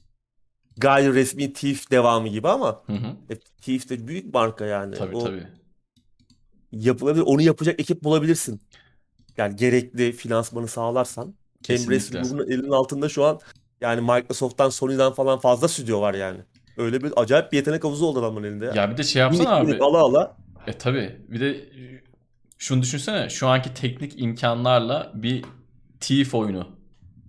gayri 0.77 1.14
resmi 1.14 1.53
Thief 1.53 1.91
devamı 1.91 2.29
gibi 2.29 2.49
ama 2.49 2.83
Hı 2.87 2.93
hı. 2.93 3.17
e, 3.31 3.39
Thief 3.39 3.89
de 3.89 4.09
büyük 4.09 4.35
marka 4.35 4.67
yani. 4.67 4.95
Tabii 4.95 5.17
O 5.17 5.25
tabii. 5.25 5.47
Yapılabilir. 6.81 7.24
Onu 7.27 7.43
yapacak 7.43 7.81
ekip 7.81 8.05
bulabilirsin. 8.05 8.61
Yani 9.37 9.57
gerekli 9.57 10.12
finansmanı 10.12 10.68
sağlarsan. 10.68 11.35
Embracer 11.68 11.87
Kesinlikle. 11.87 12.20
Group'un 12.20 12.53
elinin 12.53 12.70
altında 12.70 13.09
şu 13.09 13.24
an 13.24 13.41
yani 13.81 14.01
Microsoft'tan, 14.01 14.68
Sony'den 14.68 15.12
falan 15.12 15.39
fazla 15.39 15.68
stüdyo 15.68 16.01
var 16.01 16.14
yani. 16.14 16.39
Öyle 16.77 17.01
bir 17.01 17.12
acayip 17.16 17.53
bir 17.53 17.57
yetenek 17.57 17.85
havuzu 17.85 18.07
oldu 18.07 18.20
adamın 18.20 18.43
elinde 18.43 18.64
ya. 18.64 18.72
Ya 18.74 18.91
bir 18.91 18.97
de 18.97 19.03
şey 19.03 19.20
yapsana 19.20 19.49
Minik 19.49 19.61
abi. 19.61 19.66
minik 19.66 19.83
ala 19.83 19.99
ala. 19.99 20.37
E 20.66 20.72
tabii. 20.72 21.16
Bir 21.29 21.41
de 21.41 21.68
şunu 22.59 22.83
düşünsene. 22.83 23.31
Şu 23.31 23.49
anki 23.49 23.74
teknik 23.74 24.20
imkanlarla 24.20 25.12
bir 25.14 25.45
Thief 26.01 26.35
oyunu. 26.35 26.68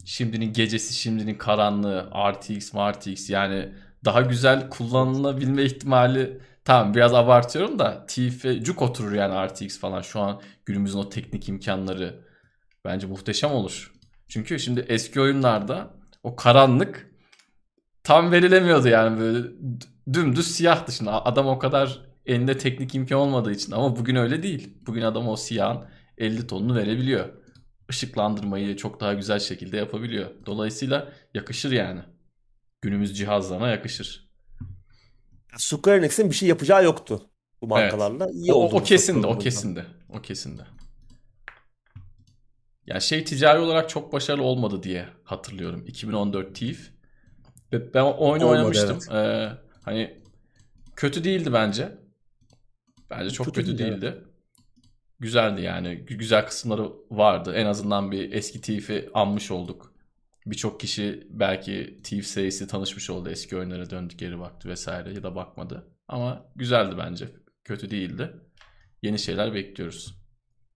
Şimdinin 0.05 0.53
gecesi, 0.53 0.93
şimdinin 0.93 1.35
karanlığı, 1.35 2.09
RTX, 2.31 2.75
RTX 2.75 3.29
yani 3.29 3.69
daha 4.05 4.21
güzel 4.21 4.69
kullanılabilme 4.69 5.63
ihtimali 5.63 6.39
tamam 6.67 6.93
biraz 6.93 7.13
abartıyorum 7.13 7.79
da 7.79 8.05
Thief'e 8.05 8.63
cuk 8.63 8.81
oturur 8.81 9.13
yani 9.13 9.47
RTX 9.47 9.79
falan 9.79 10.01
şu 10.01 10.19
an 10.19 10.41
günümüzün 10.65 10.99
o 10.99 11.09
teknik 11.09 11.49
imkanları 11.49 12.25
bence 12.85 13.07
muhteşem 13.07 13.51
olur. 13.51 13.93
Çünkü 14.27 14.59
şimdi 14.59 14.85
eski 14.87 15.21
oyunlarda 15.21 15.93
o 16.23 16.35
karanlık 16.35 17.11
tam 18.03 18.31
verilemiyordu 18.31 18.87
yani 18.87 19.19
böyle 19.19 19.47
dümdüz 20.13 20.47
siyah 20.47 20.87
dışında. 20.87 21.25
Adam 21.25 21.47
o 21.47 21.59
kadar 21.59 22.01
elinde 22.25 22.57
teknik 22.57 22.95
imkan 22.95 23.19
olmadığı 23.19 23.51
için 23.51 23.71
ama 23.71 23.95
bugün 23.95 24.15
öyle 24.15 24.43
değil. 24.43 24.77
Bugün 24.87 25.01
adam 25.01 25.27
o 25.27 25.35
siyahın 25.35 25.85
50 26.17 26.47
tonunu 26.47 26.75
verebiliyor. 26.75 27.29
Işıklandırmayı 27.89 28.77
çok 28.77 28.99
daha 28.99 29.13
güzel 29.13 29.39
şekilde 29.39 29.77
yapabiliyor. 29.77 30.29
Dolayısıyla 30.45 31.13
yakışır 31.33 31.71
yani. 31.71 32.01
Günümüz 32.81 33.17
cihazlarına 33.17 33.69
yakışır. 33.69 34.26
Square 35.57 35.97
Enix'in 35.97 36.29
bir 36.29 36.35
şey 36.35 36.49
yapacağı 36.49 36.83
yoktu 36.83 37.29
bu 37.61 37.67
markalarla. 37.67 38.29
İyi 38.31 38.53
O, 38.53 38.55
oldu 38.55 38.75
o 38.75 38.83
kesindi, 38.83 39.27
o 39.27 39.39
kesindi. 39.39 39.85
O 40.09 40.21
kesindi. 40.21 40.65
Ya 42.85 42.99
şey 42.99 43.23
ticari 43.23 43.59
olarak 43.59 43.89
çok 43.89 44.13
başarılı 44.13 44.43
olmadı 44.43 44.83
diye 44.83 45.09
hatırlıyorum. 45.23 45.83
2014 45.87 46.55
Thief. 46.55 46.91
Ben 47.71 48.01
o 48.01 48.29
oyunu 48.29 48.45
Olmadı, 48.45 48.49
oynamıştım. 48.59 49.15
Ee, 49.15 49.49
hani 49.83 50.21
kötü 50.95 51.23
değildi 51.23 51.53
bence. 51.53 51.97
Bence 53.09 53.29
çok 53.29 53.45
Kötü 53.45 53.61
kötü 53.61 53.77
değil, 53.77 53.89
evet. 53.91 54.01
değildi. 54.01 54.23
Güzeldi 55.19 55.61
yani. 55.61 55.87
Gü- 55.87 56.15
Güzel 56.17 56.45
kısımları 56.45 56.91
vardı. 57.11 57.53
En 57.55 57.65
azından 57.65 58.11
bir 58.11 58.31
eski 58.31 58.61
Thief'i 58.61 59.09
anmış 59.13 59.51
olduk. 59.51 59.93
Birçok 60.47 60.79
kişi 60.79 61.27
belki 61.29 61.99
Thief 62.03 62.27
serisi 62.27 62.67
tanışmış 62.67 63.09
oldu. 63.09 63.29
Eski 63.29 63.57
oyunlara 63.57 63.89
döndü 63.89 64.13
geri 64.17 64.39
baktı 64.39 64.69
vesaire 64.69 65.13
ya 65.13 65.23
da 65.23 65.35
bakmadı. 65.35 65.87
Ama 66.07 66.45
güzeldi 66.55 66.95
bence. 66.97 67.29
Kötü 67.63 67.91
değildi. 67.91 68.33
Yeni 69.01 69.19
şeyler 69.19 69.53
bekliyoruz. 69.53 70.17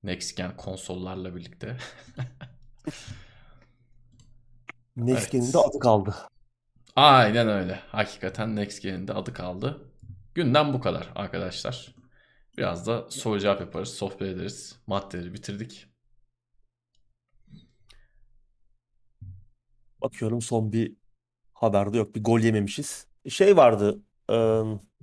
Next 0.03 0.37
Gen 0.37 0.57
konsollarla 0.57 1.35
birlikte. 1.35 1.77
Next 4.95 5.21
Evet. 5.21 5.31
Gen'in 5.31 5.53
de 5.53 5.57
adı 5.57 5.79
kaldı. 5.79 6.15
Aynen 6.95 7.47
öyle. 7.47 7.79
Hakikaten 7.87 8.55
Next 8.55 8.81
Gen'in 8.81 9.07
de 9.07 9.13
adı 9.13 9.33
kaldı. 9.33 9.91
Günden 10.35 10.73
bu 10.73 10.81
kadar 10.81 11.09
arkadaşlar. 11.15 11.95
Biraz 12.57 12.87
da 12.87 13.05
soru 13.09 13.39
cevap 13.39 13.61
yaparız, 13.61 13.89
sohbet 13.89 14.21
ederiz. 14.21 14.79
Maddeleri 14.87 15.33
bitirdik. 15.33 15.90
Bakıyorum 20.01 20.41
son 20.41 20.71
bir 20.71 20.93
haberde 21.53 21.97
yok. 21.97 22.15
Bir 22.15 22.23
gol 22.23 22.39
yememişiz. 22.39 23.07
Şey 23.29 23.57
vardı. 23.57 23.99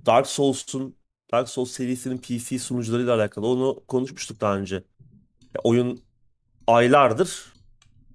Dark 0.05 0.27
Souls'un 0.27 0.95
Dark 1.31 1.49
Souls 1.49 1.71
serisinin 1.71 2.17
PC 2.17 2.59
sunucularıyla 2.59 3.15
alakalı. 3.15 3.47
Onu 3.47 3.83
konuşmuştuk 3.87 4.41
daha 4.41 4.57
önce. 4.57 4.75
Ya 5.55 5.61
oyun 5.63 6.01
aylardır 6.67 7.53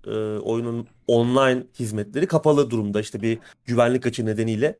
e, 0.07 0.11
oyunun 0.39 0.87
online 1.07 1.67
hizmetleri 1.79 2.27
kapalı 2.27 2.71
durumda. 2.71 3.01
İşte 3.01 3.23
bir 3.23 3.39
güvenlik 3.65 4.07
açığı 4.07 4.27
nedeniyle 4.27 4.79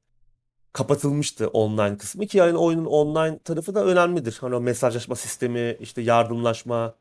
kapatılmıştı 0.73 1.49
online 1.49 1.99
kısmı 1.99 2.27
ki 2.27 2.39
yani 2.39 2.59
oyunun 2.59 2.85
online 2.85 3.39
tarafı 3.39 3.75
da 3.75 3.85
önemlidir. 3.85 4.39
Hani 4.41 4.55
o 4.55 4.61
mesajlaşma 4.61 5.15
sistemi, 5.17 5.77
işte 5.81 6.03
yardımlaşma, 6.03 6.95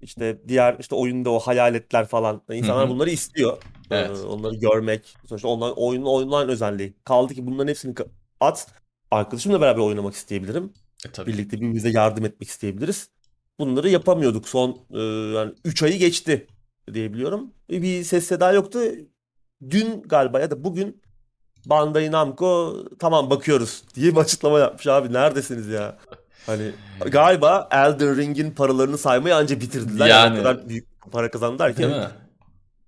işte 0.00 0.40
diğer 0.48 0.76
işte 0.78 0.94
oyunda 0.94 1.30
o 1.30 1.38
hayaletler 1.38 2.06
falan. 2.06 2.42
İnsanlar 2.52 2.84
Hı 2.84 2.88
hı. 2.88 2.94
bunları 2.94 3.10
istiyor. 3.10 3.62
Ee, 3.90 3.96
Evet. 3.96 4.18
onları 4.28 4.54
görmek. 4.54 5.16
Sonuçta 5.28 5.48
online, 5.48 5.70
oyunun 5.72 6.06
online 6.06 6.52
özelliği. 6.52 6.94
Kaldı 7.04 7.34
ki 7.34 7.46
bunların 7.46 7.68
hepsini 7.68 7.94
at. 8.40 8.66
Arkadaşımla 9.10 9.60
beraber 9.60 9.80
oynamak 9.80 10.14
isteyebilirim. 10.14 10.72
E 11.06 11.10
tabii. 11.10 11.32
Birlikte 11.32 11.56
birbirimize 11.56 11.90
yardım 11.90 12.24
etmek 12.24 12.48
isteyebiliriz. 12.48 13.08
Bunları 13.58 13.88
yapamıyorduk. 13.88 14.48
Son 14.48 14.78
e, 14.94 15.00
yani 15.36 15.52
3 15.64 15.82
ayı 15.82 15.98
geçti 15.98 16.46
diyebiliyorum. 16.94 17.50
E, 17.72 17.82
Bir 17.82 18.04
ses 18.04 18.26
seda 18.26 18.52
yoktu. 18.52 18.78
Dün 19.70 20.02
galiba 20.02 20.40
ya 20.40 20.50
da 20.50 20.64
bugün 20.64 21.02
Bandai 21.66 22.12
Namco 22.12 22.76
tamam 22.98 23.30
bakıyoruz 23.30 23.82
diye 23.94 24.12
bir 24.12 24.16
açıklama 24.20 24.58
yapmış 24.58 24.86
abi. 24.86 25.12
Neredesiniz 25.12 25.68
ya? 25.68 25.98
Hani 26.46 26.70
galiba 27.10 27.68
Elden 27.72 28.16
Ring'in 28.16 28.50
paralarını 28.50 28.98
saymayı 28.98 29.36
anca 29.36 29.60
bitirdiler. 29.60 30.06
Yani, 30.06 30.34
Yani. 30.34 30.38
kadar 30.38 30.68
büyük 30.68 30.86
para 31.12 31.30
kazandılar 31.30 31.72
ki. 31.72 31.78
Değil 31.78 31.88
mi? 31.96 32.08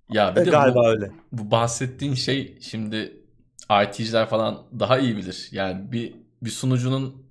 Ya 0.09 0.37
bir 0.37 0.45
E, 0.45 0.47
de 0.47 0.51
galiba 0.51 0.85
bu, 0.85 0.89
öyle. 0.89 1.13
bu 1.33 1.51
bahsettiğin 1.51 2.15
şey 2.15 2.59
şimdi 2.61 2.97
IT'ciler 3.85 4.27
falan 4.29 4.67
daha 4.81 4.99
iyi 4.99 5.17
bilir. 5.17 5.49
Yani 5.53 5.93
bir 5.93 6.15
bir 6.43 6.51
sunucunun 6.51 7.27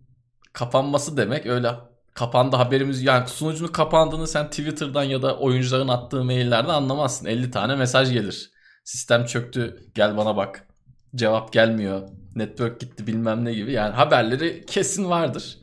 kapanması 0.53 1.17
demek 1.17 1.45
öyle 1.45 1.71
kapandı 2.13 2.55
haberimiz 2.55 3.03
yani 3.03 3.27
sunucunun 3.27 3.71
kapandığını 3.71 4.27
sen 4.27 4.49
Twitter'dan 4.49 5.03
ya 5.03 5.21
da 5.21 5.37
oyuncuların 5.39 5.87
attığı 5.87 6.23
maillerden 6.23 6.69
anlamazsın. 6.73 7.25
50 7.27 7.51
tane 7.51 7.75
mesaj 7.75 8.13
gelir. 8.13 8.51
Sistem 8.83 9.25
çöktü 9.25 9.85
gel 9.95 10.17
bana 10.17 10.37
bak. 10.37 10.67
Cevap 11.15 11.53
gelmiyor. 11.53 12.09
Network 12.35 12.79
gitti 12.79 13.07
bilmem 13.07 13.45
ne 13.45 13.53
gibi. 13.53 13.71
Yani 13.73 13.93
haberleri 13.95 14.65
kesin 14.65 15.09
vardır. 15.09 15.57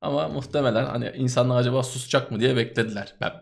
Ama 0.00 0.28
muhtemelen 0.28 0.84
hani 0.86 1.12
insanlar 1.16 1.60
acaba 1.60 1.82
susacak 1.82 2.30
mı 2.30 2.40
diye 2.40 2.56
beklediler. 2.56 3.14
Ben 3.20 3.32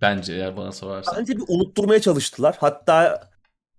bence 0.00 0.32
eğer 0.32 0.56
bana 0.56 0.72
sorarsan. 0.72 1.14
Bence 1.18 1.36
bir 1.36 1.44
unutturmaya 1.48 2.00
çalıştılar. 2.00 2.56
Hatta 2.60 3.28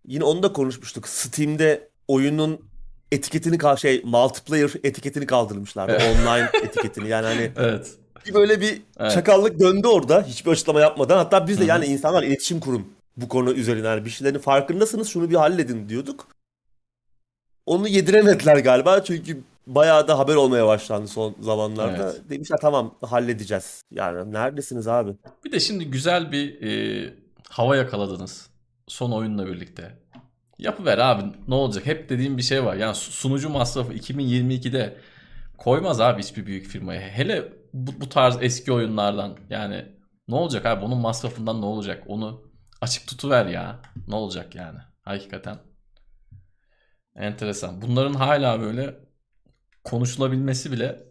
yine 0.07 0.23
onu 0.23 0.43
da 0.43 0.53
konuşmuştuk. 0.53 1.07
Steam'de 1.07 1.89
oyunun 2.07 2.69
etiketini 3.11 3.79
şey 3.79 4.01
multiplayer 4.05 4.71
etiketini 4.83 5.25
kaldırmışlardı. 5.25 5.91
Evet. 5.91 6.17
Online 6.19 6.49
etiketini. 6.63 7.09
Yani 7.09 7.25
hani 7.25 7.51
Evet. 7.57 7.91
bir 8.25 8.33
böyle 8.33 8.61
bir 8.61 8.81
Evet. 8.99 9.11
çakallık 9.11 9.59
döndü 9.59 9.87
orada. 9.87 10.23
Hiçbir 10.23 10.51
açıklama 10.51 10.79
yapmadan. 10.81 11.17
Hatta 11.17 11.47
biz 11.47 11.57
de 11.57 11.61
Hı 11.61 11.63
hı. 11.65 11.69
yani 11.69 11.85
insanlar 11.85 12.23
iletişim 12.23 12.59
kurun 12.59 12.87
bu 13.17 13.27
konu 13.27 13.53
üzerine. 13.53 13.87
Yani 13.87 14.05
bir 14.05 14.09
şeylerin 14.09 14.39
farkındasınız 14.39 15.07
şunu 15.09 15.29
bir 15.29 15.35
halledin 15.35 15.89
diyorduk. 15.89 16.27
Onu 17.65 17.87
yediremediler 17.87 18.57
galiba 18.57 19.03
çünkü 19.03 19.41
bayağı 19.67 20.07
da 20.07 20.19
haber 20.19 20.35
olmaya 20.35 20.67
başlandı 20.67 21.07
son 21.07 21.35
zamanlarda. 21.39 22.03
Evet. 22.03 22.29
Demişler 22.29 22.57
tamam 22.61 22.97
halledeceğiz. 23.01 23.83
Yani 23.91 24.33
neredesiniz 24.33 24.87
abi? 24.87 25.15
Bir 25.45 25.51
de 25.51 25.59
şimdi 25.59 25.85
güzel 25.85 26.31
bir 26.31 26.61
e, 26.61 27.13
hava 27.49 27.75
yakaladınız. 27.75 28.49
Son 28.87 29.11
oyunla 29.11 29.47
birlikte. 29.47 29.99
Yapıver 30.57 30.97
abi 30.97 31.23
ne 31.47 31.55
olacak? 31.55 31.85
Hep 31.85 32.09
dediğim 32.09 32.37
bir 32.37 32.41
şey 32.43 32.65
var. 32.65 32.75
Yani 32.75 32.95
su- 32.95 33.11
sunucu 33.11 33.49
masrafı 33.49 33.93
2022'de 33.93 34.97
koymaz 35.57 36.01
abi 36.01 36.21
hiçbir 36.21 36.45
büyük 36.45 36.65
firmaya. 36.67 37.01
Hele 37.01 37.53
bu, 37.73 37.91
bu 38.01 38.09
tarz 38.09 38.37
eski 38.41 38.71
oyunlardan. 38.71 39.37
Yani 39.49 39.85
ne 40.27 40.35
olacak 40.35 40.65
abi? 40.65 40.85
Onun 40.85 40.97
masrafından 40.97 41.61
ne 41.61 41.65
olacak? 41.65 42.03
Onu 42.07 42.43
açık 42.81 43.07
tutuver 43.07 43.45
ya. 43.45 43.79
Ne 44.07 44.15
olacak 44.15 44.55
yani? 44.55 44.79
Hakikaten. 45.01 45.57
Enteresan. 47.15 47.81
Bunların 47.81 48.13
hala 48.13 48.61
böyle 48.61 49.08
konuşulabilmesi 49.89 50.71
bile 50.71 51.03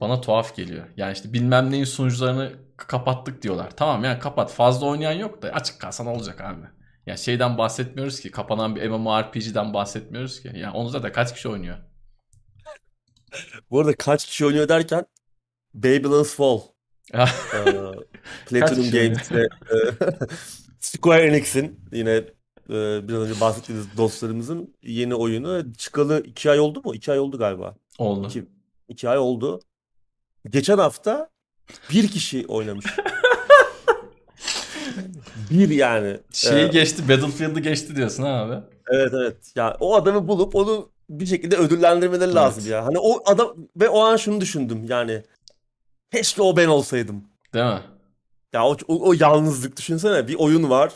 bana 0.00 0.20
tuhaf 0.20 0.56
geliyor. 0.56 0.86
Yani 0.96 1.12
işte 1.12 1.32
bilmem 1.32 1.70
neyin 1.70 1.84
sunucularını 1.84 2.52
kapattık 2.76 3.42
diyorlar. 3.42 3.76
Tamam 3.76 4.04
yani 4.04 4.18
kapat. 4.18 4.52
Fazla 4.52 4.86
oynayan 4.86 5.12
yok 5.12 5.42
da 5.42 5.48
açık 5.48 5.80
kalsa 5.80 6.04
ne 6.04 6.10
olacak 6.10 6.40
abi? 6.40 6.66
Ya 7.06 7.16
şeyden 7.16 7.58
bahsetmiyoruz 7.58 8.20
ki. 8.20 8.30
Kapanan 8.30 8.76
bir 8.76 8.88
MMORPG'den 8.88 9.74
bahsetmiyoruz 9.74 10.42
ki. 10.42 10.52
Yani 10.54 10.76
onu 10.76 10.88
zaten 10.88 11.12
kaç 11.12 11.34
kişi 11.34 11.48
oynuyor? 11.48 11.76
Bu 13.70 13.80
arada 13.80 13.96
kaç 13.96 14.26
kişi 14.26 14.46
oynuyor 14.46 14.68
derken 14.68 15.06
Babylon's 15.74 16.34
Fall. 16.34 16.60
Ee, 17.14 17.26
Platinum? 18.46 18.90
Games 18.90 19.32
ve 19.32 19.42
e, 19.42 19.76
Square 20.80 21.26
Enix'in 21.26 21.80
yine 21.92 22.10
e, 22.70 23.08
biraz 23.08 23.20
önce 23.22 23.40
bahsettiğimiz 23.40 23.96
dostlarımızın 23.96 24.74
yeni 24.82 25.14
oyunu 25.14 25.72
çıkalı 25.72 26.22
iki 26.24 26.50
ay 26.50 26.60
oldu 26.60 26.82
mu? 26.84 26.94
İki 26.94 27.12
ay 27.12 27.18
oldu 27.18 27.38
galiba. 27.38 27.76
Oldu. 28.00 28.26
İki, 28.26 28.44
iki 28.88 29.08
ay 29.08 29.18
oldu. 29.18 29.60
Geçen 30.50 30.78
hafta 30.78 31.30
bir 31.90 32.08
kişi 32.08 32.44
oynamış. 32.48 32.86
Bir 35.50 35.70
yani. 35.70 36.16
Şeyi 36.32 36.64
Ee, 36.64 36.68
geçti. 36.68 37.08
Battlefield'ı 37.08 37.60
geçti 37.60 37.96
diyorsun 37.96 38.22
ha 38.22 38.28
abi. 38.28 38.54
evet 38.90 39.12
evet. 39.14 39.36
Ya 39.56 39.76
o 39.80 39.94
adamı 39.94 40.28
bulup 40.28 40.54
onu 40.54 40.88
bir 41.10 41.26
şekilde 41.26 41.56
ödüllendirmeleri 41.56 42.34
lazım 42.34 42.60
Evet. 42.62 42.72
ya. 42.72 42.86
Hani 42.86 42.98
o 42.98 43.22
adam 43.30 43.56
ve 43.76 43.88
o 43.88 44.00
an 44.00 44.16
şunu 44.16 44.40
düşündüm 44.40 44.84
yani. 44.88 45.22
Keşke 46.12 46.42
o 46.42 46.56
ben 46.56 46.68
olsaydım. 46.68 47.24
Değil 47.54 47.64
mi? 47.64 47.80
Ya 48.52 48.64
o, 48.66 48.76
o, 48.88 49.08
o 49.08 49.12
yalnızlık 49.20 49.76
düşünsene 49.76 50.28
bir 50.28 50.34
oyun 50.34 50.70
var 50.70 50.92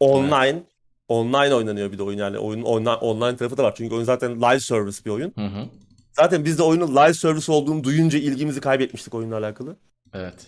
online 0.00 0.62
online 1.08 1.54
oynanıyor 1.54 1.92
bir 1.92 1.98
de 1.98 2.02
oyun 2.02 2.18
yani 2.18 2.38
oyunun 2.38 2.62
online, 2.64 2.90
online 2.90 3.36
tarafı 3.36 3.56
da 3.56 3.62
var 3.64 3.74
çünkü 3.76 3.94
oyun 3.94 4.04
zaten 4.04 4.36
live 4.40 4.60
service 4.60 5.04
bir 5.04 5.10
oyun. 5.10 5.32
Hı 5.38 5.46
hı. 5.46 5.66
Zaten 6.16 6.44
biz 6.44 6.58
de 6.58 6.62
oyunun 6.62 6.96
live 6.96 7.14
service 7.14 7.52
olduğunu 7.52 7.84
duyunca 7.84 8.18
ilgimizi 8.18 8.60
kaybetmiştik 8.60 9.14
oyunla 9.14 9.38
alakalı. 9.38 9.76
Evet. 10.14 10.46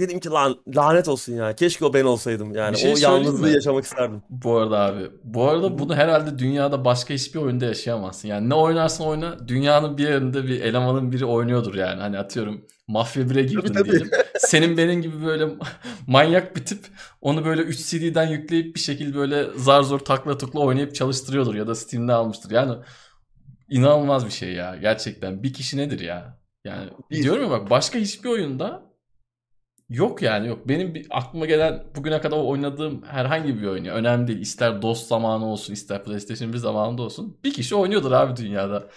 Dedim 0.00 0.20
ki 0.20 0.28
lan 0.30 0.56
lanet 0.76 1.08
olsun 1.08 1.32
ya 1.32 1.56
keşke 1.56 1.84
o 1.84 1.94
ben 1.94 2.04
olsaydım 2.04 2.54
yani 2.54 2.72
Bir 2.72 2.78
şey 2.78 2.92
o 2.94 2.96
yalnızlığı 2.98 3.46
mi? 3.46 3.52
yaşamak 3.52 3.84
isterdim. 3.84 4.22
Bu 4.30 4.56
arada 4.56 4.78
abi. 4.78 5.10
Bu 5.24 5.48
arada 5.48 5.78
bunu 5.78 5.94
herhalde 5.94 6.38
dünyada 6.38 6.84
başka 6.84 7.14
hiçbir 7.14 7.40
oyunda 7.40 7.64
yaşayamazsın. 7.64 8.28
Yani 8.28 8.48
ne 8.48 8.54
oynarsan 8.54 9.06
oyna 9.06 9.48
dünyanın 9.48 9.98
bir 9.98 10.08
yerinde 10.08 10.44
bir 10.44 10.60
elemanın 10.60 11.12
biri 11.12 11.24
oynuyordur 11.24 11.74
yani. 11.74 12.00
Hani 12.00 12.18
atıyorum 12.18 12.64
mafya 12.88 13.22
1'e 13.22 13.42
girdin 13.42 13.72
tabii. 13.72 13.90
diyelim. 13.90 14.10
Senin 14.38 14.76
benim 14.76 15.02
gibi 15.02 15.26
böyle 15.26 15.48
manyak 16.06 16.56
bir 16.56 16.64
tip 16.64 16.84
onu 17.20 17.44
böyle 17.44 17.62
3 17.62 17.86
CD'den 17.90 18.26
yükleyip 18.26 18.74
bir 18.74 18.80
şekilde 18.80 19.16
böyle 19.18 19.46
zar 19.56 19.82
zor 19.82 19.98
takla 19.98 20.38
tukla 20.38 20.60
oynayıp 20.60 20.94
çalıştırıyordur 20.94 21.54
ya 21.54 21.66
da 21.66 21.74
Steam'de 21.74 22.12
almıştır. 22.12 22.50
Yani 22.50 22.74
inanılmaz 23.70 24.26
bir 24.26 24.30
şey 24.30 24.52
ya. 24.52 24.76
Gerçekten 24.76 25.42
bir 25.42 25.52
kişi 25.52 25.76
nedir 25.76 26.00
ya? 26.00 26.40
Yani 26.64 26.90
Bir. 27.10 27.22
diyorum 27.22 27.42
ya 27.42 27.50
bak 27.50 27.70
başka 27.70 27.98
hiçbir 27.98 28.28
oyunda 28.28 28.90
Yok 29.90 30.22
yani 30.22 30.48
yok. 30.48 30.68
Benim 30.68 30.94
bir 30.94 31.06
aklıma 31.10 31.46
gelen 31.46 31.84
bugüne 31.96 32.20
kadar 32.20 32.36
oynadığım 32.36 33.02
herhangi 33.02 33.60
bir 33.60 33.66
oyun 33.66 33.84
ya. 33.84 33.94
Önemli 33.94 34.28
değil. 34.28 34.40
İster 34.40 34.82
DOS 34.82 35.08
zamanı 35.08 35.46
olsun, 35.46 35.72
ister 35.72 36.04
PlayStation 36.04 36.52
1 36.52 36.58
zamanında 36.58 37.02
olsun. 37.02 37.38
Bir 37.44 37.52
kişi 37.52 37.74
oynuyordur 37.74 38.12
abi 38.12 38.36
dünyada. 38.36 38.88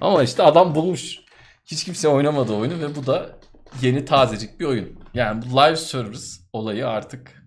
Ama 0.00 0.22
işte 0.22 0.42
adam 0.42 0.74
bulmuş. 0.74 1.20
Hiç 1.66 1.84
kimse 1.84 2.08
oynamadı 2.08 2.52
oyunu 2.52 2.80
ve 2.80 2.96
bu 2.96 3.06
da 3.06 3.38
yeni 3.82 4.04
tazecik 4.04 4.60
bir 4.60 4.64
oyun. 4.64 4.98
Yani 5.14 5.42
bu 5.42 5.56
live 5.56 5.76
service 5.76 6.26
olayı 6.52 6.88
artık 6.88 7.42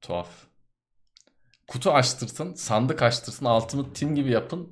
tuhaf. 0.00 0.43
Kutu 1.74 1.90
açtırsın, 1.90 2.54
sandık 2.54 3.02
açtırsın, 3.02 3.44
altını 3.44 3.92
tim 3.92 4.14
gibi 4.14 4.30
yapın. 4.30 4.68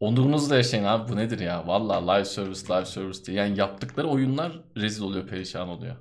Onurunuzla 0.00 0.56
yaşayın 0.56 0.84
abi 0.84 1.12
bu 1.12 1.16
nedir 1.16 1.38
ya? 1.38 1.66
Valla 1.66 2.12
live 2.12 2.24
service, 2.24 2.60
live 2.74 2.84
service 2.84 3.24
diye. 3.24 3.36
Yani 3.36 3.58
yaptıkları 3.58 4.08
oyunlar 4.08 4.60
rezil 4.76 5.02
oluyor, 5.02 5.26
perişan 5.26 5.68
oluyor. 5.68 5.96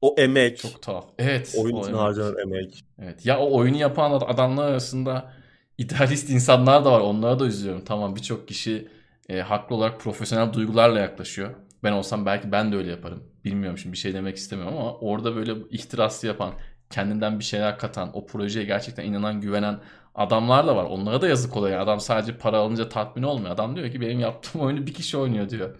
O 0.00 0.14
emek, 0.18 0.58
Çok 0.58 0.82
tuhaf. 0.82 1.06
Evet. 1.18 1.54
oyun 1.58 1.76
için 1.76 1.92
harcanan 1.92 2.38
emek. 2.38 2.84
Evet. 2.98 3.26
Ya 3.26 3.38
o 3.38 3.58
oyunu 3.58 3.76
yapan 3.76 4.10
ad- 4.10 4.28
adamlar 4.34 4.68
arasında 4.68 5.32
idealist 5.78 6.30
insanlar 6.30 6.84
da 6.84 6.92
var. 6.92 7.00
Onlara 7.00 7.38
da 7.38 7.46
üzülüyorum. 7.46 7.84
Tamam 7.84 8.16
birçok 8.16 8.48
kişi 8.48 8.88
e, 9.28 9.40
haklı 9.40 9.76
olarak 9.76 10.00
profesyonel 10.00 10.52
duygularla 10.52 10.98
yaklaşıyor. 11.00 11.54
Ben 11.82 11.92
olsam 11.92 12.26
belki 12.26 12.52
ben 12.52 12.72
de 12.72 12.76
öyle 12.76 12.90
yaparım. 12.90 13.22
Bilmiyorum 13.44 13.78
şimdi 13.78 13.92
bir 13.92 13.98
şey 13.98 14.14
demek 14.14 14.36
istemiyorum 14.36 14.76
ama 14.78 14.94
orada 14.94 15.36
böyle 15.36 15.54
ihtiraslı 15.70 16.28
yapan, 16.28 16.54
kendinden 16.94 17.38
bir 17.38 17.44
şeyler 17.44 17.78
katan, 17.78 18.10
o 18.16 18.26
projeye 18.26 18.66
gerçekten 18.66 19.04
inanan, 19.04 19.40
güvenen 19.40 19.80
adamlar 20.14 20.66
da 20.66 20.76
var. 20.76 20.84
Onlara 20.84 21.20
da 21.20 21.28
yazık 21.28 21.56
oluyor. 21.56 21.78
Adam 21.78 22.00
sadece 22.00 22.38
para 22.38 22.58
alınca 22.58 22.88
tatmin 22.88 23.22
olmuyor. 23.22 23.54
Adam 23.54 23.76
diyor 23.76 23.90
ki 23.90 24.00
benim 24.00 24.20
yaptığım 24.20 24.60
oyunu 24.60 24.86
bir 24.86 24.94
kişi 24.94 25.16
oynuyor 25.16 25.48
diyor. 25.48 25.76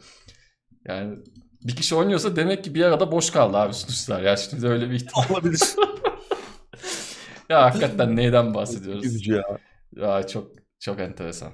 Yani 0.89 1.19
bir 1.63 1.77
kişi 1.77 1.95
oynuyorsa 1.95 2.37
demek 2.37 2.65
ki 2.65 2.75
bir 2.75 2.85
arada 2.85 3.13
boş 3.13 3.31
kaldı 3.31 3.57
abi 3.57 3.75
sunucular. 3.75 4.23
Ya 4.23 4.37
şimdi 4.37 4.67
öyle 4.67 4.91
bir 4.91 4.95
ihtimal. 4.95 5.31
Olabilir. 5.31 5.61
Ya 7.49 7.63
hakikaten 7.63 8.17
neyden 8.17 8.55
bahsediyoruz? 8.55 9.05
Üzücü 9.05 9.33
ya. 9.35 9.59
Ya 9.97 10.27
çok 10.27 10.51
çok 10.79 11.01
enteresan. 11.01 11.53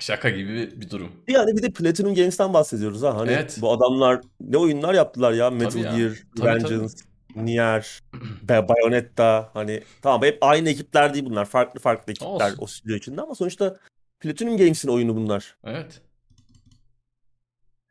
Şaka 0.00 0.30
gibi 0.30 0.80
bir, 0.80 0.90
durum. 0.90 1.12
Yani 1.28 1.56
bir 1.56 1.62
de 1.62 1.70
Platinum 1.70 2.14
Games'ten 2.14 2.54
bahsediyoruz 2.54 3.02
ha. 3.02 3.16
Hani 3.16 3.30
Evet. 3.30 3.58
bu 3.60 3.72
adamlar 3.72 4.20
ne 4.40 4.56
oyunlar 4.56 4.94
yaptılar 4.94 5.32
ya. 5.32 5.50
Metal 5.50 5.70
Tabii 5.70 5.82
ya. 5.82 5.96
Gear, 5.96 6.12
Tabii, 6.36 6.46
Vengeance, 6.46 6.94
Nier, 7.36 8.02
Bayonetta 8.48 9.50
hani 9.54 9.82
tamam 10.02 10.22
hep 10.22 10.38
aynı 10.40 10.68
ekipler 10.68 11.14
değil 11.14 11.24
bunlar. 11.24 11.44
Farklı 11.44 11.80
farklı 11.80 12.12
ekipler 12.12 12.50
Olsun. 12.50 12.58
o 12.58 12.66
stüdyo 12.66 12.96
içinde 12.96 13.22
ama 13.22 13.34
sonuçta 13.34 13.76
Platinum 14.20 14.56
Games'in 14.56 14.88
oyunu 14.88 15.16
bunlar. 15.16 15.56
Evet. 15.64 16.02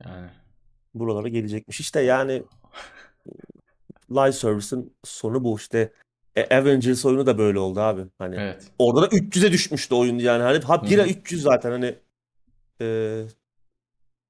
Yani 0.06 0.30
Buralara 0.94 1.28
gelecekmiş. 1.28 1.80
İşte 1.80 2.02
yani 2.02 2.44
live 4.12 4.32
service'ın 4.32 4.94
sonu 5.04 5.44
bu 5.44 5.58
işte. 5.58 5.94
E, 6.36 6.58
Avengers 6.58 7.06
oyunu 7.06 7.26
da 7.26 7.38
böyle 7.38 7.60
oldu 7.60 7.80
abi. 7.80 8.02
Hani 8.18 8.36
evet. 8.40 8.72
orada 8.80 9.02
da 9.02 9.16
300'e 9.16 9.52
düşmüştü 9.52 9.96
oyun 9.96 10.20
yani. 10.20 10.44
Hani 10.44 10.60
ha 10.60 10.76
1'e 10.76 10.98
Hı 10.98 11.04
hı. 11.04 11.10
300 11.10 11.42
zaten 11.42 11.72
hani 11.72 11.96
e, 12.82 13.24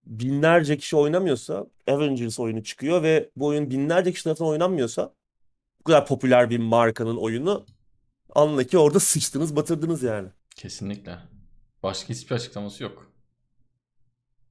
binlerce 0.09 0.77
kişi 0.77 0.95
oynamıyorsa 0.95 1.67
Avengers 1.87 2.39
oyunu 2.39 2.63
çıkıyor 2.63 3.03
ve 3.03 3.29
bu 3.35 3.45
oyun 3.45 3.69
binlerce 3.71 4.11
kişi 4.11 4.23
tarafından 4.23 4.51
oynanmıyorsa 4.51 5.13
bu 5.79 5.83
kadar 5.83 6.05
popüler 6.05 6.49
bir 6.49 6.57
markanın 6.57 7.17
oyunu 7.17 7.65
anla 8.35 8.63
ki 8.63 8.77
orada 8.77 8.99
sıçtınız 8.99 9.55
batırdınız 9.55 10.03
yani. 10.03 10.29
Kesinlikle. 10.55 11.17
Başka 11.83 12.09
hiçbir 12.09 12.35
açıklaması 12.35 12.83
yok. 12.83 13.11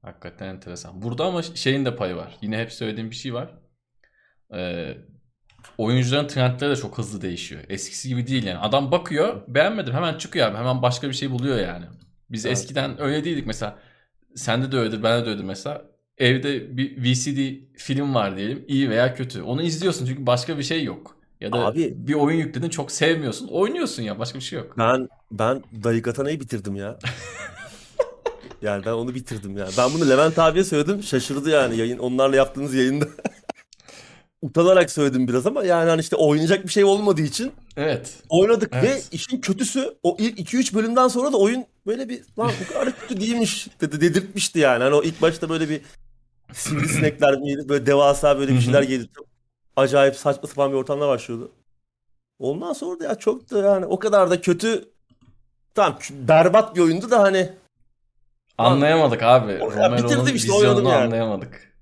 Hakikaten 0.03 0.47
enteresan. 0.47 1.03
Burada 1.03 1.25
ama 1.25 1.43
şeyin 1.43 1.85
de 1.85 1.97
payı 1.97 2.17
var. 2.17 2.37
Yine 2.43 2.59
hep 2.59 2.73
söylediğim 2.73 3.11
bir 3.11 3.17
şey 3.17 3.35
var. 3.35 3.55
Ee, 4.55 4.97
oyuncuların 5.79 6.29
trendleri 6.29 6.71
de 6.71 6.77
çok 6.77 6.99
hızlı 6.99 7.21
değişiyor. 7.21 7.65
Eskisi 7.69 8.09
gibi 8.09 8.27
değil 8.27 8.45
yani. 8.45 8.59
Adam 8.59 8.91
bakıyor, 8.91 9.43
beğenmedim 9.49 9.95
hemen 9.95 10.19
çıkıyor 10.19 10.47
abi. 10.47 10.57
Hemen 10.57 10.83
başka 10.83 11.09
bir 11.09 11.15
şey 11.15 11.31
buluyor 11.31 11.59
yani. 11.59 11.85
Biz 12.31 12.47
Evet. 12.47 12.59
eskiden 12.59 13.01
öyle 13.01 13.25
değildik 13.25 13.47
mesela. 13.47 13.79
Sende 14.35 14.73
de 14.73 14.77
öyledir, 14.79 15.03
bende 15.03 15.27
de 15.27 15.31
öyledir 15.31 15.45
mesela. 15.45 15.85
Evde 16.19 16.77
bir 16.77 16.97
VCD 17.05 17.39
film 17.77 18.15
var 18.15 18.37
diyelim. 18.37 18.65
iyi 18.69 18.91
veya 18.91 19.15
kötü. 19.15 19.43
Onu 19.43 19.63
izliyorsun 19.63 20.07
çünkü 20.07 20.27
başka 20.27 20.59
bir 20.59 20.63
şey 20.63 20.85
yok. 20.85 21.17
Ya 21.41 21.53
da 21.53 21.59
Abi- 21.67 21.95
bir 21.97 22.15
oyun 22.15 22.39
yükledin 22.39 22.69
çok 22.69 22.93
sevmiyorsun. 22.93 23.49
Oynuyorsun 23.49 24.03
ya 24.03 24.19
başka 24.19 24.39
bir 24.39 24.45
şey 24.45 24.59
yok. 24.59 24.75
Ben 24.79 25.09
ben 25.31 25.63
Daikatana'yı 25.85 26.41
bitirdim 26.41 26.77
ya. 26.77 26.99
Yani 28.63 28.85
ben 28.87 28.91
onu 28.93 29.15
bitirdim 29.15 29.57
ya. 29.57 29.69
Ben 29.79 29.91
bunu 29.95 30.09
Levent 30.09 30.39
abiye 30.39 30.65
söyledim. 30.65 31.03
Şaşırdı 31.03 31.51
yani 31.51 31.77
yayın 31.77 31.99
onlarla 31.99 32.37
yaptığınız 32.37 32.75
yayında. 32.75 33.05
Utanarak 34.43 34.91
söyledim 34.91 35.29
biraz 35.29 35.47
ama 35.47 35.65
yani 35.65 35.91
hani 35.91 36.01
işte 36.01 36.17
oynayacak 36.17 36.65
bir 36.65 36.73
şey 36.73 36.85
olmadığı 36.85 37.23
için 37.23 37.53
Evet. 37.77 38.15
oynadık 38.29 38.73
ve 38.73 38.79
Evet. 38.79 39.09
işin 39.13 39.41
kötüsü 39.41 39.95
o 40.03 40.17
ilk 40.19 40.39
2-3 40.39 40.75
bölümden 40.75 41.09
sonra 41.09 41.33
da 41.33 41.37
oyun 41.37 41.65
böyle 41.87 42.09
bir 42.09 42.23
lan 42.39 42.51
bu 42.65 42.73
kadar 42.73 42.93
kötü 43.01 43.21
değilmiş 43.21 43.69
dedi 43.81 44.01
dedirtmişti 44.01 44.59
yani. 44.59 44.83
Hani 44.83 44.95
o 44.95 45.03
ilk 45.03 45.23
başta 45.23 45.49
böyle 45.49 45.69
bir 45.69 45.81
sivrisinekler 46.53 47.41
böyle 47.69 47.87
devasa 47.87 48.39
böyle 48.39 48.53
bir 48.53 48.61
şeyler 48.61 48.83
geldi. 48.83 49.09
Acayip 49.77 50.17
saçma 50.17 50.49
sapan 50.49 50.71
bir 50.71 50.77
ortamda 50.77 51.09
başlıyordu. 51.09 51.53
Ondan 52.39 52.73
sonra 52.73 53.01
da 53.01 53.05
ya 53.05 53.15
çok 53.15 53.51
da 53.51 53.59
yani 53.59 53.87
o 53.87 53.99
kadar 53.99 54.31
da 54.31 54.41
kötü 54.41 54.85
tamam 55.75 55.99
berbat 56.11 56.77
bir 56.77 56.81
oyundu 56.81 57.11
da 57.11 57.23
hani 57.23 57.53
Anlayamadık 58.59 59.23
abi. 59.23 59.61
Romero'nun 59.61 60.05
bitirdim 60.05 60.37
işte, 60.37 60.53
oynadım 60.53 60.85
yani. 60.85 61.05
anlayamadık. 61.05 61.73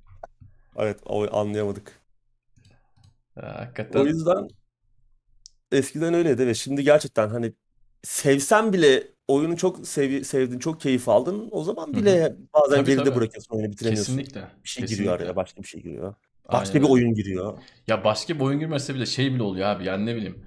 evet 0.76 0.98
anlayamadık. 1.32 1.92
O 3.36 3.42
hakikaten 3.42 4.04
yüzden 4.06 4.48
eskiden 5.72 6.14
öyleydi 6.14 6.46
ve 6.46 6.54
şimdi 6.54 6.84
gerçekten 6.84 7.28
hani 7.28 7.52
sevsen 8.02 8.72
bile 8.72 9.02
oyunu 9.28 9.56
çok 9.56 9.86
sev 9.86 10.22
sevdin, 10.22 10.58
çok 10.58 10.80
keyif 10.80 11.08
aldın. 11.08 11.48
O 11.50 11.62
zaman 11.64 11.86
Hı 11.92 11.96
bile 11.96 12.36
bazen 12.54 12.76
Tabii, 12.76 12.86
geride 12.86 13.04
tabii. 13.04 13.14
bırakıyorsun 13.14 13.56
oyunu 13.56 13.72
bitiremiyorsun. 13.72 14.12
kesinlikle. 14.12 14.48
Bir 14.64 14.68
şey 14.68 14.86
giriyor 14.86 15.12
araya, 15.14 15.36
başka 15.36 15.62
bir 15.62 15.66
şey 15.68 15.82
giriyor. 15.82 16.14
Aynen 16.48 16.60
Başka 16.62 16.74
bir 16.78 16.84
öyle. 16.84 16.92
oyun 16.92 17.14
giriyor. 17.14 17.58
Ya 17.86 18.04
başka 18.04 18.34
bir 18.34 18.40
oyun 18.40 18.60
girmese 18.60 18.94
bile 18.94 19.06
şey 19.06 19.34
bile 19.34 19.42
oluyor 19.42 19.66
abi 19.68 19.84
yani 19.84 20.06
ne 20.06 20.16
bileyim. 20.16 20.44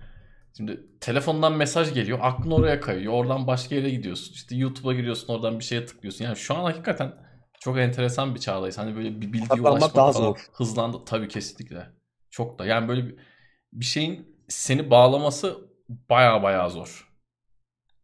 Şimdi 0.58 0.86
telefondan 1.02 1.54
mesaj 1.58 1.94
geliyor 1.94 2.20
aklın 2.22 2.52
oraya 2.52 2.80
kayıyor. 2.80 3.14
Oradan 3.14 3.48
başka 3.48 3.76
yere 3.76 3.90
gidiyorsun. 3.90 4.34
İşte 4.34 4.56
YouTube'a 4.56 4.94
giriyorsun 4.94 5.34
oradan 5.34 5.60
bir 5.60 5.64
şeye 5.64 5.86
tıklıyorsun. 5.86 6.26
Yani 6.26 6.38
şu 6.38 6.56
an 6.56 6.64
hakikaten 6.64 7.14
çok 7.60 7.78
enteresan 7.78 8.36
bir 8.36 8.40
çağdayız. 8.40 8.78
Hani 8.78 8.96
böyle 8.96 9.22
bir 9.22 9.34
bilgiye 9.34 9.48
Saklanmak 9.48 9.72
ulaşmak 9.74 9.96
daha 9.96 10.12
falan 10.12 10.26
zor. 10.26 10.48
hızlandı. 10.54 10.98
Tabii 11.06 11.28
kesinlikle. 11.28 11.90
Çok 12.30 12.60
da. 12.60 12.66
Yani 12.66 12.88
böyle 12.88 13.06
bir, 13.74 13.86
şeyin 13.86 14.38
seni 14.48 14.92
bağlaması 14.92 15.58
baya 15.90 16.44
baya 16.44 16.70
zor. 16.70 17.10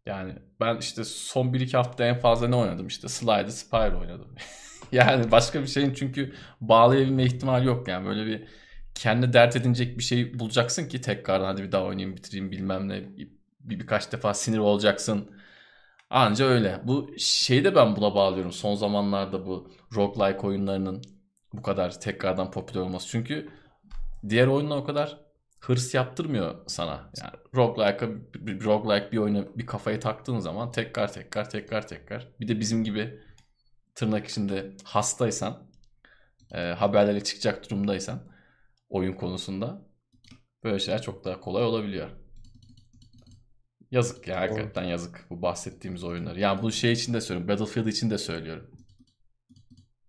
Yani 0.06 0.34
ben 0.60 0.78
işte 0.78 1.04
son 1.04 1.54
1-2 1.54 1.78
hafta 1.78 2.06
en 2.06 2.20
fazla 2.20 2.48
ne 2.48 2.56
oynadım? 2.56 2.88
İşte 2.88 3.08
Slide 3.08 3.52
Spire 3.52 3.96
oynadım. 3.96 4.36
yani 4.92 5.32
başka 5.32 5.62
bir 5.62 5.68
şeyin 5.68 5.94
çünkü 5.94 6.34
bağlayabilme 6.62 7.24
ihtimali 7.24 7.68
yok 7.68 7.88
yani. 7.88 8.08
Böyle 8.08 8.26
bir 8.26 8.48
kendi 8.96 9.34
dert 9.34 9.56
edinecek 9.56 9.98
bir 9.98 10.04
şey 10.04 10.40
bulacaksın 10.40 10.88
ki 10.88 11.02
tekrardan 11.02 11.46
hadi 11.46 11.64
bir 11.64 11.72
daha 11.72 11.84
oynayayım 11.84 12.18
bitireyim 12.18 12.52
bilmem 12.52 12.90
ne. 12.90 13.18
Bir, 13.18 13.30
birkaç 13.60 14.12
defa 14.12 14.34
sinir 14.34 14.58
olacaksın. 14.58 15.32
Anca 16.10 16.46
öyle. 16.46 16.82
Bu 16.84 17.16
şeyi 17.18 17.64
de 17.64 17.76
ben 17.76 17.96
buna 17.96 18.16
bağlıyorum 18.16 18.52
son 18.52 18.76
zamanlarda 18.76 19.46
bu 19.46 19.72
roguelike 19.96 20.48
oyunlarının 20.48 21.02
bu 21.54 21.62
kadar 21.62 22.00
tekrardan 22.00 22.52
popüler 22.52 22.82
olması. 22.82 23.08
Çünkü 23.08 23.50
diğer 24.30 24.48
oyunlar 24.48 24.78
o 24.78 24.84
kadar 24.84 25.26
hırs 25.60 25.94
yaptırmıyor 25.94 26.56
sana. 26.68 27.12
Yani 27.22 27.34
roguelike'a 27.56 28.10
roguelike 28.66 29.12
bir 29.12 29.18
oyuna 29.18 29.58
bir 29.58 29.66
kafayı 29.66 30.00
taktığın 30.00 30.40
zaman 30.40 30.72
tekrar 30.72 31.14
tekrar 31.14 31.50
tekrar 31.50 31.88
tekrar. 31.88 32.28
Bir 32.40 32.48
de 32.48 32.60
bizim 32.60 32.84
gibi 32.84 33.20
tırnak 33.96 34.28
içinde 34.28 34.78
hastaysan, 34.84 35.68
e, 36.52 36.60
haberlere 36.60 37.24
çıkacak 37.24 37.70
durumdaysan 37.70 38.20
oyun 38.90 39.14
konusunda 39.14 39.82
böyle 40.64 40.80
şeyler 40.80 41.02
çok 41.02 41.26
daha 41.26 41.40
kolay 41.40 41.64
olabiliyor. 41.64 42.10
Yazık 43.92 44.28
ya 44.28 44.42
hakikaten 44.42 44.84
yazık 44.84 45.26
bu 45.30 45.42
bahsettiğimiz 45.42 46.04
oyunları. 46.04 46.40
Yani 46.40 46.62
bu 46.62 46.72
şey 46.72 46.92
için 46.92 47.14
de 47.14 47.22
söylüyorum. 47.22 47.48
Battlefield 47.48 47.88
için 47.88 48.10
de 48.10 48.18
söylüyorum. 48.18 48.75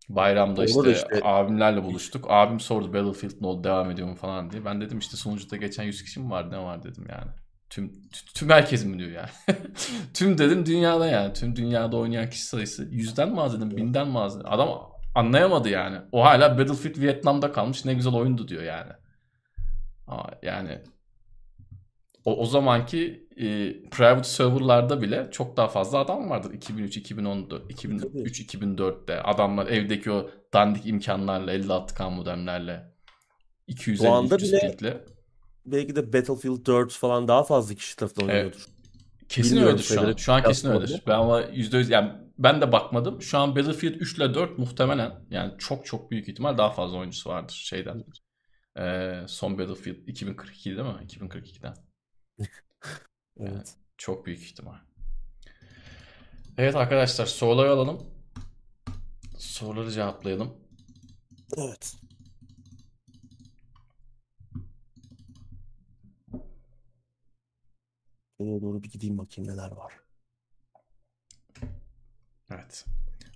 Bayramda 0.09 0.65
işte, 0.65 0.93
işte- 0.93 1.21
abimlerle 1.23 1.85
buluştuk. 1.85 2.27
Abim 2.29 2.61
sordu 2.61 2.93
Battlefield 2.93 3.41
ne 3.41 3.47
oldu 3.47 3.65
devam 3.65 3.91
ediyor 3.91 4.09
mu 4.09 4.15
falan 4.15 4.51
diye. 4.51 4.65
Ben 4.65 4.81
dedim 4.81 4.99
işte 4.99 5.17
sunucuda 5.17 5.57
geçen 5.57 5.85
100 5.85 6.05
kişi 6.05 6.21
mi 6.21 6.31
var 6.31 6.51
ne 6.51 6.59
var 6.59 6.83
dedim 6.83 7.07
yani. 7.11 7.31
Tüm 7.71 7.87
tü- 7.87 8.33
tüm 8.35 8.51
herkes 8.51 8.85
mi 8.85 8.99
diyor 8.99 9.11
yani. 9.11 9.29
tüm 10.15 10.39
dedim 10.39 10.67
dünyada 10.67 11.07
yani. 11.07 11.33
Tüm 11.33 11.57
dünyada 11.57 11.97
oynayan 11.97 12.31
kişi 12.31 12.45
sayısı 12.47 12.89
yüzden 12.91 13.33
mi 13.33 13.41
az 13.41 13.57
dedim 13.57 13.77
binden 13.77 14.09
mi 14.09 14.19
az 14.19 14.35
dedim. 14.35 14.53
Adam 14.53 14.69
anlayamadı 15.15 15.69
yani. 15.69 15.99
O 16.13 16.25
hala 16.25 16.59
Battlefield 16.59 17.01
Vietnam'da 17.01 17.53
kalmış 17.53 17.85
ne 17.85 17.95
güzel 17.95 18.13
oyundu 18.15 18.49
diyor 18.49 18.63
yani. 18.63 18.93
Ama 20.07 20.31
yani 20.43 20.83
o, 22.27 22.37
o 22.43 22.47
zamanki 22.47 23.29
e, 23.37 23.47
private 23.91 24.29
serverlarda 24.29 25.03
bile 25.03 25.29
çok 25.33 25.57
daha 25.57 25.69
fazla 25.69 25.99
adam 25.99 26.31
vardır. 26.31 26.55
2003, 26.55 26.97
2014, 26.97 27.71
2003, 27.71 28.41
2004'te 28.41 29.23
adamlar 29.23 29.67
evdeki 29.67 30.11
o 30.11 30.31
dandik 30.53 30.87
imkanlarla 30.87 31.55
56K 31.55 32.15
modemlerle 32.15 32.93
250 33.67 34.07
Şu 34.07 34.13
anda 34.13 34.35
300 34.37 34.53
bile- 34.53 35.05
Belki 35.67 35.97
de 35.97 36.13
Battlefield 36.13 36.67
4 36.67 36.93
falan 36.93 37.29
daha 37.29 37.43
fazla 37.43 37.75
kişi 37.75 37.97
tarafından 37.97 38.29
Evet. 38.29 38.35
oynuyordur. 38.37 38.67
kesin 39.29 39.51
Bilmiyorum 39.51 39.75
öyledir 39.75 39.85
şu 39.89 40.01
an. 40.01 40.17
Şu 40.17 40.33
an 40.33 40.43
kesin 40.43 40.71
öyledir. 40.71 41.03
Ben 41.07 41.13
ama 41.15 41.41
%100 41.43 41.91
yani 41.93 42.13
ben 42.39 42.61
de 42.61 42.73
bakmadım. 42.73 43.23
Şu 43.23 43.39
an 43.39 43.57
Battlefield 43.57 43.95
3 43.95 44.17
ile 44.17 44.35
4 44.35 44.59
muhtemelen 44.59 45.13
yani 45.31 45.53
çok 45.59 45.87
çok 45.87 46.11
büyük 46.11 46.29
ihtimal 46.29 46.59
daha 46.59 46.71
fazla 46.71 46.99
oyuncusu 46.99 47.31
vardır 47.31 47.55
şeyden. 47.67 48.05
Ee, 48.79 49.21
son 49.27 49.59
Battlefield 49.59 50.07
2042 50.09 50.71
değil 50.71 50.89
mi? 50.89 50.95
2042'den. 51.09 51.75
Evet. 53.41 53.75
Çok 53.99 54.27
büyük 54.27 54.43
ihtimal. 54.43 54.79
Evet 56.59 56.77
arkadaşlar 56.77 57.27
soruları 57.27 57.71
alalım. 57.71 58.11
Soruları 59.39 59.91
cevaplayalım. 59.91 60.57
Evet. 61.57 61.97
Şuraya 68.39 68.61
doğru 68.61 68.83
bir 68.83 68.91
gideyim 68.91 69.19
bakayım 69.19 69.51
neler 69.51 69.71
var. 69.71 69.93
Evet. 72.51 72.85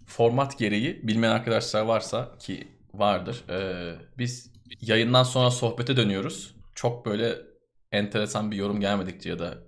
Format 0.06 0.58
gereği 0.58 1.08
bilmeyen 1.08 1.32
arkadaşlar 1.32 1.82
varsa 1.82 2.38
ki 2.38 2.68
vardır. 2.94 3.44
ee, 3.48 3.98
biz 4.18 4.52
yayından 4.80 5.22
sonra 5.22 5.50
sohbete 5.50 5.96
dönüyoruz. 5.96 6.54
Çok 6.74 7.06
böyle 7.06 7.49
enteresan 7.92 8.50
bir 8.50 8.56
yorum 8.56 8.80
gelmedikçe 8.80 9.28
ya 9.30 9.38
da 9.38 9.58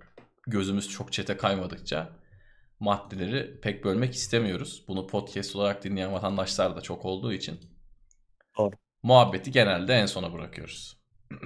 gözümüz 0.47 0.89
çok 0.89 1.13
çete 1.13 1.37
kaymadıkça 1.37 2.09
maddeleri 2.79 3.59
pek 3.61 3.83
bölmek 3.85 4.13
istemiyoruz. 4.13 4.85
Bunu 4.87 5.07
podcast 5.07 5.55
olarak 5.55 5.83
dinleyen 5.83 6.13
vatandaşlar 6.13 6.75
da 6.75 6.81
çok 6.81 7.05
olduğu 7.05 7.33
için. 7.33 7.59
Doğru. 8.57 8.71
Muhabbeti 9.03 9.51
genelde 9.51 9.93
en 9.93 10.05
sona 10.05 10.33
bırakıyoruz. 10.33 10.97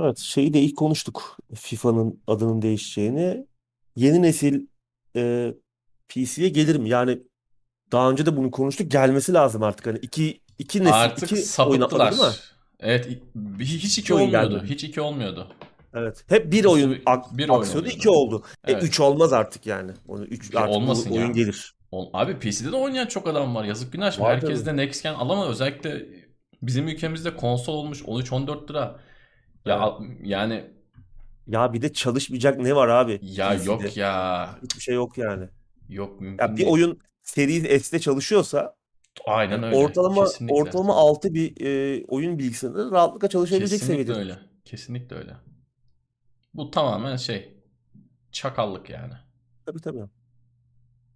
Evet, 0.00 0.18
şeyi 0.18 0.54
de 0.54 0.60
ilk 0.60 0.76
konuştuk. 0.76 1.36
FIFA'nın 1.54 2.22
adının 2.26 2.62
değişeceğini. 2.62 3.46
Yeni 3.96 4.22
nesil 4.22 4.66
e, 5.16 5.54
PC'ye 6.08 6.48
gelir 6.48 6.76
mi? 6.76 6.88
Yani 6.88 7.22
daha 7.92 8.10
önce 8.10 8.26
de 8.26 8.36
bunu 8.36 8.50
konuştuk. 8.50 8.90
Gelmesi 8.90 9.32
lazım 9.32 9.62
artık. 9.62 9.86
Hani 9.86 9.98
iki, 9.98 10.40
iki 10.58 10.80
nesil, 10.84 10.94
Artık 10.94 11.32
iki 11.32 11.34
oyun 11.34 11.44
sapıttılar. 11.44 12.06
atladı 12.06 12.10
değil 12.10 12.22
mi? 12.22 12.36
Evet 12.80 13.08
hiç 13.60 13.98
iki 13.98 14.14
oyun 14.14 14.24
olmuyordu. 14.26 14.58
geldi. 14.60 14.72
Hiç 14.74 14.84
iki 14.84 15.00
olmuyordu. 15.00 15.48
Evet. 15.94 16.24
Hep 16.28 16.52
bir 16.52 16.64
oyun 16.64 16.98
ak- 17.06 17.38
bir 17.38 17.48
oyun 17.48 17.60
aksıyordu, 17.60 17.80
oluyordu. 17.86 17.96
iki 17.98 18.10
oldu. 18.10 18.44
Evet. 18.66 18.82
E 18.82 18.86
üç 18.86 19.00
olmaz 19.00 19.32
artık 19.32 19.66
yani. 19.66 19.92
Onu 20.08 20.24
üç 20.24 20.46
İki 20.46 20.58
artık 20.58 20.70
bu 20.70 20.76
olmasın 20.76 21.10
oyun 21.10 21.26
ya. 21.26 21.32
gelir. 21.32 21.74
Ol- 21.92 22.10
Abi 22.12 22.38
PC'de 22.38 22.72
de 22.72 22.76
oynayan 22.76 23.06
çok 23.06 23.28
adam 23.28 23.54
var. 23.54 23.64
Yazık 23.64 23.92
günah. 23.92 24.10
Şimdi 24.12 24.28
Herkes 24.28 24.66
de 24.66 24.76
Next 24.76 25.02
Gen 25.02 25.14
alamaz. 25.14 25.48
Özellikle 25.48 26.06
bizim 26.62 26.88
ülkemizde 26.88 27.36
konsol 27.36 27.74
olmuş 27.74 28.02
13-14 28.02 28.70
lira. 28.70 29.00
Ya 29.66 29.96
Evet. 30.00 30.10
yani 30.24 30.64
Ya 31.46 31.72
bir 31.72 31.82
de 31.82 31.92
çalışmayacak 31.92 32.58
ne 32.58 32.74
var 32.76 32.88
abi? 32.88 33.18
ya 33.22 33.50
PC'de? 33.50 33.64
yok 33.70 33.96
ya. 33.96 34.48
Hiçbir 34.62 34.80
şey 34.80 34.94
yok 34.94 35.18
yani. 35.18 35.48
Yok 35.88 36.20
mümkün 36.20 36.44
Ya 36.46 36.52
bir 36.52 36.56
değil. 36.56 36.68
oyun 36.68 36.98
Series 37.22 37.82
S'te 37.82 37.98
çalışıyorsa 37.98 38.74
Aynen 39.26 39.62
öyle. 39.62 39.76
ortalama 39.76 40.24
Kesinlikle. 40.24 40.54
ortalama 40.62 40.94
6 40.94 41.34
bir 41.34 41.66
e, 41.66 42.04
oyun 42.08 42.38
bilgisayarında 42.38 42.90
rahatlıkla 42.96 43.28
çalışabilecek 43.28 43.80
Kesinlikle 43.80 44.04
seviyede. 44.14 44.20
öyle. 44.32 44.38
Kesinlikle 44.64 45.16
öyle. 45.16 45.36
Bu 46.54 46.70
tamamen 46.70 47.16
şey 47.16 47.54
çakallık 48.32 48.90
yani. 48.90 49.12
Tabii 49.66 49.80
tabii. 49.80 50.04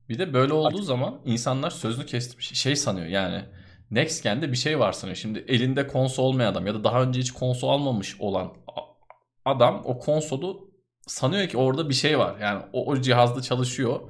Bir 0.08 0.18
de 0.18 0.32
böyle 0.34 0.52
olduğu 0.52 0.66
Artık- 0.66 0.84
zaman 0.84 1.20
insanlar 1.24 1.70
sözünü 1.70 2.06
kesip 2.06 2.40
şey 2.40 2.76
sanıyor 2.76 3.06
yani 3.06 3.44
Next 3.90 4.22
Gen'de 4.22 4.52
bir 4.52 4.56
şey 4.56 4.78
var 4.78 4.92
sanıyor. 4.92 5.16
Şimdi 5.16 5.44
elinde 5.48 5.86
konsol 5.86 6.24
olmayan 6.24 6.52
adam 6.52 6.66
ya 6.66 6.74
da 6.74 6.84
daha 6.84 7.02
önce 7.02 7.20
hiç 7.20 7.30
konsol 7.30 7.68
almamış 7.68 8.20
olan 8.20 8.52
adam 9.44 9.82
o 9.84 9.98
konsolu 9.98 10.70
sanıyor 11.06 11.48
ki 11.48 11.56
orada 11.56 11.88
bir 11.88 11.94
şey 11.94 12.18
var. 12.18 12.38
Yani 12.40 12.62
o, 12.72 12.86
o 12.86 13.00
cihazda 13.00 13.42
çalışıyor. 13.42 14.00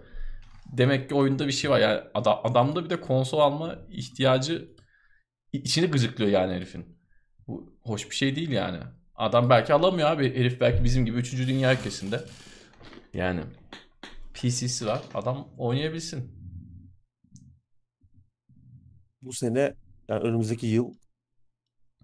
Demek 0.72 1.08
ki 1.08 1.14
oyunda 1.14 1.46
bir 1.46 1.52
şey 1.52 1.70
var. 1.70 1.78
Yani 1.80 2.00
ada- 2.14 2.44
adamda 2.44 2.84
bir 2.84 2.90
de 2.90 3.00
konsol 3.00 3.38
alma 3.38 3.78
ihtiyacı 3.90 4.68
içini 5.52 5.86
gıcıklıyor 5.86 6.30
yani 6.30 6.52
herifin. 6.54 6.98
Bu 7.48 7.72
hoş 7.82 8.10
bir 8.10 8.14
şey 8.14 8.36
değil 8.36 8.50
yani. 8.50 8.78
Adam 9.16 9.50
belki 9.50 9.74
alamıyor 9.74 10.10
abi. 10.10 10.34
Herif 10.38 10.60
belki 10.60 10.84
bizim 10.84 11.06
gibi 11.06 11.18
3. 11.18 11.32
dünya 11.48 11.74
ülkesinde. 11.74 12.20
Yani 13.14 13.40
PC'si 14.34 14.86
var. 14.86 15.02
Adam 15.14 15.48
oynayabilsin. 15.58 16.32
Bu 19.22 19.32
sene 19.32 19.74
yani 20.08 20.20
önümüzdeki 20.22 20.66
yıl 20.66 20.94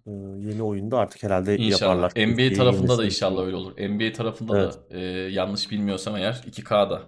e, 0.06 0.10
yeni 0.38 0.62
oyunda 0.62 0.98
artık 0.98 1.22
herhalde 1.22 1.56
İnşallah. 1.56 1.96
yaparlar. 1.96 2.26
NBA 2.28 2.56
tarafında 2.56 2.98
da 2.98 3.04
inşallah 3.04 3.42
öyle 3.42 3.56
olur. 3.56 3.72
NBA 3.88 4.12
tarafında 4.12 4.58
Evet. 4.62 4.74
da 4.90 4.96
e, 4.96 5.00
yanlış 5.32 5.70
bilmiyorsam 5.70 6.16
eğer 6.16 6.32
2K'da 6.46 7.02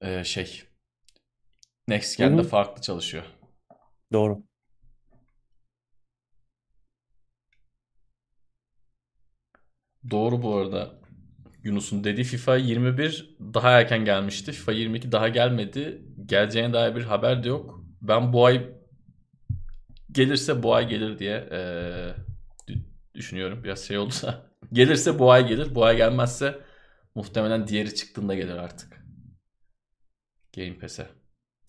e, 0.00 0.24
şey 0.24 0.62
Next 1.88 2.18
Gen'de 2.18 2.42
Hı 2.42 2.44
hı. 2.44 2.48
farklı 2.48 2.82
çalışıyor. 2.82 3.24
Doğru. 4.12 4.42
Doğru 10.10 10.42
bu 10.42 10.56
arada. 10.56 10.90
Yunus'un 11.64 12.04
dediği 12.04 12.24
FIFA 12.24 12.56
21 12.56 13.36
daha 13.40 13.70
erken 13.80 14.04
gelmişti. 14.04 14.52
FIFA 14.52 14.72
22 14.72 15.12
daha 15.12 15.28
gelmedi. 15.28 16.02
Geleceğine 16.26 16.72
dair 16.72 16.96
bir 16.96 17.02
haber 17.02 17.42
de 17.44 17.48
yok. 17.48 17.84
Ben 18.02 18.32
bu 18.32 18.46
ay 18.46 18.68
gelirse 20.12 20.62
bu 20.62 20.74
ay 20.74 20.88
gelir 20.88 21.18
diye 21.18 21.48
dü- 22.68 22.82
düşünüyorum. 23.14 23.64
Biraz 23.64 23.80
şey 23.80 23.98
olursa. 23.98 24.46
gelirse 24.72 25.18
bu 25.18 25.30
ay 25.32 25.48
gelir. 25.48 25.74
Bu 25.74 25.84
ay 25.84 25.96
gelmezse 25.96 26.58
muhtemelen 27.14 27.66
diğeri 27.68 27.94
çıktığında 27.94 28.34
gelir 28.34 28.56
artık. 28.56 28.89
Game 30.56 30.78
Pass'e. 30.78 31.08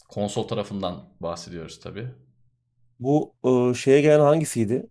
Konsol 0.09 0.47
tarafından 0.47 1.13
bahsediyoruz 1.19 1.79
tabii. 1.79 2.07
Bu 2.99 3.35
e, 3.43 3.73
şeye 3.73 4.01
gelen 4.01 4.19
hangisiydi? 4.19 4.89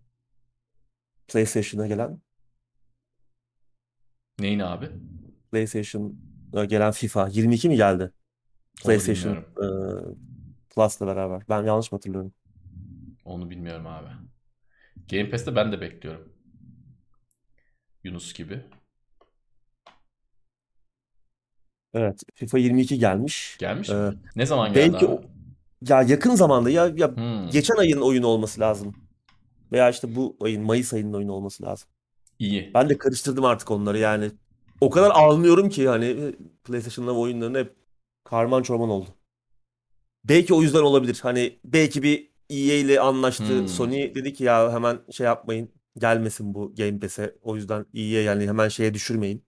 PlayStation'a 1.27 1.87
gelen. 1.87 2.21
Neyin 4.39 4.59
abi? 4.59 4.89
PlayStation'a 5.51 6.65
gelen 6.65 6.91
FIFA 6.91 7.27
22 7.27 7.69
mi 7.69 7.75
geldi? 7.75 8.11
PlayStation 8.83 9.35
e, 9.35 9.65
Plus'la 10.75 11.07
beraber. 11.07 11.43
Ben 11.49 11.63
yanlış 11.63 11.91
mı 11.91 11.95
hatırlıyorum? 11.95 12.33
Onu 13.25 13.49
bilmiyorum 13.49 13.87
abi. 13.87 14.07
Game 15.11 15.29
Pass'te 15.29 15.55
ben 15.55 15.71
de 15.71 15.81
bekliyorum. 15.81 16.33
Yunus 18.03 18.33
gibi. 18.33 18.65
Evet. 21.93 22.21
FIFA 22.35 22.57
22 22.57 22.99
gelmiş. 22.99 23.55
Gelmiş 23.59 23.89
Ee, 23.89 23.93
mi? 23.93 24.13
Ne 24.35 24.45
zaman 24.45 24.73
geldi 24.73 24.93
belki 24.93 25.05
abi? 25.07 25.13
o- 25.13 25.21
ya 25.89 26.01
yakın 26.01 26.35
zamanda 26.35 26.69
ya 26.69 26.91
ya 26.95 27.15
Hmm, 27.15 27.49
geçen 27.49 27.75
ayın 27.75 28.01
oyunu 28.01 28.27
olması 28.27 28.61
lazım. 28.61 28.95
Veya 29.71 29.89
işte 29.89 30.15
bu 30.15 30.37
ayın 30.41 30.63
Mayıs 30.63 30.93
ayının 30.93 31.13
oyunu 31.13 31.31
olması 31.31 31.63
lazım. 31.63 31.87
iyi. 32.39 32.71
Ben 32.73 32.89
de 32.89 32.97
karıştırdım 32.97 33.45
artık 33.45 33.71
onları 33.71 33.97
yani. 33.97 34.31
O 34.81 34.89
kadar 34.89 35.09
almıyorum 35.11 35.69
ki 35.69 35.87
hani 35.87 36.35
PlayStation'la 36.63 37.11
oyunlarını 37.11 37.57
hep 37.57 37.75
karman 38.23 38.63
çorman 38.63 38.89
oldu. 38.89 39.09
Belki 40.25 40.53
o 40.53 40.61
yüzden 40.61 40.81
olabilir. 40.81 41.19
Hani 41.23 41.59
belki 41.65 42.03
bir 42.03 42.31
EA 42.49 42.75
ile 42.75 42.99
anlaştı. 42.99 43.59
Hmm. 43.59 43.67
Sony 43.67 44.15
dedi 44.15 44.33
ki 44.33 44.43
ya 44.43 44.71
hemen 44.73 44.99
şey 45.11 45.25
yapmayın. 45.25 45.69
Gelmesin 45.97 46.53
bu 46.53 46.75
Game 46.75 46.99
Pass'e. 46.99 47.35
O 47.41 47.55
yüzden 47.55 47.85
EA 47.93 48.21
yani 48.21 48.47
hemen 48.47 48.67
şeye 48.67 48.93
düşürmeyin. 48.93 49.43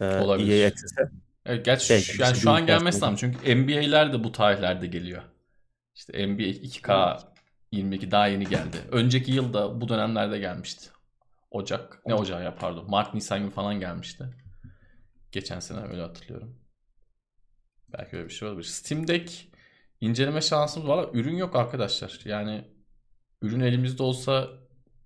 Ee, 0.00 0.16
Olabilir. 0.18 0.52
EA 0.62 0.66
Access'e. 0.66 1.10
Evet, 1.46 1.64
gerçi 1.64 1.90
Belki 1.90 2.04
şu, 2.04 2.12
işte 2.12 2.24
yani 2.24 2.36
şu 2.36 2.50
an 2.50 2.66
gelmesi 2.66 3.00
lazım. 3.00 3.16
Çünkü 3.16 3.56
NBA'ler 3.56 4.12
de 4.12 4.24
bu 4.24 4.32
tarihlerde 4.32 4.86
geliyor. 4.86 5.22
İşte 5.94 6.26
NBA 6.26 6.42
2K 6.42 7.20
22 7.72 8.10
daha 8.10 8.26
yeni 8.26 8.48
geldi. 8.48 8.76
Önceki 8.90 9.32
yıl 9.32 9.52
da 9.52 9.80
bu 9.80 9.88
dönemlerde 9.88 10.38
gelmişti. 10.38 10.90
Ocak. 11.50 12.02
Ne 12.06 12.14
ocağı 12.14 12.44
ya 12.44 12.54
pardon. 12.54 12.90
Mart 12.90 13.14
Nisan 13.14 13.40
gibi 13.40 13.50
falan 13.50 13.80
gelmişti. 13.80 14.24
Geçen 15.32 15.60
sene 15.60 15.80
öyle 15.80 16.02
hatırlıyorum. 16.02 16.58
Belki 17.92 18.16
öyle 18.16 18.28
bir 18.28 18.34
şey 18.34 18.48
olabilir. 18.48 18.66
Steam 18.66 19.08
Deck 19.08 19.48
inceleme 20.00 20.40
şansımız 20.40 20.88
var. 20.88 21.08
Ürün 21.12 21.36
yok 21.36 21.56
arkadaşlar. 21.56 22.20
Yani 22.24 22.64
ürün 23.42 23.60
elimizde 23.60 24.02
olsa 24.02 24.48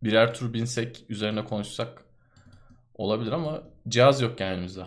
birer 0.02 0.34
tur 0.34 0.52
binsek 0.52 1.04
üzerine 1.08 1.44
konuşsak 1.44 2.04
olabilir 2.94 3.32
ama 3.32 3.62
cihaz 3.88 4.20
yok 4.20 4.40
yani 4.40 4.52
elimizde. 4.52 4.86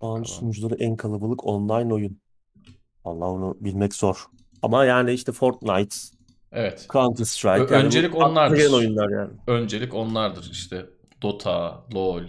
Şu 0.00 0.06
an 0.06 0.10
Bakalım. 0.10 0.24
sunucuları 0.24 0.74
en 0.74 0.96
kalabalık 0.96 1.44
online 1.46 1.94
oyun. 1.94 2.20
Vallahi 3.04 3.28
onu 3.28 3.56
bilmek 3.60 3.94
zor. 3.94 4.26
Ama 4.62 4.84
yani 4.84 5.12
işte 5.12 5.32
Fortnite, 5.32 5.96
Evet. 6.52 6.86
Counter 6.92 7.24
Strike 7.24 7.64
Ö- 7.64 7.74
yani 7.74 7.86
öncelik 7.86 8.12
bu 8.12 8.16
akla 8.16 8.30
onlardır. 8.32 8.56
gelen 8.56 8.72
oyunlar 8.72 9.08
yani. 9.10 9.30
Öncelik 9.46 9.94
onlardır 9.94 10.48
işte. 10.52 10.86
Dota, 11.22 11.84
LoL 11.94 12.22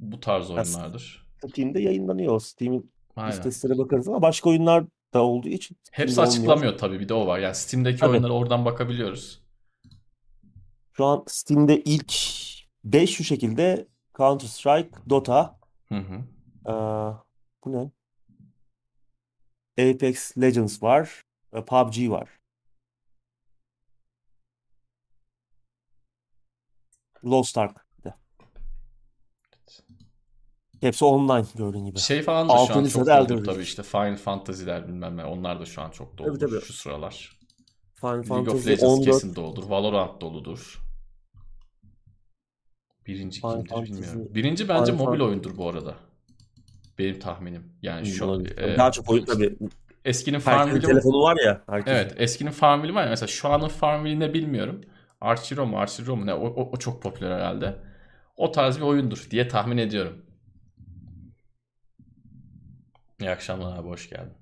bu 0.00 0.20
tarz 0.20 0.50
Ya 0.50 0.56
oyunlardır. 0.56 1.26
Steam'de 1.48 1.80
yayınlanıyor. 1.80 2.40
Steam'in 2.40 2.92
Aynen. 3.16 3.30
istatistiklerine 3.30 3.78
bakarız 3.78 4.08
ama 4.08 4.22
başka 4.22 4.50
oyunlar 4.50 4.84
da 5.14 5.22
olduğu 5.22 5.48
için 5.48 5.76
Hepsi 5.92 6.12
Steam'de 6.14 6.30
olmuyor. 6.30 6.52
açıklamıyor 6.52 6.78
tabii 6.78 7.00
bir 7.00 7.08
de 7.08 7.14
o 7.14 7.26
var. 7.26 7.38
Yani 7.38 7.54
Steam'deki 7.54 7.98
Tabii. 8.00 8.10
oyunlara 8.10 8.32
oradan 8.32 8.64
bakabiliyoruz. 8.64 9.42
Şu 10.92 11.04
an 11.04 11.24
Steam'de 11.26 11.80
ilk 11.80 12.12
5 12.84 13.10
şu 13.10 13.24
şekilde 13.24 13.88
Counter 14.16 14.46
Strike, 14.48 14.90
Dota, 15.10 15.58
Hı 15.88 15.94
hı. 15.98 16.20
Aa, 16.68 17.12
bu 17.64 17.72
ne? 17.72 17.90
Apex 19.90 20.38
Legends 20.38 20.82
var, 20.82 21.22
PUBG 21.52 22.10
var. 22.10 22.28
Lost 27.24 27.58
Ark 27.58 27.86
bir 27.98 28.04
de. 28.04 28.14
Hepsi 30.80 31.04
online 31.04 31.46
gördüğün 31.54 31.84
gibi. 31.84 31.98
Şey 31.98 32.22
falan 32.22 32.48
da 32.48 32.66
şu 32.66 32.74
an 32.74 32.84
çok 32.84 33.08
Elden 33.08 33.42
tabii 33.42 33.62
işte 33.62 33.82
Final 33.82 34.16
Fantasy'ler 34.16 34.88
bilmem 34.88 35.16
ne 35.16 35.24
onlar 35.24 35.60
da 35.60 35.66
şu 35.66 35.82
an 35.82 35.90
çok 35.90 36.18
Tabii 36.18 36.28
doldur 36.28 36.40
tabii. 36.40 36.60
şu 36.60 36.72
sıralar. 36.72 37.38
Final 37.94 38.14
League 38.14 38.40
of 38.40 38.46
Fantasy 38.46 38.68
Legends 38.68 38.82
14, 38.92 39.04
kesin 39.04 39.34
doludur. 39.36 39.64
Valorant 39.64 40.20
doludur. 40.20 40.82
Birinci 43.06 43.40
Final 43.40 43.52
kimdir 43.52 43.70
Fantasy, 43.70 43.92
bilmiyorum. 43.92 44.34
Birinci 44.34 44.68
bence 44.68 44.92
Final 44.92 45.06
mobil 45.06 45.18
Fan- 45.18 45.26
oyundur 45.26 45.56
bu 45.56 45.68
arada. 45.68 46.07
Benim 46.98 47.18
tahminim. 47.18 47.72
Yani 47.82 48.06
şu 48.06 48.24
olabilir. 48.24 48.58
e, 48.58 48.76
Daha 48.78 48.92
çok 48.92 49.10
oyun 49.10 49.24
tabii. 49.24 49.56
eskinin 50.04 50.34
Herkesin 50.40 50.50
Farmville 50.56 50.86
telefonu 50.86 51.22
var 51.22 51.36
ya 51.44 51.62
herkesin. 51.68 51.96
Evet 51.96 52.14
eskinin 52.16 52.50
Farmville 52.50 52.94
var 52.94 53.02
ya 53.04 53.08
mesela 53.10 53.26
şu 53.26 53.48
anın 53.48 53.68
Farmville 53.68 54.18
ne 54.20 54.34
bilmiyorum. 54.34 54.80
Archero 55.20 55.66
mu 55.66 55.78
Archero 55.78 56.16
mu 56.16 56.26
ne 56.26 56.34
o, 56.34 56.46
o, 56.46 56.70
o 56.72 56.76
çok 56.76 57.02
popüler 57.02 57.30
herhalde. 57.30 57.76
O 58.36 58.52
tarz 58.52 58.76
bir 58.76 58.82
oyundur 58.82 59.26
diye 59.30 59.48
tahmin 59.48 59.78
ediyorum. 59.78 60.24
İyi 63.20 63.30
akşamlar 63.30 63.78
abi 63.78 63.88
hoş 63.88 64.10
geldin. 64.10 64.32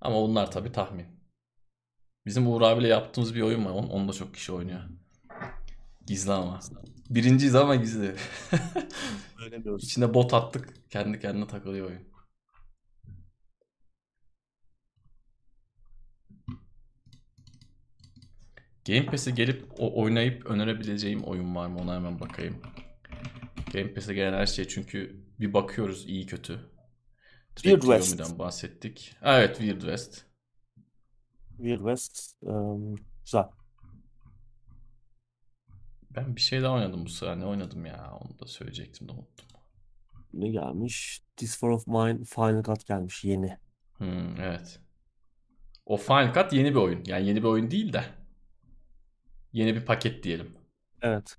Ama 0.00 0.16
bunlar 0.22 0.50
tabii 0.50 0.72
tahmin. 0.72 1.06
Bizim 2.26 2.46
Uğur 2.46 2.62
abiyle 2.62 2.88
yaptığımız 2.88 3.34
bir 3.34 3.40
oyun 3.42 3.64
var. 3.64 3.70
Onu 3.70 4.08
da 4.08 4.12
çok 4.12 4.34
kişi 4.34 4.52
oynuyor. 4.52 4.80
Gizli 6.06 6.32
ama. 6.32 6.60
Birinciyiz 7.14 7.54
ama 7.54 7.76
gizli. 7.76 8.14
Öğrenemiyoruz. 9.40 9.84
İçine 9.84 10.14
bot 10.14 10.34
attık. 10.34 10.90
Kendi 10.90 11.20
kendine 11.20 11.46
takılıyor 11.46 11.86
oyun. 11.86 12.02
Game 18.86 19.06
Pass'e 19.06 19.30
gelip 19.30 19.66
o 19.78 20.02
oynayıp 20.02 20.46
önerebileceğim 20.46 21.22
oyun 21.24 21.54
var 21.54 21.66
mı 21.66 21.78
ona 21.80 21.94
hemen 21.94 22.20
bakayım. 22.20 22.62
Game 23.72 23.94
Pass'e 23.94 24.14
gelen 24.14 24.32
her 24.32 24.46
şey 24.46 24.68
çünkü 24.68 25.24
bir 25.40 25.52
bakıyoruz 25.52 26.08
iyi 26.08 26.26
kötü. 26.26 26.60
Weird 27.56 27.82
West. 27.82 28.38
Bahsettik. 28.38 29.14
Evet 29.22 29.56
Weird 29.56 29.80
West. 29.80 30.24
Weird 31.56 31.78
West. 31.78 32.42
ım, 32.42 32.94
güzel. 33.24 33.44
Ben 36.16 36.36
bir 36.36 36.40
şey 36.40 36.62
daha 36.62 36.74
oynadım 36.74 37.04
bu 37.04 37.08
sıra. 37.08 37.36
Ne 37.36 37.44
oynadım 37.44 37.86
ya? 37.86 38.18
Onu 38.20 38.38
da 38.38 38.46
söyleyecektim 38.46 39.08
de 39.08 39.12
unuttum. 39.12 39.46
Ne 40.32 40.48
gelmiş? 40.48 41.22
This 41.36 41.50
War 41.50 41.68
of 41.68 41.86
Mine 41.86 42.24
Final 42.24 42.62
Cut 42.62 42.86
gelmiş 42.86 43.24
yeni. 43.24 43.58
Hmm, 43.96 44.40
evet. 44.40 44.80
O 45.86 45.96
Final 45.96 46.34
Cut 46.34 46.52
yeni 46.52 46.70
bir 46.70 46.80
oyun. 46.80 47.04
Yani 47.06 47.26
yeni 47.26 47.42
bir 47.42 47.48
oyun 47.48 47.70
değil 47.70 47.92
de. 47.92 48.04
Yeni 49.52 49.74
bir 49.74 49.86
paket 49.86 50.22
diyelim. 50.22 50.56
Evet. 51.02 51.36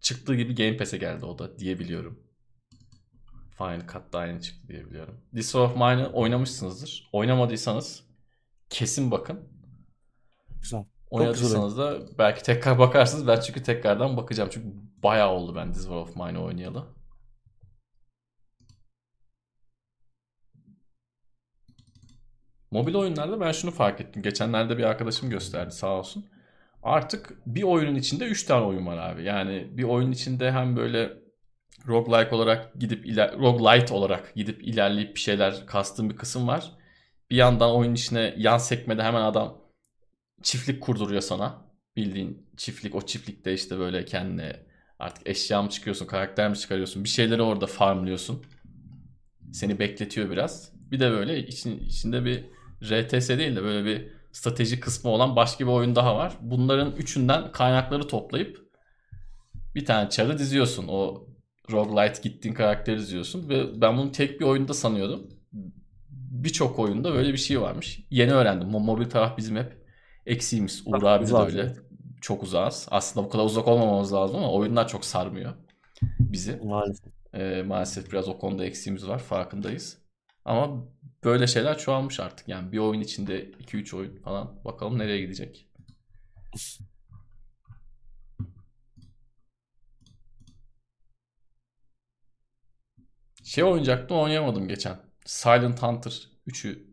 Çıktığı 0.00 0.34
gibi 0.34 0.54
Game 0.54 0.76
Pass'e 0.76 0.96
geldi 0.98 1.24
o 1.24 1.38
da 1.38 1.58
diyebiliyorum. 1.58 2.26
Final 3.58 3.88
Cut 3.92 4.12
da 4.12 4.18
aynı 4.18 4.40
çıktı 4.40 4.68
diyebiliyorum. 4.68 5.20
This 5.32 5.52
War 5.52 5.64
of 5.64 5.74
Mine'ı 5.76 6.12
oynamışsınızdır. 6.12 7.08
Oynamadıysanız 7.12 8.04
kesin 8.70 9.10
bakın. 9.10 9.48
Güzel. 10.60 10.84
Oynadıysanız 11.10 11.78
da 11.78 12.18
belki 12.18 12.42
tekrar 12.42 12.78
bakarsınız. 12.78 13.26
Ben 13.26 13.40
çünkü 13.40 13.62
tekrardan 13.62 14.16
bakacağım. 14.16 14.50
Çünkü 14.52 14.68
bayağı 15.02 15.30
oldu 15.30 15.54
ben 15.56 15.72
This 15.72 15.82
War 15.82 15.96
of 15.96 16.16
Mine'ı 16.16 16.42
oynayalı. 16.42 16.86
Mobil 22.70 22.94
oyunlarda 22.94 23.40
ben 23.40 23.52
şunu 23.52 23.70
fark 23.70 24.00
ettim. 24.00 24.22
Geçenlerde 24.22 24.78
bir 24.78 24.84
arkadaşım 24.84 25.30
gösterdi 25.30 25.72
sağ 25.72 25.98
olsun. 25.98 26.26
Artık 26.82 27.32
bir 27.46 27.62
oyunun 27.62 27.94
içinde 27.94 28.24
3 28.24 28.44
tane 28.44 28.66
oyun 28.66 28.86
var 28.86 28.98
abi. 28.98 29.24
Yani 29.24 29.68
bir 29.70 29.82
oyunun 29.84 30.12
içinde 30.12 30.52
hem 30.52 30.76
böyle 30.76 31.12
roguelike 31.86 32.34
olarak 32.34 32.74
gidip 32.74 33.06
iler 33.06 33.38
roguelite 33.38 33.94
olarak 33.94 34.34
gidip 34.34 34.62
ilerleyip 34.62 35.14
bir 35.14 35.20
şeyler 35.20 35.66
kastığım 35.66 36.10
bir 36.10 36.16
kısım 36.16 36.48
var. 36.48 36.72
Bir 37.30 37.36
yandan 37.36 37.74
oyun 37.74 37.94
içine 37.94 38.34
yan 38.36 38.58
sekmede 38.58 39.02
hemen 39.02 39.22
adam 39.22 39.65
çiftlik 40.42 40.82
kurduruyor 40.82 41.20
sana. 41.20 41.66
Bildiğin 41.96 42.46
çiftlik 42.56 42.94
o 42.94 43.02
çiftlikte 43.02 43.54
işte 43.54 43.78
böyle 43.78 44.04
kendine 44.04 44.56
artık 44.98 45.28
eşya 45.28 45.62
mı 45.62 45.70
çıkıyorsun, 45.70 46.06
karakter 46.06 46.50
mi 46.50 46.58
çıkarıyorsun, 46.58 47.04
bir 47.04 47.08
şeyleri 47.08 47.42
orada 47.42 47.66
farmlıyorsun. 47.66 48.42
Seni 49.52 49.78
bekletiyor 49.78 50.30
biraz. 50.30 50.72
Bir 50.90 51.00
de 51.00 51.10
böyle 51.10 51.46
için, 51.46 51.78
içinde 51.78 52.24
bir 52.24 52.44
RTS 52.82 53.28
değil 53.28 53.56
de 53.56 53.62
böyle 53.62 53.84
bir 53.84 54.08
strateji 54.32 54.80
kısmı 54.80 55.10
olan 55.10 55.36
başka 55.36 55.66
bir 55.66 55.70
oyun 55.72 55.96
daha 55.96 56.16
var. 56.16 56.32
Bunların 56.40 56.96
üçünden 56.96 57.52
kaynakları 57.52 58.08
toplayıp 58.08 58.66
bir 59.74 59.84
tane 59.84 60.10
çarı 60.10 60.38
diziyorsun. 60.38 60.84
O 60.88 61.26
roguelite 61.70 62.28
gittiğin 62.28 62.54
karakteri 62.54 62.98
diziyorsun. 62.98 63.48
Ve 63.48 63.80
ben 63.80 63.98
bunu 63.98 64.12
tek 64.12 64.40
bir 64.40 64.44
oyunda 64.44 64.74
sanıyordum. 64.74 65.28
Birçok 66.10 66.78
oyunda 66.78 67.14
böyle 67.14 67.32
bir 67.32 67.38
şey 67.38 67.60
varmış. 67.60 68.00
Yeni 68.10 68.32
öğrendim. 68.32 68.68
Mo- 68.68 68.84
Mobil 68.84 69.04
taraf 69.04 69.38
bizim 69.38 69.56
hep 69.56 69.85
eksiğimiz. 70.26 70.82
Uğur 70.86 71.02
abi 71.02 71.26
de 71.26 71.34
uzak, 71.34 71.48
öyle. 71.48 71.76
Çok 72.20 72.42
uzağız. 72.42 72.88
Aslında 72.90 73.26
bu 73.26 73.30
kadar 73.30 73.44
uzak 73.44 73.68
olmamamız 73.68 74.12
lazım 74.12 74.36
ama 74.36 74.52
oyunlar 74.52 74.88
çok 74.88 75.04
sarmıyor 75.04 75.52
bizi. 76.20 76.56
Maalesef. 76.56 77.12
Ee, 77.34 77.62
maalesef 77.62 78.12
biraz 78.12 78.28
o 78.28 78.38
konuda 78.38 78.64
eksiğimiz 78.64 79.08
var. 79.08 79.18
Farkındayız. 79.18 79.98
Ama 80.44 80.84
böyle 81.24 81.46
şeyler 81.46 81.78
çoğalmış 81.78 82.20
artık. 82.20 82.48
Yani 82.48 82.72
bir 82.72 82.78
oyun 82.78 83.00
içinde 83.00 83.50
2-3 83.50 83.96
oyun 83.96 84.16
falan. 84.16 84.64
Bakalım 84.64 84.98
nereye 84.98 85.20
gidecek. 85.20 85.68
Şey 93.44 93.64
oynayacaktım 93.64 94.16
oynayamadım 94.16 94.68
geçen. 94.68 94.96
Silent 95.26 95.82
Hunter 95.82 96.28
3'ü 96.46 96.85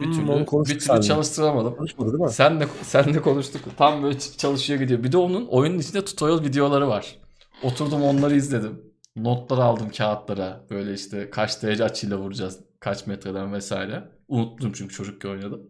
bir 0.00 0.10
Hmm, 0.10 0.12
türlü, 0.12 0.30
onu 0.32 0.46
bir 0.68 0.78
türlü 0.78 1.00
çalıştıramadım. 1.00 1.76
Konuşmadı 1.76 2.12
değil 2.12 2.24
mi? 2.24 2.30
Sen 2.30 2.60
de 2.60 2.68
sen 2.82 3.14
de 3.14 3.22
konuştuk. 3.22 3.62
Tam 3.76 4.02
böyle 4.02 4.18
çalışıyor 4.18 4.80
gidiyor. 4.80 5.02
Bir 5.04 5.12
de 5.12 5.16
onun 5.16 5.46
oyunun 5.46 5.78
içinde 5.78 6.04
tutorial 6.04 6.44
videoları 6.44 6.88
var. 6.88 7.16
Oturdum 7.60 8.02
onları 8.02 8.34
izledim. 8.36 8.82
Notlar 9.16 9.58
aldım 9.58 9.90
kağıtlara. 9.90 10.66
Böyle 10.70 10.94
işte 10.94 11.30
kaç 11.30 11.62
derece 11.62 11.84
açıyla 11.84 12.18
vuracağız. 12.18 12.60
Kaç 12.80 13.06
metreden 13.06 13.52
vesaire. 13.52 14.08
Unuttum 14.28 14.72
çünkü 14.72 14.94
çocukken 14.94 15.28
oynadım. 15.28 15.62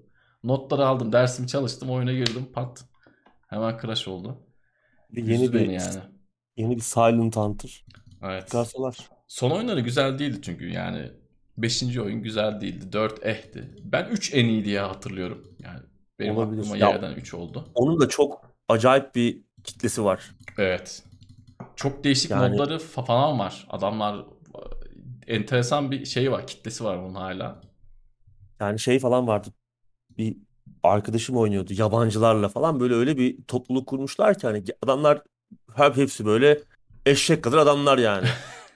Notları 0.44 0.86
aldım. 0.86 1.12
Dersimi 1.12 1.48
çalıştım. 1.48 1.90
Oyuna 1.90 2.12
girdim. 2.12 2.46
Pat. 2.52 2.84
Hemen 3.48 3.78
crash 3.82 4.08
oldu. 4.08 4.38
Bir 5.10 5.24
yeni 5.24 5.52
bir 5.52 5.66
yani. 5.68 6.00
yeni 6.56 6.76
bir 6.76 6.80
Silent 6.82 7.36
Hunter 7.36 7.84
Evet. 8.22 8.46
çıkarsalar. 8.46 9.10
Son 9.28 9.50
oyunları 9.50 9.80
güzel 9.80 10.18
değildi 10.18 10.38
çünkü 10.42 10.68
yani 10.70 11.12
5. 11.62 11.98
oyun 11.98 12.22
güzel 12.22 12.60
değildi. 12.60 12.92
4 12.92 13.26
ehti. 13.26 13.64
Ben 13.84 14.08
3 14.08 14.34
en 14.34 14.44
iyi 14.44 14.64
diye 14.64 14.80
hatırlıyorum. 14.80 15.48
Yani 15.58 15.80
benim 16.18 16.36
Olabilir. 16.36 16.60
aklıma 16.60 16.76
Ya- 16.76 16.88
yerden 16.88 17.14
3 17.14 17.34
oldu. 17.34 17.68
Onun 17.74 18.00
da 18.00 18.08
çok 18.08 18.40
acayip 18.68 19.14
bir 19.14 19.42
kitlesi 19.64 20.04
var. 20.04 20.30
Evet. 20.58 21.02
Çok 21.76 22.04
değişik 22.04 22.30
Yani- 22.30 22.50
modları 22.52 22.74
fa- 22.74 23.04
falan 23.06 23.38
var. 23.38 23.66
Adamlar 23.70 24.24
e, 25.26 25.34
enteresan 25.34 25.90
bir 25.90 26.04
şey 26.04 26.32
var. 26.32 26.46
Kitlesi 26.46 26.84
var 26.84 27.02
bunun 27.02 27.14
hala. 27.14 27.60
Yani 28.60 28.78
şey 28.78 28.98
falan 28.98 29.26
vardı. 29.26 29.48
Bir 30.18 30.36
arkadaşım 30.82 31.36
oynuyordu 31.36 31.72
yabancılarla 31.76 32.48
falan 32.48 32.80
böyle 32.80 32.94
öyle 32.94 33.16
bir 33.18 33.42
topluluk 33.42 33.86
kurmuşlar 33.86 34.38
ki 34.38 34.46
hani 34.46 34.64
adamlar 34.82 35.22
hep 35.74 35.96
hepsi 35.96 36.26
böyle 36.26 36.60
eşek 37.06 37.44
kadar 37.44 37.58
adamlar 37.58 37.98
yani. 37.98 38.26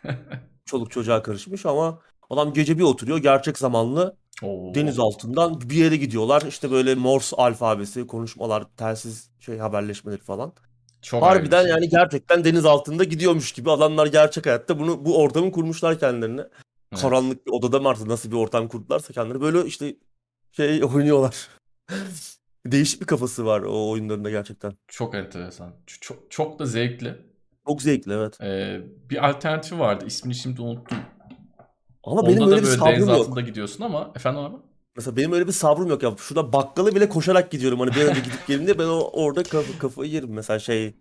Çoluk 0.64 0.90
çocuğa 0.90 1.22
karışmış 1.22 1.66
ama 1.66 1.98
adam 2.32 2.52
gece 2.52 2.78
bir 2.78 2.82
oturuyor 2.82 3.18
gerçek 3.18 3.58
zamanlı 3.58 4.16
Oo. 4.42 4.74
deniz 4.74 4.98
altından 4.98 5.60
bir 5.60 5.76
yere 5.76 5.96
gidiyorlar. 5.96 6.42
İşte 6.48 6.70
böyle 6.70 6.94
Morse 6.94 7.36
alfabesi, 7.36 8.06
konuşmalar, 8.06 8.64
telsiz 8.76 9.30
şey 9.40 9.58
haberleşmeleri 9.58 10.20
falan. 10.20 10.52
Çok 11.02 11.22
Harbiden 11.22 11.62
şey. 11.62 11.70
yani 11.70 11.88
gerçekten 11.88 12.44
deniz 12.44 12.64
altında 12.64 13.04
gidiyormuş 13.04 13.52
gibi 13.52 13.70
adamlar 13.70 14.06
gerçek 14.06 14.46
hayatta 14.46 14.78
bunu 14.78 15.04
bu 15.04 15.18
ortamı 15.18 15.52
kurmuşlar 15.52 15.98
kendilerine. 15.98 16.40
Evet. 16.92 17.02
Karanlık 17.02 17.46
bir 17.46 17.52
odada 17.52 17.80
mı 17.80 17.88
artık 17.88 18.06
nasıl 18.06 18.30
bir 18.30 18.36
ortam 18.36 18.68
kurdularsa 18.68 19.12
kendileri 19.12 19.40
böyle 19.40 19.66
işte 19.66 19.96
şey 20.52 20.84
oynuyorlar. 20.94 21.48
Değişik 22.66 23.00
bir 23.00 23.06
kafası 23.06 23.46
var 23.46 23.60
o 23.60 23.90
oyunlarında 23.90 24.30
gerçekten. 24.30 24.72
Çok 24.88 25.14
enteresan. 25.14 25.72
Çok, 25.86 26.30
çok 26.30 26.58
da 26.58 26.66
zevkli. 26.66 27.14
Çok 27.66 27.82
zevkli 27.82 28.12
evet. 28.12 28.40
Ee, 28.40 28.80
bir 29.10 29.28
alternatifi 29.28 29.78
vardı. 29.78 30.04
İsmini 30.06 30.34
şimdi 30.34 30.62
unuttum. 30.62 30.98
Ama 32.04 32.26
benim 32.26 32.42
Onda 32.42 32.50
da 32.50 32.54
öyle 32.56 32.62
bir 32.66 32.70
sabrım 32.76 32.92
deniz 32.94 33.08
yok. 33.08 33.16
altında 33.18 33.40
gidiyorsun 33.40 33.84
ama 33.84 34.12
efendim 34.16 34.40
abi? 34.40 34.56
Mesela 34.96 35.16
benim 35.16 35.32
öyle 35.32 35.46
bir 35.46 35.52
sabrım 35.52 35.88
yok 35.88 36.02
ya. 36.02 36.14
Şurada 36.18 36.52
bakkala 36.52 36.94
bile 36.94 37.08
koşarak 37.08 37.50
gidiyorum. 37.50 37.80
Hani 37.80 37.90
bir 37.94 38.00
önce 38.04 38.20
gidip 38.20 38.46
gelin 38.46 38.66
diye 38.66 38.78
ben 38.78 38.84
o, 38.84 39.10
orada 39.12 39.42
kaf- 39.42 39.78
kafayı 39.78 40.10
yerim. 40.10 40.32
Mesela 40.32 40.58
şey 40.58 40.94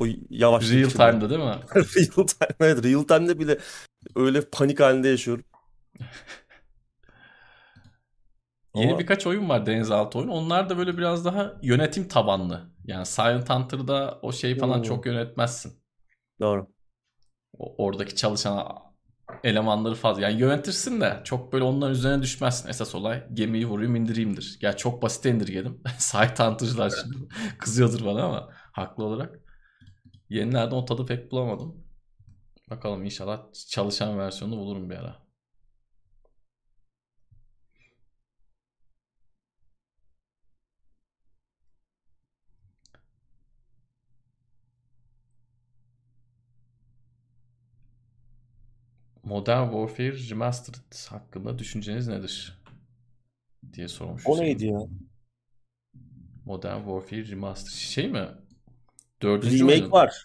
o 0.00 0.04
yavaşlık 0.30 0.72
Real 0.74 0.86
içinde. 0.88 1.10
time'da 1.10 1.30
değil 1.30 1.40
mi? 1.40 1.46
Real 1.74 2.26
time 2.26 2.56
evet 2.60 2.84
real 2.84 3.02
time'de 3.02 3.38
bile 3.38 3.58
öyle 4.16 4.40
panik 4.40 4.80
halinde 4.80 5.08
yaşıyorum. 5.08 5.44
Yeni 8.74 8.90
Ama- 8.90 8.98
birkaç 8.98 9.26
oyun 9.26 9.48
var 9.48 9.66
denizaltı 9.66 10.18
oyunu. 10.18 10.32
Onlar 10.32 10.68
da 10.68 10.78
böyle 10.78 10.98
biraz 10.98 11.24
daha 11.24 11.52
yönetim 11.62 12.08
tabanlı. 12.08 12.70
Yani 12.84 13.06
Silent 13.06 13.50
Hunter'da 13.50 14.18
o 14.22 14.32
şey 14.32 14.58
falan 14.58 14.76
Hmm. 14.76 14.82
çok 14.82 15.06
yönetmezsin. 15.06 15.72
Doğru. 16.40 16.66
O- 17.58 17.84
oradaki 17.86 18.16
çalışan 18.16 18.66
elemanları 19.44 19.94
fazla. 19.94 20.22
Yani 20.22 20.40
yönetirsin 20.40 21.00
de 21.00 21.20
çok 21.24 21.52
böyle 21.52 21.64
onların 21.64 21.92
üzerine 21.94 22.22
düşmezsin. 22.22 22.68
Esas 22.68 22.94
olay 22.94 23.26
gemiyi 23.34 23.66
vurayım 23.66 23.96
indireyimdir. 23.96 24.58
Ya 24.60 24.76
çok 24.76 25.02
basit 25.02 25.24
indirgedim. 25.24 25.82
Site 25.98 26.44
Hunter'cılar 26.44 26.92
şimdi 27.02 27.16
kızıyordur 27.58 28.06
bana 28.06 28.24
ama 28.24 28.48
haklı 28.72 29.04
olarak. 29.04 29.40
Yenilerden 30.28 30.76
o 30.76 30.84
tadı 30.84 31.06
pek 31.06 31.32
bulamadım. 31.32 31.84
Bakalım 32.70 33.04
inşallah 33.04 33.40
çalışan 33.68 34.18
versiyonunu 34.18 34.58
bulurum 34.58 34.90
bir 34.90 34.96
ara. 34.96 35.23
Modern 49.34 49.64
Warfare 49.70 50.30
Remastered 50.30 51.10
hakkında 51.10 51.58
düşünceniz 51.58 52.08
nedir? 52.08 52.62
diye 53.72 53.88
sormuş. 53.88 54.22
O 54.26 54.38
neydi 54.38 54.66
ya? 54.66 54.78
Modern 56.44 56.76
Warfare 56.78 57.28
Remastered. 57.28 57.72
Şey 57.74 58.08
mi? 58.08 58.28
Dördüncü 59.22 59.58
Remake 59.58 59.74
oyunun. 59.74 59.92
var. 59.92 60.24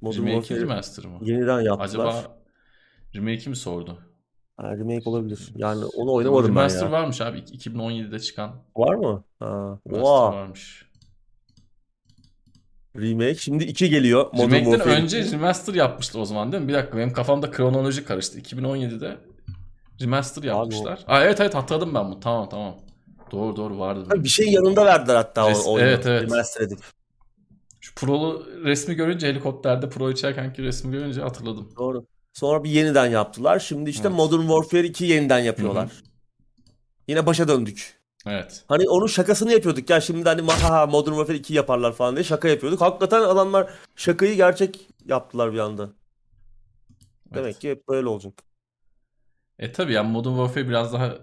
Modern 0.00 0.18
Remake 0.18 0.34
Warfare 0.34 0.60
Remaster 0.60 1.04
mı? 1.04 1.18
yeniden 1.22 1.60
yaptılar. 1.60 1.84
Acaba 1.88 2.38
remake'i 3.14 3.48
mi 3.48 3.56
sordu? 3.56 3.98
Ha, 4.56 4.76
remake 4.76 5.10
olabilir. 5.10 5.52
Yani 5.56 5.84
onu 5.84 6.12
oynamadım 6.12 6.44
ben 6.44 6.48
Remaster 6.48 6.86
ya. 6.86 6.92
varmış 6.92 7.20
abi. 7.20 7.38
2017'de 7.38 8.18
çıkan 8.20 8.62
Var 8.76 8.94
mı? 8.94 9.24
Ha. 9.38 9.78
Remaster 9.86 10.02
Oha. 10.02 10.32
varmış. 10.32 10.85
Remake. 13.02 13.34
Şimdi 13.34 13.64
2 13.64 13.90
geliyor. 13.90 14.26
Modern 14.32 14.50
Remake'den 14.50 14.70
Warfare 14.70 15.02
önce 15.02 15.20
2. 15.20 15.32
remaster 15.32 15.74
yapmışlar 15.74 16.20
o 16.20 16.24
zaman 16.24 16.52
değil 16.52 16.62
mi? 16.62 16.68
Bir 16.68 16.74
dakika 16.74 16.98
benim 16.98 17.12
kafamda 17.12 17.50
kronoloji 17.50 18.04
karıştı. 18.04 18.38
2017'de 18.40 19.18
remaster 20.00 20.42
yapmışlar. 20.42 21.04
Aa, 21.06 21.24
evet 21.24 21.40
evet 21.40 21.54
hatırladım 21.54 21.94
ben 21.94 22.04
bunu. 22.06 22.20
Tamam 22.20 22.48
tamam. 22.48 22.76
Doğru 23.32 23.56
doğru 23.56 23.78
vardı. 23.78 24.24
Bir 24.24 24.28
şey 24.28 24.48
yanında 24.52 24.86
verdiler 24.86 25.14
hatta 25.16 25.40
Res- 25.50 25.64
o 25.66 25.72
oyunu. 25.72 25.88
evet, 25.88 26.06
evet. 26.06 26.22
Remaster 26.22 26.60
edip. 26.60 26.78
Şu 27.80 27.94
Pro'lu 27.94 28.46
resmi 28.64 28.94
görünce 28.94 29.28
helikopterde 29.28 29.88
Pro 29.88 30.10
içerkenki 30.10 30.62
resmi 30.62 30.92
görünce 30.92 31.20
hatırladım. 31.20 31.68
Doğru. 31.78 32.06
Sonra 32.32 32.64
bir 32.64 32.70
yeniden 32.70 33.06
yaptılar. 33.06 33.58
Şimdi 33.58 33.90
işte 33.90 34.08
Evet. 34.08 34.16
Modern 34.16 34.40
Warfare 34.40 34.86
2 34.86 35.04
yeniden 35.04 35.38
yapıyorlar. 35.38 35.90
Yine 37.08 37.26
başa 37.26 37.48
döndük. 37.48 37.95
Evet. 38.26 38.64
Hani 38.68 38.88
onun 38.88 39.06
şakasını 39.06 39.52
yapıyorduk 39.52 39.90
ya 39.90 40.00
şimdi 40.00 40.28
hani 40.28 40.50
ha 40.52 40.86
Modern 40.86 41.12
Warfare 41.12 41.36
2 41.36 41.54
yaparlar 41.54 41.92
falan 41.92 42.16
diye 42.16 42.24
şaka 42.24 42.48
yapıyorduk. 42.48 42.80
Hakikaten 42.80 43.20
adamlar 43.20 43.70
şakayı 43.96 44.36
gerçek 44.36 44.88
yaptılar 45.04 45.52
bir 45.52 45.58
anda. 45.58 45.90
Demek 47.34 47.44
evet. 47.44 47.58
ki 47.58 47.70
hep 47.70 47.88
böyle 47.88 48.08
olacak. 48.08 48.42
E 49.58 49.72
tabi 49.72 49.92
yani 49.92 50.10
Modern 50.10 50.32
Warfare 50.32 50.68
biraz 50.68 50.92
daha 50.92 51.18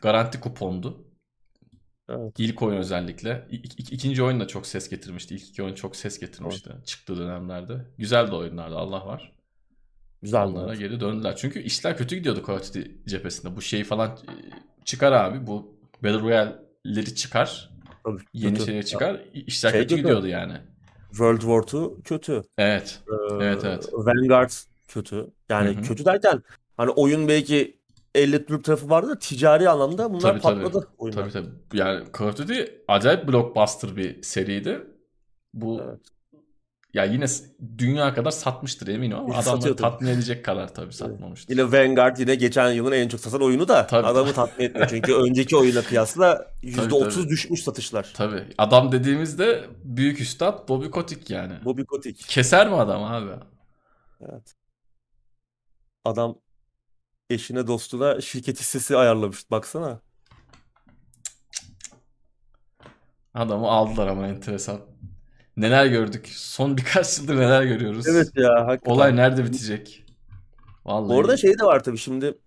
garanti 0.00 0.40
kupondu. 0.40 1.04
Evet. 2.08 2.34
İlk 2.38 2.62
oyun 2.62 2.76
özellikle. 2.76 3.46
İ- 3.50 3.56
ik- 3.56 3.92
ikinci 3.92 4.22
oyun 4.22 4.40
da 4.40 4.46
çok 4.46 4.66
ses 4.66 4.88
getirmişti. 4.88 5.34
İlk 5.34 5.48
iki 5.48 5.62
oyun 5.62 5.74
çok 5.74 5.96
ses 5.96 6.18
getirmişti. 6.18 6.70
Çıktığı 6.84 7.16
dönemlerde. 7.16 7.86
Güzel 7.98 8.26
de 8.30 8.34
oyunlardı 8.34 8.76
Allah 8.76 9.06
var. 9.06 9.32
Güzel. 10.22 10.44
Onlara 10.44 10.68
evet. 10.68 10.78
geri 10.78 11.00
döndüler. 11.00 11.36
Çünkü 11.36 11.62
işler 11.62 11.96
kötü 11.96 12.16
gidiyordu 12.16 12.42
Call 12.46 12.54
of 12.54 12.68
Duty 12.68 12.80
cephesinde. 13.06 13.56
Bu 13.56 13.62
şeyi 13.62 13.84
falan 13.84 14.10
e, 14.10 14.32
çıkar 14.84 15.12
abi. 15.12 15.46
Bu 15.46 15.73
Battle 16.04 16.20
Royale'leri 16.20 17.14
çıkar. 17.14 17.70
Tabii, 18.04 18.20
Yeni 18.32 18.54
kötü. 18.54 18.66
şeyler 18.66 18.84
çıkar. 18.84 19.20
İşler 19.34 19.70
Şey 19.70 19.80
kötü 19.80 19.88
kötü. 19.94 20.02
gidiyordu 20.02 20.26
yani. 20.26 20.52
World 21.10 21.40
War 21.40 21.62
2 21.96 22.02
kötü. 22.02 22.42
Evet. 22.58 23.00
Ee, 23.08 23.34
Evet, 23.44 23.64
evet. 23.64 23.88
Vanguard 23.92 24.50
kötü. 24.88 25.26
Yani 25.48 25.76
Hı 25.76 25.78
hı. 25.80 25.82
kötü 25.82 26.04
derken 26.04 26.42
hani 26.76 26.90
oyun 26.90 27.28
belki 27.28 27.80
elle 28.14 28.38
tutulur 28.38 28.62
tarafı 28.62 28.90
vardı 28.90 29.08
da 29.08 29.18
ticari 29.18 29.68
anlamda 29.68 30.10
bunlar 30.12 30.20
Tabii, 30.20 30.40
tabii. 30.40 30.62
patladı 30.62 30.88
oyunlar. 30.98 31.22
Tabii 31.22 31.32
tabii. 31.32 31.48
Yani 31.80 32.04
Call 32.18 32.26
of 32.28 32.36
Duty 32.38 32.60
acayip 32.88 33.28
blockbuster 33.28 33.96
bir 33.96 34.22
seriydi. 34.22 34.86
Bu 35.54 35.80
Evet. 35.84 36.00
Ya 36.94 37.04
yine 37.04 37.24
dünya 37.78 38.14
kadar 38.14 38.30
satmıştır 38.30 38.86
eminim 38.88 39.16
ama 39.18 39.42
satıyordu. 39.42 39.82
tatmin 39.82 40.08
edecek 40.08 40.44
kadar 40.44 40.74
tabii 40.74 40.92
satmamıştır. 40.92 41.54
Yine 41.56 41.72
Vanguard 41.72 42.16
yine 42.18 42.34
geçen 42.34 42.70
yılın 42.72 42.92
en 42.92 43.08
çok 43.08 43.20
satan 43.20 43.42
oyunu 43.42 43.68
da 43.68 43.86
Tabii, 43.86 44.06
adamı 44.06 44.32
tatmin 44.32 44.64
etmiyor. 44.64 44.88
Çünkü 44.88 45.14
önceki 45.14 45.56
oyuna 45.56 45.82
kıyasla 45.82 46.46
%30 46.62 47.14
tabii. 47.14 47.28
düşmüş 47.28 47.62
satışlar. 47.62 48.12
Tabii. 48.16 48.44
Adam 48.58 48.92
dediğimizde 48.92 49.64
büyük 49.84 50.20
üstad 50.20 50.68
Bobby 50.68 50.86
Kotick 50.86 51.30
yani. 51.34 51.54
Bobby 51.64 51.82
Kotick. 51.82 52.28
Keser 52.28 52.68
mi 52.68 52.74
adam 52.76 53.02
abi? 53.04 53.30
Evet. 54.20 54.54
Adam 56.04 56.38
eşine 57.30 57.66
dostuna 57.66 58.20
şirket 58.20 58.60
hissesi 58.60 58.96
ayarlamış. 58.96 59.50
Baksana. 59.50 60.00
Adamı 63.34 63.68
aldılar 63.68 64.06
ama 64.06 64.26
enteresan. 64.26 64.80
Neler 65.56 65.86
gördük? 65.86 66.28
Son 66.28 66.76
birkaç 66.76 67.18
yıldır 67.18 67.36
neler 67.36 67.62
görüyoruz? 67.62 68.06
Evet 68.08 68.28
ya 68.36 68.66
hakikaten. 68.66 68.92
Olay 68.92 69.16
nerede 69.16 69.44
bitecek? 69.44 70.04
Vallahi. 70.84 71.16
Orada 71.16 71.36
şey 71.36 71.58
de 71.58 71.64
var 71.64 71.84
tabii 71.84 71.98
şimdi 71.98 72.38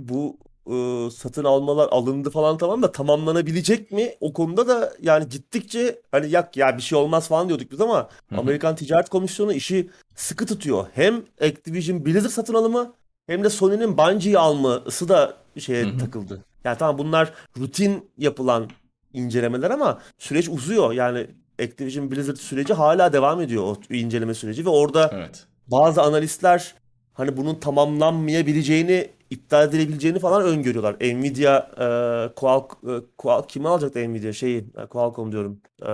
bu 0.00 0.38
e, 0.70 1.08
satın 1.10 1.44
almalar 1.44 1.88
alındı 1.90 2.30
falan 2.30 2.58
tamam 2.58 2.82
da 2.82 2.92
tamamlanabilecek 2.92 3.92
mi? 3.92 4.14
O 4.20 4.32
konuda 4.32 4.68
da 4.68 4.92
yani 5.02 5.28
gittikçe 5.28 6.02
hani 6.12 6.30
yak 6.30 6.56
ya 6.56 6.76
bir 6.76 6.82
şey 6.82 6.98
olmaz 6.98 7.28
falan 7.28 7.48
diyorduk 7.48 7.70
biz 7.70 7.80
ama 7.80 8.08
Hı 8.28 8.34
hı. 8.36 8.40
Amerikan 8.40 8.76
Ticaret 8.76 9.08
Komisyonu 9.08 9.52
işi 9.52 9.90
sıkı 10.14 10.46
tutuyor. 10.46 10.86
Hem 10.94 11.22
Activision 11.40 12.06
Blizzard 12.06 12.30
satın 12.30 12.54
alımı 12.54 12.94
hem 13.26 13.44
de 13.44 13.50
Sony'nin 13.50 13.98
Bungie'yi 13.98 14.38
alması 14.38 15.08
da 15.08 15.36
şeye 15.58 15.84
Hı 15.84 15.88
hı. 15.88 15.98
takıldı. 15.98 16.44
Yani 16.64 16.78
tamam 16.78 16.98
bunlar 16.98 17.32
rutin 17.58 18.10
yapılan 18.18 18.70
incelemeler 19.12 19.70
ama 19.70 19.98
süreç 20.18 20.48
uzuyor. 20.48 20.92
Yani 20.92 21.26
Activision 21.62 22.10
Blizzard 22.10 22.36
süreci 22.36 22.74
hala 22.74 23.12
devam 23.12 23.40
ediyor 23.40 23.62
o 23.62 23.94
inceleme 23.94 24.34
süreci 24.34 24.64
ve 24.64 24.68
orada 24.68 25.10
Evet. 25.14 25.46
bazı 25.66 26.02
analistler 26.02 26.74
hani 27.12 27.36
bunun 27.36 27.54
tamamlanmayabileceğini, 27.54 29.10
iptal 29.30 29.68
edilebileceğini 29.68 30.18
falan 30.18 30.42
öngörüyorlar. 30.42 30.94
Nvidia, 30.94 31.58
e, 31.58 32.34
Qualc, 32.34 32.64
e, 32.88 32.92
Qual, 33.18 33.42
kim 33.42 33.66
alacaktı 33.66 34.12
Nvidia 34.12 34.32
şeyi? 34.32 34.58
E, 34.76 34.86
Qualcomm 34.86 35.32
diyorum. 35.32 35.60
E, 35.86 35.90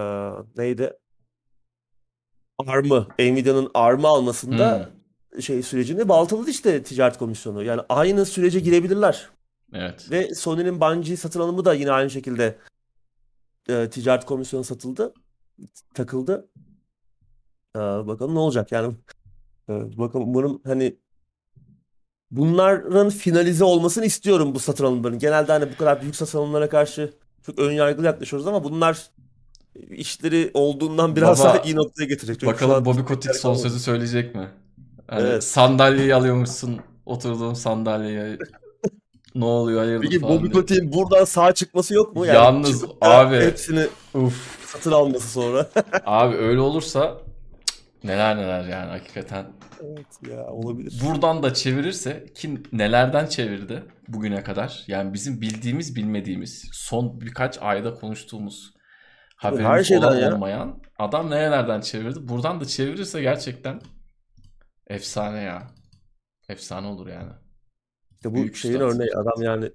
neydi? 0.63 0.93
ARM'ı, 2.67 3.07
Nvidia'nın 3.19 3.71
ARM'ı 3.75 4.09
almasında 4.09 4.91
Hmm. 5.33 5.43
şey 5.43 5.63
sürecini 5.63 6.09
baltaladı 6.09 6.51
işte 6.51 6.83
ticaret 6.83 7.19
komisyonu. 7.19 7.63
Yani 7.65 7.81
aynı 7.89 8.27
sürece 8.27 8.61
girebilirler. 8.61 9.29
Evet. 9.73 10.11
Ve 10.11 10.35
Sony'nin 10.35 10.81
Bungie 10.81 11.17
satın 11.17 11.41
alımı 11.41 11.65
da 11.65 11.75
yine 11.75 11.93
aynı 11.93 12.11
şekilde 12.11 12.59
e, 13.69 13.91
ticaret 13.91 14.25
komisyonu 14.25 14.65
satıldı, 14.65 15.15
takıldı. 15.95 16.49
E, 17.77 17.79
bakalım 17.79 18.35
ne 18.35 18.39
olacak 18.39 18.73
yani. 18.73 18.95
E, 19.69 19.99
bakalım 19.99 20.29
umarım 20.29 20.61
hani 20.65 20.97
bunların 22.31 23.11
finalize 23.11 23.65
olmasını 23.65 24.05
istiyorum 24.05 24.55
bu 24.55 24.59
satın 24.59 24.85
alımların. 24.85 25.19
Genelde 25.19 25.53
hani 25.53 25.73
bu 25.73 25.77
kadar 25.77 26.03
büyük 26.03 26.17
satın 26.17 26.39
alımlara 26.39 26.69
karşı 26.69 27.15
çok 27.47 27.59
ön 27.59 27.73
yargılı 27.73 28.07
yaklaşıyoruz 28.07 28.47
ama 28.47 28.65
bunlar 28.65 29.11
işleri 29.91 30.51
olduğundan 30.55 31.17
biraz 31.17 31.41
Baba, 31.41 31.49
daha 31.49 31.59
iyi 31.59 31.77
noktaya 31.77 32.05
getirecek. 32.05 32.41
Çünkü 32.41 32.53
Bakalım 32.53 32.85
Bobby 32.85 33.01
Kotick 33.01 33.35
son 33.35 33.55
sözü 33.55 33.81
söyleyecek 33.81 34.35
mi? 34.35 34.49
Hani 35.07 35.29
Evet. 35.29 35.45
sandalyeyi 35.45 36.15
alıyormuşsun. 36.15 36.81
Oturduğum 37.07 37.57
sandalyeye 37.57 38.39
ne 39.35 39.45
oluyor 39.45 39.81
hayırdır 39.81 40.03
Peki 40.03 40.21
falan 40.21 40.35
Bobby 40.37 40.43
diye. 40.45 40.53
Kotick'in 40.53 40.93
buradan 40.93 41.25
sağ 41.25 41.55
çıkması 41.55 41.95
yok 41.95 42.17
mu? 42.17 42.27
Yani 42.27 42.35
Yalnız 42.37 42.81
çıkıp 42.81 42.97
abi- 43.01 43.41
hepsini 43.41 43.87
Uf. 44.15 44.67
satın 44.67 44.93
alması 44.93 45.29
sonra. 45.29 45.69
Abi 46.07 46.37
öyle 46.37 46.61
olursa 46.61 47.19
neler 48.05 48.37
neler 48.37 48.65
yani 48.65 48.91
hakikaten. 48.91 49.47
Evet 49.85 50.07
ya 50.31 50.47
olabilir. 50.47 51.03
Buradan 51.07 51.43
da 51.43 51.55
çevirirse 51.55 52.27
kim 52.35 52.63
nelerden 52.73 53.27
çevirdi 53.27 53.83
bugüne 54.09 54.43
kadar? 54.43 54.85
Yani 54.87 55.15
bizim 55.15 55.41
bildiğimiz 55.41 55.97
bilmediğimiz 55.97 56.69
son 56.73 57.21
birkaç 57.21 57.59
ayda 57.63 57.95
konuştuğumuz 57.95 58.75
haberimiz 59.37 59.69
her 59.71 59.85
şeyden 59.85 60.07
olan 60.07 60.17
ya. 60.17 60.35
olmayan 60.35 60.83
adam 60.99 61.31
nerelerden 61.31 61.81
çevirdi? 61.81 62.29
Buradan 62.29 62.61
da 62.61 62.65
çevirirse 62.65 63.23
gerçekten 63.23 63.81
efsane 64.87 65.41
ya. 65.43 65.63
Efsane 66.49 66.87
olur 66.87 67.07
yani. 67.07 67.33
İşte 68.23 68.31
bu 68.33 68.35
Büyük 68.35 68.57
şeyin 68.57 68.75
üstad. 68.75 68.87
örneği 68.91 69.11
adam 69.17 69.43
yani 69.43 69.71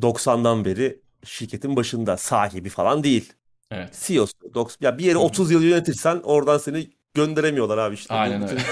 90'dan 0.00 0.64
beri 0.64 1.00
şirketin 1.24 1.76
başında 1.76 2.16
sahibi 2.16 2.68
falan 2.68 3.04
değil. 3.04 3.32
Evet. 3.70 3.98
CEO'su. 4.06 4.32
Ya 4.80 4.98
bir 4.98 5.04
yeri 5.04 5.14
Hı 5.14 5.18
hı. 5.18 5.22
30 5.22 5.50
yıl 5.50 5.62
yönetirsen 5.62 6.20
oradan 6.24 6.58
seni 6.58 6.90
gönderemiyorlar 7.14 7.78
abi 7.78 7.94
işte. 7.94 8.14
Aynen 8.14 8.42
bütün- 8.42 8.56
öyle. 8.56 8.64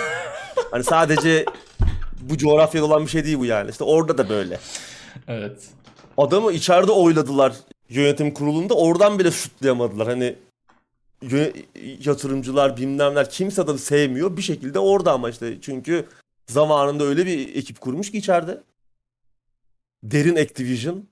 Hani 0.70 0.84
sadece 0.84 1.44
bu 2.20 2.38
coğrafyada 2.38 2.86
olan 2.86 3.02
bir 3.04 3.10
şey 3.10 3.24
değil 3.24 3.38
bu 3.38 3.44
yani. 3.44 3.70
İşte 3.70 3.84
orada 3.84 4.18
da 4.18 4.28
böyle. 4.28 4.58
Evet. 5.28 5.68
Adamı 6.16 6.52
içeride 6.52 6.92
oyladılar 6.92 7.52
yönetim 7.88 8.34
kurulunda. 8.34 8.74
Oradan 8.74 9.18
bile 9.18 9.30
şutlayamadılar. 9.30 10.08
Hani 10.08 10.36
yatırımcılar 12.06 12.76
bilmemler 12.76 13.30
kimse 13.30 13.62
adamı 13.62 13.78
sevmiyor. 13.78 14.36
Bir 14.36 14.42
şekilde 14.42 14.78
orada 14.78 15.12
ama 15.12 15.30
işte 15.30 15.58
çünkü 15.60 16.04
zamanında 16.46 17.04
öyle 17.04 17.26
bir 17.26 17.54
ekip 17.56 17.80
kurmuş 17.80 18.10
ki 18.10 18.18
içeride. 18.18 18.60
Derin 20.02 20.36
Activision. 20.36 21.08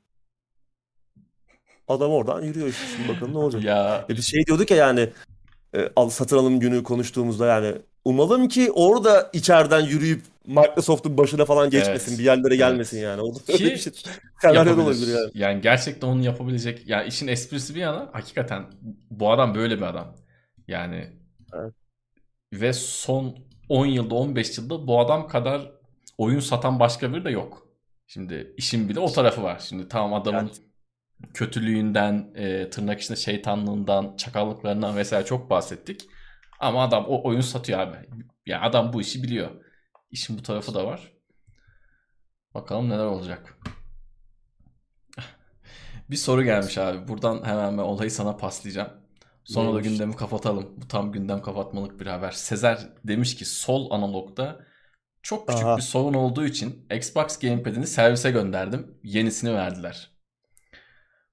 Adam 1.89 2.11
oradan 2.11 2.43
yürüyor 2.43 2.69
işte. 2.69 2.83
Şimdi 2.97 3.09
bakalım 3.09 3.33
ne 3.35 3.39
olacak. 3.45 3.65
Ya 3.65 4.07
E 4.09 4.17
biz 4.17 4.25
şey 4.27 4.47
diyorduk 4.47 4.71
ya 4.71 4.77
yani 4.77 5.09
e, 5.75 5.89
al 5.97 6.11
satın 6.11 6.37
alım 6.39 6.61
günü 6.61 6.83
konuştuğumuzda 6.83 7.47
yani 7.47 7.75
umalım 8.05 8.49
ki 8.49 8.71
orada 8.73 9.31
içeriden 9.33 9.81
yürüyüp 9.81 10.23
Microsoft'un 10.47 11.19
başına 11.19 11.45
falan 11.45 11.71
geçmesin, 11.71 12.11
Evet, 12.11 12.19
bir 12.19 12.25
yerlere 12.25 12.47
evet. 12.49 12.59
gelmesin 12.59 12.99
yani. 12.99 13.21
O 13.23 13.35
da 13.35 13.39
öyle 13.49 13.59
Ki 13.59 13.65
bir 13.65 13.77
şey. 13.77 13.93
Senaryo 14.43 14.77
da 14.77 14.81
yapabilir. 14.81 14.85
olabilir 14.87 15.15
yani. 15.15 15.31
Yani 15.35 15.61
gerçekten 15.61 16.09
onu 16.09 16.25
yapabilecek. 16.25 16.89
Ya 16.89 17.05
işin 17.05 17.27
esprisi 17.29 17.75
bir 17.75 17.81
yana 17.81 18.09
hakikaten 18.13 18.67
bu 19.11 19.33
adam 19.33 19.55
böyle 19.55 19.77
bir 19.77 19.83
adam. 19.83 20.17
Yani 20.69 21.11
Evet. 21.55 21.75
ve 22.53 22.73
son 22.73 23.37
10 23.69 23.87
yılda 23.87 24.15
15 24.15 24.59
yılda 24.59 24.87
bu 24.87 25.01
adam 25.01 25.29
kadar 25.29 25.73
oyun 26.19 26.41
satan 26.41 26.81
başka 26.81 27.13
biri 27.15 27.25
de 27.25 27.31
yok. 27.31 27.67
Şimdi 28.13 28.55
işin 28.57 28.89
bir 28.89 28.95
de 28.95 29.01
o 29.01 29.13
tarafı 29.13 29.43
var. 29.43 29.59
Şimdi 29.69 29.89
tamam 29.89 30.15
adamın 30.15 30.41
Evet. 30.47 30.63
kötülüğünden, 31.35 32.33
e, 32.35 32.71
tırnak 32.71 33.01
içinde 33.01 33.19
şeytanlığından, 33.19 34.17
çakallıklarından 34.17 34.97
vesaire 34.97 35.27
çok 35.27 35.51
bahsettik. 35.51 36.09
Ama 36.61 36.85
adam 36.85 37.05
o 37.09 37.29
oyun 37.29 37.41
satıyor 37.41 37.79
abi. 37.79 37.97
Yani 38.47 38.63
adam 38.65 38.93
bu 38.93 39.01
işi 39.01 39.23
biliyor. 39.23 39.51
İşin 40.11 40.39
bu 40.39 40.43
tarafı 40.43 40.75
da 40.75 40.87
var. 40.87 41.13
Bakalım 42.55 42.89
neler 42.91 43.05
olacak. 43.05 43.59
Bir 46.11 46.17
soru 46.17 46.45
gelmiş 46.45 46.79
abi. 46.79 47.09
Buradan 47.09 47.45
hemen 47.45 47.79
ben 47.79 47.83
olayı 47.83 48.11
sana 48.11 48.37
paslayacağım. 48.37 48.91
Sonra 49.45 49.75
da 49.75 49.81
gündemi 49.81 50.17
kapatalım. 50.17 50.75
Bu 50.77 50.89
tam 50.89 51.13
gündem 51.13 51.43
kapatmalık 51.43 52.01
bir 52.01 52.07
haber. 52.07 52.31
Sezer 52.31 52.89
demiş 53.05 53.37
ki 53.37 53.45
sol 53.45 53.91
analogda 53.91 54.70
çok 55.23 55.49
küçük 55.49 55.65
Aha. 55.65 55.77
bir 55.77 55.83
sorun 55.83 56.15
olduğu 56.15 56.45
için 56.45 56.87
Xbox 56.95 57.39
Gamepad'ini 57.39 57.87
servise 57.87 58.31
gönderdim. 58.31 58.99
Yenisini 59.03 59.55
verdiler. 59.55 60.11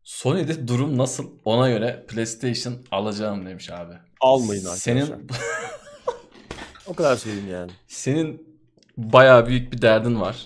Sony'de 0.04 0.68
durum 0.68 0.98
nasıl? 0.98 1.32
Ona 1.46 1.70
göre 1.70 2.06
PlayStation 2.08 2.78
alacağım 2.92 3.46
demiş 3.46 3.70
abi. 3.70 3.94
Almayın 4.22 4.62
arkadaşlar. 4.66 4.78
Senin 4.94 5.28
O 6.88 6.94
kadar 6.94 7.16
söyleyeyim 7.16 7.50
yani. 7.52 7.72
senin 7.88 8.60
bayağı 8.98 9.46
büyük 9.48 9.74
bir 9.74 9.82
derdin 9.82 10.22
var. 10.22 10.46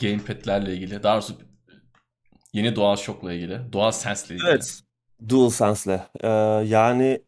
Gamepad'lerle 0.00 0.74
ilgili. 0.74 1.02
Daha 1.02 1.14
doğrusu 1.14 1.34
yeni 2.52 2.76
DualShock'la 2.76 3.32
ilgili. 3.32 3.72
DualSense'le 3.72 4.34
ilgili. 4.34 4.48
Evet. 4.48 4.80
DualSense'le. 5.28 6.00
Ee, 6.20 6.28
yani 6.68 7.22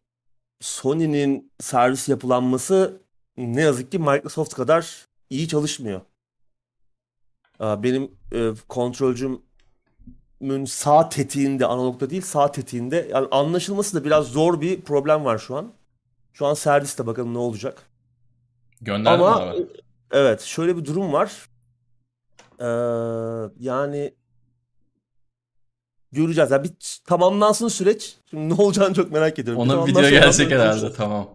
Sony'nin 0.61 1.53
servis 1.59 2.09
yapılanması 2.09 3.01
ne 3.37 3.61
yazık 3.61 3.91
ki 3.91 3.99
Microsoft 3.99 4.53
kadar 4.53 5.06
iyi 5.29 5.47
çalışmıyor. 5.47 6.01
Ee, 7.61 7.83
benim 7.83 8.11
e, 8.33 8.51
kontrolcümün 8.69 10.65
sağ 10.65 11.09
tetiğinde, 11.09 11.65
analogda 11.65 12.09
değil 12.09 12.21
sağ 12.21 12.51
tetiğinde 12.51 13.07
yani 13.11 13.27
anlaşılması 13.31 13.97
da 13.97 14.05
biraz 14.05 14.27
zor 14.27 14.61
bir 14.61 14.81
problem 14.81 15.25
var 15.25 15.37
şu 15.37 15.55
an. 15.55 15.73
Şu 16.33 16.45
an 16.45 16.53
serviste 16.53 17.07
bakalım 17.07 17.33
ne 17.33 17.37
olacak. 17.37 17.89
Gönderdin 18.81 19.19
mi 19.19 19.25
Ama 19.25 19.41
abi? 19.41 19.67
evet 20.11 20.41
şöyle 20.41 20.77
bir 20.77 20.85
durum 20.85 21.13
var. 21.13 21.49
Ee, 22.59 22.65
yani 23.59 24.13
göreceğiz. 26.11 26.51
Yani 26.51 26.63
bir 26.63 26.71
tamamlansın 27.05 27.67
süreç. 27.67 28.15
Şimdi 28.29 28.49
ne 28.49 28.61
olacağını 28.61 28.93
çok 28.93 29.11
merak 29.11 29.39
ediyorum. 29.39 29.61
Ona 29.61 29.71
tamamlansın, 29.71 30.01
video 30.03 30.31
sonra 30.31 30.49
herhalde 30.49 30.93
tamam. 30.93 31.29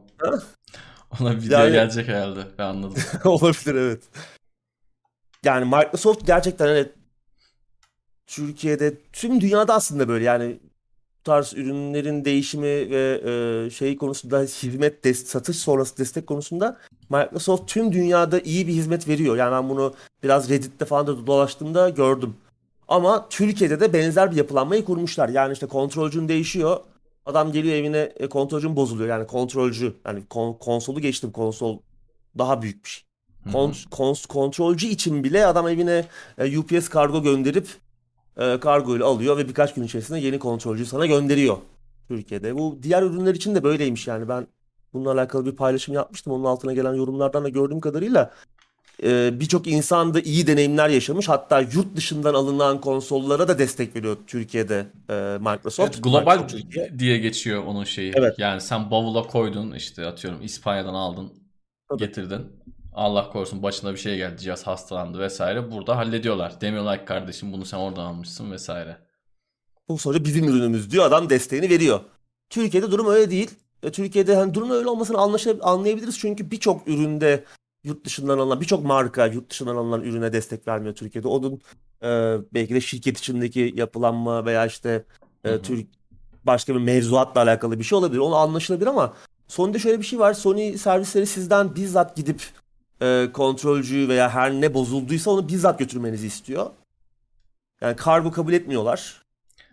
Ona 1.21 1.37
video 1.37 1.61
Yani- 1.61 1.73
gelecek 1.73 2.09
herhalde. 2.09 2.41
Ben 2.59 2.65
anladım. 2.65 3.03
Olabilir 3.25 3.75
evet. 3.75 4.03
Yani 5.45 5.65
Microsoft 5.65 6.27
gerçekten 6.27 6.69
evet 6.69 6.91
Türkiye'de 8.27 8.95
tüm 9.13 9.41
dünyada 9.41 9.75
aslında 9.75 10.09
böyle 10.09 10.25
yani 10.25 10.59
bu 11.21 11.23
tarz 11.25 11.55
ürünlerin 11.55 12.25
değişimi 12.25 12.67
ve 12.91 13.21
e, 13.67 13.71
şey 13.71 13.97
konusunda 13.97 14.41
hizmet 14.41 15.05
des- 15.05 15.25
satış 15.27 15.57
sonrası 15.57 15.99
destek 15.99 16.27
konusunda 16.27 16.79
Microsoft 17.11 17.69
tüm 17.73 17.93
dünyada 17.93 18.41
iyi 18.41 18.67
bir 18.67 18.73
hizmet 18.73 19.09
veriyor. 19.09 19.37
Yani 19.37 19.53
ben 19.53 19.69
bunu 19.69 19.95
biraz 20.23 20.51
Reddit'te 20.51 20.85
falan 20.85 21.07
da 21.07 21.27
dolaştığımda 21.27 21.89
gördüm. 21.89 22.35
Ama 22.89 23.29
Türkiye'de 23.29 23.81
de 23.81 23.93
benzer 23.93 24.31
bir 24.31 24.37
yapılanmayı 24.37 24.85
kurmuşlar. 24.85 25.29
Yani 25.29 25.53
işte 25.53 25.67
kontrolcün 25.67 26.29
değişiyor. 26.29 26.81
Adam 27.27 27.53
geliyor 27.53 27.75
evine 27.75 27.99
e, 28.17 28.29
kontrolcün 28.29 28.77
bozuluyor. 28.77 29.09
Yani 29.09 29.27
kontrolcü 29.27 29.95
yani 30.07 30.27
kon- 30.31 30.59
konsolu 30.59 31.01
geçtim 31.01 31.33
konsol 31.33 31.79
daha 32.39 32.63
büyük 32.63 32.85
bir 32.85 32.89
şey. 32.91 33.05
Kon- 33.53 33.73
kons- 33.91 34.27
kontrolcü 34.29 34.87
için 34.87 35.25
bile 35.25 35.47
adam 35.47 35.69
evine 35.69 36.07
e, 36.39 36.59
UPS 36.59 36.89
kargo 36.89 37.23
gönderip 37.23 37.69
e, 38.37 38.61
kargo 38.61 38.97
ile 38.97 39.05
alıyor 39.05 39.37
ve 39.37 39.49
birkaç 39.49 39.75
gün 39.75 39.83
içerisinde 39.83 40.19
yeni 40.19 40.39
kontrolcüyü 40.39 40.87
sana 40.87 41.07
gönderiyor 41.07 41.57
Türkiye'de. 42.09 42.59
Bu 42.59 42.79
diğer 42.83 43.03
ürünler 43.03 43.35
için 43.35 43.55
de 43.55 43.63
böyleymiş 43.65 44.07
yani 44.07 44.29
ben 44.29 44.47
bununla 44.93 45.13
alakalı 45.13 45.47
bir 45.47 45.57
paylaşım 45.57 45.95
yapmıştım. 45.95 46.33
Onun 46.33 46.45
altına 46.45 46.73
gelen 46.73 46.95
yorumlardan 46.95 47.45
da 47.45 47.49
gördüğüm 47.49 47.81
kadarıyla 47.81 48.33
e, 49.03 49.41
birçok 49.41 49.67
insan 49.67 50.15
da 50.15 50.21
iyi 50.21 50.47
deneyimler 50.47 50.89
yaşamış. 50.89 51.29
Hatta 51.29 51.61
yurt 51.61 51.97
dışından 51.97 52.35
alınan 52.35 52.81
konsollara 52.81 53.49
da 53.49 53.59
destek 53.59 53.97
veriyor 53.97 54.17
Türkiye'de 54.27 54.87
e, 55.11 55.15
Microsoft. 55.41 55.81
Evet, 55.95 56.05
global 56.05 56.21
Microsoft 56.37 56.53
Türkiye. 56.53 56.99
diye 56.99 57.19
geçiyor 57.19 57.65
onun 57.65 57.85
şeyi. 57.85 58.13
Evet. 58.17 58.39
Yani 58.39 58.61
sen 58.61 58.91
bavula 58.91 59.23
koydun 59.23 59.73
işte 59.73 60.07
atıyorum 60.07 60.43
İspanya'dan 60.43 60.95
aldın 60.95 61.33
Tabii. 61.89 61.99
getirdin. 61.99 62.47
Allah 62.95 63.31
korusun 63.31 63.63
başına 63.63 63.93
bir 63.93 63.99
şey 63.99 64.17
geldi 64.17 64.39
cihaz 64.43 64.67
hastalandı 64.67 65.19
vesaire. 65.19 65.71
Burada 65.73 65.97
hallediyorlar. 65.97 66.61
Demiyorlar 66.61 66.99
ki 66.99 67.05
kardeşim 67.05 67.53
bunu 67.53 67.65
sen 67.65 67.79
oradan 67.79 68.05
almışsın 68.05 68.51
vesaire. 68.53 68.97
Bu 69.89 69.99
sonuçta 69.99 70.25
bizim 70.25 70.49
ürünümüz 70.49 70.91
diyor. 70.91 71.05
Adam 71.07 71.31
desteğini 71.31 71.71
veriyor. 71.71 72.01
Türkiye'de 72.51 72.91
durum 72.91 73.07
öyle 73.11 73.31
değil. 73.31 73.51
E, 73.83 73.91
Türkiye'de 73.91 74.37
hani 74.37 74.55
durum 74.55 74.71
öyle 74.71 74.89
olmasını 74.89 75.17
anlaşa- 75.19 75.61
anlayabiliriz. 75.63 76.19
Çünkü 76.19 76.51
birçok 76.51 76.89
üründe 76.89 77.45
yurt 77.85 78.05
dışından 78.05 78.39
alınan, 78.39 78.61
birçok 78.61 78.85
marka 78.85 79.27
yurt 79.27 79.51
dışından 79.51 79.77
alınan 79.77 80.03
ürüne 80.03 80.33
destek 80.33 80.69
vermiyor 80.69 80.95
Türkiye'de. 80.95 81.29
Onun 81.29 81.61
e, 82.03 82.39
belki 82.55 82.75
de 82.75 82.81
şirket 82.81 83.19
içindeki 83.19 83.73
yapılanma 83.77 84.45
veya 84.45 84.67
işte 84.67 85.05
e. 85.45 85.63
Türk 85.63 85.87
başka 86.45 86.75
bir 86.75 86.81
mevzuatla 86.81 87.41
alakalı 87.41 87.79
bir 87.79 87.85
şey 87.85 87.99
olabilir. 87.99 88.19
Onu 88.19 88.37
anlaşılabilir 88.37 88.87
ama 88.87 89.15
Sony'de 89.49 89.79
şöyle 89.79 89.99
bir 89.99 90.05
şey 90.05 90.19
var. 90.19 90.35
Sony 90.35 90.79
servisleri 90.79 91.27
sizden 91.27 91.75
bizzat 91.75 92.17
gidip 92.17 92.43
e, 93.03 93.29
kontrolcü 93.33 94.09
veya 94.09 94.31
her 94.31 94.53
ne 94.53 94.75
bozulduysa 94.75 95.31
onu 95.31 95.49
bizzat 95.49 95.79
götürmenizi 95.79 96.27
istiyor. 96.27 96.71
Yani 97.81 97.97
kargo 97.97 98.31
kabul 98.31 98.53
etmiyorlar. 98.53 99.23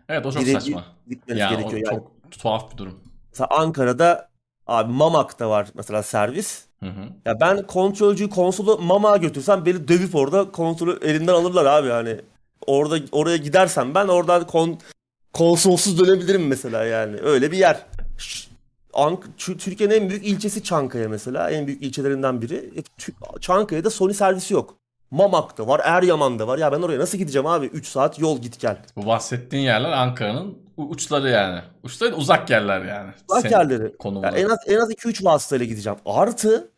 Evet 0.09 0.25
o 0.25 0.31
çok 0.31 0.41
Birebir 0.41 0.59
saçma. 0.59 0.85
Gitmeniz 1.07 1.39
Yani 1.39 1.57
gerekiyor. 1.57 1.81
o 1.81 1.85
Yani 1.85 2.03
çok 2.31 2.31
tuhaf 2.31 2.71
bir 2.71 2.77
durum. 2.77 2.99
mesela 3.31 3.47
Ankara'da 3.47 4.29
abi 4.67 4.93
Mamak'ta 4.93 5.49
var 5.49 5.67
mesela 5.73 6.03
servis. 6.03 6.68
Hı 6.79 6.85
hı. 6.85 7.09
Ya 7.25 7.39
ben 7.39 7.67
kontrolcüyü 7.67 8.29
konsolu 8.29 8.77
Mamak'a 8.77 9.17
götürsem 9.17 9.65
beni 9.65 9.87
dövüp 9.87 10.15
orada 10.15 10.51
konsolu 10.51 10.99
elimden 11.01 11.33
alırlar 11.33 11.65
abi 11.65 11.89
hani. 11.89 12.21
Orada 12.67 12.99
oraya 13.11 13.37
gidersem 13.37 13.95
ben 13.95 14.07
oradan 14.07 14.47
kon, 14.47 14.77
konsolsuz 15.33 15.99
dönebilirim 15.99 16.47
mesela 16.47 16.83
yani. 16.83 17.17
Öyle 17.17 17.51
bir 17.51 17.57
yer. 17.57 17.85
Ank 18.93 19.37
Türkiye'nin 19.37 19.95
en 19.95 20.09
büyük 20.09 20.27
ilçesi 20.27 20.63
Çankaya 20.63 21.09
mesela. 21.09 21.51
En 21.51 21.67
büyük 21.67 21.83
ilçelerinden 21.83 22.41
biri. 22.41 22.55
E, 22.55 22.81
Çankaya'da 23.39 23.89
Sony 23.89 24.13
servisi 24.13 24.53
yok. 24.53 24.75
Mamak'ta 25.11 25.67
var, 25.67 25.81
Eryaman'da 25.83 26.47
var. 26.47 26.57
Ya 26.57 26.71
ben 26.71 26.81
oraya 26.81 26.99
nasıl 26.99 27.17
gideceğim 27.17 27.45
abi? 27.45 27.65
3 27.65 27.87
saat 27.87 28.19
yol 28.19 28.41
git 28.41 28.59
gel. 28.59 28.77
Bu 28.95 29.05
bahsettiğin 29.05 29.63
yerler 29.63 29.91
Ankara'nın 29.91 30.57
uçları 30.83 31.29
yani. 31.29 31.61
Uçları 31.83 32.15
uzak 32.15 32.49
yerler 32.49 32.85
yani. 32.85 33.11
Uzak 33.29 33.41
Senin 33.41 33.53
yerleri. 33.53 33.97
konumuna. 33.97 34.25
Ya 34.27 34.31
en 34.37 34.49
az 34.49 34.57
en 34.67 34.77
az 34.77 34.91
2-3 34.91 35.23
vasıtayla 35.25 35.65
gideceğim. 35.65 35.99
Artı 36.05 36.71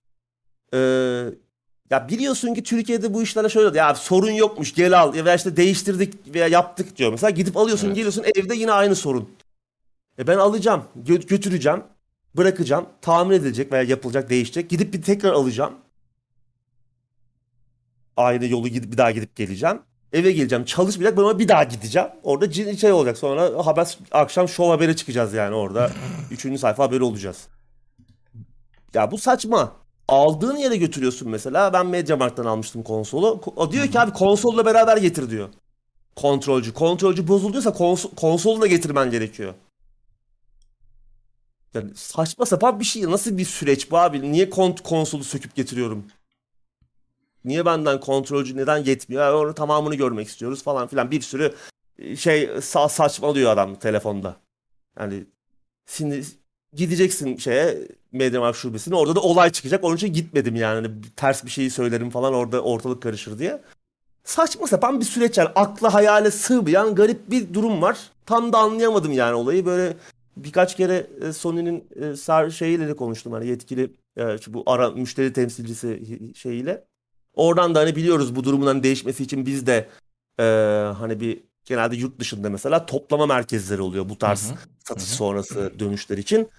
e, 0.73 0.77
ya 1.89 2.07
biliyorsun 2.09 2.53
ki 2.53 2.63
Türkiye'de 2.63 3.13
bu 3.13 3.23
işlere 3.23 3.49
şöyle 3.49 3.77
ya 3.77 3.95
sorun 3.95 4.31
yokmuş 4.31 4.73
gel 4.73 4.99
al 4.99 5.15
ya 5.15 5.35
işte 5.35 5.57
değiştirdik 5.57 6.33
veya 6.35 6.47
yaptık 6.47 6.97
diyor. 6.97 7.11
Mesela 7.11 7.29
gidip 7.29 7.57
alıyorsun 7.57 7.87
Evet. 7.87 7.95
geliyorsun 7.95 8.23
evde 8.35 8.55
yine 8.55 8.71
aynı 8.71 8.95
sorun. 8.95 9.29
E 10.19 10.27
ben 10.27 10.37
alacağım, 10.37 10.83
gö- 11.05 11.27
götüreceğim, 11.27 11.83
bırakacağım, 12.35 12.85
tamir 13.01 13.35
edilecek 13.35 13.71
veya 13.71 13.83
yapılacak, 13.83 14.29
değişecek. 14.29 14.69
Gidip 14.69 14.93
bir 14.93 15.01
tekrar 15.01 15.31
alacağım. 15.33 15.73
Aynı 18.17 18.45
yolu 18.45 18.67
gidip 18.67 18.91
bir 18.91 18.97
daha 18.97 19.11
gidip 19.11 19.35
geleceğim. 19.35 19.81
Eve 20.13 20.31
geleceğim, 20.31 20.65
çalışmayacak, 20.65 21.17
ben 21.17 21.21
ona 21.21 21.39
bir 21.39 21.47
daha 21.47 21.63
gideceğim. 21.63 22.07
Orada 22.23 22.45
cin- 22.45 22.77
şey 22.77 22.91
olacak. 22.91 23.17
Sonra 23.17 23.65
haber 23.65 23.97
akşam 24.11 24.47
şov 24.49 24.69
haberi 24.69 24.95
çıkacağız 24.95 25.33
yani 25.33 25.55
orada. 25.55 25.91
Üçüncü 26.31 26.57
sayfa 26.59 26.83
haberi 26.83 27.03
olacağız. 27.03 27.47
Ya 28.93 29.11
bu 29.11 29.17
saçma. 29.17 29.71
Aldığın 30.07 30.55
yere 30.57 30.77
götürüyorsun 30.77 31.29
mesela. 31.29 31.73
Ben 31.73 31.85
Mediamarkt'tan 31.87 32.45
almıştım 32.45 32.83
konsolu. 32.83 33.27
Ko- 33.27 33.53
O 33.55 33.71
diyor 33.71 33.87
ki 33.87 33.99
abi 33.99 34.11
konsolla 34.13 34.65
beraber 34.65 34.97
getir 34.97 35.29
diyor. 35.29 35.49
Kontrolcü. 36.15 36.73
Kontrolcü 36.73 37.27
bozulduysa 37.27 37.69
kons- 37.69 38.15
konsolu 38.15 38.61
da 38.61 38.67
getirmen 38.67 39.11
gerekiyor. 39.11 39.53
Yani 41.73 41.91
saçma 41.95 42.45
sapan 42.45 42.79
bir 42.79 42.85
şey. 42.85 43.03
Nasıl 43.03 43.37
bir 43.37 43.45
süreç 43.45 43.91
bu 43.91 43.97
abi? 43.97 44.31
Niye 44.31 44.49
kon- 44.49 44.75
konsolu 44.83 45.23
söküp 45.23 45.55
getiriyorum? 45.55 46.05
Niye 47.45 47.65
benden 47.65 47.99
kontrolcü 47.99 48.57
neden 48.57 48.77
yetmiyor? 48.77 49.23
Ya 49.23 49.37
Onun 49.37 49.53
tamamını 49.53 49.95
görmek 49.95 50.27
istiyoruz 50.27 50.63
falan 50.63 50.87
filan. 50.87 51.11
Bir 51.11 51.21
sürü 51.21 51.53
e, 51.99 52.15
şey 52.15 52.49
sa 52.61 52.89
saçmalıyor 52.89 53.51
adam 53.51 53.75
telefonda. 53.75 54.35
Yani 54.99 55.25
şimdi 55.85 56.23
gideceksin 56.73 57.37
şeye 57.37 57.87
Mediamarkt 58.11 58.57
şubesine 58.57 58.95
orada 58.95 59.15
da 59.15 59.19
olay 59.19 59.49
çıkacak. 59.51 59.83
Onun 59.83 59.95
için 59.95 60.13
gitmedim 60.13 60.55
yani. 60.55 60.87
Hani 60.87 61.01
ters 61.15 61.45
bir 61.45 61.49
şeyi 61.49 61.69
söylerim 61.69 62.09
falan 62.09 62.33
orada 62.33 62.61
ortalık 62.61 63.01
karışır 63.01 63.39
diye. 63.39 63.61
Saçma 64.23 64.67
sapan 64.67 64.99
bir 64.99 65.05
süreç 65.05 65.37
yani. 65.37 65.49
Akla 65.55 65.93
hayale 65.93 66.31
sığmayan 66.31 66.95
garip 66.95 67.31
bir 67.31 67.53
durum 67.53 67.81
var. 67.81 67.99
Tam 68.25 68.53
da 68.53 68.57
anlayamadım 68.57 69.11
yani 69.11 69.33
olayı. 69.33 69.65
Böyle 69.65 69.97
birkaç 70.37 70.77
kere 70.77 71.07
e, 71.21 71.33
Sony'nin 71.33 71.83
e, 72.47 72.51
şeyiyle 72.51 72.87
de 72.87 72.95
konuştum. 72.95 73.33
Hani 73.33 73.47
yetkili 73.47 73.91
bu 74.47 74.63
ara 74.65 74.89
müşteri 74.89 75.33
temsilcisi 75.33 76.01
şeyiyle. 76.35 76.90
Oradan 77.35 77.75
da 77.75 77.79
hani 77.79 77.95
biliyoruz 77.95 78.35
bu 78.35 78.43
durumun 78.43 78.67
hani 78.67 78.83
değişmesi 78.83 79.23
için 79.23 79.45
biz 79.45 79.67
de 79.67 79.89
e, 80.39 80.43
hani 80.99 81.19
bir 81.19 81.43
genelde 81.65 81.95
yurt 81.95 82.19
dışında 82.19 82.49
mesela 82.49 82.85
toplama 82.85 83.25
merkezleri 83.25 83.81
oluyor 83.81 84.09
bu 84.09 84.17
tarz 84.17 84.49
Hı 84.49 84.53
hı. 84.53 84.57
satış 84.87 85.07
Hı 85.07 85.11
hı. 85.11 85.15
sonrası 85.15 85.79
dönüşler 85.79 86.17
için. 86.17 86.49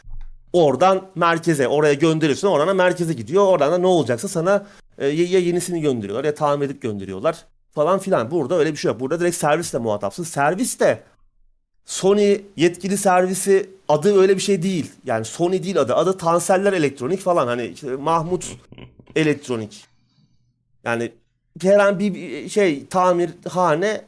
Oradan 0.52 1.06
merkeze, 1.14 1.68
oraya 1.68 1.94
gönderiyorsun. 1.94 2.48
Oradan 2.48 2.68
da 2.68 2.74
merkeze 2.74 3.12
gidiyor. 3.12 3.46
Oradan 3.46 3.72
da 3.72 3.78
ne 3.78 3.86
olacaksa 3.86 4.28
sana 4.28 4.66
e, 4.98 5.06
ya 5.06 5.24
ya 5.24 5.38
yenisini 5.38 5.80
gönderiyorlar 5.80 6.24
ya 6.24 6.34
tamir 6.34 6.66
edip 6.66 6.82
gönderiyorlar 6.82 7.44
falan 7.70 7.98
filan. 7.98 8.30
Burada 8.30 8.58
öyle 8.58 8.72
bir 8.72 8.76
şey 8.76 8.90
yok. 8.90 9.00
Burada 9.00 9.20
direkt 9.20 9.36
servisle 9.36 9.78
muhatapsın. 9.78 10.24
Servis 10.24 10.80
de 10.80 11.02
Sony 11.84 12.40
yetkili 12.56 12.96
servisi 12.96 13.70
adı 13.88 14.20
öyle 14.20 14.36
bir 14.36 14.42
şey 14.42 14.62
değil. 14.62 14.92
Yani 15.04 15.24
Sony 15.24 15.62
değil 15.62 15.80
adı. 15.80 15.94
Adı 15.94 16.18
Tanseller 16.18 16.72
Elektronik 16.72 17.20
falan. 17.20 17.46
Hani 17.46 17.66
işte 17.66 17.96
Mahmut 17.96 18.46
Elektronik. 19.16 19.91
Yani 20.84 21.12
herhangi 21.62 22.14
bir 22.14 22.48
şey 22.48 22.86
tamirhane 22.86 24.04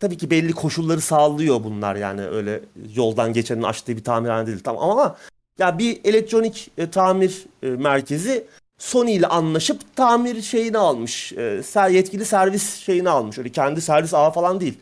tabii 0.00 0.16
ki 0.16 0.30
belli 0.30 0.52
koşulları 0.52 1.00
sağlıyor 1.00 1.64
bunlar 1.64 1.96
yani 1.96 2.26
öyle 2.26 2.60
yoldan 2.94 3.32
geçenin 3.32 3.62
açtığı 3.62 3.96
bir 3.96 4.04
tamirhane 4.04 4.46
değil 4.46 4.60
tamam 4.64 4.90
ama 4.90 5.16
ya 5.58 5.78
bir 5.78 6.00
elektronik 6.04 6.70
e, 6.78 6.90
tamir 6.90 7.46
e, 7.62 7.66
merkezi 7.66 8.46
Sony 8.78 9.14
ile 9.14 9.26
anlaşıp 9.26 9.96
tamir 9.96 10.42
şeyini 10.42 10.78
almış. 10.78 11.32
E, 11.32 11.36
ser- 11.60 11.92
yetkili 11.92 12.24
servis 12.24 12.76
şeyini 12.76 13.10
almış. 13.10 13.38
Öyle 13.38 13.48
kendi 13.48 13.80
servis 13.80 14.14
ağı 14.14 14.30
falan 14.30 14.60
değil. 14.60 14.78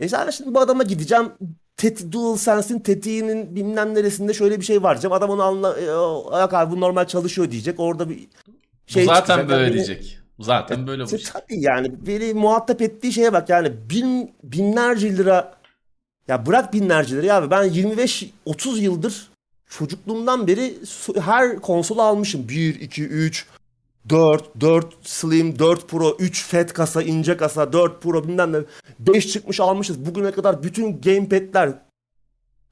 E 0.00 0.08
sen 0.08 0.30
şimdi 0.30 0.54
bu 0.54 0.60
adama 0.60 0.82
gideceğim. 0.82 1.32
Tet 1.76 2.12
DualSense'in 2.12 2.78
tetiğinin 2.78 3.56
bilmem 3.56 3.94
neresinde 3.94 4.34
şöyle 4.34 4.60
bir 4.60 4.64
şey 4.64 4.82
var 4.82 4.94
diyeceğim. 4.94 5.12
Adam 5.12 5.30
onu 5.30 5.42
anla 5.42 5.80
e, 5.80 5.84
yok 6.40 6.54
abi 6.54 6.76
bu 6.76 6.80
normal 6.80 7.04
çalışıyor 7.04 7.50
diyecek. 7.50 7.80
Orada 7.80 8.08
bir 8.10 8.28
şey 8.86 9.02
Bu 9.02 9.06
zaten 9.06 9.20
çıkacak. 9.20 9.48
böyle 9.48 9.62
Yani 9.64 9.74
diyecek. 9.74 10.18
Zaten 10.40 10.86
böyle 10.86 11.04
bu. 11.04 11.08
Tabii 11.32 11.60
yani 11.60 12.06
beni 12.06 12.34
muhatap 12.34 12.82
ettiği 12.82 13.12
şeye 13.12 13.32
bak 13.32 13.48
yani 13.48 13.72
bin, 13.90 14.34
binlerce 14.42 15.16
lira 15.16 15.54
ya 16.28 16.46
bırak 16.46 16.72
binlerce 16.72 17.16
lira 17.16 17.34
abi 17.34 17.50
ben 17.50 17.68
25-30 17.68 18.78
yıldır 18.78 19.28
çocukluğumdan 19.78 20.46
beri 20.46 20.74
her 21.20 21.56
konsolu 21.60 22.02
almışım. 22.02 22.48
1, 22.48 22.80
2, 22.80 23.04
3, 23.04 23.46
4, 24.08 24.60
4 24.60 24.94
Slim, 25.02 25.58
4 25.58 25.88
Pro, 25.88 26.16
3 26.18 26.44
Fat 26.44 26.72
kasa, 26.72 27.02
ince 27.02 27.36
kasa, 27.36 27.72
4 27.72 28.02
Pro 28.02 28.28
bilmem 28.28 28.52
ne. 28.52 28.58
5 28.98 29.32
çıkmış 29.32 29.60
almışız. 29.60 30.06
Bugüne 30.06 30.30
kadar 30.30 30.62
bütün 30.62 31.00
gamepad'ler, 31.00 31.72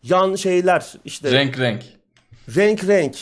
yan 0.02 0.34
şeyler 0.34 0.92
işte 1.04 1.32
Renk 1.32 1.58
renk. 1.58 1.82
renk 2.56 2.86
renk 2.86 3.16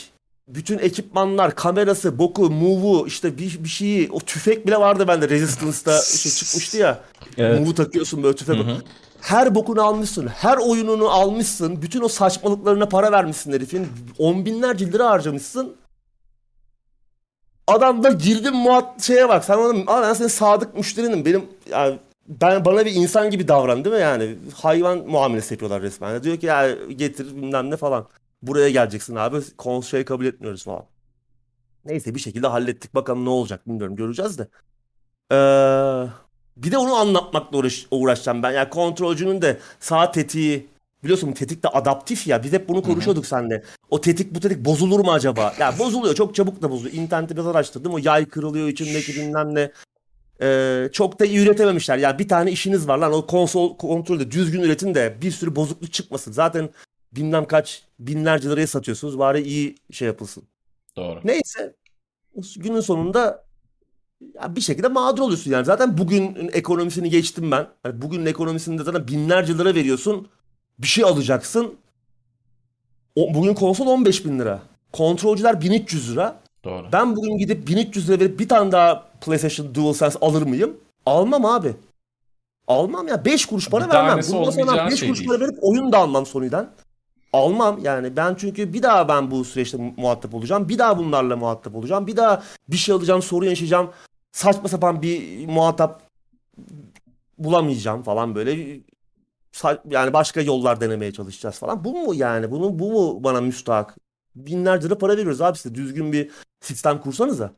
bütün 0.55 0.78
ekipmanlar, 0.78 1.55
kamerası, 1.55 2.18
boku, 2.18 2.51
move'u, 2.51 3.06
işte 3.06 3.39
bir, 3.39 3.64
bir 3.64 3.68
şeyi, 3.68 4.10
o 4.12 4.20
tüfek 4.20 4.66
bile 4.66 4.77
vardı 4.77 5.09
bende 5.09 5.28
Resistance'da 5.28 6.02
şey 6.02 6.32
çıkmıştı 6.32 6.77
ya. 6.77 7.01
Evet. 7.39 7.60
Move'u 7.60 7.74
takıyorsun 7.74 8.22
böyle 8.22 8.36
tüfek. 8.36 8.59
Hı 8.59 8.62
hı. 8.62 8.77
Her 9.20 9.55
bokunu 9.55 9.82
almışsın, 9.82 10.27
her 10.27 10.56
oyununu 10.56 11.09
almışsın, 11.09 11.82
bütün 11.82 12.02
o 12.02 12.09
saçmalıklarına 12.09 12.89
para 12.89 13.12
vermişsin 13.12 13.52
herifin. 13.52 13.89
On 14.18 14.44
binlerce 14.44 14.93
lira 14.93 15.10
harcamışsın. 15.10 15.77
Adam 17.66 18.02
da 18.02 18.10
girdim 18.10 18.55
muhat 18.55 19.02
şeye 19.02 19.28
bak. 19.28 19.44
Sen 19.44 19.85
"Aa, 19.86 20.02
ben 20.02 20.12
senin 20.12 20.28
sadık 20.28 20.74
müşterinim. 20.74 21.24
Benim 21.24 21.44
yani 21.70 21.98
ben 22.28 22.64
bana 22.64 22.85
bir 22.86 22.93
insan 22.94 23.31
gibi 23.31 23.48
davran 23.48 23.85
değil 23.85 23.97
mi 23.97 24.02
yani? 24.02 24.36
Hayvan 24.55 24.98
muamelesi 24.98 25.55
yapıyorlar 25.55 25.82
resmen. 25.82 26.22
Diyor 26.22 26.36
ki 26.36 26.47
ya 26.47 26.70
getir 26.97 27.36
bilmem 27.36 27.70
ne 27.70 27.77
falan. 27.77 28.06
Buraya 28.43 28.71
geleceksin 28.71 29.15
abi. 29.15 29.37
Konseyi 29.59 30.05
kabul 30.05 30.25
etmiyoruz 30.25 30.65
falan. 30.65 30.85
Neyse 31.85 32.15
bir 32.15 32.21
şekilde 32.21 32.47
hallettik. 32.47 32.95
Bakalım 32.95 33.25
ne 33.25 33.29
olacak 33.29 33.69
bilmiyorum. 33.69 33.97
Göreceğiz 33.97 34.39
de. 34.39 34.49
Ee, 35.33 35.37
bir 36.57 36.73
de 36.73 36.79
onu 36.79 36.95
anlatmakla 36.95 37.59
uğraş, 37.59 37.87
uğraşacağım 37.91 38.43
ben. 38.43 38.51
Yani 38.51 38.71
kontrolcünün 38.71 39.43
de 39.43 39.59
sağ 39.81 40.12
tetiği 40.12 40.67
biliyorsun 41.03 41.33
tetik 41.33 41.62
de 41.62 41.69
adaptif 41.69 42.27
ya. 42.27 42.43
Biz 42.43 42.53
hep 42.53 42.69
bunu 42.69 42.83
konuşuyorduk 42.83 43.27
seninle. 43.27 43.62
O 43.91 44.01
tetik 44.01 44.35
bu 44.35 44.41
tetik 44.41 44.65
bozulur 44.65 45.01
mu 45.01 45.12
acaba? 45.12 45.55
Ya 45.59 45.79
bozuluyor. 45.79 46.15
Çok 46.15 46.35
çabuk 46.35 46.62
da 46.62 46.71
bozuluyor. 46.71 46.95
İnternette 46.95 47.35
biraz 47.35 47.47
araştırdım. 47.47 47.95
O 47.95 47.99
yay 47.99 48.25
kırılıyor 48.25 48.69
içindeki 48.69 49.15
bilmem 49.15 49.55
ne. 49.55 49.73
Ee, 50.43 50.89
çok 50.93 51.21
da 51.21 51.25
iyi 51.27 51.39
üretememişler. 51.39 51.99
Yani 51.99 52.19
bir 52.19 52.29
tane 52.29 52.53
işiniz 52.53 52.89
var 52.89 52.99
lan 52.99 53.12
o 53.12 53.27
konsol 53.27 53.77
kontrolde 53.77 54.31
düzgün 54.31 54.62
üretin 54.62 54.95
de 54.95 55.17
bir 55.23 55.31
sürü 55.31 55.57
bozukluk 55.57 55.93
çıkmasın. 55.93 56.33
Zaten 56.33 56.71
bilmem 57.12 57.45
kaç 57.45 57.82
binlerce 57.99 58.49
liraya 58.49 58.66
satıyorsunuz. 58.66 59.19
Bari 59.19 59.43
iyi 59.43 59.74
şey 59.91 60.07
yapılsın. 60.07 60.43
Doğru. 60.97 61.20
Neyse 61.24 61.74
günün 62.57 62.81
sonunda 62.81 63.45
ya 64.35 64.57
bir 64.57 64.61
şekilde 64.61 64.89
mağdur 64.89 65.23
oluyorsun 65.23 65.51
yani. 65.51 65.65
Zaten 65.65 65.99
bugün 65.99 66.51
ekonomisini 66.53 67.11
geçtim 67.11 67.51
ben. 67.51 67.66
Hani 67.82 68.03
bugünün 68.03 68.27
ekonomisinde 68.27 68.82
zaten 68.85 69.09
binlerce 69.09 69.59
lira 69.59 69.74
veriyorsun. 69.74 70.28
Bir 70.78 70.87
şey 70.87 71.05
alacaksın. 71.05 71.74
O, 73.16 73.35
bugün 73.35 73.55
konsol 73.55 73.87
15 73.87 74.24
bin 74.24 74.39
lira. 74.39 74.62
Kontrolcüler 74.93 75.61
1300 75.61 76.12
lira. 76.12 76.41
Doğru. 76.65 76.87
Ben 76.93 77.16
bugün 77.16 77.39
gidip 77.39 77.69
1300 77.69 78.09
lira 78.09 78.20
verip 78.20 78.39
bir 78.39 78.49
tane 78.49 78.73
daha 78.73 79.11
PlayStation 79.20 79.74
DualSense 79.74 80.19
alır 80.20 80.43
mıyım? 80.43 80.77
Almam 81.07 81.45
abi. 81.45 81.74
Almam 82.66 83.09
ya. 83.09 83.24
5 83.24 83.47
kuruş 83.47 83.69
para 83.69 83.87
Bir 83.87 83.93
vermem. 83.93 84.11
Bundan 84.11 84.20
sonra 84.20 84.62
olmayacağı 84.62 84.91
5 84.91 85.01
şey 85.01 85.09
kuruş 85.09 85.27
para 85.27 85.41
verip 85.41 85.59
oyun 85.62 85.93
da 85.93 85.99
almam 85.99 86.27
Sony'den. 86.27 86.70
Almam 87.32 87.78
yani. 87.82 88.16
Ben 88.16 88.35
çünkü 88.35 88.73
bir 88.73 88.82
daha 88.82 89.09
ben 89.09 89.31
bu 89.31 89.44
süreçte 89.44 89.77
mu- 89.77 89.94
muhatap 89.97 90.35
olacağım. 90.35 90.69
Bir 90.69 90.78
daha 90.78 90.98
bunlarla 90.98 91.36
muhatap 91.36 91.74
olacağım. 91.74 92.07
Bir 92.07 92.16
daha 92.16 92.43
bir 92.69 92.77
şey 92.77 92.94
alacağım, 92.94 93.23
sorun 93.23 93.47
yaşayacağım. 93.47 93.90
Saçma 94.32 94.69
sapan 94.69 95.02
bir 95.02 95.47
muhatap 95.47 96.02
bulamayacağım 97.39 98.02
falan 98.02 98.35
böyle. 98.35 98.81
Yani 99.90 100.12
başka 100.12 100.40
yollar 100.40 100.81
denemeye 100.81 101.12
çalışacağız 101.12 101.59
falan. 101.59 101.85
Bu 101.85 101.93
mu 102.07 102.15
yani? 102.15 102.51
Bunu 102.51 102.78
bu 102.78 102.93
mu 102.93 103.24
bana 103.24 103.40
müstahak? 103.40 103.97
Binlerce 104.36 104.86
lira 104.86 104.98
para 104.98 105.12
veriyoruz 105.12 105.40
abi 105.40 105.59
size. 105.59 105.74
Düzgün 105.74 106.12
bir 106.12 106.31
sistem 106.61 107.01
kursanıza. 107.01 107.52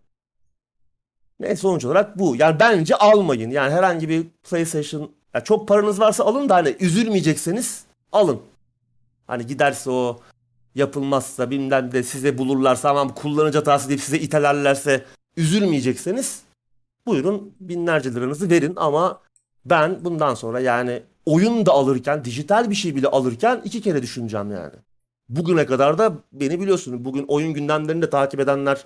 Ne 1.40 1.57
sonuç 1.57 1.85
olarak 1.85 2.19
bu. 2.19 2.36
Yani 2.36 2.61
bence 2.61 2.94
almayın. 2.97 3.51
Yani 3.51 3.73
herhangi 3.73 4.09
bir 4.09 4.27
PlayStation 4.51 5.11
ya 5.35 5.44
çok 5.44 5.69
paranız 5.69 6.01
varsa 6.01 6.24
alın 6.24 6.49
da 6.49 6.55
hani 6.55 6.77
üzülmeyecekseniz 6.81 7.85
alın. 8.12 8.40
Hani 9.33 9.47
giderse 9.47 9.91
o 9.91 10.21
yapılmazsa 10.75 11.51
bilmem 11.51 11.93
de 11.93 12.03
size 12.03 12.39
bulurlarsa 12.39 12.91
ama 12.91 13.15
kullanıcı 13.15 13.59
hatası 13.59 13.89
deyip 13.89 14.01
size 14.01 14.19
itelerlerse 14.19 15.05
üzülmeyecekseniz 15.37 16.43
buyurun 17.07 17.55
binlerce 17.61 18.15
liranızı 18.15 18.51
verin 18.51 18.73
ama 18.77 19.21
ben 19.65 20.05
bundan 20.05 20.35
sonra 20.35 20.61
yani 20.61 21.03
oyun 21.27 21.67
da 21.67 21.73
alırken 21.73 22.25
dijital 22.25 22.71
bir 22.71 22.75
şey 22.75 22.97
bile 22.97 23.09
alırken 23.09 23.61
iki 23.65 23.83
kere 23.83 24.03
düşüneceğim 24.03 24.51
yani. 24.51 24.75
Bugüne 25.29 25.67
kadar 25.67 25.99
da 25.99 26.13
beni 26.33 26.61
biliyorsunuz. 26.61 27.05
Bugün 27.05 27.25
oyun 27.29 27.55
gündemlerini 27.55 28.03
de 28.03 28.11
takip 28.11 28.41
edenler 28.41 28.85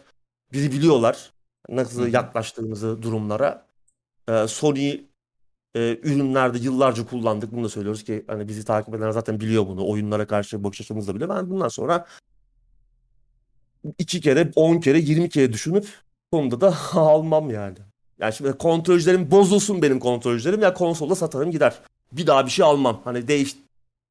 bizi 0.52 0.73
biliyorlar. 0.73 1.32
Nasıl 1.68 2.09
yaklaştığımızı 2.09 3.02
durumlara. 3.02 3.66
Ee, 4.28 4.48
Sony 4.48 5.01
e, 5.76 5.98
ürünlerde 6.02 6.58
yıllarca 6.58 7.06
kullandık. 7.06 7.52
Bunu 7.52 7.64
da 7.64 7.68
söylüyoruz 7.68 8.04
ki 8.04 8.24
hani 8.26 8.48
bizi 8.48 8.64
takip 8.64 8.94
edenler 8.94 9.10
zaten 9.10 9.40
biliyor 9.40 9.66
bunu. 9.66 9.88
Oyunlara 9.88 10.26
karşı 10.26 10.64
bakış 10.64 10.80
açımız 10.80 11.08
da 11.08 11.14
bile. 11.14 11.28
Ben 11.28 11.50
bundan 11.50 11.68
sonra 11.68 12.06
iki 13.98 14.20
kere, 14.20 14.50
on 14.56 14.80
kere, 14.80 14.98
yirmi 14.98 15.28
kere 15.28 15.52
düşünüp 15.52 15.88
sonunda 16.32 16.60
da 16.60 16.76
almam 16.92 17.50
yani. 17.50 17.78
Yani 18.18 18.32
şimdi 18.32 18.52
kontrolcülerim 18.52 19.30
bozulsun 19.30 19.82
benim 19.82 20.00
kontrolcülerim 20.00 20.62
ya 20.62 20.74
konsolda 20.74 21.14
satarım 21.14 21.50
gider. 21.50 21.78
Bir 22.12 22.26
daha 22.26 22.46
bir 22.46 22.50
şey 22.50 22.64
almam. 22.64 23.00
Hani 23.04 23.28
değiş 23.28 23.56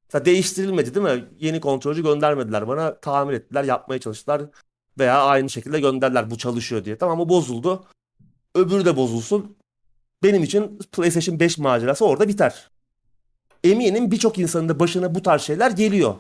Mesela 0.07 0.25
değiştirilmedi 0.25 0.95
değil 0.95 1.05
mi? 1.05 1.25
Yeni 1.39 1.59
kontrolcü 1.59 2.03
göndermediler 2.03 2.67
bana. 2.67 2.99
Tamir 2.99 3.33
ettiler, 3.33 3.63
yapmaya 3.63 3.99
çalıştılar. 3.99 4.41
Veya 4.99 5.25
aynı 5.25 5.49
şekilde 5.49 5.79
gönderdiler 5.79 6.31
bu 6.31 6.37
çalışıyor 6.37 6.85
diye. 6.85 6.97
Tamam 6.97 7.19
o 7.19 7.29
bozuldu. 7.29 7.85
Öbürü 8.55 8.85
de 8.85 8.95
bozulsun. 8.95 9.57
Benim 10.25 10.43
için 10.43 10.79
PlayStation 10.91 11.39
5 11.39 11.57
macerası 11.57 12.05
orada 12.05 12.27
biter. 12.27 12.69
Eminim 13.63 14.11
birçok 14.11 14.37
insanın 14.39 14.69
da 14.69 14.79
başına 14.79 15.15
bu 15.15 15.21
tarz 15.21 15.41
şeyler 15.41 15.71
geliyor. 15.71 16.15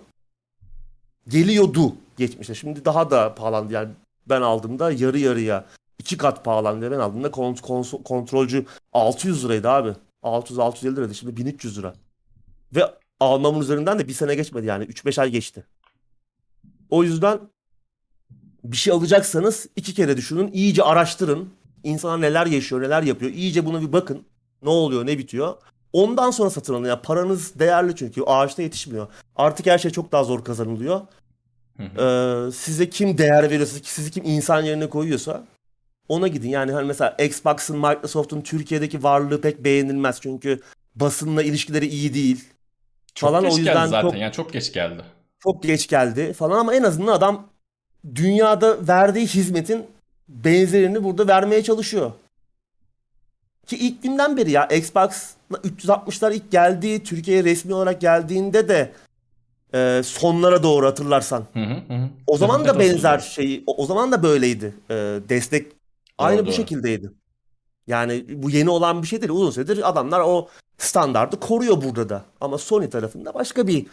Geliyordu 1.27 1.95
geçmişte. 2.17 2.55
Şimdi 2.55 2.85
daha 2.85 3.11
da 3.11 3.35
pahalandı. 3.35 3.73
Yani 3.73 3.89
ben 4.29 4.41
aldığımda 4.41 4.91
yarı 4.91 5.19
yarıya 5.19 5.65
iki 5.99 6.17
kat 6.17 6.45
pahalandı. 6.45 6.91
Ben 6.91 6.99
aldığımda 6.99 7.27
kont- 7.27 7.61
konsol- 7.61 8.03
kontrolcü 8.03 8.65
600 8.93 9.45
liraydı 9.45 9.69
abi. 9.69 9.93
600-650 10.23 10.95
liraydı. 10.95 11.15
Şimdi 11.15 11.37
1300 11.37 11.77
lira. 11.77 11.93
Ve 12.75 12.91
almamın 13.19 13.61
üzerinden 13.61 13.99
de 13.99 14.07
bir 14.07 14.13
sene 14.13 14.35
geçmedi 14.35 14.65
yani. 14.65 14.83
3-5 14.85 15.21
ay 15.21 15.29
geçti. 15.29 15.65
O 16.89 17.03
yüzden 17.03 17.39
bir 18.63 18.77
şey 18.77 18.93
alacaksanız 18.93 19.67
iki 19.75 19.93
kere 19.93 20.17
düşünün. 20.17 20.51
iyice 20.53 20.83
araştırın. 20.83 21.49
İnsanlar 21.85 22.21
neler 22.21 22.45
yaşıyor, 22.45 22.81
neler 22.81 23.03
yapıyor. 23.03 23.31
İyice 23.31 23.65
buna 23.65 23.81
bir 23.81 23.93
bakın. 23.93 24.23
Ne 24.63 24.69
oluyor, 24.69 25.05
ne 25.05 25.17
bitiyor. 25.17 25.53
Ondan 25.93 26.31
sonra 26.31 26.49
satın 26.49 26.73
alın. 26.73 26.87
Yani 26.87 27.01
paranız 27.01 27.59
değerli 27.59 27.95
çünkü. 27.95 28.21
Ağaçta 28.23 28.61
yetişmiyor. 28.61 29.07
Artık 29.35 29.65
her 29.65 29.77
şey 29.77 29.91
çok 29.91 30.11
daha 30.11 30.23
zor 30.23 30.43
kazanılıyor. 30.43 31.01
Ee, 31.79 32.51
size 32.51 32.89
kim 32.89 33.17
değer 33.17 33.43
veriyorsa, 33.43 33.77
sizi 33.83 34.11
kim 34.11 34.23
insan 34.25 34.61
yerine 34.61 34.89
koyuyorsa 34.89 35.43
ona 36.09 36.27
gidin. 36.27 36.49
Yani 36.49 36.71
hani 36.71 36.87
mesela 36.87 37.09
Xbox'ın, 37.19 37.77
Microsoft'un 37.77 38.41
Türkiye'deki 38.41 39.03
varlığı 39.03 39.41
pek 39.41 39.63
beğenilmez. 39.63 40.21
Çünkü 40.21 40.61
basınla 40.95 41.43
ilişkileri 41.43 41.87
iyi 41.87 42.13
değil. 42.13 42.49
Çok 43.15 43.29
Falan 43.29 43.43
geç 43.43 43.53
o 43.53 43.55
geldi 43.55 43.67
yüzden 43.67 43.85
zaten. 43.87 44.09
çok 44.09 44.19
Yani 44.19 44.31
çok 44.31 44.53
geç 44.53 44.73
geldi. 44.73 45.01
çok 45.39 45.63
geç 45.63 45.87
geldi 45.87 46.33
falan 46.33 46.59
ama 46.59 46.75
en 46.75 46.83
azından 46.83 47.13
adam 47.13 47.47
dünyada 48.15 48.87
verdiği 48.87 49.27
hizmetin 49.27 49.85
benzerini 50.27 51.03
burada 51.03 51.27
vermeye 51.27 51.63
çalışıyor. 51.63 52.11
Ki 53.67 53.77
ilk 53.77 54.03
günden 54.03 54.37
beri 54.37 54.51
ya 54.51 54.65
Xbox 54.65 55.09
360'lar 55.51 56.33
ilk 56.33 56.51
geldiği, 56.51 57.03
Türkiye'ye 57.03 57.43
resmi 57.43 57.73
olarak 57.73 58.01
geldiğinde 58.01 58.67
de 58.67 58.91
e, 59.73 60.01
sonlara 60.03 60.63
doğru 60.63 60.85
hatırlarsan. 60.87 61.43
Hı 61.53 61.59
hı 61.59 61.93
hı. 61.93 62.09
O 62.27 62.37
zaman 62.37 62.65
da 62.65 62.79
benzer 62.79 63.19
şey, 63.19 63.63
o, 63.67 63.83
o 63.83 63.85
zaman 63.85 64.11
da 64.11 64.23
böyleydi. 64.23 64.73
E, 64.89 64.93
destek 65.29 65.71
aynı 66.17 66.37
Doğru 66.37 66.45
bu 66.45 66.47
doğru. 66.47 66.55
şekildeydi. 66.55 67.11
Yani 67.87 68.25
bu 68.29 68.49
yeni 68.49 68.69
olan 68.69 69.01
bir 69.01 69.07
şey 69.07 69.21
değil. 69.21 69.31
Uzun 69.31 69.51
süredir 69.51 69.89
adamlar 69.89 70.19
o 70.19 70.47
standardı 70.77 71.39
koruyor 71.39 71.81
burada 71.81 72.09
da. 72.09 72.25
Ama 72.41 72.57
Sony 72.57 72.89
tarafında 72.89 73.33
başka 73.33 73.67
bir 73.67 73.85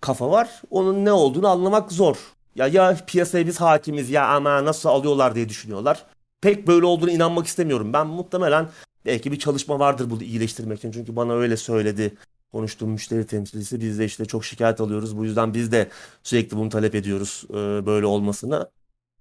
kafa 0.00 0.30
var. 0.30 0.62
Onun 0.70 1.04
ne 1.04 1.12
olduğunu 1.12 1.48
anlamak 1.48 1.92
zor. 1.92 2.16
Ya 2.54 2.66
ya 2.66 2.96
piyasaya 3.06 3.46
biz 3.46 3.60
hakimiz 3.60 4.10
ya 4.10 4.28
ama 4.28 4.64
nasıl 4.64 4.88
alıyorlar 4.88 5.34
diye 5.34 5.48
düşünüyorlar. 5.48 6.06
Pek 6.40 6.66
böyle 6.66 6.86
olduğunu 6.86 7.10
inanmak 7.10 7.46
istemiyorum. 7.46 7.92
Ben 7.92 8.06
muhtemelen 8.06 8.68
belki 9.06 9.32
bir 9.32 9.38
çalışma 9.38 9.78
vardır 9.78 10.10
bunu 10.10 10.22
iyileştirmek 10.22 10.78
için. 10.78 10.92
Çünkü 10.92 11.16
bana 11.16 11.32
öyle 11.34 11.56
söyledi 11.56 12.14
konuştuğum 12.52 12.90
müşteri 12.90 13.26
temsilcisi. 13.26 13.80
Biz 13.80 13.98
de 13.98 14.04
işte 14.04 14.24
çok 14.24 14.44
şikayet 14.44 14.80
alıyoruz. 14.80 15.16
Bu 15.16 15.24
yüzden 15.24 15.54
biz 15.54 15.72
de 15.72 15.90
sürekli 16.22 16.56
bunu 16.56 16.68
talep 16.68 16.94
ediyoruz 16.94 17.44
e, 17.50 17.54
böyle 17.86 18.06
olmasını 18.06 18.70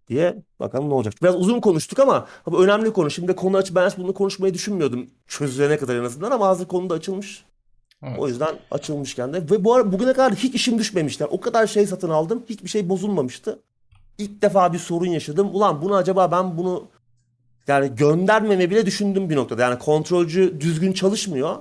diye 0.07 0.43
bakalım 0.59 0.89
ne 0.89 0.93
olacak. 0.93 1.13
Biraz 1.21 1.35
uzun 1.35 1.61
konuştuk 1.61 1.99
ama 1.99 2.27
önemli 2.57 2.93
konu. 2.93 3.11
Şimdi 3.11 3.35
konu 3.35 3.57
aç 3.57 3.75
ben 3.75 3.91
bunu 3.97 4.13
konuşmayı 4.13 4.53
düşünmüyordum 4.53 5.09
çözülene 5.27 5.77
kadar 5.77 5.95
en 5.95 6.03
azından 6.03 6.31
ama 6.31 6.47
hazır 6.47 6.67
konu 6.67 6.89
da 6.89 6.93
açılmış. 6.93 7.45
O 8.03 8.07
Evet. 8.07 8.29
yüzden 8.29 8.55
açılmışken 8.71 9.33
de 9.33 9.37
ve 9.51 9.63
bu 9.63 9.73
ara 9.73 9.91
bugüne 9.91 10.13
kadar 10.13 10.33
hiç 10.35 10.55
işim 10.55 10.79
düşmemişler. 10.79 11.27
O 11.31 11.39
kadar 11.39 11.67
şey 11.67 11.87
satın 11.87 12.09
aldım. 12.09 12.43
Hiçbir 12.49 12.69
şey 12.69 12.89
bozulmamıştı. 12.89 13.59
İlk 14.17 14.41
defa 14.41 14.73
bir 14.73 14.79
sorun 14.79 15.05
yaşadım. 15.05 15.49
Ulan 15.53 15.81
bunu 15.81 15.95
acaba 15.95 16.31
ben 16.31 16.57
bunu 16.57 16.87
yani 17.67 17.95
göndermeme 17.95 18.69
bile 18.69 18.85
düşündüm 18.85 19.29
bir 19.29 19.35
noktada. 19.35 19.61
Yani 19.61 19.79
kontrolcü 19.79 20.61
düzgün 20.61 20.93
çalışmıyor. 20.93 21.55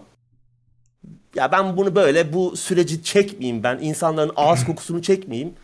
Ya 1.34 1.52
ben 1.52 1.76
bunu 1.76 1.94
böyle 1.94 2.32
bu 2.32 2.56
süreci 2.56 3.02
çekmeyeyim 3.02 3.62
ben. 3.62 3.78
insanların 3.78 4.32
ağız 4.36 4.64
kokusunu 4.66 5.02
çekmeyeyim. 5.02 5.54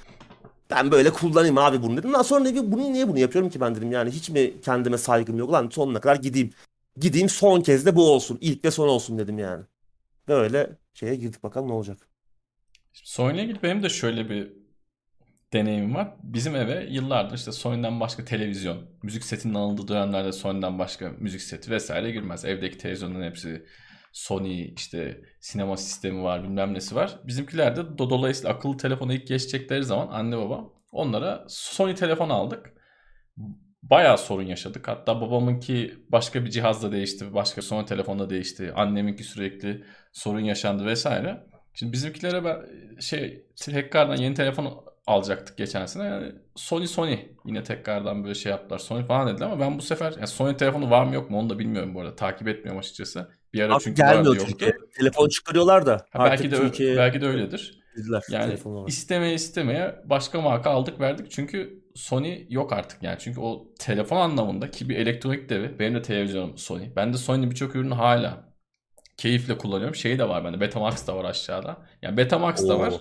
Ben 0.71 0.91
böyle 0.91 1.11
kullanayım 1.11 1.59
abi 1.59 1.83
bunu 1.83 1.97
dedim. 1.97 2.13
Daha 2.13 2.25
sonra 2.25 2.45
dedim 2.45 2.73
bunu 2.73 2.93
niye 2.93 3.09
bunu 3.09 3.19
yapıyorum 3.19 3.51
ki 3.51 3.61
ben 3.61 3.75
dedim. 3.75 3.93
Yani 3.93 4.11
hiç 4.11 4.31
mi 4.31 4.53
kendime 4.65 4.99
saygım 4.99 5.39
yok? 5.39 5.51
Ulan 5.51 5.69
sonuna 5.73 6.01
kadar 6.01 6.17
gideyim. 6.17 6.51
Gideyim 7.01 7.29
son 7.29 7.61
kez 7.61 7.87
de 7.87 7.97
bu 7.97 8.11
olsun. 8.13 8.39
İlk 8.41 8.65
ve 8.65 8.71
son 8.71 8.89
olsun 8.89 9.19
dedim 9.19 9.39
yani. 9.39 9.63
Böyle 10.29 10.79
şeye 10.95 11.17
girdik 11.17 11.43
bakalım 11.43 11.69
ne 11.69 11.73
olacak. 11.73 12.09
Sony'le 12.93 13.39
ilgili 13.45 13.63
benim 13.63 13.83
de 13.83 13.89
şöyle 13.89 14.31
bir 14.31 14.53
deneyimim 15.53 15.95
var. 15.95 16.17
Bizim 16.23 16.57
eve 16.57 16.87
yıllardır 16.91 17.37
işte 17.37 17.53
Sony'den 17.53 18.01
başka 18.01 18.25
televizyon, 18.25 18.87
müzik 19.03 19.25
setinin 19.25 19.55
alındığı 19.55 19.89
dönemlerde 19.89 20.33
Sony'den 20.33 20.79
başka 20.79 21.09
müzik 21.09 21.41
seti 21.43 21.71
vesaire 21.71 22.11
girmez. 22.11 22.45
Evdeki 22.45 22.79
televizyonların 22.79 23.25
hepsi 23.25 23.67
Sony 24.13 24.75
işte 24.75 25.21
sinema 25.41 25.77
sistemi 25.77 26.23
var 26.23 26.43
bilmem 26.43 26.75
nesi 26.75 26.95
var. 26.95 27.21
Bizimkiler 27.25 27.77
de 27.77 27.81
do- 27.81 28.11
dolayısıyla 28.11 28.51
akıllı 28.55 28.77
telefona 28.77 29.15
ilk 29.15 29.27
geçecekleri 29.27 29.85
zaman 29.85 30.09
anne 30.09 30.37
baba 30.39 30.65
onlara 30.93 31.45
Sony 31.49 31.95
telefon 31.95 32.29
aldık. 32.31 32.73
Bayağı 33.91 34.19
sorun 34.19 34.43
yaşadık. 34.47 34.89
Hatta 34.89 35.21
babamınki 35.21 35.95
başka 36.09 36.45
bir 36.45 36.51
cihazla 36.51 36.93
değişti. 36.93 37.35
Başka 37.35 37.63
Sony 37.63 37.85
telefonla 37.85 38.31
değişti. 38.31 38.73
Anneminki 38.77 39.25
sürekli 39.25 39.85
sorun 40.13 40.41
yaşandı 40.41 40.87
vesaire. 40.87 41.47
Şimdi 41.75 41.93
bizimkilere 41.93 42.45
ben 42.45 42.57
şey 43.01 43.47
tekrardan 43.57 44.17
yeni 44.17 44.35
telefon 44.35 44.85
alacaktık 45.07 45.57
geçen 45.57 45.87
sene. 45.87 46.05
Yani 46.05 46.33
Sony 46.57 46.87
Sony 46.87 47.19
yine 47.47 47.63
tekrardan 47.63 48.25
böyle 48.25 48.35
şey 48.35 48.51
yaptılar. 48.51 48.79
Sony 48.79 49.07
falan 49.07 49.29
dediler 49.29 49.47
ama 49.47 49.61
ben 49.61 49.79
bu 49.79 49.83
sefer 49.83 50.13
yani 50.13 50.27
Sony 50.27 50.57
telefonu 50.57 50.91
var 50.91 51.05
mı 51.05 51.15
yok 51.15 51.31
mu 51.31 51.39
onu 51.39 51.51
da 51.51 51.59
bilmiyorum 51.59 51.95
bu 51.95 52.01
arada. 52.01 52.17
Takip 52.17 52.49
etmiyorum 52.49 52.79
açıkçası. 52.79 53.29
Bir 53.53 53.61
ara 53.63 53.75
Artık 53.75 53.85
çünkü 53.85 54.03
gelmiyor. 54.03 54.47
Türkiye. 54.47 54.73
Telefon 54.99 55.29
çıkarıyorlar 55.29 55.87
da 55.87 56.07
Ha, 56.11 56.25
belki 56.25 56.51
de 56.51 56.57
Türkiye'ye 56.57 56.97
belki 56.97 57.21
de 57.21 57.27
öyledir. 57.27 57.79
girdiler 57.97 58.23
Yani 58.31 58.55
istemeye 58.87 59.35
istemeye 59.35 60.03
başka 60.05 60.41
marka 60.41 60.71
aldık 60.71 61.01
verdik. 61.01 61.31
Çünkü 61.31 61.83
Sony 61.99 62.47
yok 62.49 62.73
artık 62.73 63.03
yani. 63.03 63.17
Çünkü 63.21 63.41
o 63.41 63.67
telefon 63.79 64.17
anlamında 64.17 64.71
ki 64.71 64.89
bir 64.89 64.97
elektronik 64.97 65.49
devi. 65.49 65.79
Benim 65.79 65.95
de 65.95 66.03
televizyonum 66.03 66.59
Sony. 66.59 66.91
Ben 66.97 67.13
de 67.13 67.19
Sony'nin 67.19 67.51
birçok 67.51 67.77
ürünü 67.77 67.95
hala 67.95 68.49
keyifle 69.17 69.59
kullanıyorum. 69.59 69.95
Şey 69.95 70.19
de 70.19 70.29
var 70.29 70.45
bende. 70.45 70.61
Betamax 70.61 71.07
da 71.07 71.17
var 71.17 71.25
aşağıda. 71.25 71.77
Yani 72.03 72.17
Betamax 72.17 72.69
da 72.69 72.79
var. 72.79 72.93
Oo. 72.93 73.01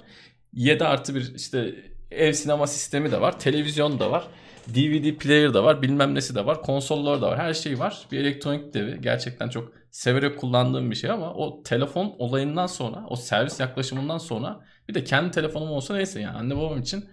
7 0.53 0.83
artı 0.85 1.15
bir 1.15 1.35
işte 1.35 1.75
ev 2.11 2.33
sinema 2.33 2.67
sistemi 2.67 3.11
de 3.11 3.21
var. 3.21 3.39
Televizyon 3.39 3.99
da 3.99 4.11
var. 4.11 4.27
DVD 4.67 5.17
player 5.17 5.53
da 5.53 5.63
var. 5.63 5.81
Bilmem 5.81 6.15
nesi 6.15 6.35
de 6.35 6.45
var. 6.45 6.61
Konsollar 6.61 7.21
da 7.21 7.27
var. 7.27 7.39
Her 7.39 7.53
şey 7.53 7.79
var. 7.79 8.07
Bir 8.11 8.19
elektronik 8.19 8.73
devi. 8.73 9.01
Gerçekten 9.01 9.49
çok 9.49 9.71
severek 9.91 10.39
kullandığım 10.39 10.91
bir 10.91 10.95
şey 10.95 11.11
ama 11.11 11.33
o 11.33 11.63
telefon 11.63 12.15
olayından 12.17 12.67
sonra, 12.67 13.05
o 13.09 13.15
servis 13.15 13.59
yaklaşımından 13.59 14.17
sonra 14.17 14.65
bir 14.89 14.93
de 14.93 15.03
kendi 15.03 15.31
telefonum 15.31 15.71
olsa 15.71 15.95
neyse 15.95 16.21
yani 16.21 16.37
anne 16.37 16.57
babam 16.57 16.79
için 16.79 17.05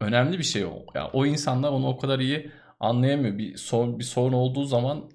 önemli 0.00 0.38
bir 0.38 0.44
şey 0.44 0.64
o. 0.64 0.86
Yani 0.94 1.10
o 1.12 1.26
insanlar 1.26 1.70
onu 1.70 1.86
o 1.88 1.98
kadar 1.98 2.18
iyi 2.18 2.50
anlayamıyor. 2.80 3.38
Bir 3.38 3.56
sorun, 3.56 3.98
bir 3.98 4.04
sorun 4.04 4.32
olduğu 4.32 4.64
zaman 4.64 5.10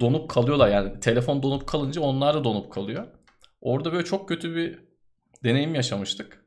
donup 0.00 0.30
kalıyorlar. 0.30 0.68
Yani 0.68 1.00
telefon 1.00 1.42
donup 1.42 1.66
kalınca 1.66 2.00
onlar 2.00 2.34
da 2.34 2.44
donup 2.44 2.72
kalıyor. 2.72 3.06
Orada 3.60 3.92
böyle 3.92 4.04
çok 4.04 4.28
kötü 4.28 4.56
bir 4.56 4.78
deneyim 5.44 5.74
yaşamıştık. 5.74 6.46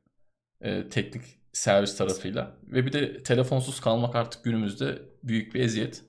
e, 0.61 0.89
teknik 0.89 1.23
servis 1.53 1.97
tarafıyla. 1.97 2.57
Ve 2.63 2.85
bir 2.85 2.93
de 2.93 3.23
telefonsuz 3.23 3.79
kalmak 3.79 4.15
artık 4.15 4.43
günümüzde 4.43 5.01
büyük 5.23 5.55
bir 5.55 5.59
eziyet. 5.61 6.03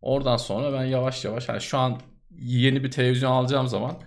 Oradan 0.00 0.36
sonra 0.36 0.72
ben 0.72 0.84
yavaş 0.84 1.24
yavaş 1.24 1.48
yani 1.48 1.60
şu 1.60 1.78
an 1.78 2.00
yeni 2.38 2.84
bir 2.84 2.90
televizyon 2.90 3.32
alacağım 3.32 3.68
zaman 3.68 4.02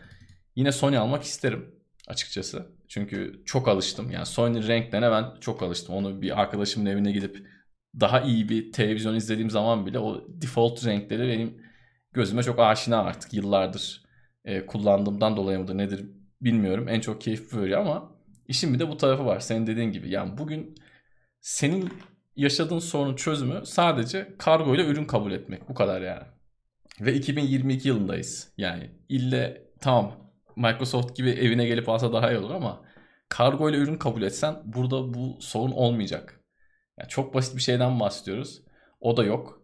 yine 0.56 0.72
Sony 0.72 0.98
almak 0.98 1.23
isterim 1.23 1.78
açıkçası. 2.10 2.68
Çünkü 2.88 3.41
çok 3.45 3.68
alıştım. 3.68 4.11
Yani 4.11 4.26
Sony 4.26 4.68
renklerine 4.68 5.11
ben 5.11 5.26
çok 5.41 5.64
alıştım. 5.64 5.95
Onu 5.95 6.22
bir 6.22 6.41
arkadaşımın 6.41 6.86
evine 6.86 7.11
gidip 7.11 7.48
daha 7.99 8.22
iyi 8.22 8.49
bir 8.49 8.72
televizyon 8.72 9.15
izlediğim 9.15 9.49
zaman 9.49 9.86
bile 9.86 9.99
o 9.99 10.26
default 10.27 10.86
renkleri 10.86 11.27
benim 11.27 11.61
gözüme 12.14 12.44
çok 12.44 12.60
aşina 12.60 13.03
artık 13.03 13.34
yıllardır 13.34 14.03
e, 14.45 14.65
kullandığımdan 14.65 15.38
dolayı 15.38 15.60
mıdır 15.60 15.77
nedir 15.77 16.06
bilmiyorum. 16.41 16.88
En 16.88 16.99
çok 16.99 17.22
keyif 17.22 17.53
veriyor 17.53 17.81
ama 17.81 18.11
işin 18.48 18.73
bir 18.73 18.80
de 18.80 18.90
bu 18.90 18.98
tarafı 18.98 19.26
var. 19.26 19.40
Senin 19.40 19.68
dediğin 19.68 19.91
gibi. 19.91 20.10
Yani 20.10 20.38
bugün 20.38 20.76
senin 21.41 21.90
yaşadığın 22.36 22.80
sorunun 22.80 23.15
çözümü 23.15 23.65
sadece 23.65 24.36
kargo 24.38 24.76
ile 24.76 24.86
ürün 24.86 25.06
kabul 25.06 25.31
etmek. 25.31 25.69
Bu 25.69 25.73
kadar 25.73 26.02
yani. 26.02 26.23
Ve 27.02 27.14
2022 27.14 27.88
yılındayız. 27.88 28.53
Yani 28.57 28.90
ille 29.10 29.61
tamam 29.81 30.28
Microsoft 30.60 31.15
gibi 31.15 31.30
evine 31.30 31.65
gelip 31.65 31.90
alsa 31.90 32.14
daha 32.14 32.31
iyi 32.31 32.40
olur 32.40 32.52
ama 32.52 32.81
kargo 33.30 33.69
ile 33.69 33.77
ürün 33.77 33.95
kabul 33.95 34.22
etsen 34.22 34.56
burada 34.65 35.14
bu 35.14 35.38
sorun 35.40 35.72
olmayacak. 35.72 36.40
Yani 36.99 37.10
çok 37.10 37.34
basit 37.34 37.56
bir 37.56 37.61
şeyden 37.61 37.99
bahsediyoruz. 37.99 38.61
O 38.99 39.18
da 39.18 39.23
yok. 39.23 39.61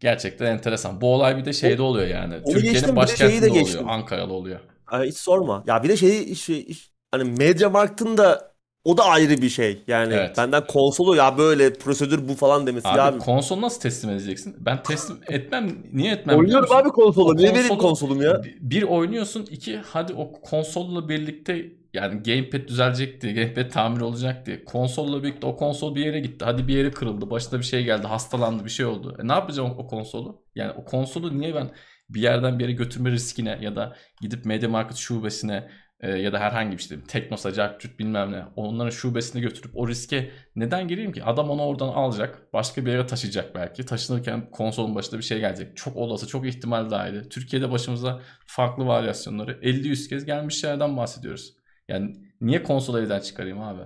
Gerçekten 0.00 0.46
enteresan. 0.46 1.00
Bu 1.00 1.14
olay 1.14 1.36
bir 1.36 1.44
de 1.44 1.52
şeyde 1.52 1.82
oluyor 1.82 2.06
yani. 2.06 2.44
Türkiye'nin 2.44 2.78
şeyi 2.78 2.96
başkentinde 2.96 3.54
de 3.54 3.60
oluyor. 3.60 3.84
Ankara'da 3.86 4.32
oluyor. 4.32 4.60
Hiç 4.92 5.16
sorma. 5.16 5.64
Ya 5.66 5.82
bir 5.82 5.88
de 5.88 5.96
şey, 5.96 6.34
şey 6.34 6.68
hani 7.10 7.24
Mediamarkt'ın 7.30 8.16
da 8.16 8.47
o 8.88 8.96
da 8.96 9.04
ayrı 9.04 9.42
bir 9.42 9.48
şey. 9.48 9.82
Yani 9.86 10.14
Evet. 10.14 10.36
benden 10.38 10.66
konsolu 10.66 11.16
ya 11.16 11.38
böyle 11.38 11.72
prosedür 11.72 12.28
bu 12.28 12.34
falan 12.34 12.66
demesi. 12.66 12.88
Abi 12.88 13.00
abi, 13.00 13.18
konsol 13.18 13.60
nasıl 13.60 13.80
teslim 13.80 14.10
edeceksin? 14.10 14.56
Ben 14.60 14.82
teslim 14.82 15.18
etmem. 15.28 15.70
Niye 15.92 16.12
etmem 16.12 16.38
oynuyorum 16.38 16.72
abi 16.72 16.88
konsolu. 16.88 17.36
Niye 17.36 17.48
vereyim 17.50 17.68
konsolu- 17.68 17.78
konsolum 17.82 18.22
ya? 18.22 18.42
Bir- 18.44 18.56
Bir 18.60 18.82
oynuyorsun, 18.82 19.46
iki 19.50 19.76
hadi 19.76 20.14
o 20.14 20.32
konsolla 20.32 21.08
birlikte 21.08 21.66
yani 21.94 22.22
gamepad 22.22 22.68
düzelecek 22.68 23.20
diye, 23.22 23.32
gamepad 23.32 23.70
tamir 23.70 24.00
olacak 24.00 24.46
diye. 24.46 24.64
Konsolla 24.64 25.22
birlikte 25.22 25.46
o 25.46 25.56
konsol 25.56 25.94
bir 25.94 26.04
yere 26.04 26.20
gitti. 26.20 26.44
Hadi 26.44 26.68
bir 26.68 26.74
yere 26.76 26.90
kırıldı, 26.90 27.30
başına 27.30 27.58
bir 27.58 27.64
şey 27.64 27.84
geldi, 27.84 28.06
hastalandı, 28.06 28.64
bir 28.64 28.70
şey 28.70 28.86
oldu. 28.86 29.16
E 29.22 29.28
ne 29.28 29.32
yapacağım 29.32 29.74
o 29.78 29.86
konsolu? 29.86 30.42
Yani 30.54 30.72
o 30.72 30.84
konsolu 30.84 31.40
niye 31.40 31.54
ben 31.54 31.70
bir 32.10 32.20
yerden 32.22 32.58
bir 32.58 32.64
yere 32.64 32.72
götürme 32.72 33.10
riskine 33.10 33.58
ya 33.62 33.76
da 33.76 33.96
gidip 34.20 34.44
Media 34.44 34.68
Market 34.68 34.96
şubesine 34.96 35.68
e, 36.00 36.10
ya 36.10 36.32
da 36.32 36.40
herhangi 36.40 36.72
bir 36.72 36.78
işte 36.78 37.00
Teknosa, 37.08 37.52
Cartürt 37.52 37.98
bilmem 37.98 38.32
ne 38.32 38.44
onların 38.56 38.90
şubesine 38.90 39.40
götürüp 39.40 39.70
o 39.74 39.88
riske 39.88 40.30
neden 40.56 40.88
gireyim 40.88 41.12
ki? 41.12 41.24
Adam 41.24 41.50
onu 41.50 41.62
oradan 41.62 41.88
alacak, 41.88 42.52
başka 42.52 42.86
bir 42.86 42.90
yere 42.90 43.06
taşıyacak 43.06 43.54
belki. 43.54 43.86
Taşınırken 43.86 44.50
konsolun 44.50 44.94
başına 44.94 45.18
bir 45.18 45.24
şey 45.24 45.40
gelecek. 45.40 45.76
Çok 45.76 45.96
olası, 45.96 46.26
çok 46.26 46.46
ihtimal 46.46 46.90
dahili. 46.90 47.28
Türkiye'de 47.28 47.70
başımıza 47.70 48.20
farklı 48.46 48.86
varyasyonları 48.86 49.52
50-100 49.52 50.08
kez 50.08 50.24
gelmiş 50.24 50.60
şeylerden 50.60 50.96
bahsediyoruz. 50.96 51.54
Yani 51.88 52.16
niye 52.40 52.62
konsolu 52.62 53.00
evden 53.00 53.20
çıkarayım 53.20 53.60
abi? 53.60 53.82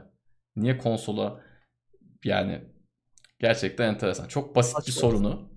Niye 0.56 0.78
konsola 0.78 1.40
yani 2.24 2.60
gerçekten 3.40 3.89
enteresan. 3.89 4.28
Çok 4.28 4.56
basit 4.56 4.86
bir 4.86 4.93
Saçma. 4.93 5.01
sorunu 5.09 5.51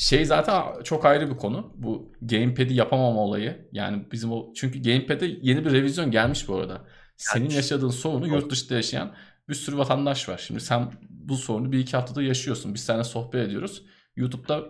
Şey 0.00 0.24
zaten 0.24 0.82
çok 0.82 1.04
ayrı 1.04 1.30
bir 1.30 1.36
konu. 1.36 1.72
Bu 1.76 2.12
gamepad'i 2.22 2.74
yapamama 2.74 3.20
olayı. 3.20 3.68
Yani 3.72 4.06
bizim 4.12 4.32
o 4.32 4.52
çünkü 4.54 4.82
gamepad'e 4.82 5.26
yeni 5.42 5.64
bir 5.64 5.72
revizyon 5.72 6.10
gelmiş 6.10 6.48
bu 6.48 6.56
arada. 6.56 6.84
Senin 7.16 7.50
yaşadığın 7.50 7.90
sorunu 7.90 8.26
yurt 8.26 8.50
dışında 8.50 8.74
yaşayan 8.74 9.14
bir 9.48 9.54
sürü 9.54 9.78
vatandaş 9.78 10.28
var. 10.28 10.38
Şimdi 10.46 10.60
sen 10.60 10.92
bu 11.10 11.36
sorunu 11.36 11.72
bir 11.72 11.78
iki 11.78 11.96
haftada 11.96 12.22
yaşıyorsun. 12.22 12.74
Biz 12.74 12.84
seninle 12.84 13.04
sohbet 13.04 13.46
ediyoruz. 13.46 13.82
YouTube'da 14.16 14.64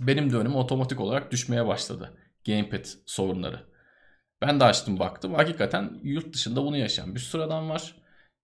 benim 0.00 0.32
de 0.32 0.36
önüme 0.36 0.56
otomatik 0.56 1.00
olarak 1.00 1.32
düşmeye 1.32 1.66
başladı. 1.66 2.18
Gamepad 2.46 2.84
sorunları. 3.06 3.66
Ben 4.42 4.60
de 4.60 4.64
açtım 4.64 4.98
baktım. 4.98 5.34
Hakikaten 5.34 6.00
yurt 6.02 6.34
dışında 6.34 6.64
bunu 6.64 6.76
yaşayan 6.76 7.14
bir 7.14 7.20
sürü 7.20 7.42
adam 7.42 7.68
var. 7.68 7.94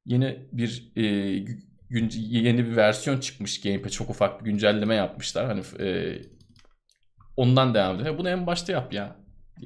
Yeni 0.07 0.49
bir 0.53 0.93
e, 0.97 1.05
yeni 1.91 2.67
bir 2.67 2.77
versiyon 2.77 3.21
çıkmış 3.21 3.61
Gamepad. 3.61 3.91
Çok 3.91 4.11
ufak 4.11 4.41
bir 4.41 4.51
güncelleme 4.51 4.95
yapmışlar. 4.95 5.47
Hani 5.47 5.63
e, 5.89 6.19
ondan 7.37 7.75
devam 7.75 8.01
ediyor. 8.01 8.19
Bunu 8.19 8.29
en 8.29 8.47
başta 8.47 8.73
yap 8.73 8.93
ya. 8.93 9.17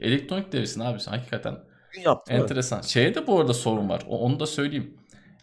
Elektronik 0.00 0.52
devresin 0.52 0.80
abi 0.80 1.00
sen 1.00 1.12
hakikaten. 1.12 1.58
Yaptı. 2.04 2.32
Enteresan. 2.32 2.80
Şeye 2.80 3.14
de 3.14 3.26
bu 3.26 3.40
arada 3.40 3.54
sorun 3.54 3.88
var. 3.88 4.02
Onu 4.08 4.40
da 4.40 4.46
söyleyeyim. 4.46 4.96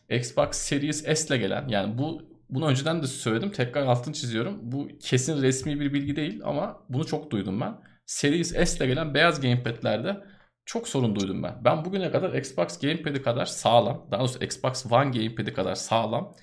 Xbox 0.09 0.49
Series 0.51 1.03
S 1.03 1.27
ile 1.27 1.37
gelen 1.37 1.67
yani 1.67 1.97
bu 1.97 2.21
bunu 2.49 2.67
önceden 2.67 3.03
de 3.03 3.07
söyledim. 3.07 3.51
Tekrar 3.51 3.85
altını 3.85 4.13
çiziyorum. 4.13 4.59
Bu 4.61 4.87
kesin 4.99 5.41
resmi 5.41 5.79
bir 5.79 5.93
bilgi 5.93 6.15
değil 6.15 6.41
ama 6.43 6.83
bunu 6.89 7.05
çok 7.05 7.31
duydum 7.31 7.61
ben. 7.61 7.77
Series 8.05 8.69
S 8.69 8.77
ile 8.77 8.87
gelen 8.87 9.13
beyaz 9.13 9.41
gamepad'lerde 9.41 10.17
çok 10.65 10.87
sorun 10.87 11.15
duydum 11.15 11.43
ben. 11.43 11.55
Ben 11.65 11.85
bugüne 11.85 12.11
kadar 12.11 12.33
Xbox 12.33 12.79
Gamepad'i 12.79 13.21
kadar 13.21 13.45
sağlam, 13.45 14.07
daha 14.11 14.19
doğrusu 14.19 14.43
Xbox 14.43 14.85
One 14.91 15.09
Gamepad'i 15.19 15.53
kadar 15.53 15.75
sağlam 15.75 16.33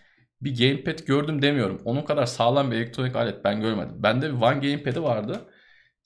bir 0.45 0.59
gamepad 0.59 0.99
gördüm 1.07 1.43
demiyorum. 1.43 1.83
Onun 1.85 2.03
kadar 2.03 2.27
sağlam 2.27 2.71
bir 2.71 2.77
elektronik 2.77 3.16
alet 3.16 3.45
ben 3.45 3.61
görmedim. 3.61 4.03
Bende 4.03 4.29
bir 4.29 4.41
One 4.41 4.69
Gamepad'i 4.69 5.03
vardı. 5.03 5.41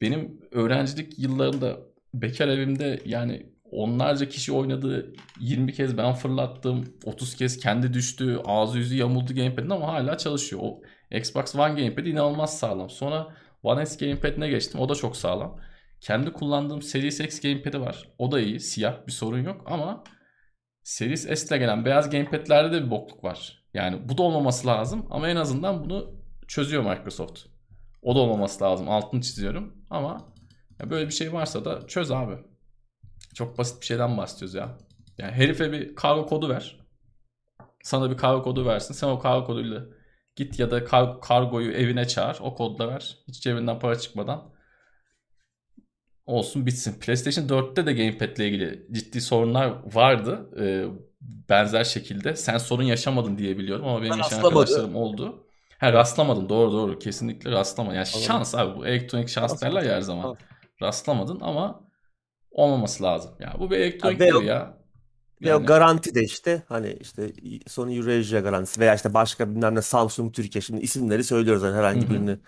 Benim 0.01 0.41
öğrencilik 0.53 1.19
yıllarında 1.19 1.77
bekar 2.15 2.49
evimde 2.49 3.01
yani 3.05 3.47
onlarca 3.71 4.29
kişi 4.29 4.53
oynadı. 4.53 5.13
20 5.41 5.73
kez 5.73 5.99
ben 5.99 6.13
fırlattım. 6.13 6.95
30 7.05 7.37
kez 7.37 7.59
kendi 7.59 7.93
düştü. 7.93 8.41
Ağzı 8.45 8.79
yüzü 8.79 8.97
yamuldu 8.97 9.35
gamepad'in 9.35 9.71
ama 9.71 9.89
hala 9.93 10.19
çalışıyor. 10.19 10.63
O 10.65 10.81
Xbox 11.11 11.55
One 11.55 11.83
Gamepad 11.83 12.07
inanılmaz 12.07 12.59
sağlam. 12.59 12.91
Sonra 12.91 13.35
One 13.63 13.87
S 13.87 14.07
Gamepad'ine 14.07 14.49
geçtim. 14.49 14.81
O 14.81 14.89
da 14.89 14.95
çok 14.95 15.17
sağlam. 15.17 15.61
Kendi 16.01 16.33
kullandığım 16.33 16.83
Series 16.83 17.21
X 17.21 17.41
Gamepad'i 17.41 17.81
var. 17.81 18.09
O 18.19 18.33
da 18.33 18.41
iyi. 18.41 18.61
Siyah 18.61 19.07
bir 19.07 19.13
sorun 19.13 19.43
yok 19.43 19.63
ama 19.67 20.05
Series 20.83 21.23
S 21.23 21.47
ile 21.47 21.59
gelen 21.59 21.85
beyaz 21.85 22.11
gamepad'lerde 22.11 22.73
de 22.73 22.85
bir 22.85 22.91
bokluk 22.91 23.25
var. 23.25 23.58
Yani 23.75 24.09
bu 24.09 24.19
da 24.19 24.23
olmaması 24.23 24.67
lazım 24.67 25.07
ama 25.11 25.29
en 25.29 25.37
azından 25.37 25.85
bunu 25.85 26.15
çözüyor 26.49 26.83
Microsoft. 26.83 27.41
O 28.03 28.15
da 28.15 28.19
olmaması 28.19 28.65
lazım. 28.65 28.89
Altını 28.89 29.21
çiziyorum 29.21 29.85
ama 29.91 30.33
böyle 30.91 31.07
bir 31.07 31.13
şey 31.13 31.33
varsa 31.33 31.65
da 31.65 31.87
çöz 31.87 32.11
abi. 32.11 32.35
Çok 33.35 33.59
basit 33.59 33.81
bir 33.81 33.87
şeyden 33.87 34.17
bahsediyoruz 34.17 34.55
ya. 34.55 34.79
Yani 35.19 35.33
herife 35.33 35.73
bir 35.73 35.95
kargo 35.95 36.27
kodu 36.27 36.49
ver. 36.49 36.81
Sana 37.83 38.11
bir 38.11 38.17
kargo 38.17 38.43
kodu 38.43 38.67
versin. 38.67 38.95
Sen 38.95 39.09
o 39.09 39.19
kargo 39.19 39.47
koduyla 39.47 39.85
git 40.37 40.59
ya 40.59 40.71
da 40.71 40.85
kar- 40.85 41.21
kargoyu 41.21 41.73
evine 41.73 42.09
çağır. 42.09 42.39
O 42.41 42.55
kodla 42.55 42.89
ver. 42.89 43.19
Hiç 43.29 43.43
cebinden 43.43 43.79
para 43.79 43.99
çıkmadan. 43.99 44.53
Olsun 46.27 46.67
bitsin. 46.67 47.01
PlayStation 47.01 47.49
4'te 47.49 47.87
de 47.87 47.93
Gamepad 47.93 48.37
ile 48.37 48.49
ilgili 48.49 48.87
ciddi 48.93 49.21
sorunlar 49.21 49.95
vardı. 49.95 50.51
Ee, 50.61 50.87
benzer 51.21 51.85
şekilde. 51.85 52.37
Sen 52.37 52.59
sorun 52.59 52.83
yaşamadın 52.83 53.39
diye 53.39 53.59
biliyorum 53.59 53.87
ama 53.87 54.03
benim 54.03 54.13
Ben 54.13 54.17
yaşayan 54.17 54.39
arkadaşlarım 54.45 54.97
oldu. 54.97 55.45
Ha 55.79 55.93
rastlamadın 55.93 56.49
doğru 56.49 56.73
doğru 56.73 56.99
kesinlikle 56.99 57.51
rastlama. 57.51 57.95
Yani 57.95 58.07
Anladım. 58.07 58.21
şans 58.23 58.55
abi 58.55 58.79
bu 58.79 58.87
elektronik 58.87 59.29
şans 59.29 59.51
Şans 59.51 59.63
derler 59.63 59.83
ya 59.83 59.95
her 59.97 60.01
zaman. 60.01 60.23
Tamam. 60.23 60.37
Rastlamadın 60.83 61.41
ama 61.41 61.81
olmaması 62.51 63.03
lazım. 63.05 63.31
Ya 63.41 63.57
bu 63.59 63.71
bir 63.71 63.77
elektronik 63.77 64.21
Ya 64.21 64.27
ve 64.27 64.35
o- 64.35 64.43
ya. 64.43 64.79
Ve 65.43 65.55
o 65.55 65.59
Yani 65.59 65.67
garanti 65.67 66.15
de 66.15 66.23
işte 66.23 66.63
hani 66.69 66.93
işte 67.01 67.33
Sony 67.67 67.97
Eurasia 67.99 68.41
garantisi 68.41 68.81
veya 68.81 68.95
işte 68.95 69.15
başka 69.15 69.51
bilmem 69.51 69.75
ne 69.75 69.83
Samsung 69.83 70.35
Türkiye 70.35 70.63
şimdi 70.63 70.81
isimleri 70.81 71.25
söylüyoruz 71.25 71.63
hani 71.63 71.77
herhangi 71.77 72.07
hı. 72.07 72.11
birini 72.11 72.39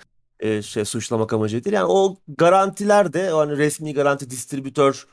e, 0.41 0.63
şey 0.63 0.85
suçlamak 0.85 1.33
amacı 1.33 1.65
değil. 1.65 1.75
Yani 1.75 1.87
o 1.89 2.17
garantiler 2.29 3.13
de 3.13 3.29
hani 3.31 3.57
resmi 3.59 3.95
garanti 3.95 4.31
distribütör 4.31 5.07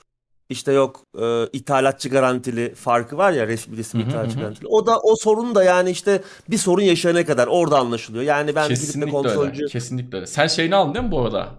işte 0.49 0.71
yok 0.71 1.03
e, 1.21 1.47
ithalatçı 1.53 2.09
garantili 2.09 2.75
farkı 2.75 3.17
var 3.17 3.31
ya 3.31 3.47
resmi 3.47 3.77
Hı 3.77 3.77
resmi 3.77 4.01
hı 4.01 4.03
ithalatçı 4.03 4.35
hı. 4.35 4.39
garantili. 4.39 4.67
O 4.67 4.85
da 4.85 4.99
o 4.99 5.15
sorun 5.15 5.55
da 5.55 5.63
yani 5.63 5.89
işte 5.89 6.21
bir 6.49 6.57
sorun 6.57 6.81
yaşayana 6.81 7.25
kadar 7.25 7.47
orada 7.47 7.79
anlaşılıyor. 7.79 8.23
Yani 8.23 8.55
ben 8.55 8.67
gidip 8.69 9.01
de 9.01 9.05
kesinlikle 9.05 9.29
öyle. 9.29 9.51
konsolcu 9.51 9.63
Kesinlikle 9.65 10.15
öyle. 10.17 10.27
Sen 10.27 10.47
şeyini 10.47 10.75
aldın 10.75 10.93
değil 10.93 11.05
mi 11.05 11.11
bu 11.11 11.21
arada? 11.21 11.49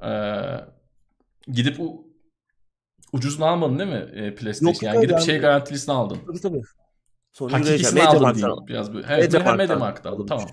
Ee, 1.49 1.53
gidip 1.53 1.81
u- 1.81 2.05
ucuzunu 3.13 3.47
almadın 3.47 3.79
değil 3.79 3.91
mi 3.91 4.11
e, 4.15 4.35
PlayStation? 4.35 4.73
yok 4.73 4.83
Yani 4.83 4.95
yok 4.95 5.03
gidip 5.03 5.19
yani 5.19 5.27
şey 5.27 5.39
garantilisini 5.39 5.95
aldın. 5.95 6.19
tabii 6.27 6.41
tabii. 6.41 6.63
Eurasia 7.41 7.59
Hakikisini 7.59 8.03
aldın 8.03 8.35
diyeyim. 8.35 8.53
aldım. 8.53 8.67
Biraz 8.69 8.95
böyle. 8.95 9.07
Evet, 9.11 9.33
Mediamarkt'tan 9.33 10.13
alınmış. 10.13 10.29
Tamam. 10.29 10.49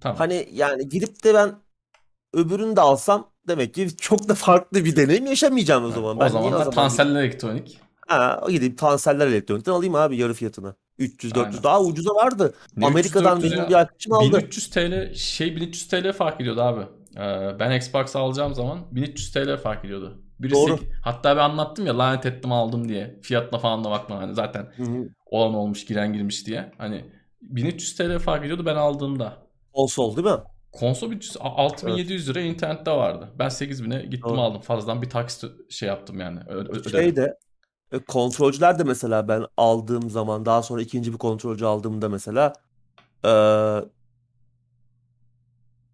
Tamam. 0.00 0.18
Hani 0.18 0.48
yani 0.52 0.88
gidip 0.88 1.24
de 1.24 1.34
ben 1.34 1.54
öbürünü 2.34 2.76
de 2.76 2.80
alsam 2.80 3.29
demek 3.48 3.74
ki 3.74 3.88
çok 3.96 4.28
da 4.28 4.34
farklı 4.34 4.84
bir 4.84 4.96
deneyim 4.96 5.26
yaşamayacağım 5.26 5.84
o 5.84 5.88
Ha, 5.88 5.92
zaman. 5.94 6.16
o 6.16 6.20
Ben 6.20 6.26
niye 6.26 6.32
zaman 6.32 6.48
o 6.48 6.52
da 6.52 6.58
zaman 6.58 6.74
Tansel'le 6.74 7.16
elektronik. 7.16 7.80
ha, 8.08 8.44
gideyim 8.50 8.76
Tanseller 8.76 9.26
Elektronik'ten 9.26 9.72
alayım 9.72 9.94
abi 9.94 10.16
yarı 10.16 10.34
fiyatına. 10.34 10.74
300 10.98 11.34
400 11.34 11.46
Aynen. 11.54 11.62
daha 11.62 11.82
ucuza 11.82 12.10
vardı. 12.14 12.54
Ne 12.76 12.84
300 12.86 12.90
Amerika'dan 12.92 13.36
400 13.42 13.52
benim 13.52 13.68
bir 13.68 13.74
arkadaşım 13.74 14.12
aldı. 14.12 14.38
1300 14.38 14.70
TL 14.70 15.14
şey 15.14 15.56
1300 15.56 15.88
TL 15.88 16.12
fark 16.12 16.40
ediyordu 16.40 16.62
abi. 16.62 16.80
Ee, 17.16 17.58
ben 17.58 17.76
Xbox 17.76 18.16
alacağım 18.16 18.54
zaman 18.54 18.78
1300 18.90 19.32
TL 19.32 19.56
fark 19.56 19.84
ediyordu. 19.84 20.22
Birisi 20.40 20.60
Doğru. 20.68 20.78
hatta 21.02 21.36
ben 21.36 21.42
anlattım 21.42 21.86
ya 21.86 21.98
lanet 21.98 22.26
ettim 22.26 22.52
aldım 22.52 22.88
diye. 22.88 23.18
Fiyatına 23.22 23.58
falan 23.60 23.84
da 23.84 23.90
bakma 23.90 24.18
hani 24.18 24.34
zaten 24.34 24.72
Hı 24.76 24.82
hı. 24.82 25.08
olan 25.26 25.54
olmuş 25.54 25.84
giren 25.86 26.12
girmiş 26.12 26.46
diye. 26.46 26.72
Hani 26.78 27.04
1300 27.42 27.96
TL 27.96 28.18
fark 28.18 28.44
ediyordu 28.44 28.66
ben 28.66 28.76
aldığımda. 28.76 29.36
Konsol 29.72 30.16
değil 30.16 30.28
mi? 30.28 30.42
Konsol 30.72 31.12
300 31.12 31.36
6700 31.40 32.28
lira 32.28 32.40
internette 32.40 32.90
vardı. 32.90 33.28
Ben 33.38 33.48
8000'e 33.48 34.02
gittim 34.02 34.30
Doğru. 34.30 34.40
aldım. 34.40 34.60
Fazladan 34.60 35.02
bir 35.02 35.10
taksit 35.10 35.72
şey 35.72 35.88
yaptım 35.88 36.20
yani. 36.20 36.40
Ö-. 36.48 36.90
Şey 36.90 37.16
de 37.16 37.38
e, 37.92 37.98
kontrolcüler 37.98 38.78
de 38.78 38.84
mesela 38.84 39.28
ben 39.28 39.44
aldığım 39.56 40.10
zaman 40.10 40.44
daha 40.46 40.62
sonra 40.62 40.82
ikinci 40.82 41.12
bir 41.12 41.18
kontrolcü 41.18 41.64
aldığımda 41.64 42.08
mesela 42.08 42.52
e, 43.24 43.30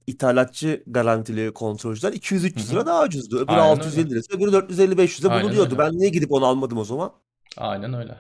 ithalatçı 0.06 0.82
garantili 0.86 1.54
kontrolcüler 1.54 2.12
200-300 2.12 2.66
Hı 2.66 2.70
hı. 2.70 2.72
lira 2.72 2.86
daha 2.86 3.04
ucuzdu. 3.04 3.36
Öbürü 3.38 3.56
Aynen 3.56 3.70
650 3.70 4.00
öyle. 4.00 4.10
lirası, 4.10 4.36
öbürü 4.36 4.52
450-500'e 4.52 5.30
Aynen 5.30 5.44
bulunuyordu. 5.44 5.74
öyle. 5.74 5.78
Ben 5.78 5.92
niye 5.98 6.08
gidip 6.08 6.32
onu 6.32 6.46
almadım 6.46 6.78
o 6.78 6.84
zaman? 6.84 7.12
Aynen 7.56 7.94
öyle. 7.94 8.18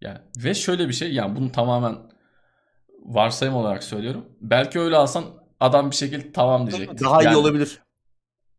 Yani 0.00 0.18
ve 0.36 0.54
şöyle 0.54 0.88
bir 0.88 0.92
şey 0.92 1.12
yani 1.14 1.36
bunu 1.36 1.52
tamamen 1.52 1.96
varsayım 3.04 3.54
olarak 3.54 3.84
söylüyorum. 3.84 4.24
Belki 4.40 4.80
öyle 4.80 4.96
alsan 4.96 5.24
adam 5.60 5.90
bir 5.90 5.96
şekilde 5.96 6.32
tamam 6.32 6.70
diyecekti. 6.70 7.04
Daha 7.04 7.22
iyi 7.22 7.24
Yani 7.24 7.36
olabilir. 7.36 7.78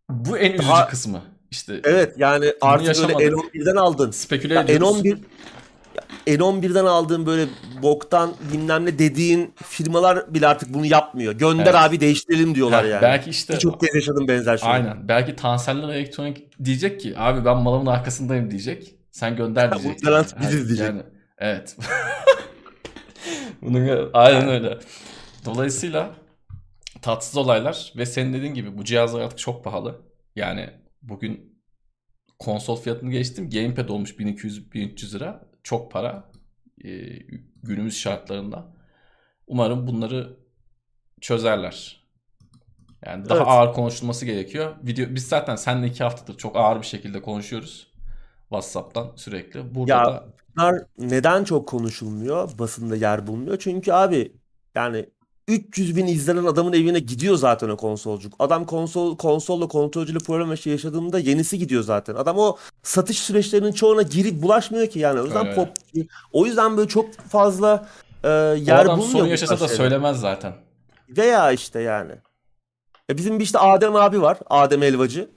bu 0.10 0.38
en 0.38 0.52
üzücü 0.54 0.68
Daha 0.70 0.88
kısmı. 0.88 1.22
İşte 1.52 1.82
evet 1.84 2.14
yani 2.18 2.54
artık 2.62 2.80
böyle 2.88 2.88
yaşamadık. 2.88 3.54
N11'den 3.56 3.76
aldın. 3.76 4.12
speküle 4.12 4.54
Ya 4.54 4.62
ediyoruz. 4.62 5.00
N11 5.06 5.18
ya 6.28 6.36
N11'den 6.38 6.86
aldığın 6.86 7.26
böyle 7.26 7.46
boktan 7.84 8.34
bilmem 8.54 8.86
ne 8.86 9.00
dediğin 9.00 9.54
firmalar 9.64 10.34
bile 10.34 10.48
artık 10.48 10.74
bunu 10.74 10.86
yapmıyor. 10.86 11.34
Gönder 11.34 11.64
Evet. 11.66 11.76
abi 11.76 12.00
değiştirelim 12.00 12.56
diyorlar 12.56 12.84
yani. 12.84 13.02
Belki 13.02 13.30
işte 13.30 13.54
Birçok 13.54 13.80
kez 13.80 13.96
yaşadım 13.96 14.28
benzer 14.28 14.58
şeyi. 14.58 14.70
aynen. 14.72 15.08
Belki 15.08 15.36
Tanseller 15.36 15.90
Elektronik 15.90 16.64
diyecek 16.66 17.00
ki 17.02 17.14
abi 17.18 17.46
ben 17.46 17.58
malımın 17.58 17.86
arkasındayım 17.86 18.52
diyecek. 18.52 18.96
Sen 19.12 19.36
gönder 19.36 19.72
diyecek. 19.80 20.06
bu 20.06 20.10
Yani. 20.12 20.26
biziz 20.42 20.68
diyecek. 20.68 20.88
Yani, 20.88 21.02
evet. 21.38 21.78
Bunun 23.62 24.10
aynen 24.14 24.50
öyle. 24.50 24.80
Dolayısıyla 25.46 26.16
tatsız 27.02 27.38
olaylar 27.38 27.94
ve 27.98 28.06
senin 28.06 28.34
dediğin 28.34 28.54
gibi 28.54 28.78
bu 28.78 28.84
cihazlar 28.84 29.22
artık 29.22 29.38
çok 29.40 29.64
pahalı. 29.64 30.02
Yani 30.36 30.70
bugün 31.02 31.62
konsol 32.40 32.76
fiyatını 32.76 33.12
geçtim. 33.12 33.50
Gamepad 33.50 33.90
olmuş 33.90 34.12
1200-1300 34.12 35.16
lira. 35.16 35.44
Çok 35.64 35.92
para. 35.92 36.32
Ee, 36.86 36.90
günümüz 37.64 37.98
şartlarında. 37.98 38.74
Umarım 39.48 39.88
bunları 39.88 40.38
çözerler. 41.22 42.02
Yani 43.06 43.30
daha 43.30 43.38
Evet. 43.38 43.48
ağır 43.48 43.74
konuşulması 43.74 44.26
gerekiyor. 44.26 44.76
Video 44.84 45.06
biz 45.16 45.28
zaten 45.28 45.56
seninle 45.56 45.88
iki 45.88 46.04
haftadır 46.04 46.38
çok 46.38 46.56
ağır 46.56 46.82
bir 46.82 46.86
şekilde 46.88 47.22
konuşuyoruz. 47.22 47.92
WhatsApp'tan 48.42 49.12
sürekli. 49.16 49.76
Burada 49.76 49.94
Ya 49.94 50.06
da 50.06 50.31
bunlar 50.58 50.84
neden 50.98 51.44
çok 51.44 51.68
konuşulmuyor? 51.68 52.50
Basında 52.60 52.96
yer 52.96 53.28
bulmuyor. 53.28 53.58
Çünkü 53.60 53.92
abi 53.92 54.32
yani 54.76 55.06
300 55.48 55.96
bin 55.96 56.08
izlenen 56.08 56.46
adamın 56.46 56.74
evine 56.74 57.00
gidiyor 57.00 57.36
zaten 57.36 57.70
o 57.70 57.78
konsolcuk. 57.78 58.34
Adam 58.40 58.66
konsol 58.66 59.18
konsolla 59.18 59.68
kontrolcülü 59.68 60.20
problem 60.20 60.50
yaşı- 60.50 60.70
yaşadığında 60.70 61.20
yenisi 61.20 61.58
gidiyor 61.58 61.84
zaten. 61.84 62.16
Adam 62.16 62.38
o 62.38 62.58
satış 62.84 63.20
süreçlerinin 63.20 63.72
çoğuna 63.72 64.02
girip 64.02 64.42
bulaşmıyor 64.42 64.88
ki 64.88 65.00
yani. 65.00 65.22
O 65.22 65.26
yüzden 65.26 65.46
Öyle. 65.46 65.56
pop 65.56 65.70
o 66.34 66.46
yüzden 66.46 66.78
böyle 66.78 66.90
çok 66.90 67.14
fazla 67.14 67.88
e, 68.24 68.30
yer 68.30 68.80
adam 68.86 68.98
bulmuyor 68.98 69.18
sorun 69.20 69.28
yaşasa 69.28 69.60
da 69.60 69.68
söylemez 69.68 70.20
zaten. 70.20 70.54
Veya 71.10 71.52
işte 71.52 71.82
yani. 71.82 72.12
Ya 73.10 73.18
bizim 73.18 73.40
bir 73.40 73.44
işte 73.44 73.60
Adem 73.60 73.96
abi 73.96 74.22
var. 74.22 74.38
Adem 74.50 74.84
Elvacı. 74.84 75.30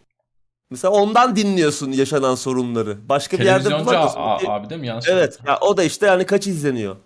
Mesela 0.71 0.93
ondan 0.95 1.37
dinliyorsun 1.37 1.93
yaşanan 1.93 2.35
sorunları. 2.35 3.09
Başka 3.09 3.39
bir 3.39 3.45
yerde 3.45 3.63
Televizyoncu 3.65 3.87
bulamıyorsun. 3.87 4.21
a- 4.21 4.53
abi 4.55 4.71
değil 4.71 4.81
mi? 4.81 4.87
Yanlış 4.87 5.09
Evet. 5.09 5.39
Ya 5.47 5.59
o 5.61 5.77
da 5.77 5.85
işte 5.85 6.07
yani 6.07 6.27
kaç 6.27 6.47
izleniyor. 6.47 6.97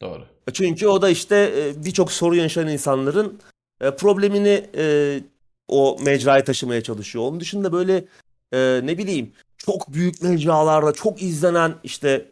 Doğru. 0.00 0.22
Çünkü 0.52 0.86
o 0.86 1.02
da 1.02 1.08
işte 1.10 1.52
e, 1.58 1.84
birçok 1.84 2.12
sorun 2.12 2.36
yaşayan 2.36 2.68
insanların 2.68 3.40
e, 3.80 3.90
problemini 3.90 4.66
e, 4.76 5.20
o 5.68 5.96
mecraya 6.04 6.44
taşımaya 6.44 6.82
çalışıyor. 6.82 7.24
Onun 7.24 7.40
dışında 7.40 7.72
böyle 7.72 8.04
e, 8.52 8.80
ne 8.84 8.98
bileyim 8.98 9.32
çok 9.58 9.92
büyük 9.92 10.22
mecralarda 10.22 10.92
çok 10.92 11.22
izlenen 11.22 11.74
işte 11.84 12.26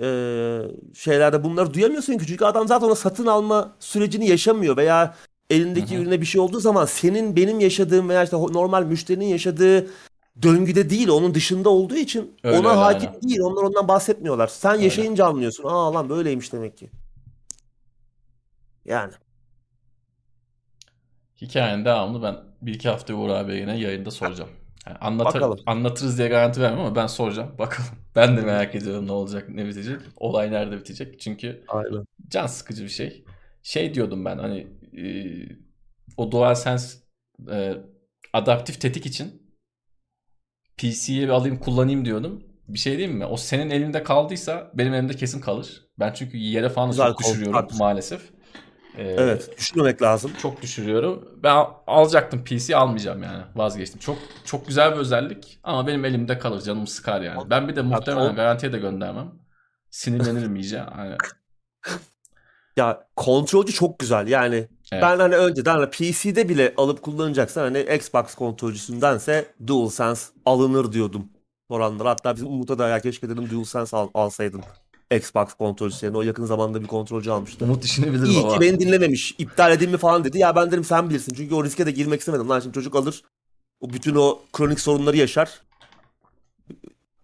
e, 0.00 0.06
şeylerde 0.94 1.44
bunları 1.44 1.74
duyamıyorsun 1.74 2.18
ki 2.18 2.26
çünkü 2.26 2.44
adam 2.44 2.68
zaten 2.68 2.88
o 2.88 2.94
satın 2.94 3.26
alma 3.26 3.76
sürecini 3.80 4.28
yaşamıyor 4.28 4.76
veya 4.76 5.14
elindeki 5.50 5.94
Hı 5.94 5.98
hı. 5.98 6.02
ürüne 6.02 6.20
bir 6.20 6.26
şey 6.26 6.40
olduğu 6.40 6.60
zaman 6.60 6.84
senin 6.84 7.36
benim 7.36 7.60
yaşadığım 7.60 8.08
veya 8.08 8.24
işte 8.24 8.36
normal 8.36 8.82
müşterinin 8.84 9.24
yaşadığı 9.26 9.86
döngüde 10.42 10.90
değil 10.90 11.08
onun 11.08 11.34
dışında 11.34 11.68
olduğu 11.68 11.96
için 11.96 12.36
Öyle, 12.44 12.58
ona 12.58 12.68
öyle, 12.68 12.78
hakim 12.80 13.08
aynen. 13.08 13.22
değil 13.22 13.40
onlar 13.40 13.62
ondan 13.62 13.88
bahsetmiyorlar. 13.88 14.46
Sen 14.48 14.72
Öyle. 14.72 14.84
yaşayınca 14.84 15.26
anlıyorsun. 15.26 15.64
Aa 15.64 15.94
lan 15.94 16.08
böyleymiş 16.08 16.52
demek 16.52 16.78
ki. 16.78 16.90
Yani. 18.84 19.12
Hikayenin 21.40 21.84
devamını 21.84 22.22
ben 22.22 22.36
bir 22.62 22.74
iki 22.74 22.88
hafta 22.88 23.14
Uğur 23.14 23.28
abiye 23.28 23.60
yine 23.60 23.78
yayında 23.78 24.10
soracağım. 24.10 24.50
Yani 24.86 24.98
anlatır, 24.98 25.34
Bakalım. 25.34 25.58
anlatırız 25.66 26.18
diye 26.18 26.28
garanti 26.28 26.60
vermem 26.60 26.80
ama 26.80 26.96
ben 26.96 27.06
soracağım. 27.06 27.50
Bakalım. 27.58 27.90
Ben 28.16 28.36
de 28.36 28.40
merak 28.40 28.74
ediyorum 28.74 29.06
ne 29.06 29.12
olacak, 29.12 29.48
ne 29.48 29.66
bitecek. 29.66 30.00
Olay 30.16 30.52
nerede 30.52 30.78
bitecek. 30.78 31.20
Çünkü 31.20 31.64
Aynen. 31.68 32.04
can 32.28 32.46
sıkıcı 32.46 32.84
bir 32.84 32.88
şey. 32.88 33.24
Şey 33.62 33.94
diyordum 33.94 34.24
ben 34.24 34.38
hani 34.38 34.66
e, 34.96 35.04
o 36.16 36.32
DualSense 36.32 36.98
e, 37.50 37.74
adaptif 38.32 38.80
tetik 38.80 39.06
için 39.06 39.39
PC'ye 40.80 41.30
alayım 41.30 41.56
kullanayım 41.58 42.04
diyordum. 42.04 42.42
Bir 42.68 42.78
şey 42.78 42.98
diyeyim 42.98 43.18
mi? 43.18 43.26
O 43.26 43.36
senin 43.36 43.70
elinde 43.70 44.02
kaldıysa 44.02 44.70
benim 44.74 44.94
elimde 44.94 45.16
kesin 45.16 45.40
kalır. 45.40 45.82
Ben 45.98 46.12
çünkü 46.12 46.36
yere 46.36 46.68
falan 46.68 46.92
çok 46.92 47.18
düşürüyorum 47.18 47.60
koltuk. 47.60 47.78
maalesef. 47.80 48.20
E, 48.98 49.02
Evet. 49.02 49.58
Düşünmemek 49.58 50.02
lazım. 50.02 50.32
çok 50.42 50.62
düşürüyorum. 50.62 51.28
Ben 51.42 51.50
al- 51.56 51.70
alacaktım 51.86 52.44
PC 52.44 52.76
almayacağım 52.76 53.22
yani. 53.22 53.42
Vazgeçtim. 53.54 54.00
Çok 54.00 54.18
çok 54.44 54.66
güzel 54.66 54.92
bir 54.92 54.96
özellik 54.96 55.60
ama 55.62 55.86
benim 55.86 56.04
elimde 56.04 56.38
kalır. 56.38 56.60
Canımı 56.62 56.86
sıkar 56.86 57.20
yani. 57.20 57.50
Ben 57.50 57.68
bir 57.68 57.76
de 57.76 57.82
muhtemelen 57.82 58.34
garantiye 58.34 58.72
de 58.72 58.78
göndermem. 58.78 59.32
Sinirlenirim 59.90 60.56
iyice. 60.56 60.78
Hani, 60.78 61.16
Ya 62.76 63.08
kontrolcü 63.16 63.72
çok 63.72 63.98
güzel. 63.98 64.26
Yani 64.28 64.68
evet. 64.92 65.02
ben 65.02 65.18
hani 65.18 65.36
önceden 65.36 65.74
hani 65.74 65.90
PC'de 65.90 66.48
bile 66.48 66.74
alıp 66.76 67.02
kullanacaksan 67.02 67.62
hani 67.62 67.96
Xbox 67.96 68.34
kontrolcüsündense 68.34 69.46
DualSense 69.66 70.26
alınır 70.46 70.92
diyordum. 70.92 71.28
Soranlar. 71.70 72.06
Hatta 72.06 72.34
bizim 72.34 72.48
Umut'a 72.48 72.78
da 72.78 72.88
ya 72.88 73.00
keşke 73.00 73.28
dedim 73.28 73.50
DualSense 73.50 73.96
al, 73.96 74.08
alsaydın. 74.14 74.62
Xbox 75.16 75.54
kontrolcüsü 75.54 76.06
yerine. 76.06 76.18
O 76.18 76.22
yakın 76.22 76.44
zamanda 76.44 76.82
bir 76.82 76.86
kontrolcü 76.86 77.30
almıştı. 77.30 77.64
Umut 77.64 77.82
düşünebilir 77.82 78.26
İyi 78.26 78.42
baba. 78.44 78.54
ki 78.54 78.60
beni 78.60 78.80
dinlememiş. 78.80 79.34
İptal 79.38 79.72
edeyim 79.72 79.90
mi 79.92 79.98
falan 79.98 80.24
dedi. 80.24 80.38
Ya 80.38 80.56
ben 80.56 80.66
dedim 80.70 80.84
sen 80.84 81.10
bilirsin. 81.10 81.34
Çünkü 81.34 81.54
o 81.54 81.64
riske 81.64 81.86
de 81.86 81.90
girmek 81.90 82.20
istemedim. 82.20 82.48
Lan 82.48 82.60
şimdi 82.60 82.74
çocuk 82.74 82.96
alır. 82.96 83.22
O 83.80 83.90
bütün 83.90 84.14
o 84.14 84.38
kronik 84.52 84.80
sorunları 84.80 85.16
yaşar. 85.16 85.60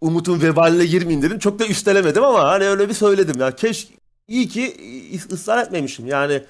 Umut'un 0.00 0.42
vebaline 0.42 0.86
girmeyin 0.86 1.22
dedim. 1.22 1.38
Çok 1.38 1.58
da 1.58 1.66
üstelemedim 1.66 2.24
ama 2.24 2.44
hani 2.44 2.64
öyle 2.64 2.88
bir 2.88 2.94
söyledim. 2.94 3.40
Ya 3.40 3.50
keş 3.56 3.88
iyi 4.28 4.48
ki 4.48 4.76
ıs- 5.14 5.32
ısrar 5.32 5.64
etmemişim. 5.64 6.06
Yani 6.06 6.42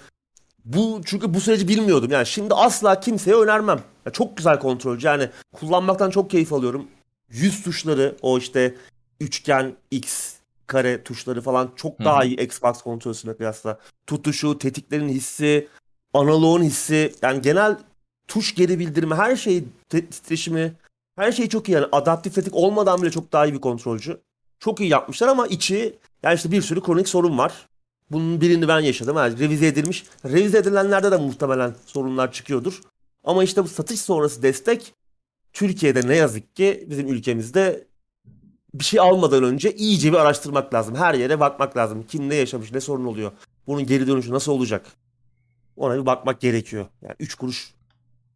bu 0.67 1.01
çünkü 1.05 1.35
bu 1.35 1.41
süreci 1.41 1.69
bilmiyordum. 1.69 2.11
Yani 2.11 2.27
şimdi 2.27 2.55
asla 2.55 3.01
kimseye 3.01 3.37
önermem. 3.37 3.81
Ya 4.07 4.13
çok 4.13 4.37
güzel 4.37 4.59
kontrolcü. 4.59 5.07
Yani 5.07 5.31
kullanmaktan 5.53 6.11
çok 6.11 6.31
keyif 6.31 6.53
alıyorum. 6.53 6.87
Yüz 7.31 7.63
tuşları 7.63 8.17
o 8.23 8.39
işte 8.39 8.75
üçgen, 9.21 9.77
X, 9.91 10.35
kare 10.67 11.03
tuşları 11.03 11.41
falan 11.41 11.71
çok 11.77 11.99
daha 12.05 12.21
hı. 12.21 12.27
iyi 12.27 12.37
Xbox 12.37 12.83
kontrolüne 12.83 13.37
kıyasla. 13.37 13.79
Tutuşu, 14.07 14.59
tetiklerin 14.59 15.09
hissi, 15.09 15.69
analoğun 16.15 16.63
hissi. 16.63 17.15
Yani 17.23 17.43
genel 17.43 17.79
tuş 18.29 18.55
geri 18.55 18.79
bildirimi, 18.79 19.15
her 19.15 19.37
şey 19.37 19.65
te- 19.89 20.07
titreşimi, 20.07 20.73
her 21.17 21.33
şey 21.33 21.49
çok 21.49 21.69
iyi. 21.69 21.73
Yani 21.73 21.87
adaptif 21.93 22.35
tetik 22.35 22.55
olmadan 22.55 23.03
bile 23.03 23.11
çok 23.11 23.33
daha 23.33 23.47
iyi 23.47 23.55
bir 23.55 23.61
kontrolcü. 23.61 24.21
Çok 24.61 24.81
iyi 24.81 24.91
yapmışlar 24.91 25.29
ama 25.29 25.47
içi 25.47 25.99
yani 26.23 26.35
işte 26.35 26.53
bir 26.53 26.63
sürü 26.63 26.83
kronik 26.83 27.09
sorun 27.09 27.39
var. 27.39 27.67
Bunun 28.11 28.41
birini 28.41 28.69
ben 28.69 28.81
yaşadım. 28.81 29.17
Yani 29.17 29.39
revize 29.39 29.67
edilmiş. 29.67 30.05
Revize 30.25 30.59
edilenlerde 30.59 31.11
de 31.11 31.17
muhtemelen 31.17 31.75
sorunlar 31.87 32.33
çıkıyordur. 32.33 32.81
Ama 33.25 33.45
işte 33.45 33.65
bu 33.65 33.69
satış 33.69 34.01
sonrası 34.01 34.43
destek 34.43 34.95
Türkiye'de 35.53 36.09
ne 36.09 36.17
yazık 36.17 36.57
ki 36.57 36.87
bizim 36.91 37.09
ülkemizde 37.09 37.87
bir 38.75 38.85
şey 38.85 39.01
almadan 39.01 39.45
önce 39.45 39.73
iyice 39.75 40.13
bir 40.13 40.17
araştırmak 40.17 40.75
lazım. 40.75 40.95
Her 40.95 41.15
yere 41.15 41.41
bakmak 41.41 41.77
lazım. 41.77 42.05
Kim 42.09 42.29
ne 42.29 42.35
yaşamış, 42.35 42.73
ne 42.73 42.81
sorun 42.81 43.05
oluyor. 43.05 43.33
Bunun 43.67 43.87
geri 43.87 44.07
dönüşü 44.07 44.33
nasıl 44.33 44.53
olacak? 44.53 44.87
Ona 45.77 46.01
bir 46.01 46.07
bakmak 46.07 46.41
gerekiyor. 46.41 46.87
Yani 47.03 47.15
3 47.21 47.35
kuruş 47.35 47.75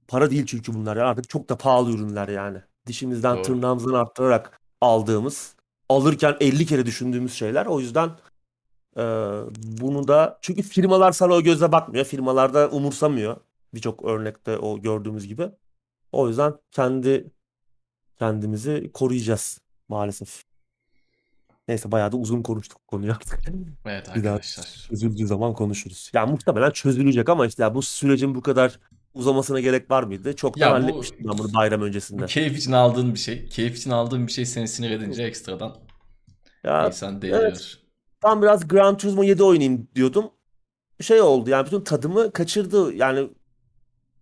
para 0.09 0.31
değil 0.31 0.47
çünkü 0.47 0.75
bunlar 0.75 0.97
ya. 0.97 1.07
Artık 1.07 1.29
çok 1.29 1.49
da 1.49 1.59
pahalı 1.59 1.91
ürünler 1.91 2.29
yani. 2.29 2.59
Dişimizden 2.87 3.37
Doğru. 3.37 3.43
tırnağımızdan 3.43 3.95
arttırarak 3.95 4.61
aldığımız, 4.81 5.55
alırken 5.89 6.37
50 6.41 6.67
kere 6.67 6.87
düşündüğümüz 6.87 7.35
şeyler. 7.35 7.67
O 7.67 7.81
yüzden 7.81 8.11
e, 8.97 9.03
bunu 9.63 10.09
da 10.09 10.39
çünkü 10.43 10.63
firmalar 10.63 11.13
sana 11.13 11.33
o 11.35 11.43
gözle 11.43 11.73
bakmıyor. 11.73 12.05
Firmalar 12.05 12.55
da 12.55 12.69
umursamıyor. 12.69 13.37
Birçok 13.75 14.05
örnekte 14.05 14.59
o 14.59 14.83
gördüğümüz 14.83 15.27
gibi. 15.27 15.49
O 16.13 16.29
yüzden 16.29 16.55
kendi 16.71 17.31
kendimizi 18.19 18.91
koruyacağız 18.95 19.61
maalesef. 19.89 20.43
Neyse 21.69 21.93
bayağı 21.93 22.13
da 22.13 22.17
uzun 22.17 22.43
konuştuk 22.43 22.79
bu 22.83 22.87
konuyu 22.87 23.13
artık. 23.13 23.39
Evet 23.87 24.07
Bir 24.15 24.25
daha 24.25 24.35
arkadaşlar. 24.35 24.87
çözüldüğü 24.89 25.27
zaman 25.27 25.55
konuşuruz. 25.55 26.11
Yani 26.15 26.31
muhtemelen 26.31 26.71
çözülecek 26.71 27.29
ama 27.29 27.47
işte 27.47 27.63
ya 27.63 27.75
bu 27.75 27.83
sürecin 27.83 28.35
bu 28.35 28.43
kadar 28.43 28.81
uzamasına 29.15 29.61
gerek 29.61 29.91
var 29.91 30.03
mıydı? 30.03 30.29
Ya 30.29 30.71
bu- 30.71 30.75
halletmiştim 30.75 31.19
ben 31.29 31.39
bunu 31.39 31.55
bayram 31.55 31.81
Bu 31.81 31.85
öncesinde. 31.85 32.27
keyif 32.27 32.59
için 32.59 32.73
aldığın 32.73 33.15
bir 33.15 33.19
şey. 33.19 33.47
Keyif 33.49 33.77
için 33.77 33.91
aldığın 33.91 34.27
bir 34.27 34.33
şey 34.33 34.47
seni 34.47 34.69
sinir 34.69 34.91
edince 34.91 35.23
ekstradan 35.23 35.77
Ya 36.65 36.87
insan 36.87 37.23
deliriyor. 37.23 37.80
Tam 38.21 38.43
biraz 38.43 38.69
Gran 38.69 38.97
Turismo 38.97 39.23
7 39.23 39.43
oynayayım 39.43 39.89
diyordum. 39.95 40.31
Şey 41.01 41.21
oldu 41.21 41.51
yani 41.51 41.67
bütün 41.67 41.81
tadımı 41.81 42.33
kaçırdı. 42.33 42.95
Yani 42.95 43.29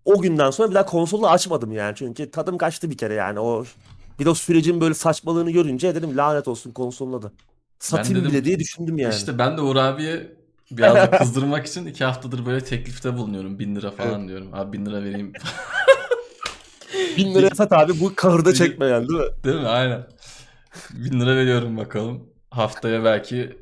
o 0.04 0.20
günden 0.20 0.50
sonra 0.50 0.70
bir 0.70 0.74
daha 0.74 0.86
konsolu 0.86 1.28
açmadım 1.28 1.72
yani. 1.72 1.94
Çünkü 1.96 2.30
tadım 2.30 2.58
kaçtı 2.58 2.90
bir 2.90 2.96
kere 2.96 3.14
yani. 3.14 3.40
O 3.40 3.64
bir 4.18 4.24
de 4.24 4.30
o 4.30 4.34
sürecin 4.34 4.80
böyle 4.80 4.94
saçmalığını 4.94 5.50
görünce 5.50 5.94
dedim 5.94 6.16
lanet 6.16 6.48
olsun 6.48 6.72
konsoluna 6.72 7.22
da. 7.22 7.32
Satayım 7.78 8.20
dedim, 8.20 8.30
bile 8.30 8.44
diye 8.44 8.58
düşündüm 8.58 8.98
yani. 8.98 9.14
İşte 9.14 9.38
ben 9.38 9.56
de 9.56 9.60
Uğur 9.60 9.76
abiye 9.76 10.32
biraz 10.70 10.94
da 10.94 11.10
kızdırmak 11.18 11.66
için 11.66 11.86
iki 11.86 12.04
haftadır 12.04 12.46
böyle 12.46 12.64
teklifte 12.64 13.16
bulunuyorum. 13.16 13.58
Bin 13.58 13.76
lira 13.76 13.90
falan 13.90 14.28
diyorum. 14.28 14.48
Abi 14.52 14.72
bin 14.78 14.86
lira 14.86 15.04
vereyim. 15.04 15.32
Bin 17.16 17.34
liraya 17.34 17.54
sat 17.54 17.72
abi 17.72 18.00
bu 18.00 18.12
kahırda 18.14 18.54
çekme 18.54 18.86
yani 18.86 19.08
değil 19.08 19.20
mi? 19.20 19.26
Değil 19.44 19.60
mi? 19.60 19.66
Aynen. 19.66 20.06
Bin 20.90 21.20
lira 21.20 21.36
veriyorum 21.36 21.76
bakalım. 21.76 22.28
Haftaya 22.50 23.04
belki 23.04 23.58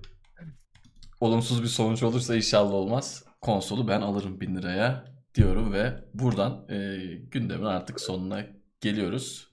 olumsuz 1.21 1.63
bir 1.63 1.69
sonuç 1.69 2.03
olursa 2.03 2.37
inşallah 2.37 2.73
olmaz. 2.73 3.25
Konsolu 3.41 3.89
ben 3.89 4.01
alırım 4.01 4.41
bin 4.41 4.57
liraya 4.57 5.05
diyorum 5.35 5.73
ve 5.73 6.05
buradan 6.15 6.67
e, 6.69 6.97
gündemin 7.31 7.65
artık 7.67 8.01
sonuna 8.01 8.47
geliyoruz. 8.81 9.51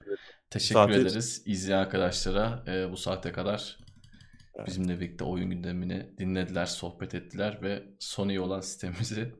Teşekkür 0.50 0.74
Saate- 0.80 0.94
ederiz 0.96 1.44
izleyen 1.46 1.80
arkadaşlara 1.80 2.64
e, 2.68 2.92
bu 2.92 2.98
saate 2.98 3.32
kadar 3.32 3.78
bizimle 4.68 5.00
birlikte 5.00 5.24
oyun 5.24 5.50
gündemini 5.50 6.18
dinlediler, 6.18 6.66
sohbet 6.66 7.16
ettiler 7.16 7.60
ve 7.62 7.84
Sony 8.00 8.40
olan 8.40 8.62
sistemimizi 8.62 9.36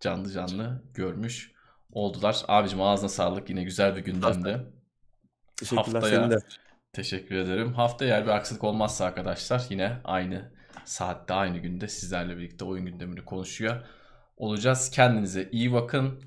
canlı 0.00 0.32
canlı 0.32 0.82
görmüş 0.94 1.52
oldular. 1.92 2.42
Abicim 2.48 2.80
ağzına 2.82 3.08
sağlık 3.08 3.50
yine 3.50 3.64
güzel 3.64 3.96
bir 3.96 4.00
gündemdi. 4.04 4.58
Teşekkürler 5.56 6.00
Haftaya- 6.00 6.10
senin 6.10 6.30
de. 6.30 6.38
Teşekkür 6.92 7.34
ederim. 7.34 7.72
Hafta 7.74 8.04
eğer 8.04 8.24
bir 8.24 8.30
aksilik 8.30 8.64
olmazsa 8.64 9.04
arkadaşlar 9.04 9.62
yine 9.70 10.00
aynı 10.04 10.52
saatte 10.84 11.34
aynı 11.34 11.58
günde 11.58 11.88
sizlerle 11.88 12.36
birlikte 12.36 12.64
oyun 12.64 12.86
gündemini 12.86 13.24
konuşuyor 13.24 13.82
olacağız. 14.36 14.90
Kendinize 14.90 15.48
iyi 15.52 15.72
bakın. 15.72 16.20